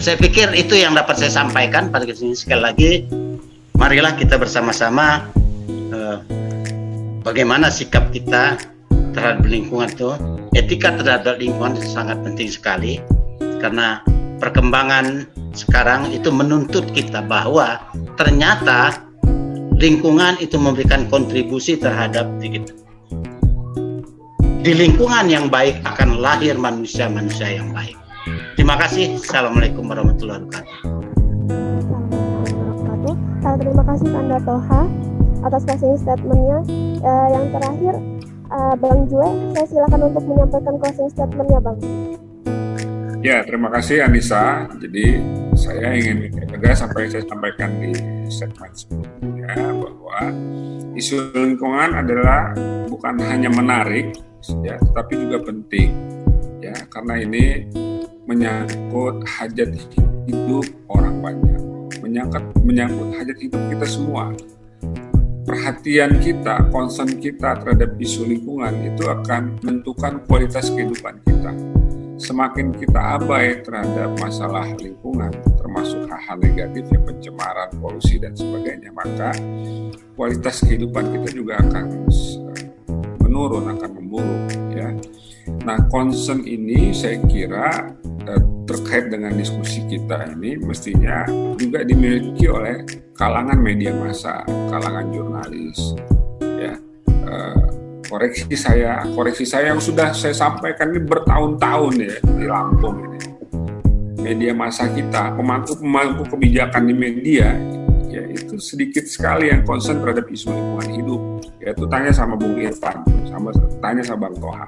Saya 0.00 0.16
pikir 0.16 0.48
itu 0.56 0.80
yang 0.80 0.96
dapat 0.96 1.20
saya 1.20 1.28
sampaikan 1.28 1.92
pada 1.92 2.08
ke 2.08 2.16
sini 2.16 2.32
sekali 2.32 2.62
lagi. 2.64 2.92
Marilah 3.76 4.16
kita 4.16 4.40
bersama-sama 4.40 5.28
Eh, 5.90 6.18
bagaimana 7.26 7.66
sikap 7.66 8.14
kita 8.14 8.54
terhadap 9.12 9.44
lingkungan 9.46 9.88
itu 9.90 10.10
etika 10.56 10.94
terhadap 10.98 11.38
lingkungan 11.38 11.78
itu 11.78 11.88
sangat 11.90 12.18
penting 12.22 12.48
sekali 12.50 13.02
karena 13.60 14.00
perkembangan 14.40 15.28
sekarang 15.52 16.08
itu 16.14 16.32
menuntut 16.32 16.86
kita 16.94 17.20
bahwa 17.26 17.82
ternyata 18.16 19.02
lingkungan 19.80 20.36
itu 20.38 20.60
memberikan 20.60 21.08
kontribusi 21.08 21.76
terhadap 21.76 22.28
kita. 22.40 22.72
Di 24.60 24.76
lingkungan 24.76 25.32
yang 25.32 25.48
baik 25.48 25.80
akan 25.88 26.20
lahir 26.20 26.52
manusia-manusia 26.60 27.56
yang 27.56 27.72
baik. 27.72 27.96
Terima 28.60 28.76
kasih. 28.76 29.16
Assalamualaikum 29.16 29.88
warahmatullahi 29.88 30.44
wabarakatuh. 30.44 30.78
Terima 33.40 33.84
kasih 33.88 34.08
Anda 34.12 34.38
Toha 34.44 34.82
atas 35.48 35.64
closing 35.64 35.96
statementnya. 35.96 36.60
Uh, 37.00 37.28
yang 37.32 37.48
terakhir, 37.48 37.94
uh, 38.50 38.74
Bang 38.76 39.06
Jue, 39.06 39.28
saya 39.54 39.66
silakan 39.66 40.00
untuk 40.12 40.24
menyampaikan 40.26 40.74
closing 40.76 41.08
statementnya, 41.10 41.58
Bang. 41.62 41.78
Ya, 43.20 43.44
terima 43.44 43.68
kasih 43.68 44.08
Anissa. 44.08 44.64
Jadi 44.80 45.20
saya 45.52 45.92
ingin 45.92 46.32
tegas 46.48 46.80
sampai 46.80 47.04
saya 47.12 47.20
sampaikan 47.28 47.68
di 47.76 47.92
segmen 48.32 48.72
sebelumnya 48.72 49.52
bahwa 49.76 50.18
isu 50.96 51.36
lingkungan 51.36 52.00
adalah 52.00 52.56
bukan 52.88 53.20
hanya 53.20 53.52
menarik, 53.52 54.16
ya, 54.64 54.80
tetapi 54.80 55.20
juga 55.20 55.52
penting, 55.52 55.92
ya, 56.64 56.72
karena 56.88 57.20
ini 57.20 57.68
menyangkut 58.24 59.20
hajat 59.28 59.68
hidup 60.24 60.64
orang 60.88 61.20
banyak, 61.20 61.60
menyangkut 62.00 62.44
menyangkut 62.64 63.08
hajat 63.20 63.36
hidup 63.36 63.60
kita 63.68 63.84
semua 63.84 64.32
perhatian 65.44 66.20
kita, 66.20 66.68
concern 66.68 67.16
kita 67.16 67.56
terhadap 67.60 67.96
isu 67.96 68.28
lingkungan 68.28 68.74
itu 68.84 69.08
akan 69.08 69.56
menentukan 69.64 70.22
kualitas 70.28 70.68
kehidupan 70.72 71.20
kita. 71.24 71.52
Semakin 72.20 72.76
kita 72.76 73.16
abai 73.16 73.64
terhadap 73.64 74.12
masalah 74.20 74.68
lingkungan, 74.76 75.32
termasuk 75.56 76.04
hal-hal 76.04 76.36
negatif 76.36 76.84
yang 76.92 77.04
pencemaran, 77.08 77.72
polusi 77.80 78.20
dan 78.20 78.36
sebagainya, 78.36 78.92
maka 78.92 79.32
kualitas 80.20 80.60
kehidupan 80.60 81.16
kita 81.16 81.28
juga 81.32 81.64
akan 81.64 81.84
menurun, 83.24 83.72
akan 83.72 83.90
memburuk. 83.96 84.59
Ya. 85.60 85.76
Nah, 85.76 85.78
concern 85.92 86.40
ini 86.48 86.96
saya 86.96 87.20
kira 87.28 87.92
eh, 88.24 88.42
terkait 88.64 89.12
dengan 89.12 89.36
diskusi 89.36 89.84
kita 89.84 90.32
ini 90.36 90.56
mestinya 90.56 91.28
juga 91.60 91.84
dimiliki 91.84 92.48
oleh 92.48 92.80
kalangan 93.12 93.60
media 93.60 93.92
massa, 93.92 94.40
kalangan 94.72 95.12
jurnalis, 95.12 95.76
ya. 96.40 96.72
Uh, 97.20 97.62
koreksi 98.08 98.56
saya, 98.56 99.04
koreksi 99.12 99.44
saya 99.44 99.76
yang 99.76 99.82
sudah 99.82 100.16
saya 100.16 100.32
sampaikan 100.32 100.88
ini 100.90 101.04
bertahun-tahun 101.04 101.94
ya 102.00 102.16
di 102.24 102.46
Lampung 102.48 102.96
ini. 103.04 103.20
Media 104.24 104.56
massa 104.56 104.88
kita, 104.88 105.36
pemangku-pemangku 105.36 106.32
kebijakan 106.32 106.88
di 106.88 106.94
media, 106.96 107.52
ya 108.08 108.24
itu 108.24 108.56
sedikit 108.56 109.04
sekali 109.04 109.52
yang 109.52 109.68
konsen 109.68 110.00
terhadap 110.00 110.24
isu 110.32 110.48
lingkungan 110.48 110.88
hidup. 110.96 111.22
Yaitu 111.60 111.84
tanya 111.92 112.12
sama 112.16 112.40
Bung 112.40 112.56
Irfan, 112.56 113.04
sama 113.28 113.52
tanya 113.84 114.00
sama 114.00 114.26
Bang 114.26 114.36
Toha 114.40 114.64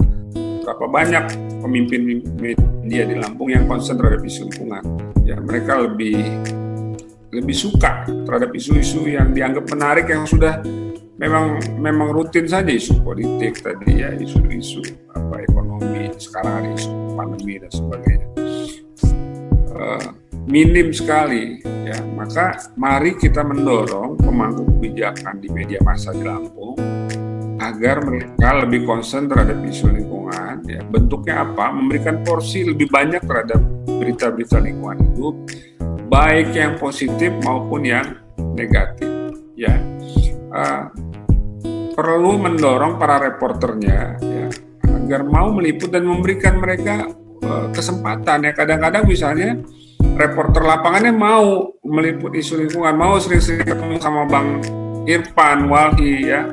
berapa 0.63 0.87
banyak 0.87 1.25
pemimpin 1.61 2.23
media 2.39 3.03
di 3.05 3.19
Lampung 3.19 3.51
yang 3.51 3.67
konsen 3.67 3.99
terhadap 3.99 4.23
isu 4.23 4.49
lingkungan. 4.49 4.83
Ya, 5.27 5.37
mereka 5.39 5.83
lebih 5.83 6.23
lebih 7.33 7.57
suka 7.57 8.05
terhadap 8.07 8.53
isu-isu 8.53 9.09
yang 9.09 9.33
dianggap 9.33 9.65
menarik 9.73 10.07
yang 10.13 10.29
sudah 10.29 10.61
memang 11.17 11.57
memang 11.81 12.13
rutin 12.13 12.45
saja 12.45 12.69
isu 12.69 13.01
politik 13.01 13.57
tadi 13.65 14.05
ya 14.05 14.13
isu-isu 14.13 14.85
apa 15.17 15.41
ekonomi 15.41 16.13
sekarang 16.21 16.61
ada 16.61 16.71
isu 16.77 16.91
pandemi 17.17 17.57
dan 17.57 17.73
sebagainya 17.73 18.29
uh, 19.73 20.09
minim 20.45 20.93
sekali 20.93 21.65
ya 21.65 21.97
maka 22.13 22.59
mari 22.77 23.17
kita 23.17 23.41
mendorong 23.41 24.21
pemangku 24.21 24.69
kebijakan 24.69 25.41
di 25.41 25.49
media 25.49 25.81
massa 25.87 26.13
di 26.13 26.27
Lampung 26.27 26.77
agar 27.71 28.03
mereka 28.03 28.49
lebih 28.67 28.83
konsen 28.83 29.31
terhadap 29.31 29.59
isu 29.63 29.93
lingkungan. 29.93 30.65
Ya. 30.67 30.81
Bentuknya 30.83 31.47
apa? 31.47 31.71
Memberikan 31.71 32.25
porsi 32.27 32.67
lebih 32.67 32.91
banyak 32.91 33.23
terhadap 33.23 33.61
berita-berita 33.87 34.59
lingkungan 34.59 34.99
hidup 35.13 35.35
baik 36.13 36.53
yang 36.53 36.77
positif 36.77 37.33
maupun 37.41 37.89
yang 37.89 38.19
negatif. 38.59 39.09
Ya. 39.57 39.79
Uh, 40.53 40.85
perlu 41.93 42.41
mendorong 42.41 43.01
para 43.01 43.21
reporternya 43.21 44.17
ya 44.21 44.49
agar 44.85 45.29
mau 45.29 45.53
meliput 45.53 45.93
dan 45.93 46.05
memberikan 46.09 46.61
mereka 46.61 47.09
uh, 47.45 47.69
kesempatan. 47.73 48.49
Ya 48.49 48.53
kadang-kadang 48.53 49.05
misalnya 49.09 49.61
reporter 50.17 50.65
lapangannya 50.65 51.13
mau 51.13 51.73
meliput 51.85 52.37
isu 52.37 52.65
lingkungan, 52.65 52.97
mau 52.97 53.17
sering-sering 53.17 53.65
ketemu 53.65 53.97
sama 54.01 54.29
Bang 54.29 54.61
Irfan 55.09 55.69
Walhi 55.69 56.29
ya. 56.29 56.49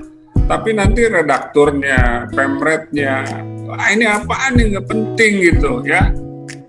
Tapi 0.49 0.73
nanti 0.73 1.05
redakturnya, 1.05 2.25
pemretnya, 2.33 3.21
ah 3.69 3.89
ini 3.93 4.09
apaan 4.09 4.57
nih 4.57 4.65
nggak 4.73 4.87
penting 4.89 5.31
gitu 5.45 5.85
ya. 5.85 6.09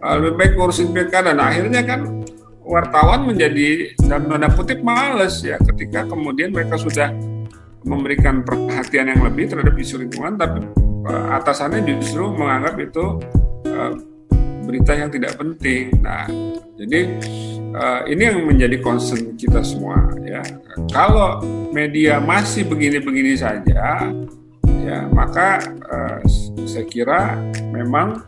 Lebih 0.05 0.37
baik 0.37 0.53
ngurusin 0.61 0.93
pilkada. 0.93 1.33
Dan 1.33 1.41
akhirnya 1.41 1.81
kan 1.89 2.21
wartawan 2.61 3.25
menjadi 3.25 3.97
dalam 4.05 4.29
tanda 4.29 4.53
kutip 4.53 4.85
males 4.85 5.41
ya 5.41 5.57
ketika 5.65 6.05
kemudian 6.05 6.53
mereka 6.53 6.77
sudah 6.77 7.09
memberikan 7.89 8.45
perhatian 8.45 9.17
yang 9.17 9.25
lebih 9.25 9.49
terhadap 9.49 9.73
isu 9.73 10.05
lingkungan, 10.05 10.37
tapi 10.37 10.61
uh, 11.09 11.41
atasannya 11.41 11.81
justru 11.89 12.29
menganggap 12.37 12.77
itu 12.77 13.05
uh, 13.65 13.93
berita 14.69 14.93
yang 14.93 15.09
tidak 15.09 15.41
penting. 15.41 15.89
Nah, 16.05 16.29
jadi 16.77 17.17
uh, 17.75 18.01
ini 18.07 18.23
yang 18.31 18.39
menjadi 18.47 18.77
concern 18.83 19.35
kita 19.39 19.63
semua 19.63 20.15
ya. 20.25 20.43
Kalau 20.91 21.43
media 21.71 22.19
masih 22.19 22.67
begini-begini 22.67 23.37
saja, 23.39 24.11
ya 24.83 24.99
maka 25.11 25.63
uh, 25.91 26.19
saya 26.67 26.87
kira 26.87 27.39
memang 27.71 28.23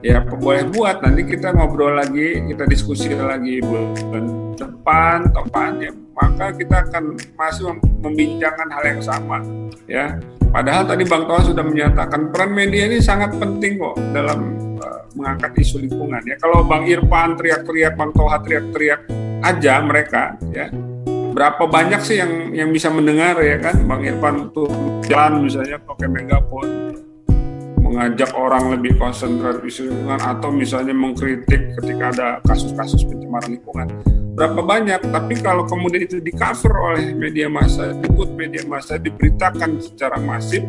ya 0.00 0.20
boleh 0.24 0.68
buat. 0.72 1.00
Nanti 1.04 1.24
kita 1.24 1.52
ngobrol 1.52 1.96
lagi, 1.96 2.40
kita 2.46 2.64
diskusi 2.68 3.12
lagi 3.12 3.60
bulan 3.60 4.54
depan, 4.56 5.28
depannya 5.32 6.06
maka 6.16 6.48
kita 6.56 6.76
akan 6.88 7.12
masih 7.36 7.76
membincangkan 8.00 8.68
hal 8.72 8.84
yang 8.88 9.02
sama 9.04 9.44
ya 9.84 10.16
padahal 10.56 10.88
tadi 10.88 11.04
Bang 11.04 11.28
Toha 11.28 11.52
sudah 11.52 11.60
menyatakan 11.60 12.32
peran 12.32 12.56
media 12.56 12.88
ini 12.88 12.96
sangat 13.04 13.36
penting 13.36 13.76
kok 13.76 14.00
dalam 14.16 14.56
mengangkat 15.16 15.52
isu 15.60 15.84
lingkungan 15.84 16.24
ya. 16.24 16.36
Kalau 16.40 16.64
Bang 16.64 16.84
Irfan 16.88 17.36
teriak-teriak, 17.36 17.96
Bang 17.96 18.12
Toha 18.12 18.40
teriak-teriak 18.40 19.00
aja 19.44 19.74
mereka 19.84 20.36
ya. 20.52 20.68
Berapa 21.36 21.68
banyak 21.68 22.00
sih 22.00 22.16
yang 22.16 22.56
yang 22.56 22.72
bisa 22.72 22.88
mendengar 22.88 23.36
ya 23.44 23.60
kan 23.60 23.84
Bang 23.84 24.00
Irfan 24.04 24.48
tuh 24.56 24.68
jalan 25.04 25.44
misalnya 25.44 25.76
pakai 25.76 26.08
megafon 26.08 26.68
mengajak 27.76 28.32
orang 28.34 28.72
lebih 28.72 28.96
konsentrasi 28.96 29.60
isu 29.68 29.80
lingkungan 29.92 30.20
atau 30.24 30.48
misalnya 30.48 30.96
mengkritik 30.96 31.76
ketika 31.76 32.04
ada 32.16 32.28
kasus-kasus 32.42 33.04
pencemaran 33.04 33.52
lingkungan 33.52 33.88
berapa 34.36 34.60
banyak 34.60 35.00
tapi 35.08 35.34
kalau 35.40 35.64
kemudian 35.64 36.04
itu 36.04 36.20
di 36.20 36.30
cover 36.30 36.76
oleh 36.76 37.16
media 37.16 37.48
massa 37.48 37.96
ikut 37.96 38.36
media 38.36 38.62
massa 38.68 39.00
diberitakan 39.00 39.80
secara 39.80 40.20
masif 40.20 40.60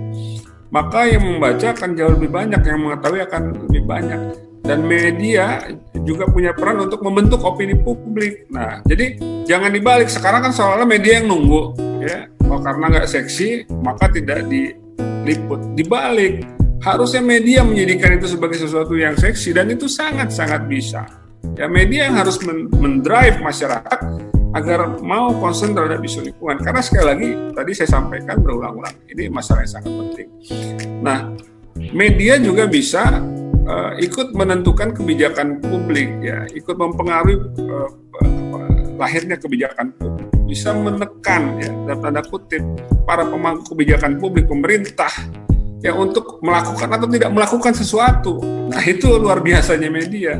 maka 0.68 1.08
yang 1.08 1.24
membaca 1.24 1.72
akan 1.72 1.96
jauh 1.96 2.12
lebih 2.20 2.28
banyak, 2.32 2.60
yang 2.60 2.80
mengetahui 2.84 3.22
akan 3.24 3.42
lebih 3.68 3.84
banyak. 3.88 4.22
Dan 4.68 4.84
media 4.84 5.64
juga 6.04 6.28
punya 6.28 6.52
peran 6.52 6.84
untuk 6.84 7.00
membentuk 7.00 7.40
opini 7.48 7.72
publik. 7.72 8.52
Nah, 8.52 8.84
jadi 8.84 9.16
jangan 9.48 9.72
dibalik. 9.72 10.12
Sekarang 10.12 10.44
kan 10.44 10.52
seolah-olah 10.52 10.84
media 10.84 11.24
yang 11.24 11.32
nunggu, 11.32 11.72
ya. 12.04 12.28
Oh, 12.52 12.60
karena 12.60 13.00
nggak 13.00 13.08
seksi, 13.08 13.64
maka 13.80 14.12
tidak 14.12 14.44
diliput. 14.52 15.72
Dibalik, 15.72 16.44
harusnya 16.84 17.24
media 17.24 17.64
menjadikan 17.64 18.20
itu 18.20 18.28
sebagai 18.36 18.60
sesuatu 18.60 18.92
yang 19.00 19.16
seksi 19.16 19.56
dan 19.56 19.72
itu 19.72 19.88
sangat-sangat 19.88 20.68
bisa. 20.68 21.08
Ya, 21.58 21.66
media 21.66 22.06
yang 22.06 22.22
harus 22.22 22.38
mendrive 22.78 23.42
masyarakat 23.42 24.00
agar 24.54 25.02
mau 25.02 25.34
konsen 25.42 25.74
terhadap 25.74 26.06
isu 26.06 26.30
lingkungan. 26.30 26.62
Karena 26.62 26.82
sekali 26.86 27.06
lagi 27.10 27.30
tadi 27.58 27.72
saya 27.74 27.90
sampaikan 27.98 28.38
berulang-ulang 28.46 28.94
ini 29.10 29.26
masalah 29.26 29.66
yang 29.66 29.74
sangat 29.74 29.90
penting. 29.90 30.30
Nah, 31.02 31.34
media 31.98 32.38
juga 32.38 32.70
bisa 32.70 33.26
uh, 33.66 33.98
ikut 33.98 34.38
menentukan 34.38 34.94
kebijakan 34.94 35.58
publik 35.58 36.14
ya, 36.22 36.46
ikut 36.54 36.78
mempengaruhi 36.78 37.42
uh, 37.42 37.90
lahirnya 39.02 39.42
kebijakan 39.42 39.98
publik, 39.98 40.30
bisa 40.46 40.78
menekan 40.78 41.58
ya 41.58 41.74
dalam 41.90 42.00
tanda 42.06 42.22
kutip 42.22 42.62
para 43.10 43.26
pemangku 43.26 43.74
kebijakan 43.74 44.22
publik 44.22 44.46
pemerintah 44.46 45.10
ya 45.82 45.94
untuk 45.94 46.38
melakukan 46.42 46.90
atau 46.90 47.08
tidak 47.10 47.30
melakukan 47.34 47.74
sesuatu. 47.74 48.42
Nah, 48.70 48.82
itu 48.86 49.18
luar 49.18 49.42
biasanya 49.42 49.90
media. 49.90 50.38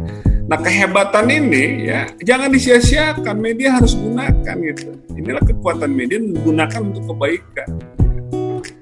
Nah 0.48 0.60
kehebatan 0.64 1.28
ini 1.28 1.92
ya 1.92 2.08
jangan 2.24 2.48
disia-siakan, 2.48 3.36
media 3.36 3.76
harus 3.76 4.00
gunakan 4.00 4.56
gitu. 4.64 4.96
Inilah 5.20 5.44
kekuatan 5.44 5.92
media 5.92 6.24
menggunakan 6.24 6.88
untuk 6.88 7.04
kebaikan. 7.12 7.70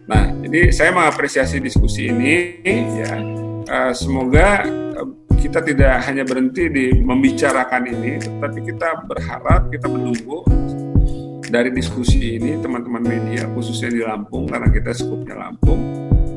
Nah 0.05 0.29
jadi 0.45 0.69
saya 0.69 0.93
mengapresiasi 0.93 1.57
diskusi 1.57 2.13
ini 2.13 2.61
ya. 3.01 3.13
Uh, 3.65 3.89
semoga 3.97 4.61
uh, 4.93 5.09
kita 5.41 5.57
tidak 5.65 6.05
hanya 6.05 6.21
berhenti 6.21 6.69
di 6.69 6.85
membicarakan 7.01 7.89
ini, 7.89 8.21
tetapi 8.21 8.61
kita 8.61 9.01
berharap 9.09 9.73
kita 9.73 9.89
menunggu 9.89 10.45
dari 11.49 11.73
diskusi 11.73 12.37
ini 12.37 12.61
teman-teman 12.61 13.01
media 13.01 13.49
khususnya 13.57 13.89
di 13.89 14.01
Lampung 14.05 14.45
karena 14.45 14.69
kita 14.69 14.93
skupnya 14.93 15.33
Lampung 15.33 15.81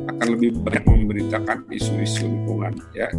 akan 0.08 0.26
lebih 0.36 0.56
banyak 0.64 0.84
memberitakan 0.88 1.68
isu-isu 1.68 2.24
lingkungan 2.24 2.76
ya 2.96 3.12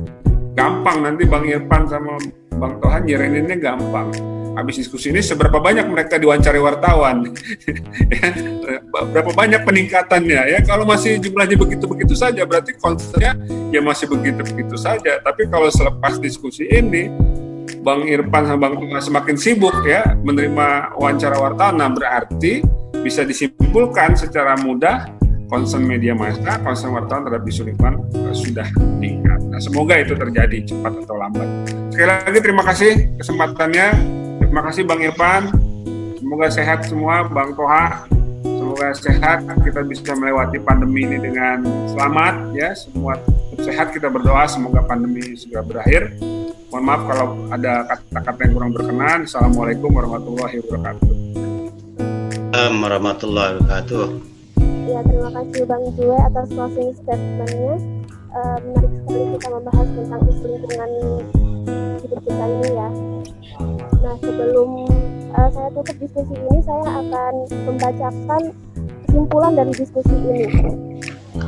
gampang 0.59 0.97
nanti 1.07 1.23
Bang 1.23 1.47
Irfan 1.47 1.87
sama 1.87 2.19
Bang 2.59 2.83
Tohan 2.83 3.07
nyereninnya 3.07 3.55
gampang. 3.55 4.11
Habis 4.59 4.83
diskusi 4.83 5.15
ini 5.15 5.23
seberapa 5.23 5.55
banyak 5.63 5.87
mereka 5.87 6.19
diwawancari 6.19 6.59
wartawan, 6.59 7.31
ya, 8.11 8.27
berapa 8.91 9.31
banyak 9.31 9.63
peningkatannya 9.63 10.41
ya. 10.51 10.59
Kalau 10.67 10.83
masih 10.83 11.15
jumlahnya 11.23 11.55
begitu-begitu 11.55 12.11
saja, 12.11 12.43
berarti 12.43 12.75
konsepnya 12.75 13.39
ya 13.71 13.79
masih 13.79 14.11
begitu-begitu 14.11 14.75
saja. 14.75 15.23
Tapi 15.23 15.47
kalau 15.47 15.71
selepas 15.71 16.19
diskusi 16.19 16.67
ini, 16.67 17.07
Bang 17.79 18.03
Irfan 18.03 18.51
sama 18.51 18.67
Bang 18.67 18.83
Toha 18.83 18.99
semakin 18.99 19.39
sibuk 19.39 19.79
ya 19.87 20.03
menerima 20.27 20.99
wawancara 20.99 21.39
wartawan, 21.39 21.79
nah 21.79 21.87
berarti 21.87 22.59
bisa 22.99 23.23
disimpulkan 23.23 24.19
secara 24.19 24.59
mudah 24.59 25.07
concern 25.49 25.83
media 25.83 26.13
massa, 26.13 26.61
concern 26.61 26.93
wartawan 26.93 27.25
terhadap 27.25 27.43
isu 27.49 27.65
lingkungan 27.65 28.05
uh, 28.13 28.31
sudah 28.31 28.69
meningkat. 28.77 29.41
Nah, 29.49 29.59
semoga 29.59 29.97
itu 29.97 30.13
terjadi 30.13 30.57
cepat 30.63 30.93
atau 31.03 31.17
lambat. 31.17 31.49
Sekali 31.89 32.07
lagi 32.07 32.39
terima 32.39 32.63
kasih 32.63 32.91
kesempatannya. 33.17 33.87
Terima 34.39 34.61
kasih 34.65 34.81
Bang 34.85 35.01
Irfan. 35.01 35.49
Semoga 36.21 36.47
sehat 36.53 36.85
semua, 36.85 37.25
Bang 37.25 37.57
Toha. 37.57 38.05
Semoga 38.45 38.93
sehat 38.93 39.43
kita 39.65 39.81
bisa 39.81 40.13
melewati 40.13 40.61
pandemi 40.61 41.09
ini 41.09 41.17
dengan 41.17 41.65
selamat 41.89 42.53
ya. 42.53 42.69
Semua 42.77 43.17
sehat 43.59 43.91
kita 43.91 44.07
berdoa 44.07 44.45
semoga 44.45 44.85
pandemi 44.85 45.33
segera 45.35 45.65
berakhir. 45.65 46.13
Mohon 46.69 46.83
maaf 46.85 47.01
kalau 47.09 47.27
ada 47.49 47.73
kata-kata 47.89 48.39
yang 48.45 48.53
kurang 48.53 48.71
berkenan. 48.77 49.19
Assalamualaikum 49.25 49.89
warahmatullahi 49.89 50.55
wabarakatuh. 50.61 51.07
Assalamualaikum 52.53 52.77
warahmatullahi 52.85 53.51
wabarakatuh. 53.57 54.38
Ya, 54.89 55.05
terima 55.05 55.29
kasih 55.29 55.69
Bang 55.69 55.85
Jue 55.93 56.17
atas 56.17 56.49
closing 56.49 56.89
statementnya. 56.97 57.77
Uh, 58.33 58.57
menarik 58.57 58.93
sekali 58.97 59.23
kita 59.37 59.47
membahas 59.53 59.87
tentang 59.93 60.21
isu 60.25 60.45
lingkungan 60.49 60.91
hidup 62.01 62.19
kita 62.25 62.45
ini 62.49 62.69
ya. 62.73 62.89
Nah, 64.01 64.15
sebelum 64.17 64.69
uh, 65.37 65.49
saya 65.53 65.69
tutup 65.77 65.93
diskusi 66.01 66.33
ini, 66.33 66.57
saya 66.65 66.85
akan 66.89 67.33
membacakan 67.69 68.41
kesimpulan 69.05 69.53
dari 69.53 69.73
diskusi 69.77 70.15
ini. 70.25 70.41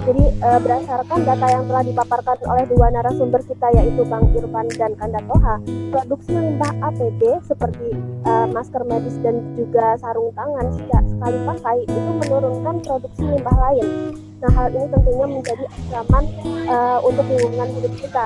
Jadi 0.02 0.24
uh, 0.42 0.58
berdasarkan 0.58 1.20
data 1.30 1.46
yang 1.46 1.64
telah 1.70 1.84
dipaparkan 1.86 2.38
oleh 2.50 2.66
dua 2.74 2.90
narasumber 2.90 3.38
kita 3.46 3.70
yaitu 3.78 4.02
Bang 4.10 4.26
Irfan 4.34 4.66
dan 4.74 4.98
Kanda 4.98 5.22
Toha, 5.30 5.62
produksi 5.94 6.34
limbah 6.34 6.74
APD 6.82 7.22
seperti 7.46 7.94
uh, 8.26 8.50
masker 8.50 8.82
medis 8.90 9.14
dan 9.22 9.38
juga 9.54 9.94
sarung 10.02 10.34
tangan 10.34 10.74
sekali 10.74 11.38
pakai 11.46 11.78
itu 11.86 12.12
menurunkan 12.18 12.76
produksi 12.82 13.30
limbah 13.30 13.58
lain. 13.70 14.18
Nah 14.42 14.52
hal 14.58 14.74
ini 14.74 14.88
tentunya 14.90 15.26
menjadi 15.30 15.66
ancaman 15.70 16.24
uh, 16.66 17.00
untuk 17.06 17.26
lingkungan 17.30 17.70
hidup 17.78 17.94
kita. 18.02 18.26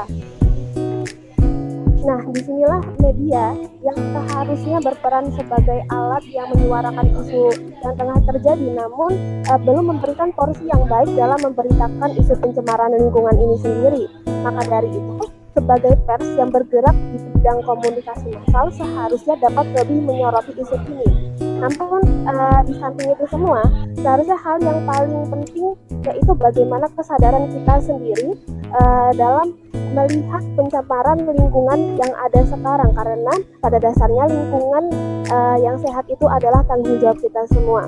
Nah, 2.05 2.21
di 2.21 2.37
sinilah 2.37 2.85
media 3.01 3.57
yang 3.81 3.97
seharusnya 3.97 4.77
berperan 4.77 5.25
sebagai 5.33 5.81
alat 5.89 6.21
yang 6.29 6.53
menyuarakan 6.53 7.01
isu 7.25 7.49
yang 7.81 7.97
tengah 7.97 8.21
terjadi, 8.29 8.77
namun 8.77 9.41
uh, 9.49 9.57
belum 9.57 9.89
memberikan 9.89 10.29
porsi 10.37 10.69
yang 10.69 10.85
baik 10.85 11.09
dalam 11.17 11.41
memberitakan 11.41 12.13
isu 12.13 12.37
pencemaran 12.37 12.93
lingkungan 12.93 13.33
ini 13.33 13.55
sendiri. 13.57 14.03
Maka 14.45 14.61
dari 14.69 14.93
itu, 14.93 15.17
sebagai 15.57 15.97
pers 16.05 16.29
yang 16.37 16.53
bergerak 16.53 16.93
di 17.09 17.17
bidang 17.25 17.65
komunikasi 17.65 18.27
massal 18.37 18.69
seharusnya 18.69 19.35
dapat 19.41 19.65
lebih 19.73 20.05
menyoroti 20.05 20.53
isu 20.61 20.77
ini. 20.85 21.09
Namun 21.55 22.01
uh, 22.27 22.61
di 22.67 22.73
samping 22.77 23.15
itu 23.15 23.25
semua, 23.31 23.63
seharusnya 23.97 24.37
hal 24.37 24.57
yang 24.59 24.79
paling 24.83 25.23
penting 25.31 25.73
yaitu 26.05 26.31
bagaimana 26.37 26.85
kesadaran 26.93 27.49
kita 27.49 27.73
sendiri 27.81 28.37
uh, 28.75 29.09
dalam 29.15 29.55
melihat 29.95 30.43
pencemaran 30.59 31.23
lingkungan 31.23 31.79
yang 31.95 32.11
ada 32.19 32.41
sekarang 32.43 32.91
karena 32.91 33.33
pada 33.63 33.77
dasarnya 33.79 34.25
lingkungan 34.27 34.83
uh, 35.31 35.57
yang 35.57 35.79
sehat 35.79 36.03
itu 36.11 36.25
adalah 36.27 36.61
tanggung 36.67 36.99
jawab 36.99 37.17
kita 37.23 37.41
semua. 37.47 37.87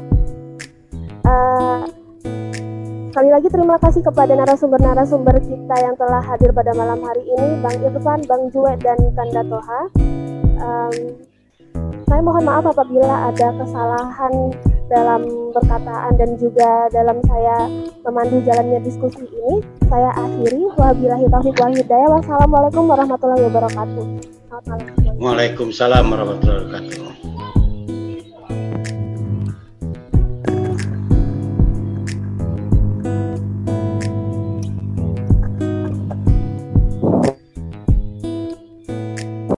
Uh, 1.28 1.84
sekali 3.12 3.30
lagi 3.34 3.50
terima 3.52 3.76
kasih 3.82 4.06
kepada 4.06 4.38
narasumber-narasumber 4.40 5.36
kita 5.44 5.76
yang 5.84 5.98
telah 6.00 6.24
hadir 6.24 6.56
pada 6.56 6.72
malam 6.72 7.04
hari 7.04 7.26
ini, 7.28 7.60
Bang 7.60 7.78
Irfan, 7.84 8.24
Bang 8.30 8.48
Jue, 8.56 8.72
dan 8.80 8.98
Kanda 9.18 9.44
Toha. 9.44 9.82
Um, 10.58 10.94
saya 12.08 12.24
mohon 12.24 12.48
maaf 12.48 12.64
apabila 12.64 13.28
ada 13.28 13.52
kesalahan 13.60 14.34
dalam 14.88 15.28
perkataan 15.52 16.16
dan 16.16 16.40
juga 16.40 16.88
dalam 16.96 17.20
saya 17.28 17.68
memandu 18.08 18.40
jalannya 18.48 18.80
diskusi 18.80 19.28
ini. 19.28 19.60
Saya 19.92 20.16
akhiri. 20.16 20.72
Wabillahi 20.80 21.28
taufiq 21.28 21.60
wal 21.60 21.76
hidayah. 21.76 22.10
Wassalamualaikum 22.16 22.88
warahmatullahi 22.88 23.44
wabarakatuh. 23.52 24.06
Waalaikumsalam 25.20 26.08
warahmatullahi 26.08 26.64
wabarakatuh. 26.72 27.27